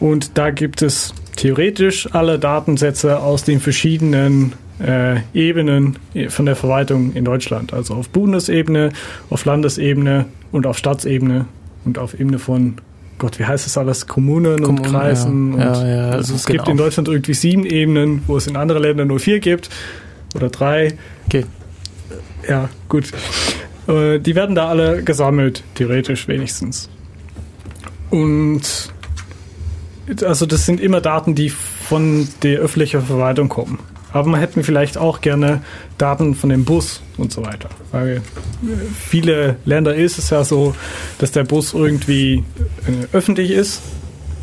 und 0.00 0.36
da 0.36 0.50
gibt 0.50 0.82
es 0.82 1.14
theoretisch 1.36 2.08
alle 2.12 2.38
Datensätze 2.38 3.20
aus 3.20 3.44
den 3.44 3.60
verschiedenen 3.60 4.54
äh, 4.80 5.20
Ebenen 5.32 5.98
von 6.28 6.46
der 6.46 6.56
Verwaltung 6.56 7.12
in 7.12 7.24
Deutschland. 7.24 7.72
Also 7.72 7.94
auf 7.94 8.08
Bundesebene, 8.08 8.92
auf 9.30 9.44
Landesebene 9.44 10.26
und 10.50 10.66
auf 10.66 10.78
Staatsebene 10.78 11.46
und 11.84 11.98
auf 11.98 12.18
Ebene 12.18 12.38
von 12.38 12.76
Gott, 13.22 13.38
wie 13.38 13.44
heißt 13.44 13.66
das 13.66 13.78
alles? 13.78 14.08
Kommunen, 14.08 14.54
und 14.56 14.64
Kommunen, 14.64 14.90
Kreisen. 14.90 15.56
ja. 15.56 15.68
Und 15.70 15.74
Ja, 15.76 15.88
ja, 15.88 16.10
also 16.10 16.34
es 16.34 16.44
genau. 16.44 16.58
gibt 16.64 16.70
in 16.70 16.76
Deutschland 16.76 17.06
irgendwie 17.06 17.34
sieben 17.34 17.64
Ebenen, 17.64 18.22
wo 18.26 18.36
es 18.36 18.48
in 18.48 18.56
anderen 18.56 18.82
Ländern 18.82 19.06
nur 19.06 19.20
vier 19.20 19.38
gibt 19.38 19.70
oder 20.34 20.48
drei. 20.50 20.94
Okay. 21.28 21.46
Ja, 22.48 22.68
gut. 22.88 23.12
Äh, 23.86 24.18
die 24.18 24.34
werden 24.34 24.56
da 24.56 24.68
alle 24.68 25.04
gesammelt, 25.04 25.62
theoretisch 25.76 26.26
wenigstens. 26.26 26.90
Und 28.10 28.62
also 30.24 30.44
das 30.46 30.66
sind 30.66 30.80
immer 30.80 31.00
Daten, 31.00 31.36
die 31.36 31.50
von 31.50 32.26
der 32.42 32.58
öffentlichen 32.58 33.02
Verwaltung 33.02 33.48
kommen. 33.48 33.78
Aber 34.12 34.28
man 34.28 34.40
hätte 34.40 34.62
vielleicht 34.62 34.98
auch 34.98 35.20
gerne 35.20 35.62
Daten 35.98 36.34
von 36.34 36.50
dem 36.50 36.64
Bus 36.64 37.02
und 37.16 37.32
so 37.32 37.44
weiter. 37.44 37.68
Weil 37.90 38.22
viele 38.94 39.56
Länder 39.64 39.94
ist 39.94 40.18
es 40.18 40.30
ja 40.30 40.44
so, 40.44 40.74
dass 41.18 41.32
der 41.32 41.44
Bus 41.44 41.74
irgendwie 41.74 42.44
äh, 42.86 43.16
öffentlich 43.16 43.50
ist. 43.50 43.82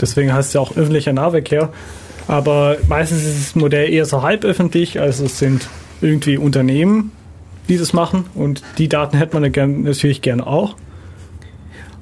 Deswegen 0.02 0.34
heißt 0.34 0.50
es 0.50 0.54
ja 0.54 0.62
auch 0.62 0.72
öffentlicher 0.72 1.14
Nahverkehr. 1.14 1.70
Aber 2.28 2.78
meistens 2.88 3.24
ist 3.24 3.48
das 3.48 3.56
Modell 3.56 3.92
eher 3.92 4.06
so 4.06 4.22
halböffentlich. 4.22 5.00
Also 5.00 5.26
es 5.26 5.40
sind 5.40 5.68
irgendwie 6.02 6.38
Unternehmen, 6.38 7.12
die 7.68 7.78
das 7.78 7.94
machen. 7.94 8.26
Und 8.36 8.64
die 8.78 8.88
Daten 8.88 9.18
hätte 9.18 9.40
man 9.40 9.52
natürlich 9.84 10.22
gerne 10.22 10.46
auch. 10.46 10.76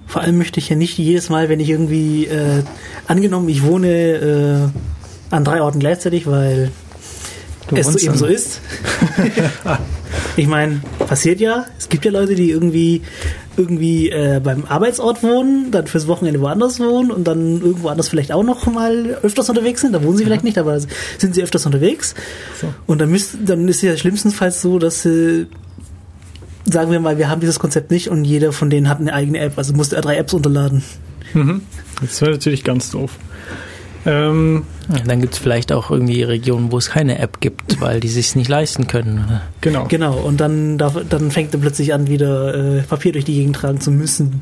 Vor 0.05 0.21
allem 0.21 0.37
möchte 0.37 0.59
ich 0.59 0.69
ja 0.69 0.75
nicht 0.75 0.97
jedes 0.97 1.29
Mal, 1.29 1.49
wenn 1.49 1.59
ich 1.59 1.69
irgendwie, 1.69 2.25
äh, 2.27 2.63
angenommen, 3.07 3.49
ich 3.49 3.63
wohne 3.63 4.71
äh, 4.71 5.35
an 5.35 5.43
drei 5.43 5.61
Orten 5.61 5.79
gleichzeitig, 5.79 6.27
weil 6.27 6.71
es 7.75 7.87
so 7.87 7.99
eben 7.99 8.17
so 8.17 8.25
ist. 8.25 8.61
Ich 10.37 10.47
meine, 10.47 10.81
passiert 11.07 11.39
ja. 11.39 11.65
Es 11.77 11.89
gibt 11.89 12.05
ja 12.05 12.11
Leute, 12.11 12.35
die 12.35 12.51
irgendwie 12.51 13.01
irgendwie 13.57 14.09
äh, 14.09 14.39
beim 14.41 14.65
Arbeitsort 14.65 15.23
wohnen, 15.23 15.71
dann 15.71 15.87
fürs 15.87 16.07
Wochenende 16.07 16.39
woanders 16.41 16.79
wohnen 16.79 17.09
und 17.09 17.27
dann 17.27 17.59
irgendwo 17.59 17.89
anders 17.89 18.07
vielleicht 18.07 18.31
auch 18.31 18.43
noch 18.43 18.67
mal 18.67 19.17
öfters 19.23 19.49
unterwegs 19.49 19.81
sind. 19.81 19.93
Da 19.93 20.03
wohnen 20.03 20.15
sie 20.15 20.23
vielleicht 20.23 20.43
nicht, 20.43 20.59
aber 20.59 20.79
sind 20.79 21.33
sie 21.33 21.41
öfters 21.41 21.65
unterwegs. 21.65 22.13
So. 22.61 22.71
Und 22.85 22.99
dann, 22.99 23.09
müsst, 23.09 23.35
dann 23.43 23.67
ist 23.67 23.81
ja 23.81 23.97
schlimmstenfalls 23.97 24.61
so, 24.61 24.77
dass 24.77 25.01
sie 25.01 25.47
sagen 26.65 26.91
wir 26.91 26.99
mal, 26.99 27.17
wir 27.17 27.29
haben 27.29 27.41
dieses 27.41 27.59
Konzept 27.59 27.91
nicht 27.91 28.09
und 28.09 28.25
jeder 28.25 28.51
von 28.51 28.69
denen 28.69 28.89
hat 28.89 28.99
eine 28.99 29.13
eigene 29.13 29.39
App. 29.39 29.57
Also 29.57 29.73
musste 29.73 29.95
er 29.95 30.01
drei 30.01 30.17
Apps 30.17 30.33
unterladen. 30.33 30.83
Mhm. 31.33 31.61
Das 32.01 32.21
wäre 32.21 32.31
natürlich 32.31 32.63
ganz 32.63 32.91
doof. 32.91 33.17
Ähm, 34.07 34.63
Dann 35.05 35.21
gibt 35.21 35.33
es 35.33 35.39
vielleicht 35.39 35.71
auch 35.73 35.91
irgendwie 35.91 36.23
Regionen, 36.23 36.71
wo 36.71 36.77
es 36.77 36.89
keine 36.89 37.19
App 37.19 37.41
gibt, 37.41 37.81
weil 37.81 37.99
die 37.99 38.07
sich 38.07 38.35
nicht 38.35 38.47
leisten 38.47 38.87
können. 38.87 39.25
oder? 39.27 39.41
genau. 39.61 39.85
Genau, 39.89 40.15
und 40.17 40.39
dann, 40.39 40.77
darf, 40.77 40.95
dann 41.09 41.29
fängt 41.29 41.53
er 41.53 41.59
plötzlich 41.59 41.93
an, 41.93 42.07
wieder 42.07 42.77
äh, 42.77 42.81
Papier 42.83 43.11
durch 43.11 43.25
die 43.25 43.33
Gegend 43.35 43.57
tragen 43.57 43.81
zu 43.81 43.91
müssen. 43.91 44.41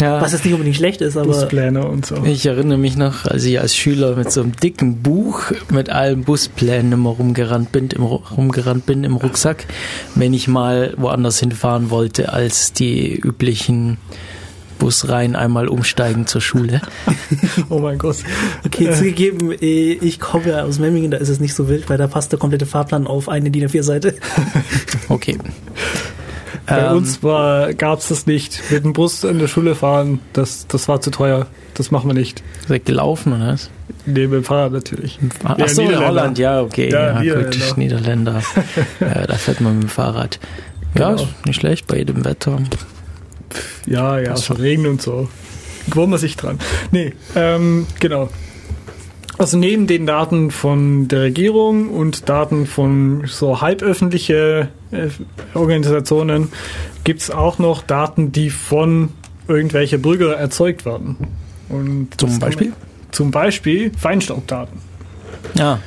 Ja. 0.00 0.20
Was 0.22 0.32
jetzt 0.32 0.44
nicht 0.44 0.54
unbedingt 0.54 0.76
schlecht 0.76 1.00
ist, 1.00 1.16
aber 1.16 1.26
Buspläne 1.26 1.84
und 1.86 2.06
so. 2.06 2.22
Ich 2.24 2.46
erinnere 2.46 2.78
mich 2.78 2.96
noch, 2.96 3.24
als 3.24 3.44
ich 3.44 3.60
als 3.60 3.74
Schüler 3.74 4.14
mit 4.14 4.30
so 4.30 4.40
einem 4.42 4.52
dicken 4.54 5.02
Buch 5.02 5.42
mit 5.70 5.90
allen 5.90 6.22
Busplänen 6.22 6.92
immer 6.92 7.10
rumgerannt 7.10 7.72
bin, 7.72 7.88
im, 7.90 8.02
Ru- 8.04 8.22
rumgerannt 8.36 8.86
bin 8.86 9.02
im 9.02 9.16
Rucksack, 9.16 9.66
wenn 10.14 10.32
ich 10.34 10.46
mal 10.46 10.94
woanders 10.96 11.40
hinfahren 11.40 11.90
wollte 11.90 12.32
als 12.32 12.72
die 12.72 13.16
üblichen 13.16 13.98
Busreihen 14.78 15.36
einmal 15.36 15.68
umsteigen 15.68 16.26
zur 16.26 16.40
Schule. 16.40 16.80
Oh 17.70 17.78
mein 17.80 17.98
Gott. 17.98 18.16
okay, 18.64 18.90
zugegeben, 18.92 19.50
äh, 19.52 19.92
ich 19.92 20.20
komme 20.20 20.48
ja 20.48 20.62
aus 20.64 20.78
Memmingen, 20.78 21.10
da 21.10 21.18
ist 21.18 21.28
es 21.28 21.40
nicht 21.40 21.54
so 21.54 21.68
wild, 21.68 21.88
weil 21.90 21.98
da 21.98 22.06
passt 22.06 22.32
der 22.32 22.38
komplette 22.38 22.66
Fahrplan 22.66 23.06
auf 23.06 23.28
eine 23.28 23.50
DIN 23.50 23.66
A4-Seite. 23.68 24.14
Okay. 25.08 25.38
Bei 26.66 26.80
Ähm, 26.86 26.96
uns 26.98 27.20
gab 27.20 27.98
es 27.98 28.08
das 28.08 28.26
nicht. 28.26 28.60
Mit 28.70 28.84
dem 28.84 28.92
Bus 28.92 29.24
in 29.24 29.38
der 29.38 29.48
Schule 29.48 29.74
fahren, 29.74 30.20
das, 30.34 30.66
das 30.66 30.86
war 30.88 31.00
zu 31.00 31.10
teuer. 31.10 31.46
Das 31.74 31.90
machen 31.90 32.08
wir 32.10 32.14
nicht. 32.14 32.42
Seid 32.66 32.84
gelaufen, 32.84 33.32
oder 33.32 33.48
was? 33.52 33.70
Nee, 34.04 34.26
mit 34.26 34.32
dem 34.32 34.44
Fahrrad 34.44 34.72
natürlich. 34.72 35.18
Ach 35.44 35.56
Ja, 35.58 35.68
so, 35.68 35.80
in 35.82 35.88
Niederländer. 35.88 36.08
Holland, 36.20 36.38
ja, 36.38 36.60
okay. 36.60 36.90
Ja, 36.92 37.06
Ja, 37.14 37.20
Niederländer. 37.20 37.66
gut, 37.68 37.78
Niederländer. 37.78 38.42
ja, 39.00 39.26
da 39.26 39.34
fährt 39.34 39.60
man 39.62 39.74
mit 39.76 39.84
dem 39.84 39.88
Fahrrad. 39.88 40.38
Ja, 40.94 41.10
Genau. 41.10 41.22
ist 41.22 41.46
nicht 41.46 41.60
schlecht 41.60 41.86
bei 41.86 41.96
jedem 41.98 42.24
Wetter. 42.24 42.58
Ja, 43.86 44.18
ja, 44.18 44.36
so 44.36 44.54
Regen 44.54 44.86
und 44.86 45.02
so. 45.02 45.28
Gewöhnt 45.90 46.10
man 46.10 46.18
sich 46.18 46.36
dran. 46.36 46.58
Nee, 46.90 47.14
ähm, 47.34 47.86
genau. 48.00 48.28
Also 49.38 49.56
neben 49.56 49.86
den 49.86 50.04
Daten 50.04 50.50
von 50.50 51.06
der 51.06 51.22
Regierung 51.22 51.90
und 51.90 52.28
Daten 52.28 52.66
von 52.66 53.24
so 53.26 53.60
halböffentliche 53.60 54.68
äh, 54.90 55.08
Organisationen 55.54 56.48
gibt 57.04 57.22
es 57.22 57.30
auch 57.30 57.60
noch 57.60 57.82
Daten, 57.82 58.32
die 58.32 58.50
von 58.50 59.10
irgendwelche 59.46 59.98
Bürger 59.98 60.34
erzeugt 60.34 60.84
werden. 60.84 61.16
Und 61.68 62.08
Zum 62.18 62.38
Beispiel? 62.40 62.72
Zum 63.12 63.30
Beispiel 63.30 63.92
Feinstaubdaten. 63.96 64.80
Ja, 65.54 65.78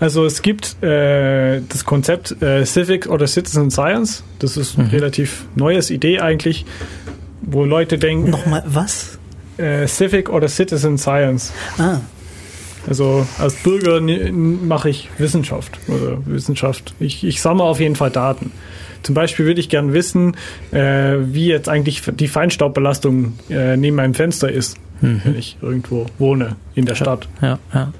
Also 0.00 0.24
es 0.24 0.40
gibt 0.42 0.82
äh, 0.82 1.60
das 1.68 1.84
Konzept 1.84 2.40
äh, 2.42 2.64
Civic 2.64 3.06
oder 3.06 3.26
Citizen 3.26 3.70
Science. 3.70 4.24
Das 4.38 4.56
ist 4.56 4.78
eine 4.78 4.90
relativ 4.90 5.44
neues 5.54 5.90
Idee 5.90 6.20
eigentlich, 6.20 6.64
wo 7.42 7.64
Leute 7.64 7.98
denken, 7.98 8.30
Nochmal, 8.30 8.62
was? 8.66 9.18
äh, 9.58 9.86
Civic 9.86 10.30
oder 10.30 10.48
Citizen 10.48 10.96
Science. 10.96 11.52
Ah, 11.78 11.98
Also 12.88 13.26
als 13.38 13.54
Bürger 13.56 14.00
mache 14.00 14.88
ich 14.88 15.10
Wissenschaft 15.18 15.78
oder 15.86 16.16
Wissenschaft. 16.24 16.94
Ich, 16.98 17.22
ich 17.24 17.42
sammle 17.42 17.64
auf 17.64 17.78
jeden 17.78 17.94
Fall 17.96 18.10
Daten. 18.10 18.52
Zum 19.02 19.14
Beispiel 19.14 19.44
würde 19.46 19.60
ich 19.60 19.68
gerne 19.68 19.92
wissen, 19.92 20.34
äh, 20.72 21.16
wie 21.20 21.46
jetzt 21.46 21.68
eigentlich 21.68 22.02
die 22.14 22.28
Feinstaubbelastung 22.28 23.34
äh, 23.50 23.76
neben 23.76 23.96
meinem 23.96 24.14
Fenster 24.14 24.50
ist, 24.50 24.76
wenn 25.02 25.34
ich 25.38 25.56
irgendwo 25.62 26.06
wohne 26.18 26.56
in 26.74 26.84
der 26.84 26.94
Stadt. 26.94 27.26
ja, 27.40 27.58
ja. 27.74 27.92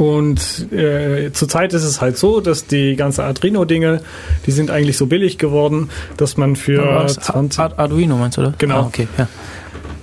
Und 0.00 0.72
äh, 0.72 1.30
zurzeit 1.30 1.74
ist 1.74 1.84
es 1.84 2.00
halt 2.00 2.16
so, 2.16 2.40
dass 2.40 2.66
die 2.66 2.96
ganzen 2.96 3.20
Arduino-Dinge, 3.20 4.00
die 4.46 4.50
sind 4.50 4.70
eigentlich 4.70 4.96
so 4.96 5.04
billig 5.04 5.36
geworden, 5.36 5.90
dass 6.16 6.38
man 6.38 6.56
für 6.56 6.82
Was? 6.82 7.16
20, 7.16 7.60
Ar- 7.60 7.78
Arduino 7.78 8.16
meinst 8.16 8.38
du, 8.38 8.40
oder? 8.40 8.54
Genau. 8.56 8.76
Ah, 8.76 8.86
okay, 8.86 9.06
ja. 9.18 9.28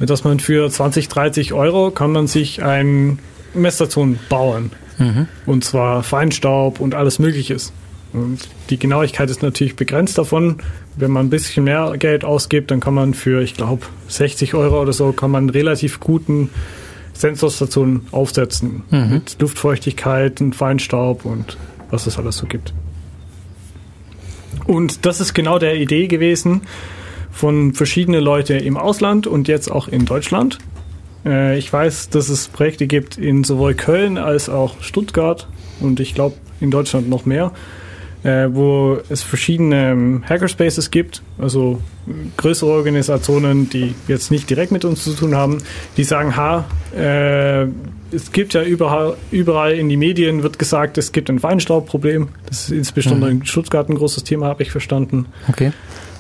dass 0.06 0.24
man 0.24 0.40
für 0.40 0.70
20, 0.70 1.08
30 1.08 1.54
Euro 1.54 1.90
kann 1.90 2.12
man 2.12 2.28
sich 2.28 2.62
ein 2.62 3.18
Messstation 3.56 4.20
bauen. 4.30 4.70
Mhm. 5.00 5.28
Und 5.48 5.66
zwar 5.66 6.04
Feinstaub 6.04 6.80
und 6.80 6.94
alles 6.94 7.18
Mögliches. 7.18 7.74
Und 8.14 8.38
die 8.70 8.78
Genauigkeit 8.78 9.32
ist 9.32 9.42
natürlich 9.42 9.76
begrenzt 9.76 10.20
davon. 10.20 10.58
Wenn 10.96 11.10
man 11.10 11.26
ein 11.26 11.30
bisschen 11.32 11.64
mehr 11.64 11.96
Geld 11.98 12.24
ausgibt, 12.24 12.70
dann 12.70 12.82
kann 12.82 12.94
man 12.94 13.16
für, 13.16 13.42
ich 13.42 13.56
glaube, 13.56 13.88
60 14.10 14.54
Euro 14.54 14.80
oder 14.80 14.94
so, 14.94 15.12
kann 15.12 15.32
man 15.32 15.46
einen 15.46 15.50
relativ 15.50 16.00
guten 16.00 16.52
Sensorstationen 17.20 18.08
aufsetzen. 18.12 18.84
Mhm. 18.90 19.10
Mit 19.10 19.38
Luftfeuchtigkeit 19.40 20.42
und 20.42 20.56
Feinstaub 20.56 21.26
und 21.26 21.58
was 21.90 22.08
es 22.08 22.18
alles 22.18 22.38
so 22.38 22.48
gibt. 22.48 22.74
Und 24.66 25.06
das 25.06 25.22
ist 25.22 25.34
genau 25.34 25.60
der 25.60 25.76
Idee 25.76 26.08
gewesen 26.08 26.62
von 27.32 27.74
verschiedenen 27.74 28.24
Leuten 28.24 28.58
im 28.58 28.78
Ausland 28.78 29.28
und 29.28 29.48
jetzt 29.48 29.72
auch 29.72 29.88
in 29.88 30.06
Deutschland. 30.06 30.58
Äh, 31.26 31.58
ich 31.58 31.72
weiß, 31.72 32.10
dass 32.10 32.30
es 32.30 32.48
Projekte 32.48 32.88
gibt 32.88 33.18
in 33.18 33.44
sowohl 33.44 33.76
Köln 33.76 34.18
als 34.18 34.50
auch 34.50 34.82
Stuttgart 34.82 35.48
und 35.80 36.00
ich 36.00 36.16
glaube 36.16 36.36
in 36.60 36.72
Deutschland 36.72 37.10
noch 37.10 37.26
mehr, 37.26 37.52
äh, 38.24 38.48
wo 38.50 38.98
es 39.10 39.24
verschiedene 39.24 39.92
ähm, 39.92 40.24
Hackerspaces 40.28 40.92
gibt, 40.92 41.22
also 41.38 41.82
größere 42.38 42.70
Organisationen, 42.70 43.70
die 43.70 43.96
jetzt 44.08 44.32
nicht 44.32 44.50
direkt 44.50 44.72
mit 44.72 44.86
uns 44.86 45.04
zu 45.04 45.14
tun 45.14 45.36
haben, 45.36 45.60
die 45.98 46.04
sagen, 46.04 46.36
ha, 46.36 46.66
äh, 46.96 47.68
es 48.12 48.32
gibt 48.32 48.54
ja 48.54 48.64
überall, 48.64 49.18
überall 49.32 49.74
in 49.74 49.90
die 49.90 49.98
Medien 49.98 50.44
wird 50.44 50.60
gesagt, 50.60 50.98
es 50.98 51.12
gibt 51.12 51.30
ein 51.30 51.40
Feinstaubproblem. 51.40 52.30
Das 52.48 52.64
ist 52.64 52.72
insbesondere 52.72 53.32
in 53.32 53.46
Stuttgart 53.46 53.90
ein 53.90 53.96
großes 53.96 54.24
Thema, 54.24 54.48
habe 54.48 54.64
ich 54.64 54.72
verstanden. 54.72 55.26
Okay. 55.50 55.74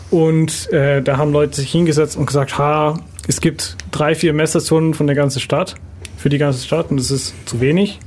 Und 0.09 0.71
äh, 0.71 1.01
da 1.01 1.17
haben 1.17 1.31
Leute 1.31 1.55
sich 1.55 1.71
hingesetzt 1.71 2.17
und 2.17 2.25
gesagt, 2.25 2.57
ha, 2.57 2.99
es 3.27 3.41
gibt 3.41 3.77
drei, 3.91 4.15
vier 4.15 4.33
Messstationen 4.33 4.93
von 4.93 5.07
der 5.07 5.15
ganzen 5.15 5.39
Stadt, 5.39 5.75
für 6.17 6.29
die 6.29 6.37
ganze 6.37 6.65
Stadt 6.65 6.91
und 6.91 6.97
das 6.97 7.11
ist 7.11 7.33
zu 7.45 7.59
wenig. 7.59 7.99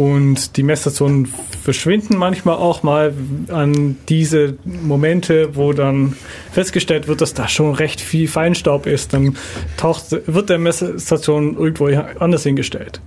Und 0.00 0.56
die 0.56 0.62
Messstationen 0.62 1.28
verschwinden 1.62 2.16
manchmal 2.16 2.56
auch 2.56 2.82
mal 2.82 3.12
an 3.48 3.98
diese 4.08 4.54
Momente, 4.64 5.56
wo 5.56 5.74
dann 5.74 6.16
festgestellt 6.52 7.06
wird, 7.06 7.20
dass 7.20 7.34
da 7.34 7.48
schon 7.48 7.74
recht 7.74 8.00
viel 8.00 8.26
Feinstaub 8.26 8.86
ist. 8.86 9.12
Dann 9.12 9.36
taucht, 9.76 10.06
wird 10.26 10.48
der 10.48 10.56
Messstation 10.56 11.54
irgendwo 11.54 11.88
anders 12.18 12.44
hingestellt. 12.44 13.02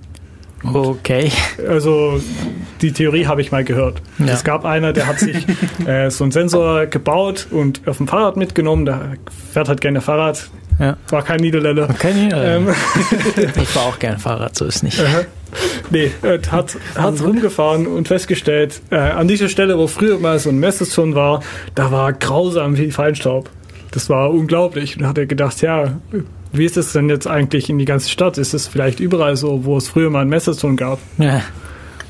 Okay. 0.72 1.32
Also 1.68 2.22
die 2.84 2.92
Theorie 2.92 3.26
habe 3.26 3.42
ich 3.42 3.52
mal 3.52 3.64
gehört. 3.64 4.04
Ja. 4.20 4.28
Es 4.28 4.44
gab 4.44 4.64
einer, 4.64 4.94
der 4.94 5.08
hat 5.08 5.18
sich 5.18 5.48
äh, 5.88 6.12
so 6.12 6.26
einen 6.26 6.32
Sensor 6.32 6.86
gebaut 6.86 7.48
und 7.50 7.88
auf 7.88 7.98
dem 7.98 8.08
Fahrrad 8.08 8.38
mitgenommen. 8.38 8.86
Der 8.86 9.18
fährt 9.52 9.68
halt 9.68 9.82
gerne 9.82 10.00
Fahrrad. 10.00 10.48
Ja. 10.78 10.98
War 11.10 11.24
kein 11.24 11.40
Niederländer. 11.40 11.90
Okay, 11.90 12.30
Ähm, 12.32 12.68
ich 13.56 13.68
fahre 13.68 13.88
auch 13.88 13.98
gern 13.98 14.20
Fahrrad, 14.20 14.56
so 14.56 14.66
ist 14.66 14.84
nicht. 14.84 15.00
Nee, 15.90 16.12
äh, 16.22 16.40
hat, 16.50 16.78
hat 16.96 17.22
rumgefahren 17.22 17.88
und 17.88 18.08
festgestellt, 18.08 18.82
äh, 18.90 18.96
an 18.96 19.28
dieser 19.28 19.50
Stelle, 19.50 19.78
wo 19.78 19.88
früher 19.88 20.20
mal 20.20 20.40
so 20.40 20.50
ein 20.50 20.60
Messstation 20.60 21.16
war, 21.16 21.42
da 21.76 21.92
war 21.92 22.14
grausam 22.14 22.76
viel 22.76 22.92
Feinstaub. 22.92 23.50
Das 23.92 24.10
war 24.10 24.32
unglaublich. 24.32 24.96
Und 24.96 25.04
da 25.04 25.10
hat 25.10 25.18
er 25.18 25.28
gedacht, 25.28 25.62
ja, 25.62 26.00
wie 26.52 26.66
ist 26.66 26.78
es 26.78 26.94
denn 26.94 27.10
jetzt 27.10 27.28
eigentlich 27.28 27.70
in 27.70 27.78
die 27.78 27.86
ganze 27.86 28.10
Stadt? 28.10 28.38
Ist 28.38 28.54
es 28.54 28.68
vielleicht 28.68 29.00
überall 29.00 29.36
so, 29.38 29.66
wo 29.66 29.78
es 29.78 29.90
früher 29.90 30.10
mal 30.10 30.22
ein 30.22 30.30
Messstation 30.30 30.76
gab? 30.76 31.00
Ja. 31.18 31.42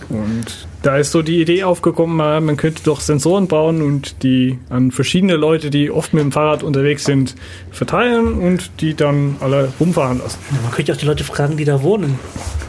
Und 0.09 0.45
da 0.81 0.97
ist 0.97 1.11
so 1.11 1.21
die 1.21 1.41
Idee 1.41 1.63
aufgekommen, 1.63 2.15
man 2.17 2.57
könnte 2.57 2.83
doch 2.83 2.99
Sensoren 2.99 3.47
bauen 3.47 3.81
und 3.81 4.21
die 4.23 4.59
an 4.69 4.91
verschiedene 4.91 5.35
Leute, 5.35 5.69
die 5.69 5.89
oft 5.91 6.13
mit 6.13 6.23
dem 6.23 6.31
Fahrrad 6.31 6.63
unterwegs 6.63 7.05
sind, 7.05 7.35
verteilen 7.71 8.33
und 8.33 8.71
die 8.81 8.93
dann 8.93 9.37
alle 9.39 9.71
rumfahren 9.79 10.19
lassen. 10.19 10.37
man 10.61 10.71
könnte 10.71 10.93
auch 10.93 10.97
die 10.97 11.05
Leute 11.05 11.23
fragen, 11.23 11.57
die 11.57 11.65
da 11.65 11.81
wohnen, 11.83 12.19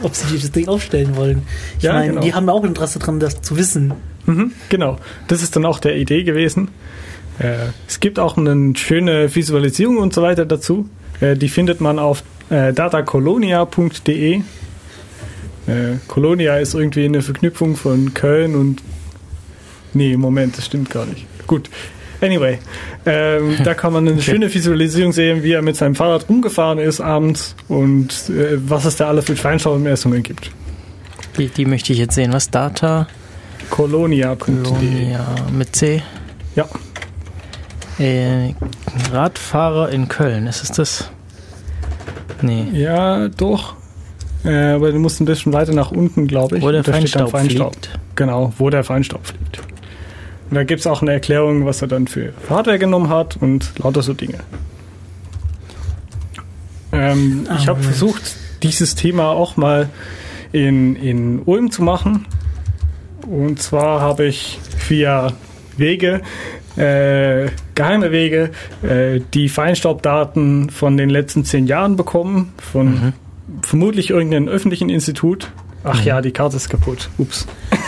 ob 0.01 0.15
sie 0.15 0.37
das 0.37 0.51
Ding 0.51 0.67
aufstellen 0.67 1.15
wollen. 1.15 1.43
Ich 1.77 1.83
Ja, 1.83 1.93
meine, 1.93 2.09
genau. 2.09 2.21
die 2.21 2.33
haben 2.33 2.49
auch 2.49 2.63
Interesse 2.63 2.99
dran, 2.99 3.19
das 3.19 3.41
zu 3.41 3.57
wissen. 3.57 3.93
Mhm, 4.25 4.53
genau, 4.69 4.97
das 5.27 5.43
ist 5.43 5.55
dann 5.55 5.65
auch 5.65 5.79
der 5.79 5.97
Idee 5.97 6.23
gewesen. 6.23 6.69
Äh, 7.39 7.67
es 7.87 7.99
gibt 7.99 8.17
auch 8.17 8.37
eine 8.37 8.75
schöne 8.75 9.33
Visualisierung 9.35 9.97
und 9.97 10.13
so 10.13 10.21
weiter 10.21 10.45
dazu. 10.45 10.89
Äh, 11.19 11.35
die 11.35 11.49
findet 11.49 11.81
man 11.81 11.99
auf 11.99 12.23
äh, 12.49 12.73
datacolonia.de. 12.73 14.41
Äh, 15.67 15.97
Colonia 16.07 16.57
ist 16.57 16.73
irgendwie 16.75 17.05
eine 17.05 17.21
Verknüpfung 17.21 17.75
von 17.75 18.13
Köln 18.13 18.55
und. 18.55 18.81
Nee, 19.93 20.17
Moment, 20.17 20.57
das 20.57 20.65
stimmt 20.65 20.89
gar 20.89 21.05
nicht. 21.05 21.25
Gut. 21.47 21.69
Anyway, 22.21 22.59
ähm, 23.05 23.57
da 23.63 23.73
kann 23.73 23.93
man 23.93 24.07
eine 24.07 24.21
schöne 24.21 24.53
Visualisierung 24.53 25.11
sehen, 25.11 25.43
wie 25.43 25.51
er 25.51 25.61
mit 25.61 25.75
seinem 25.75 25.95
Fahrrad 25.95 26.27
rumgefahren 26.29 26.79
ist 26.79 27.01
abends 27.01 27.55
und 27.67 28.29
äh, 28.29 28.57
was 28.69 28.85
es 28.85 28.95
da 28.95 29.07
alle 29.07 29.21
für 29.21 29.35
Feinstaubmessungen 29.35 30.23
gibt. 30.23 30.51
Die, 31.37 31.47
die 31.47 31.65
möchte 31.65 31.93
ich 31.93 31.99
jetzt 31.99 32.15
sehen. 32.15 32.33
Was? 32.33 32.49
Data? 32.49 33.07
Colonia.de. 33.69 34.35
Colonia 34.37 35.25
mit 35.51 35.75
C? 35.75 36.01
Ja. 36.55 36.67
Äh, 37.99 38.53
Radfahrer 39.11 39.89
in 39.89 40.07
Köln, 40.07 40.47
ist 40.47 40.63
es 40.63 40.71
das? 40.71 41.11
Nee. 42.41 42.67
Ja, 42.73 43.27
doch. 43.29 43.75
Äh, 44.45 44.73
aber 44.73 44.91
du 44.91 44.99
musst 44.99 45.19
ein 45.19 45.25
bisschen 45.25 45.53
weiter 45.53 45.73
nach 45.73 45.91
unten, 45.91 46.27
glaube 46.27 46.57
ich. 46.57 46.63
Wo 46.63 46.71
der 46.71 46.83
dann 46.83 46.93
Feinstaub 46.93 47.37
fliegt. 47.37 47.99
Genau, 48.15 48.53
wo 48.57 48.69
der 48.69 48.83
Feinstaub 48.83 49.25
fliegt. 49.25 49.59
Und 50.49 50.55
da 50.55 50.63
gibt 50.63 50.81
es 50.81 50.87
auch 50.87 51.01
eine 51.01 51.13
Erklärung, 51.13 51.65
was 51.65 51.81
er 51.81 51.87
dann 51.87 52.07
für 52.07 52.33
Hardware 52.49 52.77
genommen 52.77 53.09
hat 53.09 53.37
und 53.37 53.73
lauter 53.79 54.03
so 54.03 54.13
Dinge. 54.13 54.39
Ähm, 56.91 57.47
ich 57.57 57.67
habe 57.67 57.81
versucht, 57.81 58.35
dieses 58.61 58.95
Thema 58.95 59.29
auch 59.29 59.57
mal 59.57 59.89
in, 60.51 60.95
in 60.95 61.41
Ulm 61.45 61.71
zu 61.71 61.81
machen. 61.81 62.27
Und 63.27 63.59
zwar 63.59 64.01
habe 64.01 64.25
ich 64.25 64.59
via 64.87 65.33
Wege, 65.77 66.21
äh, 66.77 67.49
geheime 67.73 68.11
Wege, 68.11 68.51
äh, 68.83 69.21
die 69.33 69.49
Feinstaubdaten 69.49 70.69
von 70.69 70.95
den 70.95 71.09
letzten 71.09 71.43
zehn 71.43 71.65
Jahren 71.65 71.95
bekommen, 71.95 72.53
von 72.57 73.13
vermutlich 73.61 74.09
irgendeinem 74.09 74.47
öffentlichen 74.47 74.89
Institut. 74.89 75.51
Ach 75.83 76.03
ja, 76.03 76.21
die 76.21 76.31
Karte 76.31 76.55
ist 76.57 76.69
kaputt. 76.69 77.09
Ups. 77.17 77.45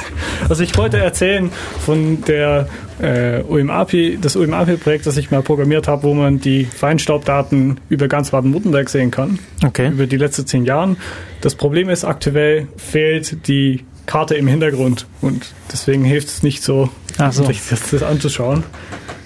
Also 0.49 0.63
ich 0.63 0.75
wollte 0.77 0.97
erzählen 0.97 1.51
von 1.85 2.23
der 2.25 2.67
äh, 2.99 3.41
UMAPI, 3.41 4.17
das 4.21 4.35
UMAPI-Projekt, 4.35 5.05
das 5.05 5.17
ich 5.17 5.29
mal 5.31 5.41
programmiert 5.41 5.87
habe, 5.87 6.03
wo 6.03 6.13
man 6.13 6.39
die 6.39 6.65
Feinstaubdaten 6.65 7.79
über 7.89 8.07
ganz 8.07 8.31
Baden-Württemberg 8.31 8.89
sehen 8.89 9.11
kann, 9.11 9.39
Okay. 9.65 9.89
über 9.89 10.07
die 10.07 10.17
letzten 10.17 10.45
zehn 10.47 10.65
Jahren. 10.65 10.97
Das 11.41 11.55
Problem 11.55 11.89
ist, 11.89 12.03
aktuell 12.05 12.67
fehlt 12.77 13.47
die 13.47 13.83
Karte 14.05 14.35
im 14.35 14.47
Hintergrund 14.47 15.05
und 15.21 15.53
deswegen 15.71 16.03
hilft 16.03 16.27
es 16.29 16.43
nicht 16.43 16.63
so, 16.63 16.89
so. 17.31 17.45
sich 17.45 17.61
das, 17.69 17.89
das 17.91 18.03
anzuschauen. 18.03 18.63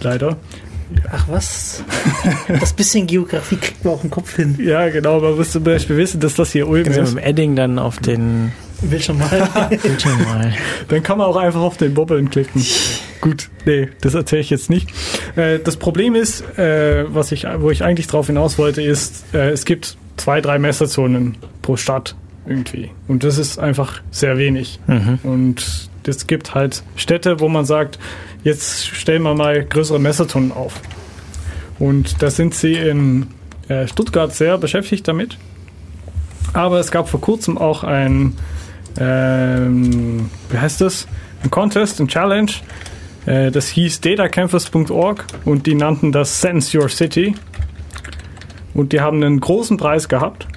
Leider. 0.01 0.37
Ach 1.11 1.27
was? 1.27 1.83
Das 2.47 2.73
bisschen 2.73 3.07
Geografie 3.07 3.57
kriegt 3.57 3.83
man 3.83 3.93
auch 3.93 4.03
im 4.03 4.09
Kopf 4.09 4.35
hin. 4.35 4.57
Ja, 4.61 4.89
genau, 4.89 5.19
man 5.19 5.35
muss 5.35 5.51
zum 5.51 5.63
Beispiel 5.63 5.97
wissen, 5.97 6.19
dass 6.19 6.35
das 6.35 6.51
hier 6.51 6.67
Ulm 6.67 6.85
Sie 6.85 6.99
ist. 6.99 7.13
mit 7.13 7.23
dem 7.23 7.29
Edding 7.29 7.55
dann 7.55 7.79
auf 7.79 7.97
den 7.97 8.51
Will 8.81 8.99
schon 8.99 9.19
mal. 9.19 9.69
Bildschirm 9.83 10.23
mal. 10.23 10.53
Dann 10.87 11.03
kann 11.03 11.17
man 11.17 11.27
auch 11.27 11.35
einfach 11.35 11.61
auf 11.61 11.77
den 11.77 11.93
Bobbeln 11.93 12.29
klicken. 12.29 12.65
Gut, 13.21 13.49
nee, 13.65 13.89
das 14.01 14.15
erzähle 14.15 14.41
ich 14.41 14.49
jetzt 14.49 14.69
nicht. 14.69 14.89
Äh, 15.35 15.59
das 15.59 15.77
Problem 15.77 16.15
ist, 16.15 16.41
äh, 16.57 17.05
was 17.07 17.31
ich, 17.31 17.45
wo 17.57 17.69
ich 17.69 17.83
eigentlich 17.83 18.07
drauf 18.07 18.27
hinaus 18.27 18.57
wollte, 18.57 18.81
ist, 18.81 19.23
äh, 19.33 19.51
es 19.51 19.65
gibt 19.65 19.97
zwei, 20.17 20.41
drei 20.41 20.57
Messerzonen 20.57 21.37
pro 21.61 21.77
Stadt 21.77 22.15
irgendwie. 22.47 22.89
Und 23.07 23.23
das 23.23 23.37
ist 23.37 23.59
einfach 23.59 24.01
sehr 24.09 24.39
wenig. 24.39 24.79
Mhm. 24.87 25.19
Und 25.21 25.89
es 26.07 26.25
gibt 26.25 26.55
halt 26.55 26.83
Städte, 26.95 27.39
wo 27.39 27.47
man 27.47 27.65
sagt, 27.65 27.99
jetzt 28.43 28.87
stellen 28.87 29.23
wir 29.23 29.33
mal 29.35 29.63
größere 29.63 29.99
Messerzonen 29.99 30.51
auf. 30.51 30.79
Und 31.79 32.21
da 32.21 32.29
sind 32.29 32.53
sie 32.53 32.73
in 32.73 33.27
äh, 33.67 33.87
Stuttgart 33.87 34.33
sehr 34.33 34.57
beschäftigt 34.57 35.07
damit. 35.07 35.37
Aber 36.53 36.79
es 36.79 36.91
gab 36.91 37.09
vor 37.09 37.21
kurzem 37.21 37.57
auch 37.57 37.83
ein, 37.83 38.33
ähm, 38.99 40.29
wie 40.49 40.57
heißt 40.57 40.81
das? 40.81 41.07
Ein 41.43 41.49
Contest, 41.49 41.99
ein 41.99 42.07
Challenge. 42.07 42.51
Äh, 43.25 43.51
das 43.51 43.69
hieß 43.69 44.01
datacampus.org 44.01 45.25
und 45.45 45.65
die 45.65 45.75
nannten 45.75 46.11
das 46.11 46.41
Sense 46.41 46.77
Your 46.77 46.89
City. 46.89 47.35
Und 48.73 48.93
die 48.93 49.01
haben 49.01 49.23
einen 49.23 49.39
großen 49.39 49.77
Preis 49.77 50.07
gehabt. 50.07 50.47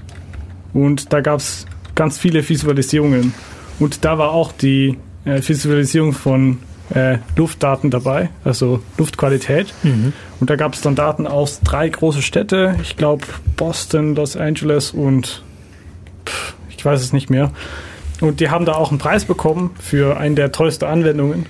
Und 0.72 1.12
da 1.12 1.20
gab 1.20 1.38
es 1.38 1.66
ganz 1.94 2.18
viele 2.18 2.46
Visualisierungen. 2.46 3.34
Und 3.78 4.04
da 4.04 4.18
war 4.18 4.32
auch 4.32 4.52
die 4.52 4.98
äh, 5.24 5.40
Visualisierung 5.46 6.12
von 6.12 6.58
äh, 6.92 7.18
Luftdaten 7.36 7.90
dabei, 7.90 8.30
also 8.44 8.80
Luftqualität. 8.98 9.72
Und 10.40 10.50
da 10.50 10.56
gab 10.56 10.74
es 10.74 10.80
dann 10.82 10.94
Daten 10.94 11.26
aus 11.26 11.60
drei 11.60 11.88
große 11.88 12.20
Städte, 12.22 12.76
ich 12.82 12.96
glaube 12.96 13.24
Boston, 13.56 14.14
Los 14.14 14.36
Angeles 14.36 14.90
und 14.90 15.42
pff, 16.26 16.54
ich 16.76 16.84
weiß 16.84 17.00
es 17.00 17.12
nicht 17.12 17.30
mehr. 17.30 17.50
Und 18.20 18.40
die 18.40 18.50
haben 18.50 18.64
da 18.64 18.74
auch 18.74 18.90
einen 18.90 18.98
Preis 18.98 19.24
bekommen 19.24 19.70
für 19.80 20.16
eine 20.18 20.34
der 20.34 20.52
tollsten 20.52 20.84
Anwendungen. 20.84 21.46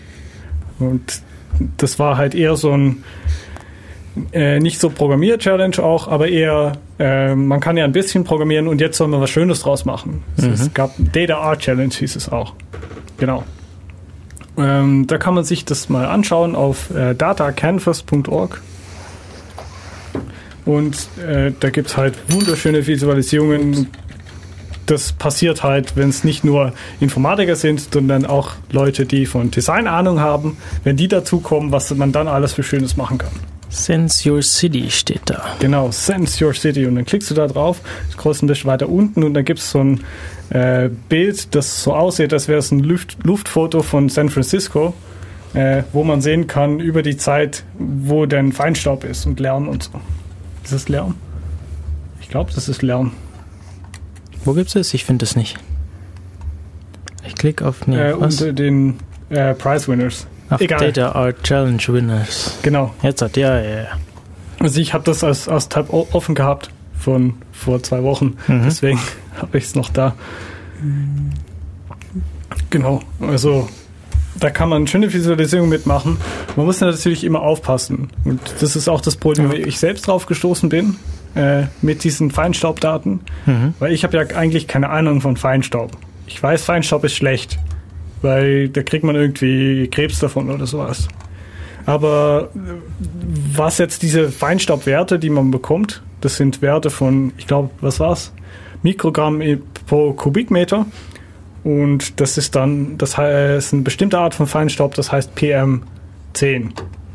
Und 0.78 1.20
das 1.77 1.98
war 1.98 2.16
halt 2.16 2.35
eher 2.35 2.56
so 2.56 2.73
ein 2.77 3.05
äh, 4.32 4.61
nicht 4.61 4.81
so 4.81 4.90
Programmier-Challenge 4.90 5.78
auch, 5.81 6.09
aber 6.09 6.28
eher, 6.28 6.73
äh, 6.98 7.35
man 7.35 7.61
kann 7.61 7.77
ja 7.77 7.85
ein 7.85 7.93
bisschen 7.93 8.24
programmieren 8.24 8.69
und 8.69 8.81
jetzt 8.81 8.97
soll 8.97 9.09
man 9.09 9.20
was 9.20 9.31
Schönes 9.31 9.61
draus 9.61 9.85
machen. 9.85 10.23
Also 10.36 10.51
Es 10.51 10.73
gab 10.73 10.93
Data 10.98 11.39
Art 11.39 11.61
Challenge, 11.61 11.93
hieß 11.93 12.16
es 12.16 12.28
auch. 12.28 12.55
Genau. 13.19 13.43
Ähm, 14.56 15.06
da 15.06 15.18
kann 15.18 15.35
man 15.35 15.44
sich 15.44 15.64
das 15.64 15.89
mal 15.89 16.06
anschauen 16.06 16.55
auf 16.55 16.90
äh, 16.90 17.14
datacanvas.org. 17.14 18.62
Und 20.64 20.97
äh, 21.26 21.52
da 21.59 21.70
gibt 21.70 21.89
es 21.89 21.97
halt 21.97 22.14
wunderschöne 22.28 22.86
Visualisierungen. 22.86 23.89
Das 24.86 25.12
passiert 25.12 25.62
halt, 25.62 25.97
wenn 25.97 26.10
es 26.10 26.24
nicht 26.24 26.44
nur 26.44 26.72
Informatiker 27.01 27.56
sind, 27.56 27.93
sondern 27.93 28.26
auch 28.26 28.52
Leute, 28.70 29.06
die 29.06 29.26
von 29.26 29.51
Design 29.51 29.86
Ahnung 29.86 30.20
haben, 30.20 30.56
wenn 30.85 30.97
die 30.97 31.09
dazukommen, 31.09 31.72
was 31.72 31.94
man 31.94 32.12
dann 32.12 32.28
alles 32.28 32.52
für 32.52 32.62
Schönes 32.62 32.97
machen 32.97 33.18
kann. 33.18 33.32
Sense 33.74 34.31
Your 34.31 34.40
City 34.43 34.90
steht 34.90 35.22
da. 35.26 35.44
Genau, 35.59 35.90
Sense 35.90 36.43
Your 36.44 36.55
City. 36.55 36.86
Und 36.86 36.94
dann 36.94 37.05
klickst 37.05 37.31
du 37.31 37.35
da 37.35 37.47
drauf, 37.47 37.81
scrollst 38.12 38.43
ein 38.43 38.47
bisschen 38.47 38.70
weiter 38.70 38.89
unten 38.89 39.24
und 39.24 39.35
dann 39.35 39.44
gibt 39.44 39.59
es 39.59 39.70
so 39.70 39.81
ein 39.81 40.05
äh, 40.50 40.90
Bild, 41.08 41.54
das 41.54 41.82
so 41.82 41.94
aussieht, 41.94 42.32
als 42.32 42.48
wäre 42.48 42.58
es 42.58 42.70
ein 42.70 42.80
Luft 42.80 43.18
Luftfoto 43.24 43.82
von 43.82 44.08
San 44.08 44.28
Francisco, 44.28 44.94
äh, 45.54 45.82
wo 45.92 46.04
man 46.04 46.20
sehen 46.20 46.46
kann 46.46 46.80
über 46.80 47.02
die 47.02 47.16
Zeit, 47.16 47.64
wo 47.78 48.26
denn 48.26 48.52
Feinstaub 48.52 49.04
ist 49.04 49.26
und 49.26 49.40
Lärm 49.40 49.68
und 49.68 49.84
so. 49.84 49.90
Ist 50.62 50.72
das 50.72 50.88
Lärm? 50.88 51.14
Ich 52.20 52.28
glaube, 52.28 52.52
das 52.54 52.68
ist 52.68 52.82
Lärm. 52.82 53.12
Wo 54.44 54.52
gibt's 54.52 54.74
es? 54.74 54.92
Ich 54.94 55.04
finde 55.04 55.24
es 55.24 55.36
nicht. 55.36 55.56
Ich 57.26 57.34
klicke 57.34 57.66
auf 57.66 57.86
nee, 57.86 57.96
äh, 57.96 58.12
unter 58.12 58.52
den 58.52 58.98
äh, 59.30 59.54
Prize 59.54 59.88
Winners. 59.88 60.26
auf 60.50 60.60
egal. 60.60 60.92
Data 60.92 61.12
Art 61.12 61.42
Challenge 61.42 61.82
Winners. 61.88 62.58
Genau. 62.62 62.94
Jetzt 63.02 63.22
hat 63.22 63.36
ja, 63.36 63.60
ja, 63.60 63.80
ja. 63.82 63.88
Also 64.60 64.80
ich 64.80 64.94
habe 64.94 65.04
das 65.04 65.24
als, 65.24 65.48
als 65.48 65.68
Tab 65.68 65.92
offen 65.92 66.34
gehabt 66.34 66.70
von 66.98 67.34
vor 67.52 67.82
zwei 67.82 68.02
Wochen. 68.02 68.36
Mhm. 68.46 68.62
Deswegen 68.64 69.00
habe 69.36 69.59
ich 69.59 69.65
es 69.65 69.74
noch 69.74 69.90
da. 69.90 70.15
Genau. 72.70 73.01
Also 73.20 73.69
da 74.39 74.51
kann 74.51 74.69
man 74.69 74.86
schöne 74.86 75.12
Visualisierung 75.12 75.69
mitmachen. 75.69 76.19
Man 76.56 76.66
muss 76.66 76.81
natürlich 76.81 77.24
immer 77.24 77.43
aufpassen. 77.43 78.11
Und 78.24 78.40
das 78.61 78.77
ist 78.77 78.89
auch 78.89 79.01
das 79.01 79.16
Problem, 79.16 79.52
wie 79.52 79.56
ich 79.56 79.78
selbst 79.78 80.06
drauf 80.06 80.27
gestoßen 80.27 80.69
bin 80.69 80.97
äh, 81.35 81.65
mit 81.82 82.05
diesen 82.05 82.31
Feinstaubdaten. 82.31 83.20
Mhm. 83.47 83.74
Weil 83.78 83.93
ich 83.93 84.05
habe 84.05 84.16
ja 84.16 84.36
eigentlich 84.36 84.66
keine 84.66 84.90
Ahnung 84.90 85.20
von 85.20 85.36
Feinstaub. 85.36 85.93
Ich 86.27 86.43
weiß, 86.43 86.65
Feinstaub 86.65 87.05
ist 87.05 87.15
schlecht. 87.15 87.59
Weil 88.23 88.69
da 88.70 88.82
kriegt 88.82 89.05
man 89.05 89.15
irgendwie 89.15 89.89
Krebs 89.89 90.19
davon 90.19 90.51
oder 90.51 90.66
sowas. 90.66 91.09
Aber 91.86 92.48
was 93.55 93.78
jetzt 93.78 94.02
diese 94.02 94.31
Feinstaubwerte, 94.31 95.19
die 95.19 95.31
man 95.31 95.51
bekommt, 95.51 96.02
das 96.23 96.36
sind 96.36 96.62
Werte 96.62 96.89
von, 96.89 97.32
ich 97.36 97.47
glaube, 97.47 97.70
was 97.81 98.01
war's? 98.01 98.32
Mikrogramm 98.85 99.43
pro 99.86 100.12
Kubikmeter. 100.12 100.86
Und 101.65 102.20
das 102.20 102.39
ist 102.39 102.55
dann, 102.55 102.98
das 102.98 103.16
heißt, 103.16 103.73
eine 103.73 103.82
bestimmte 103.82 104.19
Art 104.19 104.35
von 104.35 104.47
Feinstaub, 104.47 104.94
das 104.94 105.11
heißt 105.11 105.32
PM10. 105.35 105.81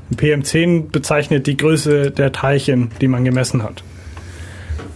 Und 0.10 0.20
PM10 0.20 0.90
bezeichnet 0.90 1.46
die 1.46 1.56
Größe 1.56 2.10
der 2.10 2.32
Teilchen, 2.32 2.90
die 3.00 3.08
man 3.08 3.24
gemessen 3.24 3.62
hat. 3.64 3.84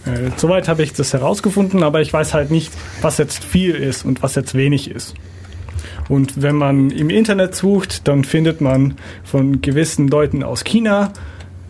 Äh, 0.06 0.30
soweit 0.36 0.68
habe 0.68 0.82
ich 0.82 0.92
das 0.92 1.12
herausgefunden, 1.12 1.84
aber 1.84 2.00
ich 2.00 2.12
weiß 2.12 2.34
halt 2.34 2.50
nicht, 2.50 2.72
was 3.00 3.18
jetzt 3.18 3.44
viel 3.44 3.76
ist 3.76 4.04
und 4.04 4.22
was 4.24 4.34
jetzt 4.34 4.54
wenig 4.54 4.90
ist. 4.90 5.14
Und 6.08 6.42
wenn 6.42 6.56
man 6.56 6.90
im 6.90 7.08
Internet 7.08 7.54
sucht, 7.54 8.08
dann 8.08 8.24
findet 8.24 8.60
man 8.60 8.96
von 9.22 9.62
gewissen 9.62 10.08
Leuten 10.08 10.42
aus 10.42 10.64
China 10.64 11.12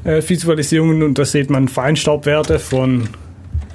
äh, 0.04 0.22
Visualisierungen 0.26 1.02
und 1.02 1.18
da 1.18 1.24
sieht 1.24 1.50
man 1.50 1.68
Feinstaubwerte 1.68 2.58
von 2.58 3.08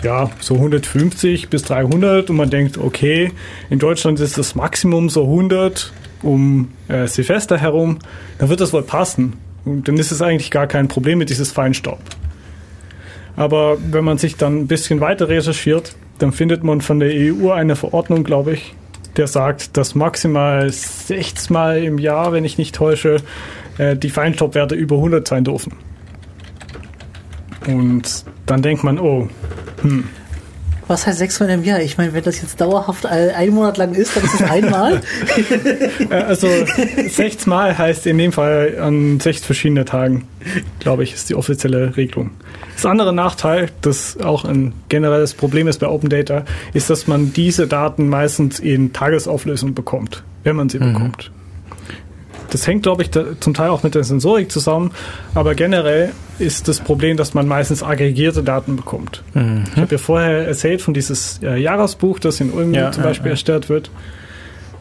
ja, 0.03 0.29
so 0.39 0.55
150 0.55 1.49
bis 1.49 1.63
300 1.63 2.29
und 2.29 2.35
man 2.35 2.49
denkt, 2.49 2.77
okay, 2.77 3.31
in 3.69 3.79
Deutschland 3.79 4.19
ist 4.19 4.37
das 4.37 4.55
Maximum 4.55 5.09
so 5.09 5.23
100 5.23 5.91
um 6.21 6.69
äh, 6.87 7.07
Silvester 7.07 7.57
herum, 7.57 7.99
dann 8.37 8.49
wird 8.49 8.61
das 8.61 8.73
wohl 8.73 8.83
passen. 8.83 9.33
Und 9.65 9.87
dann 9.87 9.97
ist 9.97 10.11
es 10.11 10.21
eigentlich 10.21 10.51
gar 10.51 10.67
kein 10.67 10.87
Problem 10.87 11.19
mit 11.19 11.29
dieses 11.29 11.51
Feinstaub. 11.51 11.99
Aber 13.35 13.77
wenn 13.79 14.03
man 14.03 14.17
sich 14.17 14.35
dann 14.35 14.59
ein 14.59 14.67
bisschen 14.67 14.99
weiter 14.99 15.29
recherchiert, 15.29 15.95
dann 16.17 16.31
findet 16.31 16.63
man 16.63 16.81
von 16.81 16.99
der 16.99 17.11
EU 17.13 17.51
eine 17.51 17.75
Verordnung, 17.75 18.23
glaube 18.23 18.53
ich, 18.53 18.73
der 19.15 19.27
sagt, 19.27 19.77
dass 19.77 19.95
maximal 19.95 20.69
60 20.69 21.49
Mal 21.49 21.83
im 21.83 21.97
Jahr, 21.97 22.33
wenn 22.33 22.45
ich 22.45 22.57
nicht 22.57 22.75
täusche, 22.75 23.17
äh, 23.77 23.95
die 23.95 24.09
Feinstaubwerte 24.09 24.75
über 24.75 24.97
100 24.97 25.27
sein 25.27 25.43
dürfen. 25.43 25.73
Und 27.67 28.25
dann 28.45 28.61
denkt 28.61 28.83
man, 28.83 28.99
oh, 28.99 29.27
hm, 29.81 30.05
Was 30.87 31.05
heißt 31.05 31.19
sechsmal 31.19 31.49
im 31.51 31.63
Jahr? 31.63 31.81
Ich 31.81 31.97
meine, 31.97 32.13
wenn 32.13 32.23
das 32.23 32.41
jetzt 32.41 32.59
dauerhaft 32.59 33.05
ein 33.05 33.49
Monat 33.51 33.77
lang 33.77 33.93
ist, 33.93 34.15
dann 34.15 34.23
ist 34.23 34.33
es 34.35 34.41
einmal. 34.41 35.01
Äh, 36.09 36.13
Also 36.15 36.47
sechsmal 37.09 37.77
heißt 37.77 38.07
in 38.07 38.17
dem 38.17 38.31
Fall 38.31 38.79
an 38.81 39.19
sechs 39.19 39.41
verschiedene 39.41 39.85
Tagen, 39.85 40.27
glaube 40.79 41.03
ich, 41.03 41.13
ist 41.13 41.29
die 41.29 41.35
offizielle 41.35 41.95
Regelung. 41.95 42.31
Das 42.75 42.85
andere 42.85 43.13
Nachteil, 43.13 43.69
das 43.81 44.17
auch 44.19 44.45
ein 44.45 44.73
generelles 44.87 45.33
Problem 45.33 45.67
ist 45.67 45.79
bei 45.79 45.87
Open 45.87 46.09
Data, 46.09 46.45
ist, 46.73 46.89
dass 46.89 47.05
man 47.07 47.33
diese 47.33 47.67
Daten 47.67 48.07
meistens 48.09 48.59
in 48.59 48.93
Tagesauflösung 48.93 49.73
bekommt, 49.75 50.23
wenn 50.43 50.55
man 50.55 50.69
sie 50.69 50.79
bekommt. 50.79 51.31
Das 52.51 52.67
hängt, 52.67 52.83
glaube 52.83 53.03
ich, 53.03 53.09
da, 53.09 53.23
zum 53.39 53.53
Teil 53.53 53.69
auch 53.69 53.83
mit 53.83 53.95
der 53.95 54.03
Sensorik 54.03 54.51
zusammen, 54.51 54.91
aber 55.33 55.55
generell 55.55 56.11
ist 56.39 56.67
das 56.67 56.79
Problem, 56.79 57.17
dass 57.17 57.33
man 57.33 57.47
meistens 57.47 57.83
aggregierte 57.83 58.43
Daten 58.43 58.75
bekommt. 58.75 59.23
Ich 59.33 59.77
habe 59.77 59.91
ja 59.91 59.97
vorher 59.97 60.47
erzählt 60.47 60.81
von 60.81 60.93
dieses 60.93 61.39
äh, 61.43 61.57
Jahresbuch, 61.57 62.19
das 62.19 62.39
in 62.39 62.51
Ulm 62.51 62.73
Ja, 62.73 62.91
zum 62.91 63.03
ja, 63.03 63.09
Beispiel 63.09 63.27
ja. 63.27 63.31
erstellt 63.31 63.69
wird. 63.69 63.91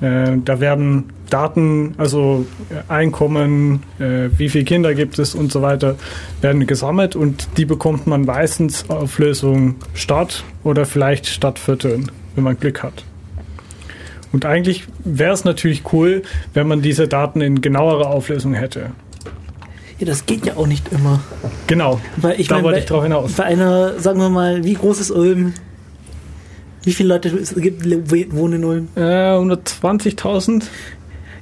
Äh, 0.01 0.36
da 0.45 0.61
werden 0.61 1.12
Daten, 1.28 1.95
also 1.99 2.47
äh, 2.70 2.90
Einkommen, 2.90 3.82
äh, 3.99 4.28
wie 4.36 4.49
viele 4.49 4.65
Kinder 4.65 4.95
gibt 4.95 5.19
es 5.19 5.35
und 5.35 5.51
so 5.51 5.62
weiter, 5.62 5.97
werden 6.40 6.66
gesammelt 6.66 7.16
und 7.16 7.49
die 7.57 7.65
bekommt 7.65 8.07
man 8.07 8.24
meistens 8.24 8.89
auf 8.89 9.19
Lösung 9.19 9.77
Stadt 9.95 10.45
oder 10.62 10.86
vielleicht 10.86 11.27
Stadtvierteln, 11.27 12.12
wenn 12.35 12.45
man 12.45 12.59
Glück 12.59 12.82
hat. 12.82 13.05
Und 14.33 14.45
eigentlich 14.45 14.85
wäre 15.05 15.33
es 15.33 15.45
natürlich 15.45 15.83
cool, 15.93 16.23
wenn 16.55 16.67
man 16.69 16.83
diese 16.83 17.09
Daten 17.09 17.41
in 17.41 17.61
genauerer 17.61 18.09
Auflösung 18.11 18.55
hätte. 18.55 18.91
Ja, 19.99 20.07
das 20.07 20.27
geht 20.27 20.47
ja 20.47 20.57
auch 20.57 20.67
nicht 20.67 20.93
immer. 20.93 21.21
Genau, 21.67 21.99
Weil 22.19 22.41
ich 22.41 22.47
da 22.49 22.57
meine, 22.57 22.65
wollte 22.67 22.77
bei- 22.77 22.81
ich 22.83 22.87
drauf 22.89 23.03
hinaus. 23.03 23.33
Bei 23.33 23.45
einer, 23.45 23.99
sagen 23.99 24.21
wir 24.21 24.29
mal, 24.29 24.63
wie 24.65 24.75
groß 24.75 25.01
ist 25.01 25.11
Ulm? 25.11 25.55
Wie 26.85 26.93
viele 26.93 27.09
Leute 27.11 27.29
es 27.31 27.55
gibt, 27.55 27.85
wohnen 28.33 28.55
in 28.63 28.65
Ulm? 28.65 28.89
Äh, 28.95 29.01
120.000? 29.37 30.65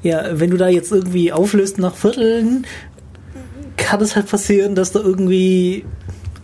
Ja, 0.02 0.22
wenn 0.40 0.50
du 0.50 0.56
da 0.56 0.68
jetzt 0.68 0.92
irgendwie 0.92 1.32
auflöst 1.32 1.78
nach 1.78 1.94
Vierteln, 1.96 2.66
kann 3.76 4.00
es 4.00 4.16
halt 4.16 4.28
passieren, 4.28 4.74
dass 4.74 4.92
da 4.92 5.00
irgendwie 5.00 5.84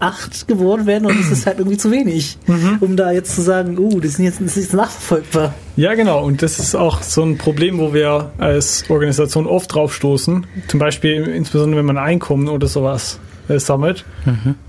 acht 0.03 0.49
geworden 0.49 0.87
werden 0.87 1.07
und 1.07 1.19
das 1.19 1.31
ist 1.31 1.47
halt 1.47 1.59
irgendwie 1.59 1.77
zu 1.79 1.91
wenig, 1.91 2.37
Mhm. 2.47 2.79
um 2.81 2.97
da 2.97 3.13
jetzt 3.13 3.35
zu 3.35 3.41
sagen, 3.43 3.79
uh, 3.79 4.01
das, 4.01 4.15
sind 4.15 4.25
jetzt, 4.25 4.41
das 4.41 4.57
ist 4.57 4.75
nachverfolgbar. 4.75 5.55
Ja, 5.77 5.95
genau. 5.95 6.25
Und 6.25 6.43
das 6.43 6.59
ist 6.59 6.75
auch 6.75 7.03
so 7.03 7.23
ein 7.23 7.39
Problem, 7.39 7.79
wo 7.79 7.95
wir 7.95 8.33
als 8.39 8.85
Organisation 8.91 9.47
oft 9.47 9.73
drauf 9.75 9.95
stoßen. 9.95 10.47
Zum 10.69 10.81
Beispiel, 10.81 11.23
insbesondere 11.29 11.79
wenn 11.79 11.87
man 11.87 11.99
Einkommen 11.99 12.49
oder 12.49 12.67
sowas 12.67 13.19
äh, 13.49 13.59
sammelt, 13.59 14.05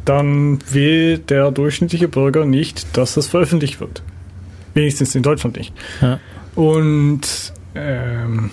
dann 0.06 0.60
will 0.72 1.18
der 1.18 1.52
durchschnittliche 1.52 2.08
Bürger 2.08 2.46
nicht, 2.46 2.96
dass 2.96 3.16
das 3.16 3.28
veröffentlicht 3.28 3.80
wird. 3.80 4.04
Wenigstens 4.76 5.14
in 5.16 5.24
Deutschland 5.24 5.58
nicht. 5.58 5.74
Ja. 6.02 6.20
Und 6.56 7.22
ähm, 7.76 8.50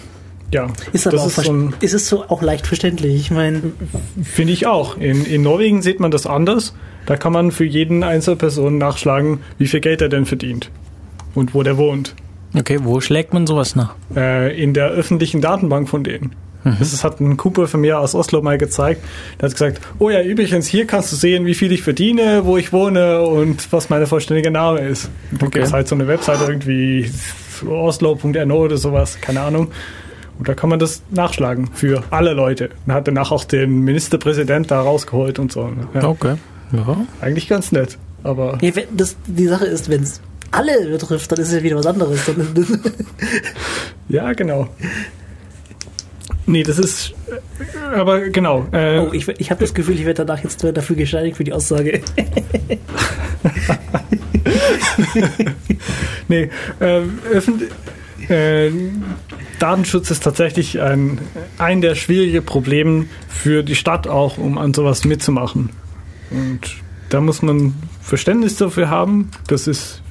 ja, 0.52 0.68
Ist 0.92 1.06
aber 1.06 1.16
das 1.16 1.24
auch 1.24 1.38
ist 1.38 1.44
so 1.46 1.52
ein, 1.52 1.74
ist 1.80 1.94
es 1.94 2.08
so 2.08 2.24
auch 2.28 2.42
leicht 2.42 2.66
verständlich. 2.66 3.14
Ich 3.16 3.30
meine, 3.30 3.62
Finde 4.22 4.52
ich 4.52 4.66
auch. 4.66 4.96
In, 4.98 5.24
in 5.24 5.42
Norwegen 5.42 5.82
sieht 5.82 6.00
man 6.00 6.10
das 6.10 6.26
anders. 6.26 6.74
Da 7.06 7.16
kann 7.16 7.32
man 7.32 7.50
für 7.50 7.64
jeden 7.64 8.02
Einzelperson 8.02 8.78
nachschlagen, 8.78 9.40
wie 9.58 9.66
viel 9.66 9.80
Geld 9.80 10.00
er 10.02 10.08
denn 10.08 10.26
verdient 10.26 10.70
und 11.34 11.54
wo 11.54 11.62
der 11.62 11.76
wohnt. 11.76 12.14
Okay, 12.56 12.78
wo 12.82 13.00
schlägt 13.00 13.32
man 13.32 13.46
sowas 13.46 13.76
nach? 13.76 13.94
Äh, 14.16 14.60
in 14.60 14.74
der 14.74 14.88
öffentlichen 14.88 15.40
Datenbank 15.40 15.88
von 15.88 16.02
denen. 16.04 16.34
Das 16.62 16.92
ist- 16.92 17.04
hat 17.04 17.20
ein 17.20 17.38
Kumpel 17.38 17.66
von 17.68 17.80
mir 17.80 17.98
aus 18.00 18.14
Oslo 18.14 18.42
mal 18.42 18.58
gezeigt. 18.58 19.02
Der 19.40 19.46
hat 19.48 19.52
gesagt, 19.54 19.80
oh 19.98 20.10
ja, 20.10 20.20
übrigens, 20.20 20.66
hier 20.66 20.86
kannst 20.86 21.10
du 21.10 21.16
sehen, 21.16 21.46
wie 21.46 21.54
viel 21.54 21.72
ich 21.72 21.82
verdiene, 21.82 22.42
wo 22.44 22.58
ich 22.58 22.70
wohne 22.72 23.22
und 23.22 23.72
was 23.72 23.88
meine 23.88 24.06
vollständige 24.06 24.50
Name 24.50 24.80
ist. 24.80 25.08
Dann 25.30 25.46
Okay. 25.46 25.50
gibt 25.52 25.66
es 25.68 25.72
halt 25.72 25.88
so 25.88 25.94
eine 25.94 26.06
Webseite 26.06 26.44
irgendwie 26.44 27.10
oslo.no 27.66 28.56
oder 28.56 28.76
sowas, 28.76 29.18
keine 29.20 29.40
Ahnung. 29.40 29.68
Und 30.40 30.48
da 30.48 30.54
kann 30.54 30.70
man 30.70 30.78
das 30.78 31.02
nachschlagen 31.10 31.68
für 31.74 32.02
alle 32.10 32.32
Leute. 32.32 32.70
Und 32.86 32.94
hat 32.94 33.06
danach 33.06 33.30
auch 33.30 33.44
den 33.44 33.80
Ministerpräsident 33.84 34.70
da 34.70 34.80
rausgeholt 34.80 35.38
und 35.38 35.52
so. 35.52 35.70
Ja, 35.94 36.04
Okay. 36.08 36.36
Ja. 36.72 36.96
Eigentlich 37.20 37.46
ganz 37.46 37.72
nett. 37.72 37.98
Aber 38.22 38.56
ja, 38.62 38.74
wenn 38.74 38.84
das, 38.96 39.16
die 39.26 39.46
Sache 39.48 39.66
ist, 39.66 39.90
wenn 39.90 40.02
es 40.02 40.20
alle 40.50 40.88
betrifft, 40.88 41.30
dann 41.30 41.38
ist 41.40 41.48
es 41.48 41.54
ja 41.54 41.62
wieder 41.62 41.76
was 41.76 41.86
anderes. 41.86 42.20
Ja, 44.08 44.32
genau. 44.32 44.66
Nee, 46.46 46.62
das 46.64 46.78
ist. 46.78 47.12
äh, 47.28 47.94
Aber 47.96 48.20
genau. 48.30 48.66
Äh, 48.72 48.98
oh, 48.98 49.12
ich, 49.12 49.28
ich 49.28 49.50
habe 49.52 49.60
das 49.60 49.72
Gefühl, 49.74 49.94
ich 49.94 50.04
werde 50.06 50.24
danach 50.24 50.42
jetzt 50.42 50.64
dafür 50.64 50.96
gesteinigt 50.96 51.36
für 51.36 51.44
die 51.44 51.52
Aussage. 51.52 52.00
Nee, 56.28 56.48
äh, 56.80 57.02
öffent 57.32 57.62
äh, 58.28 58.70
Datenschutz 59.60 60.10
ist 60.10 60.24
tatsächlich 60.24 60.80
ein, 60.80 61.18
ein 61.58 61.80
der 61.80 61.94
schwierigen 61.94 62.44
Probleme 62.44 63.06
für 63.28 63.62
die 63.62 63.74
Stadt 63.74 64.08
auch, 64.08 64.38
um 64.38 64.58
an 64.58 64.74
sowas 64.74 65.04
mitzumachen. 65.04 65.70
Und 66.30 66.60
da 67.10 67.20
muss 67.20 67.42
man 67.42 67.74
Verständnis 68.00 68.56
dafür 68.56 68.88
haben. 68.88 69.30
Das 69.46 69.66
ist 69.66 70.02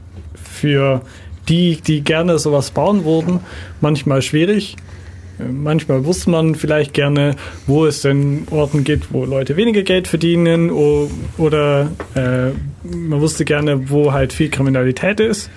für 0.41 1.01
die, 1.47 1.81
die 1.81 2.01
gerne 2.01 2.37
sowas 2.37 2.71
bauen 2.71 3.05
würden, 3.05 3.39
manchmal 3.81 4.21
schwierig. 4.21 4.75
Manchmal 5.39 6.05
wusste 6.05 6.29
man 6.29 6.55
vielleicht 6.55 6.93
gerne, 6.93 7.35
wo 7.65 7.85
es 7.85 8.01
denn 8.01 8.47
Orten 8.51 8.83
gibt, 8.83 9.13
wo 9.13 9.25
Leute 9.25 9.55
weniger 9.55 9.83
Geld 9.83 10.07
verdienen 10.07 10.69
oder 10.69 11.89
äh, 12.15 12.51
man 12.83 13.21
wusste 13.21 13.45
gerne, 13.45 13.89
wo 13.89 14.11
halt 14.11 14.33
viel 14.33 14.49
Kriminalität 14.49 15.19
ist. 15.19 15.49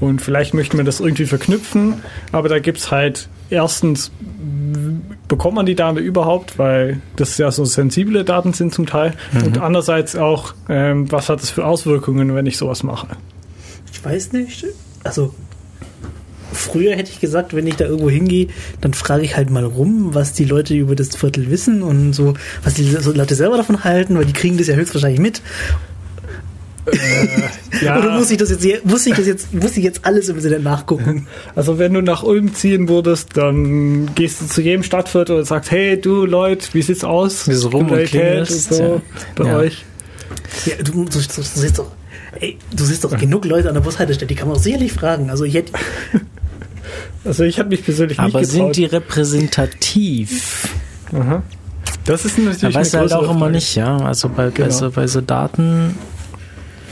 Und 0.00 0.20
vielleicht 0.20 0.54
möchte 0.54 0.76
man 0.76 0.86
das 0.86 1.00
irgendwie 1.00 1.26
verknüpfen, 1.26 2.02
aber 2.32 2.48
da 2.48 2.58
gibt's 2.58 2.90
halt 2.90 3.28
erstens, 3.50 4.10
bekommt 5.28 5.54
man 5.54 5.66
die 5.66 5.74
Daten 5.74 5.98
überhaupt, 5.98 6.58
weil 6.58 7.00
das 7.16 7.38
ja 7.38 7.50
so 7.50 7.64
sensible 7.64 8.24
Daten 8.24 8.52
sind 8.52 8.74
zum 8.74 8.86
Teil. 8.86 9.14
Und 9.44 9.58
andererseits 9.58 10.16
auch, 10.16 10.54
ähm, 10.68 11.10
was 11.10 11.28
hat 11.28 11.40
das 11.40 11.50
für 11.50 11.64
Auswirkungen, 11.64 12.34
wenn 12.34 12.46
ich 12.46 12.56
sowas 12.56 12.82
mache? 12.82 13.08
Ich 13.92 14.04
weiß 14.04 14.32
nicht. 14.32 14.66
Also, 15.04 15.34
früher 16.54 16.94
hätte 16.96 17.10
ich 17.10 17.20
gesagt, 17.20 17.54
wenn 17.54 17.66
ich 17.66 17.76
da 17.76 17.84
irgendwo 17.84 18.10
hingehe, 18.10 18.48
dann 18.80 18.94
frage 18.94 19.24
ich 19.24 19.36
halt 19.36 19.50
mal 19.50 19.64
rum, 19.64 20.14
was 20.14 20.32
die 20.32 20.44
Leute 20.44 20.74
über 20.74 20.94
das 20.96 21.14
Viertel 21.16 21.50
wissen 21.50 21.82
und 21.82 22.12
so, 22.12 22.34
was 22.62 22.74
die 22.74 22.84
Leute 23.14 23.34
selber 23.34 23.56
davon 23.56 23.84
halten, 23.84 24.16
weil 24.16 24.24
die 24.24 24.32
kriegen 24.32 24.56
das 24.58 24.66
ja 24.68 24.74
höchstwahrscheinlich 24.74 25.20
mit. 25.20 25.42
Ja, 27.80 27.98
Oder 27.98 28.16
muss 28.18 28.30
ich 28.30 28.36
das 28.38 28.50
jetzt, 28.50 28.84
muss 28.84 29.04
ich 29.06 29.14
das 29.14 29.26
jetzt, 29.26 29.52
muss 29.52 29.76
ich 29.76 29.82
jetzt 29.82 30.04
alles 30.04 30.28
im 30.28 30.36
Internet 30.36 30.62
nachgucken? 30.62 31.26
also 31.56 31.78
wenn 31.78 31.92
du 31.92 32.02
nach 32.02 32.22
Ulm 32.22 32.54
ziehen 32.54 32.88
würdest, 32.88 33.36
dann 33.36 34.14
gehst 34.14 34.40
du 34.40 34.46
zu 34.46 34.60
jedem 34.60 34.82
Stadtviertel 34.82 35.38
und 35.38 35.44
sagst, 35.44 35.70
hey 35.70 36.00
du 36.00 36.24
Leute, 36.24 36.68
wie 36.72 36.82
sieht's 36.82 37.02
aus? 37.04 37.48
Wie 37.48 37.54
so 37.54 37.68
rum 37.68 37.90
und 37.90 38.04
klingelst, 38.04 38.72
so 38.74 38.82
ja. 38.82 39.02
bei 39.34 39.46
Ja. 39.48 39.56
euch. 39.58 39.84
Ja, 40.66 40.74
du, 40.78 40.92
du, 40.92 41.04
du, 41.04 41.18
du 41.18 41.20
siehst 41.42 41.78
doch, 41.78 41.90
ey, 42.40 42.58
du 42.74 42.84
siehst 42.84 43.02
doch 43.02 43.16
genug 43.16 43.44
Leute 43.44 43.68
an 43.68 43.74
der 43.74 43.80
Bushaltestelle, 43.80 44.28
die 44.28 44.34
kann 44.34 44.48
man 44.48 44.56
auch 44.56 44.62
sicherlich 44.62 44.92
fragen. 44.92 45.30
Also 45.30 45.44
ich 45.44 45.54
hätte, 45.54 45.72
Also 47.24 47.44
ich 47.44 47.58
habe 47.58 47.70
mich 47.70 47.84
persönlich 47.84 48.18
Aber 48.18 48.40
nicht 48.40 48.50
sind 48.50 48.58
getraut. 48.72 48.76
die 48.76 48.84
repräsentativ? 48.84 50.68
Aha. 51.12 51.42
Das 52.04 52.24
ist 52.24 52.36
natürlich 52.38 52.60
Da 52.60 52.66
eine 52.68 52.74
weißt 52.74 52.94
du 52.94 52.98
halt 52.98 53.12
auch 53.12 53.30
immer 53.30 53.38
Frage. 53.40 53.52
nicht, 53.52 53.74
ja. 53.76 53.96
Also 53.98 54.28
bei, 54.28 54.46
bei, 54.46 54.50
Genau. 54.50 54.70
so, 54.70 54.90
bei 54.90 55.06
so 55.06 55.20
Daten, 55.20 55.96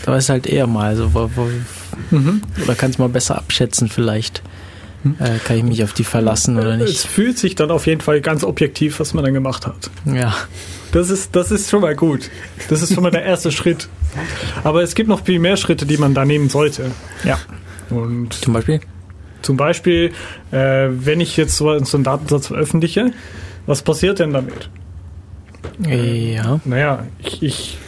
da 0.04 0.12
weißt 0.12 0.28
du 0.30 0.32
halt 0.32 0.46
eher 0.46 0.66
mal, 0.66 0.86
also 0.86 1.12
wo, 1.14 1.30
wo, 1.34 1.48
Mhm. 2.10 2.40
oder 2.64 2.74
kannst 2.74 2.98
mal 2.98 3.08
besser 3.08 3.36
abschätzen 3.36 3.88
vielleicht. 3.88 4.42
Äh, 5.18 5.38
kann 5.44 5.56
ich 5.56 5.64
mich 5.64 5.82
auf 5.82 5.92
die 5.92 6.04
verlassen 6.04 6.56
oder 6.56 6.74
Es 6.78 6.88
nicht? 6.88 7.00
fühlt 7.06 7.36
sich 7.36 7.56
dann 7.56 7.72
auf 7.72 7.86
jeden 7.88 8.00
Fall 8.00 8.20
ganz 8.20 8.44
objektiv, 8.44 9.00
was 9.00 9.14
man 9.14 9.24
dann 9.24 9.34
gemacht 9.34 9.66
hat. 9.66 9.90
Ja. 10.06 10.32
Das 10.92 11.10
ist, 11.10 11.34
das 11.34 11.50
ist 11.50 11.68
schon 11.70 11.80
mal 11.80 11.96
gut. 11.96 12.30
Das 12.68 12.82
ist 12.82 12.94
schon 12.94 13.02
mal 13.02 13.10
der 13.10 13.24
erste 13.24 13.50
Schritt. 13.50 13.88
Aber 14.62 14.82
es 14.82 14.94
gibt 14.94 15.08
noch 15.08 15.24
viel 15.24 15.40
mehr 15.40 15.56
Schritte, 15.56 15.86
die 15.86 15.96
man 15.96 16.14
da 16.14 16.24
nehmen 16.24 16.48
sollte. 16.48 16.92
Ja. 17.24 17.38
Und 17.90 18.32
Zum 18.34 18.52
Beispiel? 18.52 18.80
Zum 19.42 19.56
Beispiel, 19.56 20.12
äh, 20.50 20.88
wenn 20.90 21.20
ich 21.20 21.36
jetzt 21.36 21.56
so, 21.56 21.78
so 21.84 21.96
einen 21.96 22.04
Datensatz 22.04 22.48
veröffentliche, 22.48 23.12
was 23.66 23.82
passiert 23.82 24.18
denn 24.18 24.32
damit? 24.32 24.70
Ja. 25.78 26.60
Naja, 26.64 27.06
ich, 27.18 27.42
ich 27.42 27.78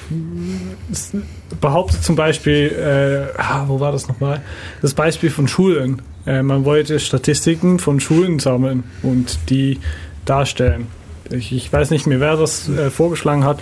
behaupte 1.61 2.01
zum 2.01 2.17
Beispiel, 2.17 3.33
äh, 3.37 3.39
ah, 3.41 3.65
wo 3.67 3.81
war 3.81 3.93
das 3.93 4.09
nochmal? 4.09 4.43
Das 4.83 4.95
Beispiel 4.95 5.31
von 5.31 5.49
Schulen. 5.49 6.03
Äh, 6.27 6.43
man 6.43 6.65
wollte 6.65 7.01
Statistiken 7.01 7.79
von 7.79 8.01
Schulen 8.01 8.39
sammeln 8.39 8.85
und 9.03 9.51
die 9.51 9.81
darstellen. 10.25 10.87
Ich, 11.31 11.53
ich 11.53 11.73
weiß 11.73 11.91
nicht 11.91 12.07
mehr, 12.07 12.21
wer 12.21 12.37
das 12.37 12.69
äh, 12.69 12.91
vorgeschlagen 12.91 13.45
hat. 13.45 13.61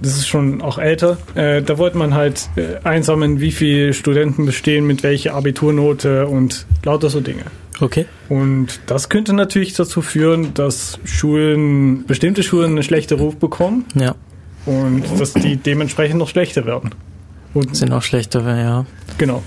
Das 0.00 0.16
ist 0.16 0.28
schon 0.28 0.62
auch 0.62 0.78
älter. 0.78 1.18
Äh, 1.34 1.62
da 1.62 1.76
wollte 1.78 1.98
man 1.98 2.14
halt 2.14 2.48
äh, 2.56 2.76
einsammeln, 2.84 3.40
wie 3.40 3.50
viele 3.50 3.92
Studenten 3.94 4.46
bestehen, 4.46 4.86
mit 4.86 5.02
welcher 5.02 5.34
Abiturnote 5.34 6.26
und 6.26 6.66
lauter 6.84 7.10
so 7.10 7.20
Dinge. 7.20 7.42
Okay. 7.80 8.06
Und 8.28 8.80
das 8.86 9.08
könnte 9.08 9.32
natürlich 9.32 9.74
dazu 9.74 10.02
führen, 10.02 10.54
dass 10.54 10.98
Schulen, 11.04 12.04
bestimmte 12.06 12.42
Schulen 12.42 12.72
einen 12.72 12.82
schlechten 12.82 13.18
Ruf 13.18 13.36
bekommen 13.36 13.84
Ja. 13.94 14.14
und 14.66 15.02
dass 15.18 15.32
die 15.32 15.56
dementsprechend 15.56 16.18
noch 16.18 16.28
schlechter 16.28 16.64
werden. 16.66 16.90
Und 17.54 17.74
Sind 17.76 17.92
auch 17.92 18.02
schlechter, 18.02 18.40
ja. 18.56 18.84
Genau. 19.16 19.42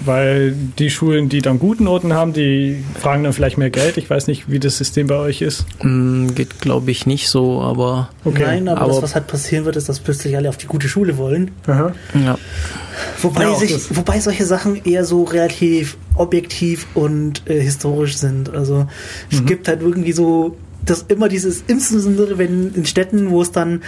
Weil 0.00 0.54
die 0.78 0.90
Schulen, 0.90 1.28
die 1.28 1.42
dann 1.42 1.58
gute 1.58 1.82
Noten 1.82 2.12
haben, 2.12 2.32
die 2.32 2.84
fragen 3.00 3.24
dann 3.24 3.32
vielleicht 3.32 3.58
mehr 3.58 3.70
Geld. 3.70 3.96
Ich 3.96 4.08
weiß 4.08 4.28
nicht, 4.28 4.48
wie 4.50 4.60
das 4.60 4.78
System 4.78 5.08
bei 5.08 5.16
euch 5.16 5.42
ist. 5.42 5.66
Hm, 5.80 6.34
geht, 6.36 6.60
glaube 6.60 6.90
ich, 6.92 7.04
nicht 7.06 7.28
so, 7.28 7.60
aber 7.60 8.08
Okay. 8.24 8.42
Nein, 8.44 8.68
aber, 8.68 8.82
aber- 8.82 8.92
das, 8.92 9.02
was 9.02 9.14
halt 9.16 9.26
passieren 9.26 9.64
wird, 9.64 9.74
ist, 9.76 9.88
dass 9.88 9.98
plötzlich 9.98 10.36
alle 10.36 10.48
auf 10.48 10.56
die 10.56 10.66
gute 10.66 10.88
Schule 10.88 11.16
wollen. 11.18 11.50
Aha. 11.66 11.92
ja. 12.14 12.38
Wobei, 13.22 13.42
Ja, 13.42 13.54
sich, 13.54 13.96
wobei 13.96 14.20
solche 14.20 14.44
Sachen 14.44 14.84
eher 14.84 15.04
so 15.04 15.24
relativ 15.24 15.96
objektiv 16.16 16.86
und 16.94 17.42
äh, 17.48 17.60
historisch 17.60 18.16
sind. 18.16 18.54
Also 18.54 18.86
es 19.30 19.44
gibt 19.44 19.68
halt 19.68 19.82
irgendwie 19.82 20.12
so, 20.12 20.56
das 20.84 21.02
immer 21.08 21.28
dieses, 21.28 21.62
insbesondere 21.66 22.38
wenn 22.38 22.72
in 22.74 22.86
Städten, 22.86 23.30
wo 23.30 23.42
es 23.42 23.52
dann 23.52 23.82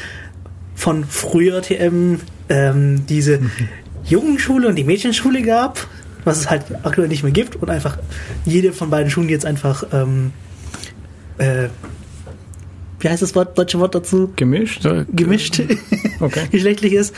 von 0.74 1.05
früher 1.05 1.61
TM 1.62 2.20
ähm, 2.49 3.05
diese 3.09 3.41
Jungenschule 4.05 4.69
und 4.69 4.77
die 4.77 4.85
Mädchenschule 4.85 5.43
gab, 5.43 5.87
was 6.25 6.39
es 6.39 6.51
halt 6.51 6.65
aktuell 6.83 7.09
nicht 7.09 7.23
mehr 7.23 7.33
gibt 7.33 7.57
und 7.57 7.71
einfach 7.71 7.99
jede 8.45 8.73
von 8.73 8.91
beiden 8.91 9.11
Schulen 9.11 9.29
jetzt 9.29 9.47
einfach 9.47 9.85
ähm, 9.93 10.33
äh, 11.39 11.69
wie 13.01 13.09
heißt 13.09 13.23
das 13.23 13.35
Wort, 13.35 13.57
deutsche 13.59 13.79
Wort 13.81 13.95
dazu? 13.95 14.31
Gemischt? 14.37 14.87
Gemischt 15.13 15.63
Okay. 16.21 16.43
geschlechtlich 16.51 16.93
ist, 16.93 17.15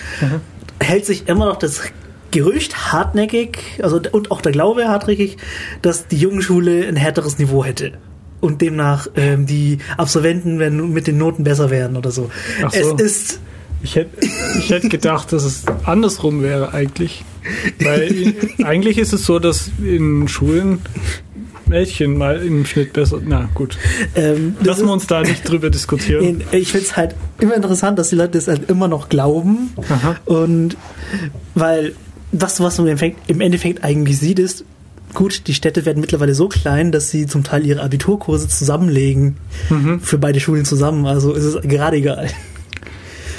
hält 0.81 1.05
sich 1.05 1.29
immer 1.29 1.47
noch 1.47 1.57
das 1.57 1.83
Gerücht 2.31 2.93
hartnäckig, 2.93 3.81
also 3.83 4.01
und 4.13 4.31
auch 4.31 4.41
der 4.41 4.53
Glaube 4.53 4.89
hartnäckig, 4.89 5.37
dass 5.83 6.07
die 6.07 6.17
Jungenschule 6.17 6.87
ein 6.87 6.97
härteres 6.97 7.39
Niveau 7.39 7.65
hätte. 7.65 7.93
Und 8.41 8.61
demnach 8.61 9.09
ähm, 9.17 9.47
die 9.47 9.79
Absolventen 9.97 10.59
wenn 10.59 10.93
mit 10.93 11.07
den 11.07 11.19
Noten 11.19 11.45
besser 11.45 11.71
werden 11.71 11.97
oder 11.97 12.11
so. 12.11 12.31
Ach 12.65 12.73
so. 12.73 12.97
Es 12.97 13.03
ist 13.03 13.41
Ich 13.83 13.97
hätte, 13.97 14.25
ich 14.59 14.71
hätte 14.71 14.89
gedacht, 14.89 15.33
dass 15.33 15.45
es 15.45 15.65
andersrum 15.85 16.43
wäre 16.43 16.73
eigentlich. 16.73 17.25
Weil 17.83 18.35
eigentlich 18.65 18.99
ist 18.99 19.13
es 19.13 19.25
so, 19.25 19.39
dass 19.39 19.71
in 19.83 20.29
Schulen 20.29 20.81
Mädchen 21.67 22.17
mal 22.19 22.43
im 22.43 22.67
Schnitt 22.67 22.93
besser. 22.93 23.21
Na 23.25 23.49
gut. 23.55 23.79
ähm, 24.15 24.57
Lassen 24.63 24.87
wir 24.87 24.93
uns 24.93 25.07
da 25.07 25.23
nicht 25.23 25.49
drüber 25.49 25.71
diskutieren. 25.71 26.43
ich 26.53 26.71
finde 26.73 26.87
es 26.87 26.97
halt 26.97 27.15
immer 27.41 27.55
interessant, 27.55 27.99
dass 27.99 28.11
die 28.11 28.17
Leute 28.17 28.33
das 28.33 28.49
halt 28.49 28.69
immer 28.71 28.89
noch 28.89 29.09
glauben. 29.09 29.73
Aha. 29.89 30.17
Und 30.27 30.77
weil 31.55 31.95
das, 32.33 32.61
was 32.61 32.79
man 32.79 32.87
im 32.89 32.93
Endeffekt, 32.93 33.31
im 33.31 33.41
Endeffekt 33.41 33.85
eigentlich 33.85 34.19
sieht, 34.19 34.39
ist, 34.39 34.65
gut, 35.15 35.47
die 35.47 35.55
Städte 35.55 35.85
werden 35.87 36.01
mittlerweile 36.01 36.35
so 36.35 36.49
klein, 36.49 36.91
dass 36.93 37.11
sie 37.11 37.27
zum 37.27 37.45
Teil 37.45 37.65
ihre 37.67 37.83
Abiturkurse 37.83 38.49
zusammenlegen 38.49 39.37
Mhm. 39.71 40.01
für 40.01 40.19
beide 40.19 40.41
Schulen 40.41 40.65
zusammen. 40.65 41.07
Also 41.07 41.33
ist 41.33 41.45
es 41.45 41.63
gerade 41.63 41.97
egal. 41.99 42.29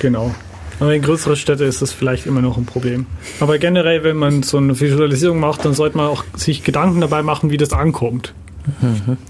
Genau. 0.01 0.33
Aber 0.83 0.93
in 0.93 1.01
größeren 1.01 1.37
Städten 1.37 1.63
ist 1.63 1.81
das 1.81 1.93
vielleicht 1.93 2.25
immer 2.25 2.41
noch 2.41 2.57
ein 2.57 2.65
Problem. 2.65 3.05
Aber 3.39 3.57
generell, 3.57 4.03
wenn 4.03 4.17
man 4.17 4.43
so 4.43 4.57
eine 4.57 4.77
Visualisierung 4.77 5.39
macht, 5.39 5.63
dann 5.63 5.73
sollte 5.73 5.95
man 5.95 6.07
auch 6.07 6.25
sich 6.35 6.65
Gedanken 6.65 6.99
dabei 6.99 7.23
machen, 7.23 7.51
wie 7.51 7.55
das 7.55 7.71
ankommt. 7.71 8.33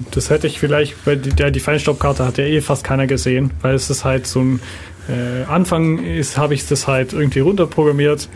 Das 0.09 0.31
hätte 0.31 0.47
ich 0.47 0.59
vielleicht, 0.59 0.95
weil 1.05 1.17
die, 1.17 1.51
die 1.51 1.59
Feinstaubkarte 1.59 2.25
hat 2.25 2.39
ja 2.39 2.45
eh 2.45 2.59
fast 2.59 2.83
keiner 2.83 3.05
gesehen, 3.05 3.51
weil 3.61 3.75
es 3.75 3.87
ist 3.91 4.03
halt 4.03 4.25
so 4.25 4.39
ein 4.39 4.61
äh, 5.07 5.43
Anfang 5.43 6.03
ist, 6.03 6.39
habe 6.39 6.55
ich 6.55 6.65
das 6.67 6.87
halt 6.87 7.13
irgendwie 7.13 7.41
runterprogrammiert 7.41 8.29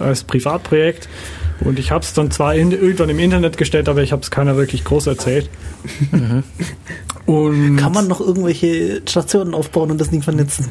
als 0.00 0.24
Privatprojekt. 0.24 1.08
Und 1.60 1.78
ich 1.78 1.92
habe 1.92 2.02
es 2.02 2.12
dann 2.12 2.32
zwar 2.32 2.56
in, 2.56 2.72
irgendwann 2.72 3.08
im 3.08 3.20
Internet 3.20 3.56
gestellt, 3.56 3.88
aber 3.88 4.02
ich 4.02 4.10
habe 4.10 4.22
es 4.22 4.32
keiner 4.32 4.56
wirklich 4.56 4.82
groß 4.82 5.06
erzählt. 5.06 5.48
Und 7.26 7.76
Kann 7.76 7.92
man 7.92 8.06
noch 8.06 8.20
irgendwelche 8.20 9.00
Stationen 9.08 9.54
aufbauen 9.54 9.90
und 9.90 10.00
das 10.00 10.10
Ding 10.10 10.22
vernetzen? 10.22 10.68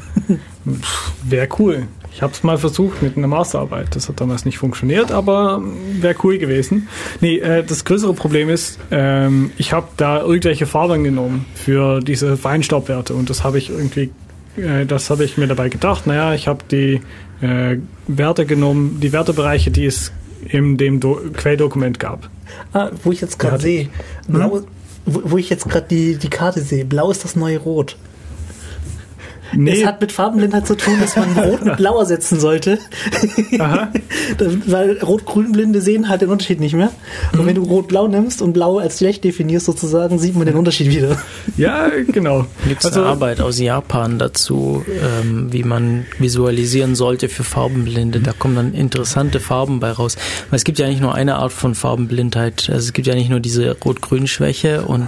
Wäre 1.23 1.47
cool. 1.57 1.87
Ich 2.13 2.21
habe 2.21 2.31
es 2.31 2.43
mal 2.43 2.59
versucht 2.59 3.01
mit 3.01 3.17
einer 3.17 3.27
Masterarbeit. 3.27 3.95
Das 3.95 4.07
hat 4.07 4.21
damals 4.21 4.45
nicht 4.45 4.59
funktioniert, 4.59 5.11
aber 5.11 5.63
wäre 5.99 6.15
cool 6.23 6.37
gewesen. 6.37 6.87
Nee, 7.21 7.37
äh, 7.39 7.63
das 7.63 7.85
größere 7.85 8.13
Problem 8.13 8.49
ist, 8.49 8.79
ähm, 8.91 9.51
ich 9.57 9.73
habe 9.73 9.87
da 9.97 10.21
irgendwelche 10.21 10.67
Farben 10.67 11.03
genommen 11.03 11.45
für 11.55 12.01
diese 12.01 12.37
Feinstaubwerte 12.37 13.15
und 13.15 13.31
das 13.31 13.43
habe 13.43 13.57
ich 13.57 13.71
irgendwie, 13.71 14.11
äh, 14.57 14.85
das 14.85 15.09
habe 15.09 15.25
ich 15.25 15.37
mir 15.37 15.47
dabei 15.47 15.69
gedacht. 15.69 16.05
Naja, 16.05 16.35
ich 16.35 16.47
habe 16.47 16.63
die 16.69 17.01
äh, 17.41 17.77
Werte 18.07 18.45
genommen, 18.45 18.99
die 19.01 19.11
Wertebereiche, 19.11 19.71
die 19.71 19.85
es 19.85 20.11
in 20.45 20.77
dem 20.77 20.99
Do 20.99 21.19
Quelldokument 21.33 21.99
gab. 21.99 22.29
Ah, 22.73 22.91
wo 23.03 23.11
ich 23.11 23.21
jetzt 23.21 23.39
gerade 23.39 23.61
sehe. 23.61 23.89
Blau, 24.27 24.61
wo, 25.05 25.21
wo 25.23 25.37
ich 25.37 25.49
jetzt 25.49 25.67
gerade 25.69 25.87
die, 25.89 26.17
die 26.17 26.29
Karte 26.29 26.61
sehe. 26.61 26.85
Blau 26.85 27.11
ist 27.11 27.23
das 27.23 27.35
neue 27.35 27.59
Rot. 27.59 27.97
Es 29.67 29.85
hat 29.85 30.01
mit 30.01 30.11
Farbenblindheit 30.11 30.65
zu 30.67 30.75
tun, 30.75 30.95
dass 30.99 31.15
man 31.15 31.37
Rot 31.37 31.63
mit 31.65 31.77
Blau 31.77 31.99
ersetzen 31.99 32.39
sollte. 32.39 32.79
Aha. 33.59 33.89
Weil 34.65 34.97
Rot-Grün-Blinde 34.99 35.81
sehen 35.81 36.09
halt 36.09 36.21
den 36.21 36.29
Unterschied 36.29 36.59
nicht 36.59 36.73
mehr. 36.75 36.91
Und 37.33 37.45
wenn 37.45 37.55
du 37.55 37.63
Rot-Blau 37.63 38.07
nimmst 38.07 38.41
und 38.41 38.53
Blau 38.53 38.77
als 38.79 38.97
schlecht 38.99 39.23
definierst 39.23 39.65
sozusagen, 39.65 40.19
sieht 40.19 40.35
man 40.35 40.45
den 40.45 40.55
Unterschied 40.55 40.89
wieder. 40.89 41.17
Ja, 41.57 41.89
genau. 42.11 42.45
Gibt 42.67 42.79
es 42.81 42.85
Also- 42.87 43.01
eine 43.01 43.09
Arbeit 43.09 43.41
aus 43.41 43.59
Japan 43.59 44.19
dazu, 44.19 44.83
ähm, 44.87 45.51
wie 45.51 45.63
man 45.63 46.05
visualisieren 46.19 46.95
sollte 46.95 47.29
für 47.29 47.43
Farbenblinde? 47.43 48.19
Da 48.19 48.31
kommen 48.33 48.55
dann 48.55 48.73
interessante 48.73 49.39
Farben 49.39 49.79
bei 49.79 49.91
raus. 49.91 50.17
Weil 50.49 50.57
es 50.57 50.63
gibt 50.63 50.79
ja 50.79 50.87
nicht 50.87 51.01
nur 51.01 51.13
eine 51.15 51.35
Art 51.35 51.53
von 51.53 51.75
Farbenblindheit. 51.75 52.69
Also 52.69 52.79
es 52.87 52.93
gibt 52.93 53.07
ja 53.07 53.15
nicht 53.15 53.29
nur 53.29 53.39
diese 53.39 53.75
Rot-Grün-Schwäche 53.83 54.83
und 54.83 55.07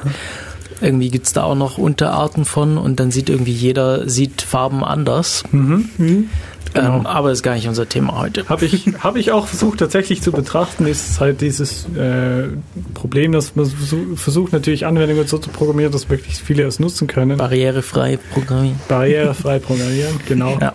irgendwie 0.81 1.09
gibt's 1.09 1.33
da 1.33 1.43
auch 1.43 1.55
noch 1.55 1.77
Unterarten 1.77 2.45
von 2.45 2.77
und 2.77 2.99
dann 2.99 3.11
sieht 3.11 3.29
irgendwie 3.29 3.53
jeder 3.53 4.09
sieht 4.09 4.41
Farben 4.41 4.83
anders. 4.83 5.43
Mhm. 5.51 6.29
Genau. 6.73 6.97
Ähm, 6.97 7.05
aber 7.05 7.29
das 7.29 7.37
ist 7.39 7.43
gar 7.43 7.55
nicht 7.55 7.69
unser 7.69 7.87
Thema 7.87 8.19
heute. 8.19 8.49
Habe 8.49 8.65
ich, 8.65 8.85
hab 8.99 9.15
ich 9.15 9.31
auch 9.31 9.47
versucht 9.47 9.79
tatsächlich 9.79 10.21
zu 10.21 10.33
betrachten, 10.33 10.85
ist 10.87 11.21
halt 11.21 11.39
dieses 11.39 11.85
äh, 11.95 12.49
Problem, 12.93 13.31
dass 13.31 13.55
man 13.55 13.65
versuch- 13.65 14.17
versucht 14.17 14.51
natürlich 14.51 14.85
Anwendungen 14.85 15.25
so 15.25 15.37
zu 15.37 15.49
programmieren, 15.51 15.93
dass 15.93 16.09
möglichst 16.09 16.41
viele 16.41 16.63
es 16.63 16.79
nutzen 16.79 17.07
können. 17.07 17.37
Barrierefrei 17.37 18.19
programmieren. 18.33 18.77
Barrierefrei 18.89 19.59
programmieren, 19.59 20.19
genau. 20.27 20.57
Ja. 20.59 20.73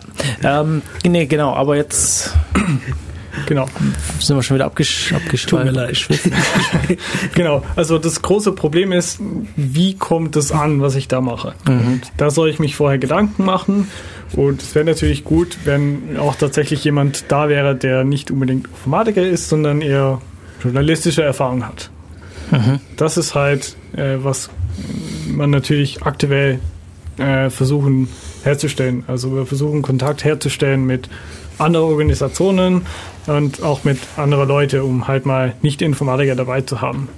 Ähm, 0.62 0.80
nee, 1.04 1.26
genau, 1.26 1.52
aber 1.52 1.76
jetzt 1.76 2.34
genau. 3.46 3.66
sind 4.18 4.36
wir 4.36 4.42
schon 4.42 4.56
wieder 4.56 4.66
abgesch 4.66 5.12
abgeschweift. 5.12 6.08
Genau, 7.34 7.62
also 7.76 7.98
das 7.98 8.22
große 8.22 8.52
Problem 8.52 8.92
ist, 8.92 9.20
wie 9.56 9.96
kommt 9.96 10.36
es 10.36 10.52
an, 10.52 10.80
was 10.80 10.94
ich 10.96 11.08
da 11.08 11.20
mache? 11.20 11.54
Und 11.66 12.02
da 12.16 12.30
soll 12.30 12.48
ich 12.48 12.58
mich 12.58 12.76
vorher 12.76 12.98
Gedanken 12.98 13.44
machen. 13.44 13.88
Und 14.34 14.62
es 14.62 14.74
wäre 14.74 14.84
natürlich 14.84 15.24
gut, 15.24 15.58
wenn 15.64 16.16
auch 16.18 16.36
tatsächlich 16.36 16.84
jemand 16.84 17.24
da 17.28 17.48
wäre, 17.48 17.74
der 17.74 18.04
nicht 18.04 18.30
unbedingt 18.30 18.66
Informatiker 18.66 19.22
ist, 19.22 19.48
sondern 19.48 19.80
eher 19.80 20.20
journalistische 20.62 21.22
Erfahrung 21.22 21.66
hat. 21.66 21.90
Das 22.96 23.16
ist 23.16 23.34
halt, 23.34 23.76
äh, 23.96 24.16
was 24.18 24.50
man 25.28 25.50
natürlich 25.50 26.02
aktuell 26.02 26.60
äh, 27.18 27.50
versuchen 27.50 28.08
herzustellen. 28.42 29.04
Also 29.06 29.34
wir 29.34 29.46
versuchen 29.46 29.82
Kontakt 29.82 30.24
herzustellen 30.24 30.84
mit 30.86 31.08
anderen 31.58 31.86
Organisationen 31.86 32.86
und 33.26 33.62
auch 33.62 33.84
mit 33.84 33.98
anderen 34.16 34.48
Leuten, 34.48 34.80
um 34.80 35.08
halt 35.08 35.26
mal 35.26 35.54
nicht 35.62 35.82
Informatiker 35.82 36.34
dabei 36.34 36.62
zu 36.62 36.80
haben. 36.80 37.08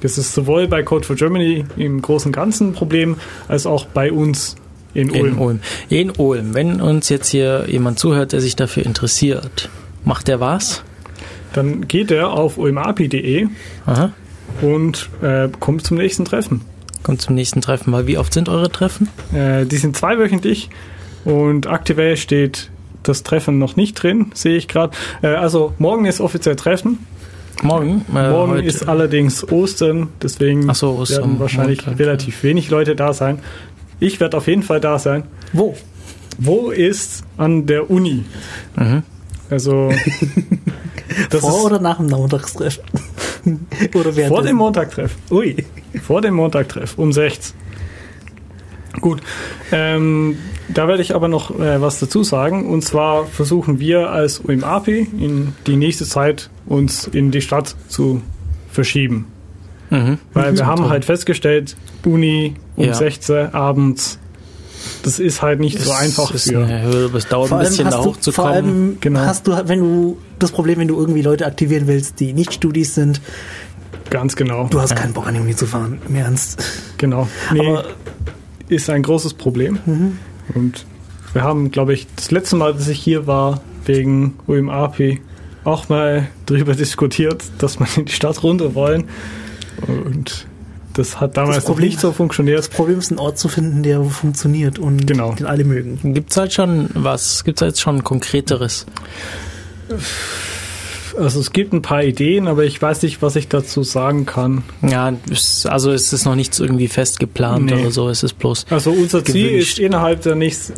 Das 0.00 0.18
ist 0.18 0.34
sowohl 0.34 0.66
bei 0.66 0.82
Code 0.82 1.06
for 1.06 1.14
Germany 1.14 1.64
im 1.76 2.02
großen 2.02 2.30
und 2.30 2.32
Ganzen 2.32 2.70
ein 2.70 2.72
Problem, 2.72 3.16
als 3.46 3.66
auch 3.66 3.86
bei 3.86 4.10
uns 4.10 4.56
in 4.94 5.10
Ulm. 5.10 5.26
In 5.26 5.38
Ulm. 5.38 5.60
In 5.88 6.10
Ulm. 6.10 6.54
Wenn 6.54 6.80
uns 6.80 7.08
jetzt 7.08 7.28
hier 7.28 7.66
jemand 7.68 7.98
zuhört, 7.98 8.32
der 8.32 8.40
sich 8.40 8.56
dafür 8.56 8.84
interessiert, 8.84 9.70
macht 10.04 10.26
der 10.26 10.40
was? 10.40 10.82
Dann 11.52 11.86
geht 11.86 12.10
er 12.10 12.32
auf 12.32 12.58
ulmapi.de 12.58 13.46
und 14.60 15.08
äh, 15.22 15.48
kommt 15.60 15.86
zum 15.86 15.98
nächsten 15.98 16.24
Treffen. 16.24 16.62
Kommt 17.04 17.20
zum 17.20 17.36
nächsten 17.36 17.60
Treffen. 17.60 17.92
Weil 17.92 18.06
wie 18.08 18.18
oft 18.18 18.34
sind 18.34 18.48
eure 18.48 18.70
Treffen? 18.70 19.08
Äh, 19.32 19.66
die 19.66 19.76
sind 19.76 19.96
zweiwöchentlich 19.96 20.70
und 21.24 21.68
aktuell 21.68 22.16
steht 22.16 22.71
das 23.02 23.22
Treffen 23.22 23.58
noch 23.58 23.76
nicht 23.76 23.94
drin, 23.94 24.30
sehe 24.34 24.56
ich 24.56 24.68
gerade. 24.68 24.96
Äh, 25.22 25.28
also 25.28 25.74
morgen 25.78 26.04
ist 26.04 26.20
offiziell 26.20 26.56
Treffen. 26.56 27.06
Morgen? 27.62 28.04
Äh, 28.14 28.30
morgen 28.30 28.52
heute. 28.52 28.66
ist 28.66 28.88
allerdings 28.88 29.50
Ostern, 29.50 30.08
deswegen 30.20 30.72
so, 30.74 30.98
Ostern, 30.98 31.22
werden 31.22 31.40
wahrscheinlich 31.40 31.86
Montag, 31.86 31.98
relativ 32.00 32.42
wenig 32.42 32.70
Leute 32.70 32.96
da 32.96 33.12
sein. 33.12 33.38
Ich 34.00 34.18
werde 34.18 34.36
auf 34.36 34.48
jeden 34.48 34.62
Fall 34.62 34.80
da 34.80 34.98
sein. 34.98 35.24
Wo? 35.52 35.76
Wo 36.38 36.70
ist 36.70 37.24
an 37.36 37.66
der 37.66 37.90
Uni? 37.90 38.24
Mhm. 38.76 39.02
Also 39.50 39.92
Vor 41.30 41.64
oder 41.64 41.80
nach 41.80 41.98
dem 41.98 42.06
Montagstreffen? 42.06 42.84
oder 43.94 44.16
während 44.16 44.34
vor 44.34 44.42
dem 44.42 44.56
Montagtreff. 44.56 45.16
Ui. 45.30 45.64
Vor 46.02 46.20
dem 46.20 46.34
Montagtreff 46.34 46.96
um 46.96 47.12
6. 47.12 47.54
Gut, 49.00 49.20
ähm, 49.72 50.36
da 50.74 50.88
werde 50.88 51.02
ich 51.02 51.14
aber 51.14 51.28
noch 51.28 51.58
äh, 51.58 51.80
was 51.80 51.98
dazu 52.00 52.22
sagen. 52.24 52.68
Und 52.68 52.82
zwar 52.84 53.26
versuchen 53.26 53.78
wir 53.80 54.10
als 54.10 54.40
UMAP 54.40 54.88
in 54.88 55.52
die 55.66 55.76
nächste 55.76 56.04
Zeit 56.04 56.50
uns 56.66 57.06
in 57.06 57.30
die 57.30 57.40
Stadt 57.40 57.74
zu 57.88 58.22
verschieben. 58.70 59.26
Mhm. 59.90 60.18
Weil 60.32 60.56
wir 60.56 60.66
haben 60.66 60.82
toll. 60.82 60.90
halt 60.90 61.04
festgestellt, 61.04 61.76
Uni 62.04 62.54
um 62.76 62.84
Ja. 62.86 62.94
16 62.94 63.54
abends 63.54 64.18
das 65.04 65.20
ist 65.20 65.42
halt 65.42 65.60
nicht 65.60 65.78
so 65.80 65.92
einfach 65.92 66.32
ist 66.34 66.50
für. 66.50 66.64
eine 66.64 67.10
es 67.14 67.28
dauert 67.28 67.50
Vor 67.50 67.58
ein 67.58 67.64
allem, 67.66 67.68
bisschen 67.70 67.84
da 67.90 67.96
hast 67.98 67.98
du, 67.98 68.02
vor 68.02 68.14
hochzukommen. 68.14 68.52
allem 68.52 68.96
Genau. 69.00 69.20
hast 69.20 69.46
du, 69.46 69.52
wenn 69.68 69.78
du 69.78 70.18
das 70.40 70.50
Problem, 70.50 70.80
wenn 70.80 70.88
du 70.88 70.98
irgendwie 70.98 71.22
Leute 71.22 71.46
aktivieren 71.46 71.86
willst, 71.86 72.18
die 72.18 72.32
nicht 72.32 72.52
Studis 72.52 72.94
sind, 72.96 73.20
Ganz 74.10 74.34
genau. 74.34 74.66
du 74.70 74.80
hast 74.80 74.96
keinen 74.96 75.12
Bock 75.12 75.26
an 75.28 75.34
die 75.34 75.40
Uni 75.40 75.54
zu 75.54 75.66
fahren. 75.66 76.00
Im 76.08 76.16
Ernst. 76.16 76.64
Genau. 76.98 77.28
Nee, 77.52 77.60
Aber 77.60 77.84
ist 78.68 78.90
ein 78.90 79.02
großes 79.04 79.34
Problem. 79.34 79.78
Mhm. 79.86 80.18
Und 80.54 80.84
wir 81.32 81.42
haben, 81.42 81.70
glaube 81.70 81.94
ich, 81.94 82.06
das 82.16 82.30
letzte 82.30 82.56
Mal, 82.56 82.74
dass 82.74 82.88
ich 82.88 82.98
hier 83.00 83.26
war, 83.26 83.60
wegen 83.86 84.34
UMAP, 84.46 85.18
auch 85.64 85.88
mal 85.88 86.28
darüber 86.46 86.74
diskutiert, 86.74 87.42
dass 87.58 87.78
wir 87.80 87.86
in 87.96 88.04
die 88.06 88.12
Stadt 88.12 88.42
runter 88.42 88.74
wollen. 88.74 89.04
Und 89.86 90.46
das 90.94 91.20
hat 91.20 91.36
damals 91.38 91.56
Das 91.56 91.64
Problem- 91.64 91.88
nicht 91.88 92.00
so 92.00 92.12
funktioniert. 92.12 92.58
das 92.58 92.68
Problem 92.68 92.98
ist, 92.98 93.10
einen 93.10 93.18
Ort 93.18 93.38
zu 93.38 93.48
finden, 93.48 93.82
der 93.82 94.02
funktioniert 94.04 94.78
und 94.78 95.06
Genau. 95.06 95.32
den 95.32 95.46
alle 95.46 95.64
mögen. 95.64 96.12
Gibt's 96.14 96.36
halt 96.36 96.52
schon 96.52 96.90
was? 96.94 97.44
Gibt's 97.44 97.62
jetzt 97.62 97.80
schon 97.80 98.04
konkreteres? 98.04 98.84
Also 101.18 101.40
es 101.40 101.52
gibt 101.52 101.72
ein 101.72 101.82
paar 101.82 102.02
Ideen, 102.02 102.48
aber 102.48 102.64
ich 102.64 102.80
weiß 102.80 103.02
nicht, 103.02 103.20
was 103.22 103.36
ich 103.36 103.48
dazu 103.48 103.82
sagen 103.82 104.24
kann. 104.26 104.62
Ja, 104.82 105.12
also 105.64 105.90
es 105.92 106.12
ist 106.12 106.24
noch 106.24 106.34
nichts 106.34 106.58
irgendwie 106.60 106.88
fest 106.88 107.20
geplant 107.20 107.66
Nee. 107.66 107.74
oder 107.80 107.90
so. 107.90 108.08
Es 108.08 108.22
ist 108.22 108.38
bloß. 108.38 108.66
Also 108.70 108.90
unser 108.90 109.24
Ziel 109.24 109.48
Gewünscht. 109.50 109.72
ist 109.72 109.78
innerhalb 109.78 110.22
der 110.22 110.34
nächsten, 110.34 110.74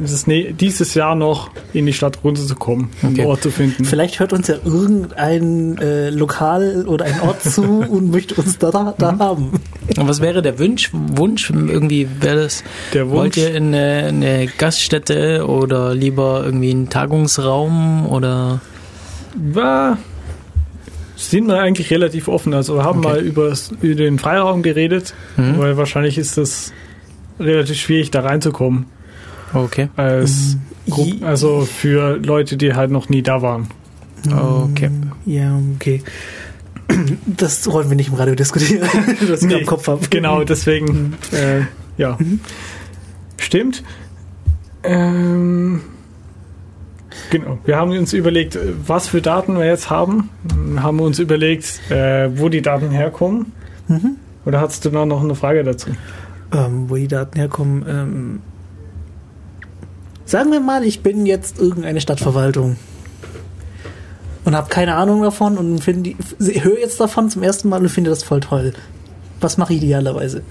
dieses 0.57 0.95
Jahr 0.95 1.15
noch 1.15 1.51
in 1.73 1.87
die 1.87 1.93
Stadt 1.93 2.19
runterzukommen, 2.25 2.91
um 3.03 3.09
Okay. 3.11 3.21
einen 3.21 3.31
Ort 3.31 3.43
zu 3.43 3.51
finden. 3.51 3.85
Vielleicht 3.85 4.19
hört 4.21 4.33
uns 4.33 4.49
ja 4.49 4.57
irgendein 4.65 5.79
äh, 5.79 6.11
Lokal 6.11 6.85
oder 6.87 7.05
ein 7.05 7.21
Ort 7.21 7.43
zu 7.43 7.63
und 7.89 8.11
möchte 8.11 8.35
uns 8.35 8.59
da, 8.59 8.71
da, 8.71 9.13
Mhm. 9.13 9.19
haben. 9.21 9.51
Und 9.97 10.09
was 10.09 10.21
wäre 10.21 10.43
der 10.43 10.59
Wunsch? 10.59 10.91
Wunsch 10.93 11.51
irgendwie 11.51 12.09
wäre 12.21 12.43
das. 12.45 12.65
Der 12.93 13.09
Wollt 13.11 13.37
Wunsch, 13.37 13.47
ihr 13.49 13.55
in 13.55 13.69
eine, 13.75 14.07
eine 14.09 14.47
Gaststätte 14.59 15.47
oder 15.47 15.95
lieber 15.95 16.43
irgendwie 16.45 16.71
einen 16.71 16.89
Tagungsraum 16.89 18.07
oder? 18.07 18.61
war, 19.37 19.99
sind 21.17 21.47
wir 21.47 21.59
eigentlich 21.61 21.91
relativ 21.91 22.29
offen. 22.29 22.55
Also 22.55 22.77
wir 22.77 22.85
haben 22.85 22.99
Okay. 23.01 23.09
mal 23.09 23.21
über, 23.21 23.53
über 23.83 23.95
den 23.95 24.19
Freiraum 24.19 24.63
geredet, 24.63 25.15
Mhm. 25.37 25.59
weil 25.59 25.77
wahrscheinlich 25.77 26.19
ist 26.19 26.37
es 26.39 26.73
relativ 27.39 27.77
schwierig, 27.79 28.11
da 28.11 28.21
reinzukommen. 28.21 28.87
Okay. 29.53 29.89
Als 29.97 30.57
Je- 30.87 31.23
also 31.23 31.61
für 31.63 32.17
Leute, 32.19 32.57
die 32.57 32.75
halt 32.75 32.91
noch 32.91 33.09
nie 33.09 33.23
da 33.23 33.41
waren. 33.43 33.69
Okay. 34.31 34.91
Ja, 35.27 35.59
okay. 35.77 36.03
Das 37.27 37.67
wollen 37.71 37.89
wir 37.89 37.97
nicht 37.97 38.09
im 38.09 38.15
Radio 38.15 38.35
diskutieren, 38.35 38.87
das 39.29 39.43
ich 39.43 39.49
Nee, 39.49 39.55
am 39.61 39.67
Kopf 39.67 39.89
habe. 39.89 40.07
Genau, 40.11 40.45
deswegen, 40.45 41.15
äh, 41.33 41.63
ja. 41.97 42.19
Stimmt. 43.39 43.83
Ähm, 44.83 45.81
genau. 47.31 47.59
Wir 47.65 47.77
haben 47.77 47.91
uns 47.91 48.13
überlegt, 48.13 48.59
was 48.87 49.09
für 49.09 49.21
Daten 49.21 49.59
wir 49.59 49.67
jetzt 49.67 49.91
haben. 49.91 50.31
Haben 50.77 51.01
uns 51.01 51.19
überlegt, 51.19 51.81
äh, 51.91 52.31
wo 52.39 52.49
die 52.49 52.63
Daten 52.63 52.91
herkommen. 52.91 53.53
Mhm. 53.89 54.17
Oder 54.45 54.61
hast 54.61 54.85
du 54.85 54.91
noch 54.91 55.07
noch 55.07 55.23
eine 55.23 55.35
Frage 55.35 55.65
dazu? 55.65 55.91
Ähm, 56.53 56.89
wo 56.89 56.97
die 56.97 57.09
Daten 57.09 57.39
herkommen. 57.39 57.85
Ähm, 57.89 58.43
sagen 60.25 60.53
wir 60.53 60.61
mal, 60.61 60.85
ich 60.85 61.03
bin 61.03 61.27
jetzt 61.27 61.59
irgendeine 61.59 62.01
Stadtverwaltung 62.01 62.77
und 64.45 64.55
habe 64.55 64.69
keine 64.69 64.95
Ahnung 64.95 65.23
davon 65.23 65.57
und 65.59 65.83
finde 65.83 66.15
höre 66.39 66.79
jetzt 66.79 67.01
davon 67.01 67.31
zum 67.31 67.43
ersten 67.43 67.69
Mal 67.69 67.81
und 67.81 67.89
finde 67.89 68.11
das 68.11 68.23
voll 68.23 68.41
toll. 68.41 68.73
Was 69.41 69.57
mache 69.57 69.75
ich 69.75 69.83
idealerweise? 69.83 70.43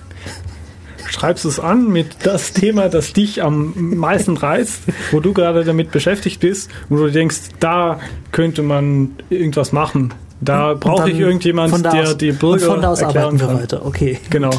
Schreibst 1.14 1.46
es 1.46 1.60
an 1.60 1.90
mit 1.90 2.08
das 2.24 2.54
Thema, 2.54 2.90
das 2.90 3.14
dich 3.14 3.44
am 3.44 3.74
meisten 3.98 4.36
reizt, 4.36 4.82
wo 5.12 5.20
du 5.20 5.32
gerade 5.32 5.64
damit 5.64 5.92
beschäftigt 5.92 6.40
bist, 6.40 6.72
wo 6.90 6.96
du 6.98 7.12
denkst, 7.12 7.38
da 7.60 8.00
könnte 8.32 8.64
man 8.64 9.12
irgendwas 9.30 9.72
machen. 9.72 10.12
Da 10.42 10.72
Und 10.72 10.80
brauche 10.80 11.10
ich 11.10 11.18
dann 11.18 11.22
irgendjemand, 11.24 11.70
von 11.70 11.84
da 11.84 11.92
der 11.92 12.16
die 12.16 12.32
und 12.32 12.40
Bürger 12.40 12.66
von 12.66 12.82
da 12.82 12.90
aus 12.90 13.02
erklären 13.02 13.26
arbeiten 13.26 13.40
wir 13.42 13.48
kann. 13.48 13.62
weiter. 13.62 13.86
Okay. 13.86 14.20
Genau. 14.32 14.50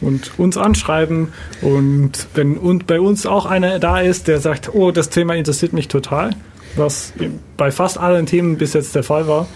Und 0.00 0.38
uns 0.38 0.56
anschreiben 0.56 1.32
und 1.62 2.28
wenn 2.34 2.56
und 2.56 2.86
bei 2.86 3.00
uns 3.00 3.26
auch 3.26 3.44
einer 3.44 3.80
da 3.80 3.98
ist, 3.98 4.28
der 4.28 4.38
sagt, 4.38 4.72
oh, 4.72 4.92
das 4.92 5.10
Thema 5.10 5.34
interessiert 5.34 5.72
mich 5.72 5.88
total, 5.88 6.30
was 6.76 7.12
bei 7.56 7.72
fast 7.72 7.98
allen 7.98 8.26
Themen 8.26 8.56
bis 8.56 8.74
jetzt 8.74 8.94
der 8.94 9.02
Fall 9.02 9.26
war, 9.26 9.48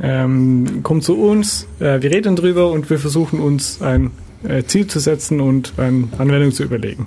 ähm, 0.00 0.80
kommt 0.82 1.04
zu 1.04 1.18
uns, 1.18 1.66
äh, 1.80 2.00
wir 2.00 2.10
reden 2.10 2.36
drüber 2.36 2.70
und 2.70 2.88
wir 2.88 2.98
versuchen 2.98 3.40
uns 3.40 3.82
ein 3.82 4.12
äh, 4.46 4.62
Ziel 4.64 4.86
zu 4.86 4.98
setzen 4.98 5.40
und 5.40 5.72
eine 5.76 6.08
Anwendung 6.18 6.52
zu 6.52 6.62
überlegen. 6.62 7.06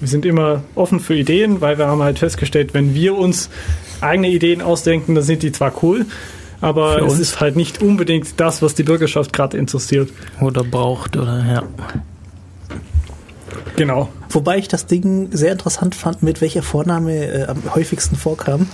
Wir 0.00 0.08
sind 0.08 0.24
immer 0.24 0.62
offen 0.74 1.00
für 1.00 1.14
Ideen, 1.14 1.60
weil 1.60 1.78
wir 1.78 1.88
haben 1.88 2.02
halt 2.02 2.18
festgestellt, 2.18 2.72
wenn 2.72 2.94
wir 2.94 3.16
uns 3.16 3.50
eigene 4.00 4.28
Ideen 4.30 4.62
ausdenken, 4.62 5.14
dann 5.14 5.24
sind 5.24 5.42
die 5.42 5.50
zwar 5.50 5.72
cool, 5.82 6.06
aber 6.60 7.02
es 7.02 7.18
ist 7.18 7.40
halt 7.40 7.56
nicht 7.56 7.82
unbedingt 7.82 8.28
das, 8.38 8.62
was 8.62 8.74
die 8.74 8.84
Bürgerschaft 8.84 9.32
gerade 9.32 9.56
interessiert. 9.56 10.10
Oder 10.40 10.62
braucht 10.64 11.16
oder 11.16 11.44
ja. 11.44 11.62
Genau. 13.76 14.08
Wobei 14.30 14.58
ich 14.58 14.68
das 14.68 14.86
Ding 14.86 15.28
sehr 15.30 15.52
interessant 15.52 15.94
fand, 15.94 16.22
mit 16.22 16.40
welcher 16.40 16.62
Vorname 16.62 17.26
äh, 17.26 17.44
am 17.46 17.74
häufigsten 17.74 18.16
vorkam. 18.16 18.68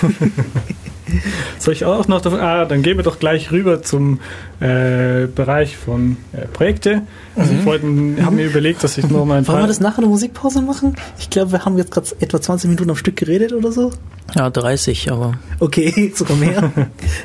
Soll 1.58 1.74
ich 1.74 1.84
auch 1.84 2.08
noch 2.08 2.20
davon? 2.20 2.40
Ah, 2.40 2.64
dann 2.64 2.82
gehen 2.82 2.96
wir 2.96 3.04
doch 3.04 3.18
gleich 3.18 3.50
rüber 3.52 3.82
zum 3.82 4.20
äh, 4.60 5.26
Bereich 5.26 5.76
von 5.76 6.16
äh, 6.32 6.46
Projekte. 6.46 7.02
Also 7.36 7.52
ich 7.52 7.64
wollte, 7.64 7.86
haben 7.86 8.36
mir 8.36 8.46
überlegt, 8.46 8.84
dass 8.84 8.98
ich 8.98 9.08
noch 9.08 9.24
mal 9.24 9.38
ein 9.38 9.46
Wollen 9.46 9.58
paar. 9.58 9.64
wir 9.64 9.66
das 9.68 9.80
nachher 9.80 9.98
eine 9.98 10.08
Musikpause 10.08 10.62
machen? 10.62 10.96
Ich 11.18 11.30
glaube, 11.30 11.52
wir 11.52 11.64
haben 11.64 11.78
jetzt 11.78 11.90
gerade 11.90 12.08
etwa 12.20 12.40
20 12.40 12.70
Minuten 12.70 12.90
am 12.90 12.96
Stück 12.96 13.16
geredet 13.16 13.52
oder 13.52 13.72
so. 13.72 13.90
Ja, 14.34 14.50
30, 14.50 15.10
aber. 15.10 15.34
Okay, 15.58 16.12
sogar 16.14 16.36
mehr. 16.36 16.72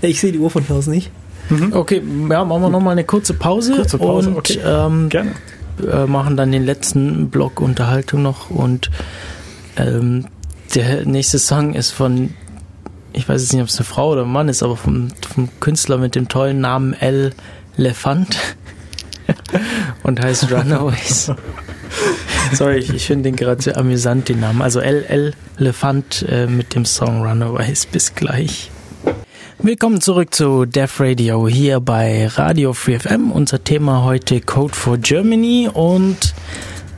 ich 0.01 0.19
sehe 0.19 0.31
die 0.31 0.39
Uhr 0.39 0.49
von 0.49 0.63
hier 0.63 0.75
aus 0.75 0.87
nicht. 0.87 1.11
Okay, 1.71 2.01
ja, 2.29 2.43
machen 2.43 2.61
wir 2.63 2.69
nochmal 2.69 2.93
eine 2.93 3.03
kurze 3.03 3.35
Pause, 3.35 3.75
Kurze 3.75 3.97
Pause, 3.99 4.29
und 4.29 4.37
okay. 4.37 4.59
ähm, 4.65 5.09
Gerne. 5.09 5.31
äh, 5.87 6.05
machen 6.07 6.37
dann 6.37 6.51
den 6.51 6.65
letzten 6.65 7.29
Block 7.29 7.61
Unterhaltung 7.61 8.23
noch 8.23 8.49
und 8.49 8.89
ähm, 9.77 10.25
der 10.73 11.05
nächste 11.05 11.37
Song 11.37 11.73
ist 11.73 11.91
von, 11.91 12.33
ich 13.15 13.27
weiß 13.27 13.41
jetzt 13.41 13.53
nicht, 13.53 13.61
ob 13.61 13.69
es 13.69 13.77
eine 13.77 13.85
Frau 13.85 14.11
oder 14.11 14.23
ein 14.23 14.31
Mann 14.31 14.49
ist, 14.49 14.61
aber 14.61 14.77
vom, 14.77 15.07
vom 15.33 15.49
Künstler 15.59 15.97
mit 15.97 16.15
dem 16.15 16.27
tollen 16.27 16.59
Namen 16.59 16.93
L. 16.93 17.33
Lefant 17.77 18.37
und 20.03 20.21
heißt 20.21 20.51
Runaways. 20.51 21.31
Sorry, 22.53 22.77
ich, 22.77 22.93
ich 22.93 23.05
finde 23.05 23.23
den 23.23 23.35
gerade 23.35 23.61
sehr 23.61 23.77
amüsant, 23.77 24.29
den 24.29 24.39
Namen. 24.39 24.61
Also 24.61 24.79
L. 24.79 25.05
L. 25.07 25.33
Lefant 25.57 26.25
äh, 26.29 26.47
mit 26.47 26.75
dem 26.75 26.85
Song 26.85 27.25
Runaways. 27.25 27.85
Bis 27.85 28.15
gleich. 28.15 28.71
Willkommen 29.59 30.01
zurück 30.01 30.35
zu 30.35 30.65
Def 30.65 30.99
Radio 30.99 31.47
hier 31.47 31.79
bei 31.79 32.27
Radio 32.27 32.73
Free 32.73 32.99
FM. 32.99 33.31
Unser 33.31 33.63
Thema 33.63 34.03
heute 34.03 34.41
Code 34.41 34.73
for 34.73 34.97
Germany 34.97 35.69
und 35.73 36.33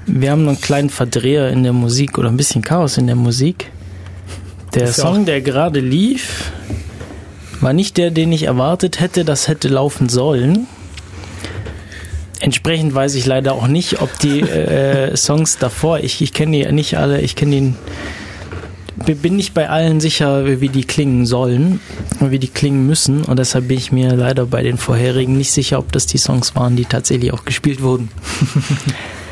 wir 0.05 0.31
haben 0.31 0.47
einen 0.47 0.59
kleinen 0.59 0.89
Verdreher 0.89 1.49
in 1.49 1.63
der 1.63 1.73
Musik 1.73 2.17
oder 2.17 2.29
ein 2.29 2.37
bisschen 2.37 2.63
Chaos 2.63 2.97
in 2.97 3.07
der 3.07 3.15
Musik. 3.15 3.71
Der 4.77 4.93
Song, 4.93 5.25
der 5.25 5.41
gerade 5.41 5.79
lief, 5.79 6.51
war 7.61 7.73
nicht 7.73 7.97
der, 7.97 8.11
den 8.11 8.31
ich 8.31 8.43
erwartet 8.43 8.99
hätte, 8.99 9.25
das 9.25 9.47
hätte 9.47 9.69
laufen 9.69 10.07
sollen. 10.07 10.67
Entsprechend 12.39 12.93
weiß 12.93 13.15
ich 13.15 13.25
leider 13.25 13.53
auch 13.53 13.67
nicht, 13.67 14.01
ob 14.01 14.19
die 14.19 14.41
äh, 14.41 15.17
Songs 15.17 15.57
davor, 15.57 15.99
ich, 16.01 16.21
ich 16.21 16.31
kenne 16.31 16.63
die 16.63 16.71
nicht 16.71 16.97
alle, 16.97 17.21
ich 17.21 17.35
kenne 17.35 17.55
den 17.55 17.75
bin 19.05 19.35
nicht 19.35 19.53
bei 19.53 19.69
allen 19.69 19.99
sicher, 19.99 20.59
wie 20.59 20.69
die 20.69 20.83
klingen 20.83 21.25
sollen 21.25 21.79
und 22.19 22.31
wie 22.31 22.39
die 22.39 22.47
klingen 22.47 22.85
müssen. 22.85 23.23
Und 23.23 23.39
deshalb 23.39 23.67
bin 23.67 23.77
ich 23.77 23.91
mir 23.91 24.15
leider 24.15 24.45
bei 24.45 24.63
den 24.63 24.77
vorherigen 24.77 25.37
nicht 25.37 25.51
sicher, 25.51 25.79
ob 25.79 25.91
das 25.91 26.07
die 26.07 26.17
Songs 26.17 26.55
waren, 26.55 26.75
die 26.75 26.85
tatsächlich 26.85 27.31
auch 27.31 27.45
gespielt 27.45 27.81
wurden. 27.81 28.09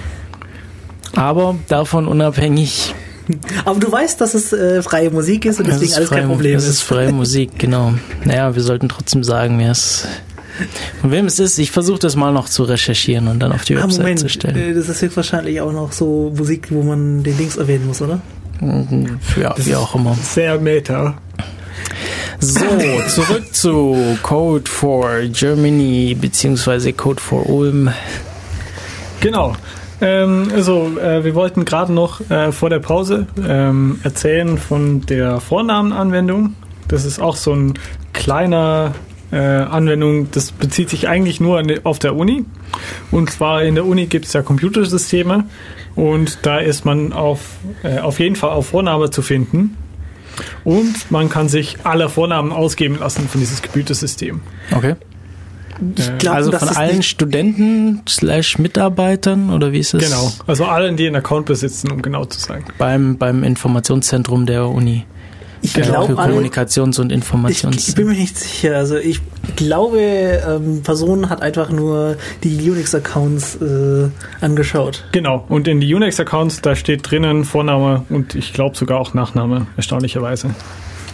Aber 1.16 1.56
davon 1.68 2.08
unabhängig, 2.08 2.94
Aber 3.66 3.80
du 3.80 3.92
weißt, 3.92 4.20
dass 4.22 4.34
es 4.34 4.54
äh, 4.54 4.82
freie 4.82 5.10
Musik 5.10 5.46
ist 5.46 5.60
und 5.60 5.68
das 5.68 5.76
deswegen 5.76 5.92
ist 5.92 5.98
alles 5.98 6.10
freie, 6.10 6.20
kein 6.22 6.30
Problem 6.30 6.54
das 6.56 6.64
ist. 6.66 6.70
ist 6.72 6.82
freie 6.84 7.12
Musik, 7.14 7.58
genau. 7.58 7.94
Naja, 8.24 8.54
wir 8.56 8.62
sollten 8.62 8.90
trotzdem 8.90 9.24
sagen, 9.24 9.58
wer 9.60 9.72
es, 9.72 10.06
von 11.02 11.12
wem 11.12 11.26
es 11.26 11.40
ist. 11.40 11.58
Ich 11.58 11.72
versuche 11.72 12.00
das 12.00 12.16
mal 12.16 12.32
noch 12.32 12.48
zu 12.50 12.64
recherchieren 12.64 13.28
und 13.28 13.40
dann 13.40 13.52
auf 13.52 13.64
die 13.66 13.76
Ah, 13.78 13.84
Website 13.84 14.00
Moment, 14.00 14.20
zu 14.20 14.30
stellen. 14.30 14.56
äh, 14.56 14.74
das 14.74 14.90
ist 14.90 15.02
höchstwahrscheinlich 15.02 15.60
auch 15.62 15.72
noch 15.74 15.92
so 15.92 16.32
Musik, 16.36 16.68
wo 16.70 16.84
man 16.84 17.24
den 17.24 17.38
Links 17.38 17.58
erwähnen 17.58 17.88
muss, 17.88 18.02
oder? 18.02 18.22
Ja, 18.62 19.54
wie 19.58 19.76
auch 19.76 19.96
immer. 19.96 20.16
Sehr 20.24 20.58
meta. 20.60 21.18
So, 22.40 22.60
zurück 23.10 23.54
zu 23.54 23.98
Code 24.24 24.70
for 24.70 25.22
Germany 25.32 26.16
beziehungsweise 26.20 26.94
Code 26.94 27.22
for 27.22 27.50
Ulm. 27.50 27.90
Genau. 29.20 29.56
Ähm, 30.06 30.50
also, 30.54 31.00
äh, 31.00 31.24
wir 31.24 31.34
wollten 31.34 31.66
gerade 31.66 31.92
noch 31.92 32.22
äh, 32.30 32.52
vor 32.52 32.70
der 32.70 32.80
Pause 32.80 33.26
ähm, 33.44 34.00
erzählen 34.04 34.60
von 34.60 35.02
der 35.02 35.40
Vornamenanwendung. 35.40 36.54
Das 36.88 37.06
ist 37.06 37.20
auch 37.20 37.36
so 37.36 37.54
ein 37.54 37.74
kleiner 38.14 38.94
äh, 39.32 39.38
Anwendung, 39.38 40.30
das 40.30 40.52
bezieht 40.52 40.92
sich 40.92 41.08
eigentlich 41.08 41.40
nur 41.40 41.58
an, 41.58 41.72
auf 41.84 41.98
der 41.98 42.16
Uni. 42.16 42.46
Und 43.10 43.32
zwar 43.32 43.64
in 43.64 43.74
der 43.74 43.86
Uni 43.86 44.06
gibt 44.06 44.26
es 44.26 44.34
ja 44.34 44.44
Computersysteme 44.44 45.46
und 45.96 46.38
da 46.44 46.60
ist 46.60 46.86
man 46.86 47.12
auf, 47.12 47.58
äh, 47.82 47.98
auf 47.98 48.20
jeden 48.20 48.36
Fall 48.36 48.52
auf 48.52 48.68
Vorname 48.68 49.10
zu 49.10 49.24
finden. 49.24 49.76
Und 50.64 51.10
man 51.10 51.30
kann 51.30 51.50
sich 51.50 51.78
alle 51.84 52.10
Vornamen 52.10 52.52
ausgeben 52.52 53.00
lassen 53.00 53.28
von 53.28 53.42
dieses 53.42 53.64
Computersystem. 53.64 54.42
Okay. 54.72 54.96
Ich 55.98 56.18
glaub, 56.18 56.36
also 56.36 56.52
von 56.52 56.70
allen 56.70 57.04
Studenten 57.04 58.02
slash 58.08 58.58
Mitarbeitern 58.58 59.52
oder 59.52 59.72
wie 59.72 59.80
ist 59.80 59.94
es? 59.94 60.04
Genau. 60.04 60.32
Also 60.48 60.66
allen, 60.66 60.98
die 60.98 61.08
einen 61.08 61.18
Account 61.18 61.46
besitzen, 61.46 61.92
um 61.92 62.02
genau 62.02 62.26
zu 62.26 62.40
sein. 62.40 62.64
Beim, 62.78 63.18
beim 63.18 63.44
Informationszentrum 63.44 64.46
der 64.46 64.68
Uni. 64.68 65.06
Ich 65.62 65.74
Genau, 65.74 66.02
Für 66.02 66.14
glaube, 66.14 66.22
alle, 66.22 66.34
Kommunikations- 66.34 67.00
und 67.00 67.12
ich, 67.12 67.16
Informations. 67.16 67.88
ich 67.88 67.96
bin 67.96 68.08
mir 68.08 68.14
nicht 68.14 68.38
sicher. 68.38 68.76
Also 68.78 68.98
ich 68.98 69.20
glaube, 69.56 70.00
ähm, 70.00 70.84
Person 70.84 71.30
hat 71.30 71.42
einfach 71.42 71.72
nur 71.72 72.18
die 72.44 72.70
Unix-Accounts 72.70 73.56
äh, 73.62 74.10
angeschaut. 74.42 75.06
Genau. 75.12 75.44
Und 75.50 75.68
in 75.68 75.82
die 75.82 75.94
Unix-Accounts, 75.94 76.62
da 76.62 76.76
steht 76.76 77.10
drinnen 77.10 77.46
Vorname 77.46 78.04
und 78.10 78.36
ich 78.36 78.54
glaube 78.54 78.78
sogar 78.78 79.00
auch 79.00 79.16
Nachname, 79.16 79.66
erstaunlicherweise. 79.76 80.54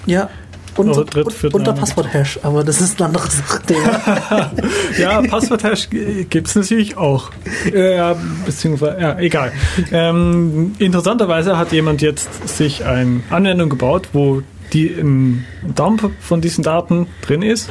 Ja. 0.06 0.30
Und, 0.78 0.88
Also 0.88 1.06
und, 1.52 1.68
der 1.68 1.74
Passwort-Hash, 1.74 2.40
aber 2.44 2.64
das 2.64 2.80
ist 2.80 3.02
eine 3.02 3.08
andere 3.08 3.30
Sache. 3.30 3.62
Ja, 4.98 5.22
Passworthash 5.22 5.90
gibt 5.90 6.48
es 6.48 6.56
natürlich 6.56 6.98
auch. 6.98 7.32
Äh, 7.66 7.96
Ja, 7.98 8.16
beziehungsweise, 8.46 9.02
ja, 9.02 9.20
egal. 9.20 9.52
Ähm, 9.92 10.74
interessanterweise 10.80 11.58
hat 11.58 11.72
jemand 11.72 12.02
jetzt 12.02 12.48
sich 12.48 12.86
eine 12.86 13.22
Anwendung 13.30 13.70
gebaut, 13.70 14.10
wo 14.14 14.42
die 14.74 14.88
im 14.88 15.44
Dump 15.76 16.10
von 16.22 16.42
diesen 16.42 16.64
Daten 16.64 17.08
drin 17.22 17.42
ist, 17.42 17.70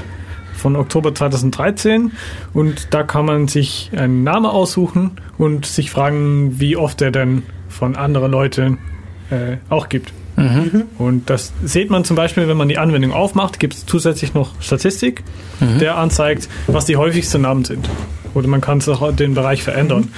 von 0.55 0.77
Oktober 0.77 1.15
2013. 1.15 2.13
Und 2.53 2.93
da 2.93 3.03
kann 3.03 3.25
man 3.25 3.49
sich 3.49 3.91
einen 3.97 4.23
Namen 4.25 4.47
aussuchen 4.47 5.13
und 5.39 5.65
sich 5.65 5.91
fragen, 5.91 6.61
wie 6.61 6.77
oft 6.77 7.01
er 7.01 7.11
denn 7.11 7.45
von 7.69 7.97
anderen 7.97 8.31
Leuten 8.31 8.79
äh, 9.31 9.57
auch 9.71 9.89
gibt. 9.89 10.13
Mhm. 10.41 10.83
Und 10.99 11.29
das 11.31 11.53
sieht 11.65 11.91
man 11.91 12.05
zum 12.05 12.17
Beispiel, 12.17 12.49
wenn 12.49 12.57
man 12.57 12.69
die 12.69 12.79
Anwendung 12.79 13.13
aufmacht, 13.13 13.61
gibt 13.61 13.75
es 13.75 13.87
zusätzlich 13.87 14.35
noch 14.35 14.61
Statistik, 14.61 15.23
der 15.81 15.97
anzeigt, 15.99 16.49
was 16.67 16.87
die 16.87 16.97
häufigsten 16.97 17.43
Namen 17.43 17.65
sind. 17.65 17.89
Oder 18.35 18.49
man 18.49 18.61
kann 18.61 18.79
es 18.79 18.89
auch 18.89 19.13
den 19.15 19.35
Bereich 19.35 19.63
verändern. 19.63 20.09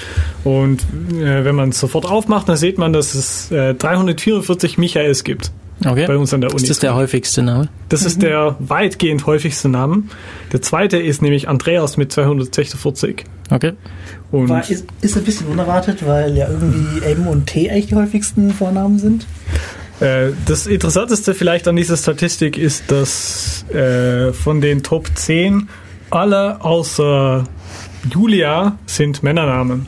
Und 0.44 0.82
äh, 1.12 1.44
wenn 1.44 1.55
man 1.55 1.70
es 1.70 1.81
sofort 1.81 2.05
aufmacht, 2.07 2.49
dann 2.49 2.57
sieht 2.57 2.78
man, 2.78 2.93
dass 2.93 3.15
es 3.15 3.51
äh, 3.51 3.74
344 3.74 4.78
Michaels 4.78 5.24
gibt 5.24 5.51
Okay. 5.85 6.07
bei 6.07 6.16
uns 6.16 6.32
an 6.32 6.40
der 6.40 6.51
Uni. 6.51 6.62
Ist 6.62 6.70
das 6.70 6.78
der 6.78 6.94
häufigste 6.94 7.43
Name? 7.43 7.69
Das 7.89 8.05
ist 8.05 8.23
der 8.23 8.55
weitgehend 8.61 9.27
häufigste 9.27 9.69
Name. 9.69 10.05
Der 10.53 10.62
zweite 10.62 10.99
ist 10.99 11.23
nämlich 11.23 11.49
Andreas 11.49 11.97
mit 11.97 12.12
246. 12.12 13.24
Okay. 13.51 13.73
Und 14.31 14.49
war, 14.49 14.69
ist, 14.69 14.86
ist 15.01 15.16
ein 15.16 15.24
bisschen 15.24 15.47
unerwartet, 15.49 16.07
weil 16.07 16.36
ja 16.36 16.49
irgendwie 16.49 17.05
M 17.05 17.27
und 17.27 17.47
T 17.47 17.70
eigentlich 17.70 17.86
die 17.86 17.94
häufigsten 17.97 18.51
Vornamen 18.53 18.99
sind. 18.99 19.27
Äh, 20.01 20.31
das 20.47 20.66
Interessanteste 20.66 21.35
vielleicht 21.35 21.69
an 21.69 21.77
dieser 21.77 21.97
Statistik 21.97 22.59
ist, 22.59 22.90
dass 22.90 23.64
äh, 23.70 24.32
von 24.32 24.60
den 24.60 24.82
Top 24.82 25.09
10 25.14 25.69
alle 26.10 26.62
außer 26.64 27.44
Julia 28.12 28.77
sind 28.86 29.23
Männernamen. 29.23 29.86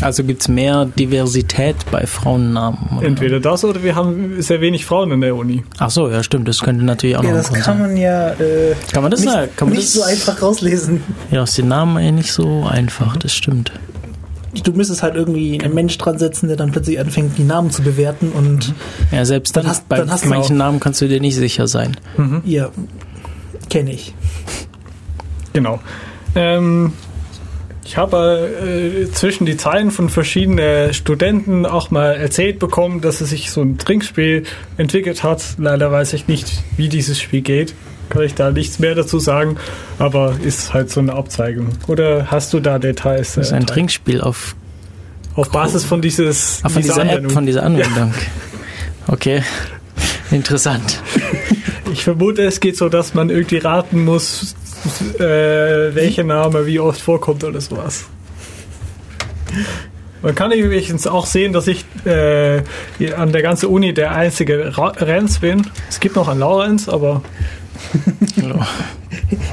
Also 0.00 0.24
gibt 0.24 0.40
es 0.42 0.48
mehr 0.48 0.86
Diversität 0.86 1.76
bei 1.92 2.06
Frauennamen? 2.06 2.98
oder? 2.98 3.06
Entweder 3.06 3.38
das 3.38 3.64
oder 3.64 3.84
wir 3.84 3.94
haben 3.94 4.42
sehr 4.42 4.60
wenig 4.60 4.84
Frauen 4.84 5.12
in 5.12 5.20
der 5.20 5.36
Uni. 5.36 5.62
Ach 5.78 5.90
so, 5.90 6.08
ja 6.08 6.22
stimmt, 6.24 6.48
das 6.48 6.58
könnte 6.60 6.84
natürlich 6.84 7.16
auch 7.16 7.22
Ja, 7.22 7.30
noch 7.30 7.36
das 7.36 7.52
kann 7.52 7.62
sein. 7.62 7.78
man 7.80 7.96
ja 7.96 8.30
äh, 8.30 8.74
Kann 8.92 9.02
man 9.02 9.12
das 9.12 9.20
nicht, 9.20 9.32
sagen? 9.32 9.50
Kann 9.54 9.68
man 9.68 9.76
nicht 9.76 9.88
das 9.88 9.94
so 9.94 10.02
einfach 10.02 10.42
rauslesen. 10.42 11.04
Ja, 11.30 11.42
aus 11.42 11.54
den 11.54 11.68
Namen 11.68 11.98
eigentlich 11.98 12.12
nicht 12.14 12.32
so 12.32 12.66
einfach, 12.68 13.16
das 13.16 13.32
stimmt. 13.34 13.70
Du 14.64 14.72
müsstest 14.72 15.02
halt 15.02 15.14
irgendwie 15.14 15.58
einen 15.62 15.74
Mensch 15.74 15.96
dran 15.96 16.18
setzen, 16.18 16.46
der 16.48 16.56
dann 16.58 16.72
plötzlich 16.72 17.00
anfängt, 17.00 17.38
die 17.38 17.44
Namen 17.44 17.70
zu 17.70 17.82
bewerten 17.82 18.30
und 18.32 18.74
Ja, 19.10 19.24
selbst 19.24 19.56
dann, 19.56 19.62
Dann 19.64 19.70
hast- 19.70 19.88
bei 19.88 19.96
dann 19.96 20.10
hast 20.10 20.24
du 20.24 20.28
manchen 20.28 20.56
Namen 20.58 20.78
kannst 20.80 21.00
du 21.00 21.08
dir 21.08 21.20
nicht 21.20 21.36
sicher 21.36 21.66
sein. 21.66 21.96
ja, 22.44 22.70
kenne 23.70 23.92
ich. 23.92 24.14
Genau. 25.54 25.80
Ähm, 26.34 26.92
ich 27.84 27.96
habe 27.96 28.48
äh, 29.06 29.10
zwischen 29.12 29.44
die 29.46 29.56
Zeilen 29.56 29.90
von 29.90 30.08
verschiedenen 30.08 30.94
Studenten 30.94 31.66
auch 31.66 31.90
mal 31.90 32.12
erzählt 32.14 32.58
bekommen, 32.58 33.00
dass 33.00 33.20
es 33.20 33.30
sich 33.30 33.50
so 33.50 33.60
ein 33.62 33.76
Trinkspiel 33.78 34.44
entwickelt 34.76 35.22
hat. 35.22 35.42
Leider 35.58 35.90
weiß 35.90 36.12
ich 36.12 36.28
nicht, 36.28 36.62
wie 36.76 36.88
dieses 36.88 37.20
Spiel 37.20 37.40
geht. 37.40 37.74
Kann 38.12 38.22
ich 38.24 38.34
da 38.34 38.50
nichts 38.50 38.78
mehr 38.78 38.94
dazu 38.94 39.18
sagen, 39.18 39.56
aber 39.98 40.36
ist 40.44 40.74
halt 40.74 40.90
so 40.90 41.00
eine 41.00 41.14
Abzweigung. 41.14 41.68
Oder 41.86 42.26
hast 42.30 42.52
du 42.52 42.60
da 42.60 42.78
Details? 42.78 43.36
Das 43.36 43.46
ist 43.46 43.52
äh, 43.52 43.56
ein 43.56 43.66
Teil? 43.66 43.76
Trinkspiel 43.76 44.20
auf, 44.20 44.54
Auf 45.34 45.50
Basis 45.50 45.82
von 45.84 46.02
dieses 46.02 46.60
ah, 46.62 46.68
von 46.68 46.82
dieser 46.82 46.96
App, 46.96 47.08
Anwendung. 47.08 47.30
von 47.32 47.46
dieser 47.46 47.62
Anwendung. 47.62 48.12
Okay, 49.06 49.42
interessant. 50.30 51.00
Ich 51.90 52.04
vermute, 52.04 52.42
es 52.42 52.60
geht 52.60 52.76
so, 52.76 52.90
dass 52.90 53.14
man 53.14 53.30
irgendwie 53.30 53.56
raten 53.58 54.04
muss, 54.04 54.54
äh, 55.18 55.20
welcher 55.94 56.24
Name 56.24 56.66
wie 56.66 56.80
oft 56.80 57.00
vorkommt 57.00 57.44
oder 57.44 57.62
sowas. 57.62 58.04
Man 60.20 60.34
kann 60.34 60.52
übrigens 60.52 61.06
auch 61.06 61.24
sehen, 61.26 61.52
dass 61.54 61.66
ich 61.66 61.84
äh, 62.04 62.62
an 63.16 63.32
der 63.32 63.40
ganzen 63.42 63.66
Uni 63.70 63.92
der 63.94 64.12
einzige 64.14 64.70
Renz 64.76 65.38
bin. 65.40 65.66
Es 65.88 65.98
gibt 65.98 66.14
noch 66.14 66.28
einen 66.28 66.40
Laurenz, 66.40 66.90
aber 66.90 67.14
Ja. 67.14 67.22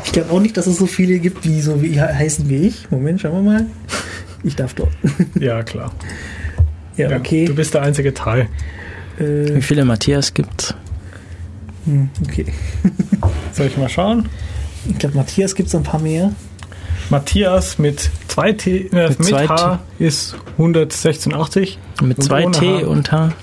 Ich 0.05 0.11
glaube 0.11 0.31
auch 0.31 0.39
nicht, 0.39 0.57
dass 0.57 0.67
es 0.67 0.77
so 0.77 0.87
viele 0.87 1.19
gibt, 1.19 1.45
die 1.45 1.61
so 1.61 1.81
wie, 1.81 1.99
heißen 2.01 2.49
wie 2.49 2.67
ich. 2.67 2.89
Moment, 2.91 3.21
schauen 3.21 3.33
wir 3.45 3.51
mal. 3.51 3.65
Ich 4.43 4.55
darf 4.55 4.73
dort. 4.73 4.91
ja, 5.39 5.63
klar. 5.63 5.91
Ja, 6.97 7.09
Ja, 7.11 7.17
okay. 7.17 7.45
Du 7.45 7.55
bist 7.55 7.73
der 7.73 7.81
einzige 7.83 8.13
Teil. 8.13 8.47
äh, 9.19 9.55
Wie 9.55 9.61
viele 9.61 9.85
Matthias 9.85 10.33
gibt's? 10.33 10.73
hm, 11.85 12.09
okay. 12.25 12.45
Soll 13.53 13.67
ich 13.67 13.77
mal 13.77 13.89
schauen? 13.89 14.27
Ich 14.89 14.97
glaube, 14.97 15.15
Matthias 15.17 15.55
gibt 15.55 15.67
es 15.69 15.75
ein 15.75 15.83
paar 15.83 15.99
mehr. 15.99 16.33
Matthias 17.09 17.77
mit 17.79 18.09
2 18.27 18.53
T, 18.53 18.77
äh, 18.91 19.09
mit, 19.09 19.23
zwei 19.23 19.47
H 19.47 19.79
ist 19.97 20.35
186. 20.57 21.77
Mit 22.01 22.17
Und 22.17 22.23
zwei 22.23 22.45
ohne 22.45 22.57
T 22.57 22.83
H. 22.83 22.87
und 22.87 23.11
H. 23.11 23.33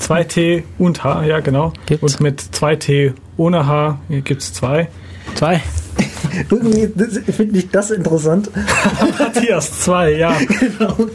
2T 0.00 0.62
und 0.78 1.02
H, 1.04 1.24
ja 1.24 1.40
genau. 1.40 1.72
Gibt's? 1.86 2.14
Und 2.14 2.20
mit 2.20 2.40
2T 2.40 3.14
ohne 3.38 3.66
H 3.66 3.98
gibt 4.24 4.42
es 4.42 4.52
zwei. 4.52 4.88
Zwei. 5.34 5.62
Irgendwie 6.50 6.90
das- 6.94 7.18
finde 7.34 7.58
ich 7.58 7.70
das 7.70 7.90
interessant. 7.90 8.50
Matthias 9.18 9.80
2, 9.80 10.12
ja. 10.12 10.36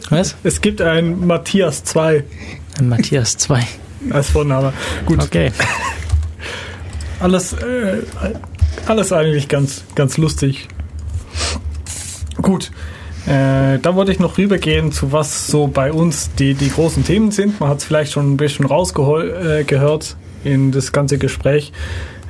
Was? 0.10 0.36
Es 0.44 0.60
gibt 0.62 0.82
ein 0.82 1.26
Matthias 1.28 1.84
2 1.84 2.24
Ein 2.80 2.90
Matthias 2.90 3.38
zwei. 3.38 3.66
als 4.10 4.30
Vorname. 4.32 4.74
Gut, 5.06 5.22
Okay. 5.24 5.52
alles, 7.20 7.54
äh, 7.54 8.02
alles 8.88 9.12
eigentlich 9.14 9.48
ganz, 9.48 9.84
ganz 9.96 10.18
lustig. 10.18 10.68
Gut, 12.42 12.72
äh, 13.26 13.80
dann 13.80 13.96
wollte 13.96 14.12
ich 14.12 14.20
noch 14.20 14.38
rübergehen 14.38 14.92
zu 14.92 15.12
was 15.14 15.48
so 15.48 15.68
bei 15.68 15.92
uns 15.94 16.32
die, 16.38 16.54
die 16.56 16.70
großen 16.70 17.06
Themen 17.06 17.32
sind. 17.32 17.60
Man 17.60 17.70
hat 17.70 17.78
es 17.78 17.84
vielleicht 17.86 18.12
schon 18.12 18.34
ein 18.34 18.38
bisschen 18.38 18.66
rausgehört 18.66 20.16
äh, 20.46 20.50
in 20.54 20.72
das 20.74 20.92
ganze 20.92 21.18
Gespräch. 21.18 21.72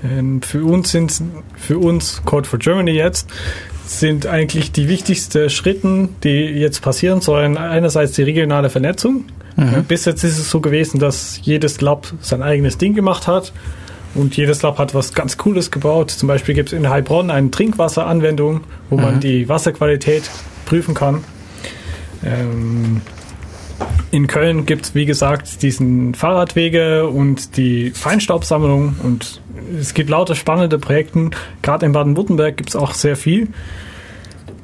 Ähm, 0.04 0.42
für 0.42 0.64
uns 0.64 0.92
sind 0.92 1.22
für 1.56 1.78
uns 1.78 2.22
Code 2.26 2.48
for 2.48 2.60
Germany 2.60 2.92
jetzt 2.92 3.30
sind 3.86 4.26
eigentlich 4.26 4.72
die 4.72 4.88
wichtigsten 4.88 5.50
Schritten, 5.50 6.16
die 6.24 6.46
jetzt 6.46 6.82
passieren 6.82 7.22
sollen. 7.22 7.58
Einerseits 7.58 8.14
die 8.14 8.24
regionale 8.24 8.70
Vernetzung. 8.70 9.26
Äh, 9.58 9.82
Bis 9.88 10.06
jetzt 10.06 10.24
ist 10.24 10.40
es 10.40 10.50
so 10.50 10.62
gewesen, 10.62 11.00
dass 11.00 11.40
jedes 11.42 11.82
Lab 11.82 12.08
sein 12.22 12.42
eigenes 12.42 12.78
Ding 12.78 12.94
gemacht 12.94 13.28
hat. 13.28 13.52
Und 14.16 14.38
jedes 14.38 14.62
Lab 14.62 14.78
hat 14.78 14.94
was 14.94 15.14
ganz 15.14 15.38
Cooles 15.38 15.72
gebaut. 15.72 16.12
Zum 16.12 16.28
Beispiel 16.28 16.54
gibt 16.54 16.72
es 16.72 16.78
in 16.78 16.90
Heilbronn 16.90 17.32
eine 17.32 17.50
Trinkwasseranwendung, 17.50 18.62
wo 18.90 18.98
man 18.98 19.20
die 19.20 19.50
Wasserqualität 19.50 20.24
prüfen 20.66 20.94
kann. 20.94 21.24
Ähm, 22.24 23.02
in 24.14 24.28
Köln 24.28 24.68
gibt 24.68 24.86
es, 24.86 24.96
wie 24.96 25.08
gesagt, 25.08 25.64
diesen 25.64 26.14
Fahrradwege 26.14 27.08
und 27.08 27.58
die 27.58 27.90
Feinstaubsammlung. 27.90 28.96
Und 29.02 29.42
es 29.80 29.96
gibt 29.96 30.12
lauter 30.12 30.36
spannende 30.36 30.78
Projekte. 30.78 31.32
Gerade 31.64 31.88
in 31.88 31.94
Baden-Württemberg 31.94 32.56
gibt 32.56 32.70
es 32.70 32.76
auch 32.76 32.94
sehr 32.94 33.16
viel. 33.16 33.48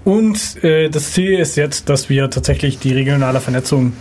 Und 0.05 0.63
äh, 0.63 0.89
das 0.89 1.13
Ziel 1.13 1.39
ist 1.39 1.55
jetzt, 1.55 1.89
dass 1.89 2.11
wir 2.11 2.29
tatsächlich 2.29 2.77
die 2.77 2.93
regionale 2.93 3.39
Vernetzung 3.39 3.93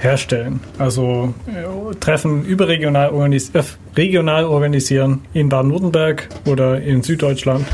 herstellen. 0.00 0.60
Also 0.78 1.34
äh, 1.48 1.94
Treffen 1.96 2.42
überregional 2.46 3.10
organis 3.10 3.50
äh, 3.50 3.62
regional 3.96 4.46
organisieren 4.46 5.20
in 5.34 5.50
Baden-Württemberg 5.50 6.30
oder 6.46 6.80
in 6.80 7.02
Süddeutschland. 7.02 7.66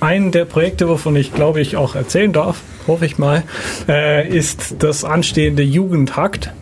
Ein 0.00 0.32
der 0.32 0.44
Projekte, 0.44 0.86
wovon 0.86 1.16
ich 1.16 1.32
glaube 1.32 1.62
ich 1.62 1.76
auch 1.76 1.94
erzählen 1.94 2.34
darf, 2.34 2.60
hoffe 2.86 3.06
ich 3.06 3.18
mal, 3.18 3.42
äh, 3.88 4.28
ist 4.28 4.76
das 4.80 5.04
anstehende 5.04 5.62
Jugendhakt 5.62 6.52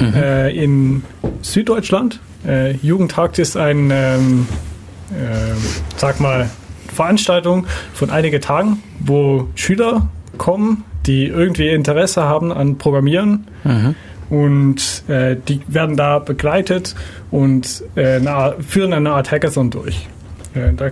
äh, 0.00 0.56
in 0.56 1.02
Süddeutschland. 1.42 2.20
Äh, 2.46 2.72
Jugendhakt 2.76 3.38
ist 3.38 3.56
ein 3.56 3.90
ähm, 3.92 4.46
äh, 5.10 5.54
sag 5.96 6.20
mal, 6.20 6.48
Veranstaltung 6.94 7.66
von 7.94 8.10
einigen 8.10 8.40
Tagen, 8.40 8.82
wo 9.00 9.48
Schüler 9.54 10.08
kommen, 10.36 10.84
die 11.06 11.26
irgendwie 11.26 11.68
Interesse 11.68 12.22
haben 12.22 12.52
an 12.52 12.78
Programmieren. 12.78 13.46
Mhm. 13.64 13.94
Und 14.30 15.04
äh, 15.08 15.36
die 15.48 15.60
werden 15.68 15.96
da 15.96 16.18
begleitet 16.18 16.94
und 17.30 17.82
äh, 17.94 18.16
eine 18.16 18.30
Art, 18.30 18.62
führen 18.62 18.92
eine 18.92 19.12
Art 19.12 19.30
Hackathon 19.30 19.70
durch. 19.70 20.06
Äh, 20.54 20.74
da 20.76 20.90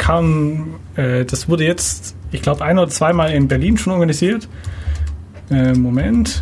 kam, 0.00 0.76
äh, 0.96 1.26
das 1.26 1.48
wurde 1.48 1.64
jetzt, 1.64 2.16
ich 2.32 2.40
glaube, 2.40 2.64
ein 2.64 2.78
oder 2.78 2.88
zweimal 2.88 3.32
in 3.32 3.48
Berlin 3.48 3.76
schon 3.76 3.92
organisiert. 3.92 4.48
Äh, 5.50 5.74
Moment. 5.74 6.40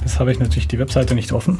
Jetzt 0.00 0.20
habe 0.20 0.30
ich 0.30 0.38
natürlich 0.38 0.68
die 0.68 0.78
Webseite 0.78 1.14
nicht 1.16 1.32
offen. 1.32 1.58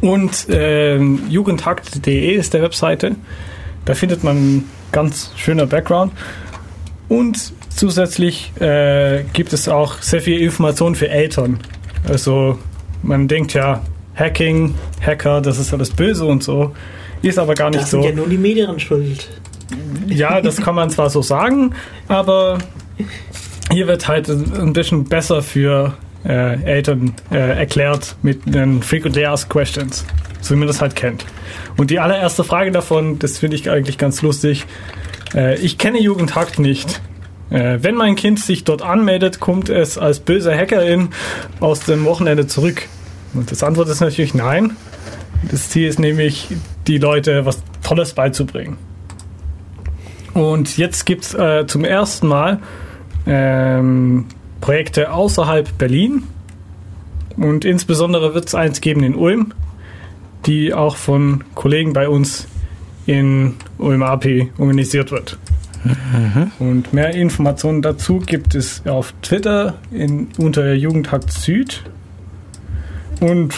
Und 0.00 0.48
äh, 0.48 0.98
jugendhakt.de 0.98 2.34
ist 2.34 2.54
der 2.54 2.62
Webseite. 2.62 3.16
Da 3.86 3.94
findet 3.94 4.22
man 4.22 4.64
ganz 4.92 5.32
schöner 5.36 5.66
Background. 5.66 6.12
Und 7.08 7.52
zusätzlich 7.70 8.52
äh, 8.60 9.24
gibt 9.32 9.52
es 9.52 9.68
auch 9.68 10.00
sehr 10.00 10.20
viel 10.20 10.38
Information 10.40 10.94
für 10.94 11.08
Eltern. 11.08 11.58
Also 12.08 12.56
man 13.02 13.26
denkt 13.26 13.54
ja, 13.54 13.82
Hacking, 14.14 14.74
Hacker, 15.04 15.40
das 15.40 15.58
ist 15.58 15.72
alles 15.72 15.90
böse 15.90 16.24
und 16.24 16.44
so. 16.44 16.72
Ist 17.22 17.38
aber 17.38 17.54
gar 17.54 17.70
nicht 17.70 17.82
Das 17.82 17.90
so. 17.90 18.00
sind 18.00 18.10
ja 18.10 18.16
nur 18.16 18.28
die 18.28 18.38
Medien 18.38 18.78
schuld. 18.78 19.28
Ja, 20.08 20.40
das 20.40 20.56
kann 20.56 20.74
man 20.74 20.90
zwar 20.90 21.10
so 21.10 21.22
sagen, 21.22 21.74
aber 22.08 22.58
hier 23.72 23.86
wird 23.86 24.08
halt 24.08 24.28
ein 24.28 24.72
bisschen 24.72 25.04
besser 25.04 25.42
für 25.42 25.94
äh, 26.24 26.62
Eltern 26.64 27.14
äh, 27.30 27.58
erklärt 27.58 28.16
mit 28.22 28.52
den 28.52 28.82
Frequently 28.82 29.24
Asked 29.24 29.50
Questions, 29.50 30.04
so 30.40 30.54
wie 30.54 30.58
man 30.58 30.68
das 30.68 30.80
halt 30.80 30.96
kennt. 30.96 31.24
Und 31.76 31.90
die 31.90 31.98
allererste 31.98 32.44
Frage 32.44 32.72
davon, 32.72 33.18
das 33.18 33.38
finde 33.38 33.56
ich 33.56 33.70
eigentlich 33.70 33.98
ganz 33.98 34.22
lustig. 34.22 34.66
Äh, 35.34 35.58
ich 35.60 35.78
kenne 35.78 36.00
Jugendhakt 36.00 36.58
nicht. 36.58 37.00
Äh, 37.50 37.78
wenn 37.80 37.94
mein 37.94 38.16
Kind 38.16 38.40
sich 38.40 38.64
dort 38.64 38.82
anmeldet, 38.82 39.40
kommt 39.40 39.68
es 39.68 39.98
als 39.98 40.20
böse 40.20 40.54
Hackerin 40.54 41.10
aus 41.60 41.80
dem 41.80 42.04
Wochenende 42.04 42.46
zurück. 42.46 42.82
Und 43.34 43.50
das 43.50 43.62
Antwort 43.62 43.88
ist 43.88 44.00
natürlich 44.00 44.34
nein. 44.34 44.76
Das 45.50 45.70
Ziel 45.70 45.88
ist 45.88 45.98
nämlich, 45.98 46.48
die 46.86 46.98
Leute 46.98 47.46
was 47.46 47.62
Tolles 47.82 48.12
beizubringen. 48.12 48.76
Und 50.34 50.76
jetzt 50.76 51.06
gibt 51.06 51.24
es 51.24 51.34
äh, 51.34 51.66
zum 51.66 51.84
ersten 51.84 52.28
Mal 52.28 52.60
ähm, 53.26 54.26
Projekte 54.60 55.12
außerhalb 55.12 55.76
Berlin. 55.78 56.24
Und 57.36 57.64
insbesondere 57.64 58.34
wird 58.34 58.48
es 58.48 58.54
eins 58.54 58.80
geben 58.80 59.02
in 59.02 59.14
Ulm, 59.14 59.54
die 60.46 60.74
auch 60.74 60.96
von 60.96 61.44
Kollegen 61.54 61.92
bei 61.92 62.08
uns 62.08 62.46
in 63.06 63.54
Ulm 63.78 64.02
AP 64.02 64.48
organisiert 64.58 65.10
wird. 65.10 65.38
Und 66.58 66.92
mehr 66.92 67.14
Informationen 67.14 67.80
dazu 67.80 68.18
gibt 68.18 68.54
es 68.54 68.86
auf 68.86 69.14
Twitter 69.22 69.78
in, 69.90 70.28
unter 70.36 70.74
Jugendhakt 70.74 71.32
Süd. 71.32 71.82
Und 73.20 73.54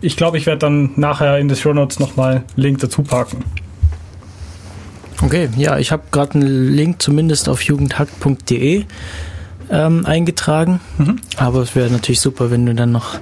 ich 0.00 0.16
glaube, 0.16 0.38
ich 0.38 0.46
werde 0.46 0.60
dann 0.60 0.90
nachher 0.96 1.38
in 1.38 1.48
den 1.48 1.56
Show 1.56 1.72
Notes 1.72 1.98
nochmal 1.98 2.44
Link 2.54 2.78
dazu 2.78 3.02
packen. 3.02 3.44
Okay, 5.22 5.48
ja, 5.56 5.78
ich 5.78 5.92
habe 5.92 6.02
gerade 6.10 6.34
einen 6.34 6.74
Link 6.74 7.00
zumindest 7.00 7.48
auf 7.48 7.62
jugendhack.de 7.62 8.84
ähm, 9.70 10.06
eingetragen. 10.06 10.80
Mhm. 10.98 11.16
Aber 11.36 11.60
es 11.62 11.74
wäre 11.74 11.90
natürlich 11.90 12.20
super, 12.20 12.50
wenn 12.50 12.66
du 12.66 12.74
dann 12.74 12.92
noch 12.92 13.18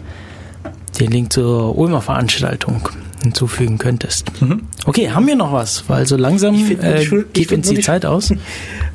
den 0.98 1.10
Link 1.10 1.32
zur 1.32 1.77
Ulmer 1.78 2.01
Veranstaltung 2.01 2.89
hinzufügen 3.23 3.78
könntest. 3.78 4.31
Mhm. 4.40 4.62
Okay, 4.85 5.10
haben 5.10 5.27
wir 5.27 5.36
noch 5.36 5.52
was? 5.52 5.89
Weil 5.89 6.06
so 6.06 6.16
langsam 6.16 6.55
äh, 6.55 7.05
geht 7.32 7.52
uns 7.52 7.69
die 7.69 7.81
Zeit 7.81 8.05
aus. 8.05 8.32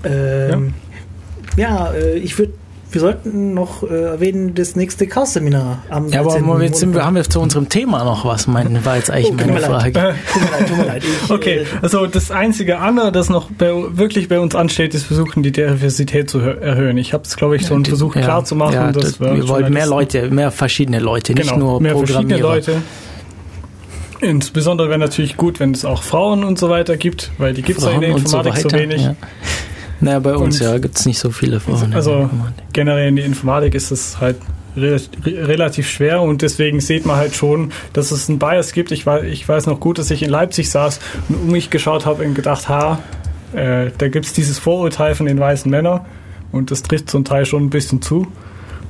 Ähm, 0.03 0.73
ja, 1.55 1.91
äh, 1.91 2.17
ich 2.17 2.37
würde, 2.37 2.53
wir 2.89 3.01
sollten 3.01 3.53
noch 3.53 3.83
äh, 3.83 3.87
erwähnen, 4.03 4.55
das 4.55 4.75
nächste 4.77 5.07
Chaos-Seminar 5.07 5.83
am 5.89 6.07
Ja, 6.09 6.21
aber 6.21 6.31
13. 6.31 6.45
mal, 6.47 6.61
jetzt 6.63 6.79
sind 6.79 6.93
wir, 6.93 7.05
haben 7.05 7.15
wir 7.15 7.23
zu 7.23 7.41
unserem 7.41 7.67
Thema 7.67 8.03
noch 8.05 8.23
was, 8.25 8.47
mein, 8.47 8.85
war 8.85 8.95
jetzt 8.95 9.11
eigentlich 9.11 9.31
Oh, 9.31 9.33
meine. 9.51 9.59
Frage. 9.59 9.91
Tut 10.31 10.41
mir 10.41 10.49
leid, 10.51 10.67
tut 10.67 10.77
mir 10.77 10.85
leid. 10.85 11.03
Ich, 11.25 11.29
Okay, 11.31 11.55
äh, 11.59 11.65
also 11.81 12.07
das 12.07 12.31
einzige 12.31 12.79
andere, 12.79 13.11
das 13.11 13.29
noch 13.29 13.49
bei, 13.51 13.71
wirklich 13.89 14.29
bei 14.29 14.39
uns 14.39 14.55
ansteht, 14.55 14.93
ist 14.95 15.03
versuchen, 15.05 15.43
die 15.43 15.51
Diversität 15.51 16.29
zu 16.29 16.39
hö- 16.39 16.59
erhöhen. 16.59 16.97
Ich 16.97 17.13
habe 17.13 17.23
es, 17.25 17.35
glaube 17.35 17.57
ich, 17.57 17.65
so 17.65 17.77
Die- 17.77 17.89
versucht 17.89 18.15
ja, 18.15 18.21
klar 18.23 18.45
zu 18.45 18.55
machen. 18.55 18.73
Ja, 18.73 18.91
dass 18.93 19.17
das, 19.17 19.19
wir 19.19 19.47
wollen 19.49 19.73
mehr 19.73 19.87
Leute, 19.87 20.29
mehr 20.29 20.51
verschiedene 20.51 20.99
Leute, 20.99 21.33
nicht 21.33 21.51
genau, 21.51 21.71
nur 21.71 21.81
mehr 21.81 21.97
verschiedene. 21.97 22.37
Leute. 22.37 22.81
Insbesondere 24.19 24.89
wäre 24.89 24.97
natürlich 24.97 25.37
gut, 25.37 25.59
wenn 25.59 25.71
es 25.71 25.85
auch 25.85 26.01
Frauen 26.01 26.43
und 26.43 26.57
so 26.57 26.69
weiter 26.69 26.97
gibt, 26.97 27.31
weil 27.37 27.53
die 27.53 27.61
gibt 27.61 27.79
es 27.79 27.85
ja 27.85 27.91
in 27.91 28.01
der 28.01 28.11
so 28.13 28.17
Informatik 28.17 28.57
so, 28.57 28.63
weiter, 28.65 28.79
wenig. 28.79 29.01
Ja. 29.03 29.15
Naja, 29.99 30.19
bei 30.19 30.35
uns 30.35 30.59
Und- 30.61 30.67
ja 30.67 30.77
gibt 30.77 30.97
es 30.97 31.05
nicht 31.05 31.19
so 31.19 31.31
viele 31.31 31.59
Frauen. 31.59 31.93
Also 31.93 32.29
generell 32.73 33.07
in 33.09 33.15
der 33.15 33.25
Informatik 33.25 33.73
ist 33.73 33.91
es 33.91 34.19
halt 34.19 34.37
re 34.75 35.01
re 35.25 35.47
relativ 35.47 35.89
schwer 35.89 36.21
und 36.21 36.41
deswegen 36.43 36.79
sieht 36.79 37.05
man 37.05 37.15
halt 37.15 37.35
schon, 37.35 37.71
dass 37.93 38.11
es 38.11 38.29
einen 38.29 38.37
Bias 38.37 38.73
gibt. 38.73 38.91
Ich 38.91 39.05
weiß, 39.05 39.23
ich 39.23 39.47
weiß 39.47 39.65
noch 39.65 39.79
gut, 39.79 39.97
dass 39.97 40.11
ich 40.11 40.21
in 40.21 40.29
Leipzig 40.29 40.69
saß 40.69 40.99
und 41.29 41.35
um 41.35 41.51
mich 41.51 41.69
geschaut 41.71 42.05
habe 42.05 42.23
und 42.23 42.35
gedacht, 42.35 42.69
ha, 42.69 42.99
äh, 43.53 43.89
da 43.97 44.07
gibt 44.07 44.25
es 44.25 44.33
dieses 44.33 44.59
Vorurteil 44.59 45.15
von 45.15 45.25
den 45.25 45.39
weißen 45.39 45.69
Männern 45.69 46.01
und 46.51 46.69
das 46.69 46.83
trifft 46.83 47.09
zum 47.09 47.25
Teil 47.25 47.45
schon 47.45 47.63
ein 47.65 47.69
bisschen 47.69 48.01
zu. 48.01 48.27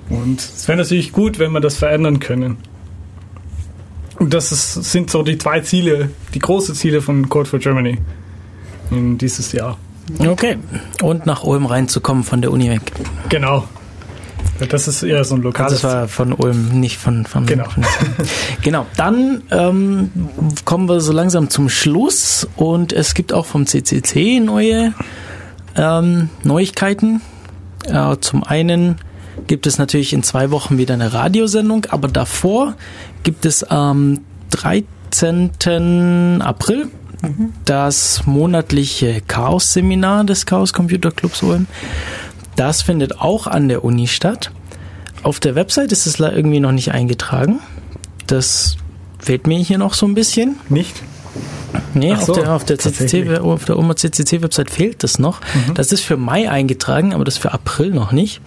Und 0.10 0.40
es 0.40 0.68
wäre 0.68 0.78
natürlich 0.78 1.12
gut, 1.12 1.40
wenn 1.40 1.52
wir 1.52 1.60
das 1.62 1.78
verändern 1.78 2.20
können. 2.20 2.58
Und 4.20 4.34
das 4.34 4.52
ist, 4.52 4.74
sind 4.74 5.10
so 5.10 5.22
die 5.24 5.38
zwei 5.38 5.60
Ziele, 5.62 6.10
die 6.34 6.40
großen 6.40 6.76
Ziele 6.76 7.02
von 7.02 7.30
Code 7.30 7.48
for 7.48 7.60
Germany 7.60 7.98
in 8.90 9.18
dieses 9.18 9.52
Jahr. 9.52 9.78
Okay. 10.20 10.58
Und 11.02 11.26
nach 11.26 11.44
Ulm 11.44 11.66
reinzukommen 11.66 12.24
von 12.24 12.42
der 12.42 12.52
Uni 12.52 12.70
weg. 12.70 12.92
Genau. 13.30 13.68
Das 14.70 14.88
ist 14.88 15.04
eher 15.04 15.24
so 15.24 15.36
ein 15.36 15.40
Also 15.40 15.50
lokales 15.50 15.82
das 15.82 15.84
war 15.84 16.08
von 16.08 16.34
Ulm, 16.34 16.80
nicht 16.80 16.98
von... 16.98 17.26
von 17.26 17.46
Genau. 17.46 17.70
Von, 17.70 17.86
genau. 18.62 18.86
Dann 18.96 19.44
ähm, 19.52 20.12
kommen 20.66 20.90
wir 20.90 21.00
so 21.00 21.12
langsam 21.12 21.50
zum 21.50 21.70
Schluss 21.70 22.48
und 22.56 22.92
es 22.92 23.14
gibt 23.14 23.34
auch 23.34 23.46
vom 23.46 23.68
CCC 23.68 24.40
neue 24.40 24.94
ähm, 25.76 26.30
Neuigkeiten. 26.44 27.22
Äh, 27.86 28.18
zum 28.20 28.44
einen 28.44 28.98
gibt 29.46 29.68
es 29.68 29.78
natürlich 29.78 30.14
in 30.14 30.24
zwei 30.24 30.50
Wochen 30.50 30.80
wieder 30.80 30.96
eine 30.96 31.14
Radiosendung, 31.14 31.86
aber 31.90 32.08
davor 32.08 32.76
gibt 33.24 33.46
es 33.46 33.64
am 33.64 34.22
13. 34.50 36.42
April 36.42 36.88
das 37.66 38.26
monatliche 38.26 39.22
Chaos-Seminar 39.28 40.24
des 40.24 40.46
Chaos 40.46 40.74
Computer 40.74 41.12
Clubs 41.12 41.42
Ulm. 41.44 41.68
Das 42.56 42.82
findet 42.82 43.20
auch 43.20 43.48
an 43.48 43.68
der 43.70 43.84
Uni 43.84 44.08
statt. 44.08 44.52
Auf 45.24 45.40
der 45.40 45.56
Website 45.56 45.92
ist 45.92 46.06
es 46.06 46.20
irgendwie 46.20 46.60
noch 46.60 46.72
nicht 46.72 46.92
eingetragen. 46.92 47.60
Das 48.28 48.78
fehlt 49.20 49.48
mir 49.48 49.60
hier 49.60 49.78
noch 49.78 49.94
so 49.94 50.06
ein 50.06 50.14
bisschen. 50.14 50.58
Nicht? 50.70 51.02
Nee, 51.94 52.16
so, 52.16 52.34
auf 52.34 52.40
der, 52.40 52.54
auf 52.54 52.66
der 52.66 52.80
CCC, 52.80 53.38
auf 53.40 53.66
der 53.66 53.78
Oma 53.78 53.96
CCC 53.96 54.42
Website 54.42 54.70
fehlt 54.70 55.04
das 55.04 55.20
noch. 55.20 55.42
Das 55.74 55.92
ist 55.92 56.02
für 56.02 56.18
Mai 56.18 56.50
eingetragen, 56.50 57.14
aber 57.14 57.24
das 57.24 57.38
für 57.38 57.52
April 57.52 57.92
noch 57.92 58.12
nicht. 58.12 58.42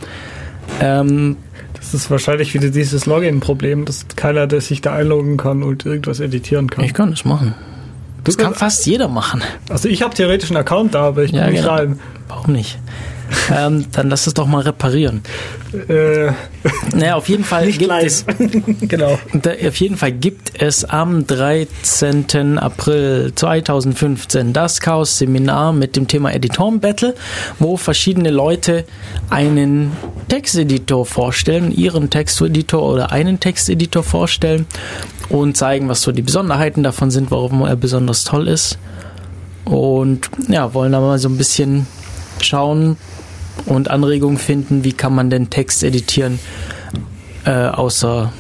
Ähm, 0.80 1.36
Das 1.74 1.94
ist 1.94 2.10
wahrscheinlich 2.10 2.55
wieder 2.55 2.70
dieses 2.70 3.06
Login-Problem, 3.06 3.84
dass 3.84 4.06
keiner, 4.16 4.47
der 4.47 4.60
sich 4.60 4.80
da 4.80 4.94
einloggen 4.94 5.36
kann 5.36 5.62
und 5.62 5.84
irgendwas 5.86 6.20
editieren 6.20 6.70
kann. 6.70 6.84
ich 6.84 6.94
kann 6.94 7.10
das 7.10 7.24
machen. 7.24 7.55
Das 8.24 8.36
kann 8.38 8.55
fast 8.55 8.86
jeder 8.86 9.09
machen. 9.09 9.42
Also 9.68 9.88
ich 9.88 10.02
habe 10.02 10.14
theoretisch 10.14 10.51
einen 10.51 10.59
Account 10.59 10.94
da, 10.94 11.02
aber 11.09 11.24
ich 11.24 11.32
Ja, 11.32 11.42
kann 11.44 11.52
nicht 11.52 11.62
genau. 11.62 11.74
rein. 11.74 12.01
Warum 12.28 12.52
nicht? 12.52 12.78
ähm, 13.56 13.86
dann 13.92 14.10
lass 14.10 14.26
es 14.26 14.34
doch 14.34 14.47
mal 14.48 14.62
reparieren. 14.62 15.22
Äh, 15.88 16.32
Naja, 16.97 17.14
auf 17.14 17.28
jeden 17.28 17.44
Fall 17.44 17.66
gibt 17.70 17.86
live. 17.86 18.05
es 18.06 18.24
genau. 18.88 19.20
Da, 19.34 19.51
auf 19.52 19.76
jeden 19.76 19.97
Fall 19.97 20.10
gibt 20.10 20.60
es 20.60 20.84
am 20.84 21.24
13. 21.28 22.59
April 22.59 23.32
2015 23.34 24.52
das 24.52 24.80
Chaos-Seminar 24.80 25.72
mit 25.72 25.94
dem 25.94 26.09
Thema 26.09 26.32
Editoren 26.34 26.80
Battle, 26.80 27.14
wo 27.60 27.76
verschiedene 27.76 28.30
Leute 28.30 28.84
einen 29.30 29.92
Texteditor 30.28 31.06
vorstellen, 31.06 31.70
ihren 31.70 32.10
Texteditor 32.10 32.82
oder 32.82 33.12
einen 33.12 33.38
Texteditor 33.38 34.02
vorstellen 34.02 34.66
und 35.31 35.57
zeigen, 35.57 35.89
was 35.89 36.02
so 36.02 36.12
die 36.12 36.23
Besonderheiten 36.23 36.82
davon 36.82 37.11
sind, 37.11 37.31
warum 37.31 37.62
er 37.62 37.77
besonders 37.77 38.24
toll 38.24 38.48
ist. 38.48 38.78
Und 39.65 40.28
ja, 40.48 40.74
wollen 40.74 40.93
da 40.93 41.01
mal 41.01 41.19
so 41.19 41.28
ein 41.28 41.39
bisschen 41.39 41.86
schauen 42.40 42.97
und 43.66 43.90
Anregungen 43.90 44.39
finden, 44.39 44.85
wie 44.85 44.93
kann 44.93 45.15
man 45.15 45.31
denn 45.31 45.48
Text 45.51 45.82
editieren, 45.85 46.39
äh, 47.44 47.66
außer 47.66 48.32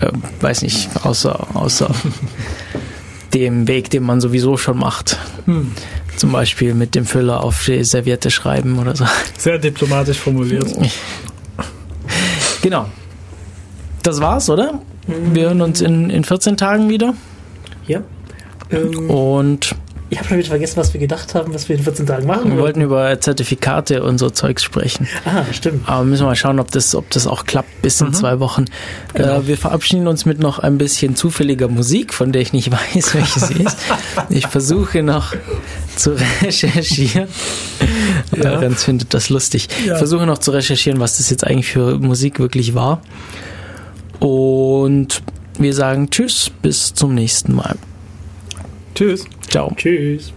äh, 0.00 0.10
weiß 0.40 0.62
nicht, 0.62 0.88
außer, 1.04 1.56
außer 1.56 1.90
dem 3.34 3.66
Weg, 3.66 3.90
den 3.90 4.02
man 4.02 4.20
sowieso 4.20 4.56
schon 4.56 4.78
macht. 4.78 5.16
Zum 6.16 6.32
Beispiel 6.32 6.74
mit 6.74 6.94
dem 6.94 7.06
Füller 7.06 7.42
auf 7.42 7.64
die 7.64 7.82
Serviette 7.82 8.30
schreiben 8.30 8.78
oder 8.78 8.94
so. 8.94 9.06
Sehr 9.38 9.58
diplomatisch 9.58 10.18
formuliert. 10.18 10.66
Genau. 12.62 12.86
Das 14.04 14.20
war's, 14.20 14.48
oder? 14.48 14.80
Wir 15.06 15.44
hören 15.46 15.60
uns 15.60 15.80
in, 15.80 16.10
in 16.10 16.24
14 16.24 16.56
Tagen 16.56 16.88
wieder. 16.88 17.14
Ja. 17.86 18.02
Ähm, 18.70 19.10
Und 19.10 19.74
ich 20.10 20.18
habe 20.18 20.28
schon 20.28 20.38
wieder 20.38 20.48
vergessen, 20.48 20.76
was 20.76 20.92
wir 20.92 21.00
gedacht 21.00 21.34
haben, 21.34 21.54
was 21.54 21.68
wir 21.70 21.76
in 21.76 21.82
14 21.82 22.06
Tagen 22.06 22.26
machen 22.26 22.44
wir 22.44 22.50
wollten. 22.50 22.62
wollten 22.62 22.80
über 22.82 23.18
Zertifikate 23.20 24.02
und 24.02 24.18
so 24.18 24.28
Zeugs 24.30 24.62
sprechen. 24.62 25.08
Ah, 25.24 25.42
stimmt. 25.52 25.88
Aber 25.88 26.04
müssen 26.04 26.22
wir 26.22 26.26
mal 26.26 26.36
schauen, 26.36 26.60
ob 26.60 26.70
das, 26.70 26.94
ob 26.94 27.08
das 27.10 27.26
auch 27.26 27.44
klappt 27.46 27.80
bis 27.82 28.00
in 28.00 28.12
zwei 28.12 28.38
Wochen. 28.38 28.66
Äh, 29.14 29.40
wir 29.46 29.56
verabschieden 29.56 30.06
uns 30.06 30.26
mit 30.26 30.38
noch 30.38 30.58
ein 30.58 30.76
bisschen 30.78 31.16
zufälliger 31.16 31.68
Musik, 31.68 32.12
von 32.12 32.30
der 32.30 32.42
ich 32.42 32.52
nicht 32.52 32.70
weiß, 32.94 33.14
welche 33.14 33.40
sie 33.40 33.62
ist. 33.64 33.78
Ich 34.28 34.46
versuche 34.46 35.02
noch 35.02 35.34
zu 35.96 36.14
recherchieren. 36.42 37.28
Ja. 38.34 38.58
Renz 38.58 38.84
findet 38.84 39.12
das 39.12 39.28
lustig. 39.28 39.68
Ja. 39.84 39.92
Ich 39.92 39.98
versuche 39.98 40.24
noch 40.26 40.38
zu 40.38 40.52
recherchieren, 40.52 41.00
was 41.00 41.18
das 41.18 41.28
jetzt 41.28 41.46
eigentlich 41.46 41.70
für 41.72 41.98
Musik 41.98 42.38
wirklich 42.38 42.74
war. 42.74 43.02
Und 44.22 45.20
wir 45.58 45.74
sagen 45.74 46.08
Tschüss, 46.08 46.48
bis 46.62 46.94
zum 46.94 47.12
nächsten 47.12 47.56
Mal. 47.56 47.76
Tschüss. 48.94 49.24
Ciao. 49.48 49.72
Tschüss. 49.74 50.32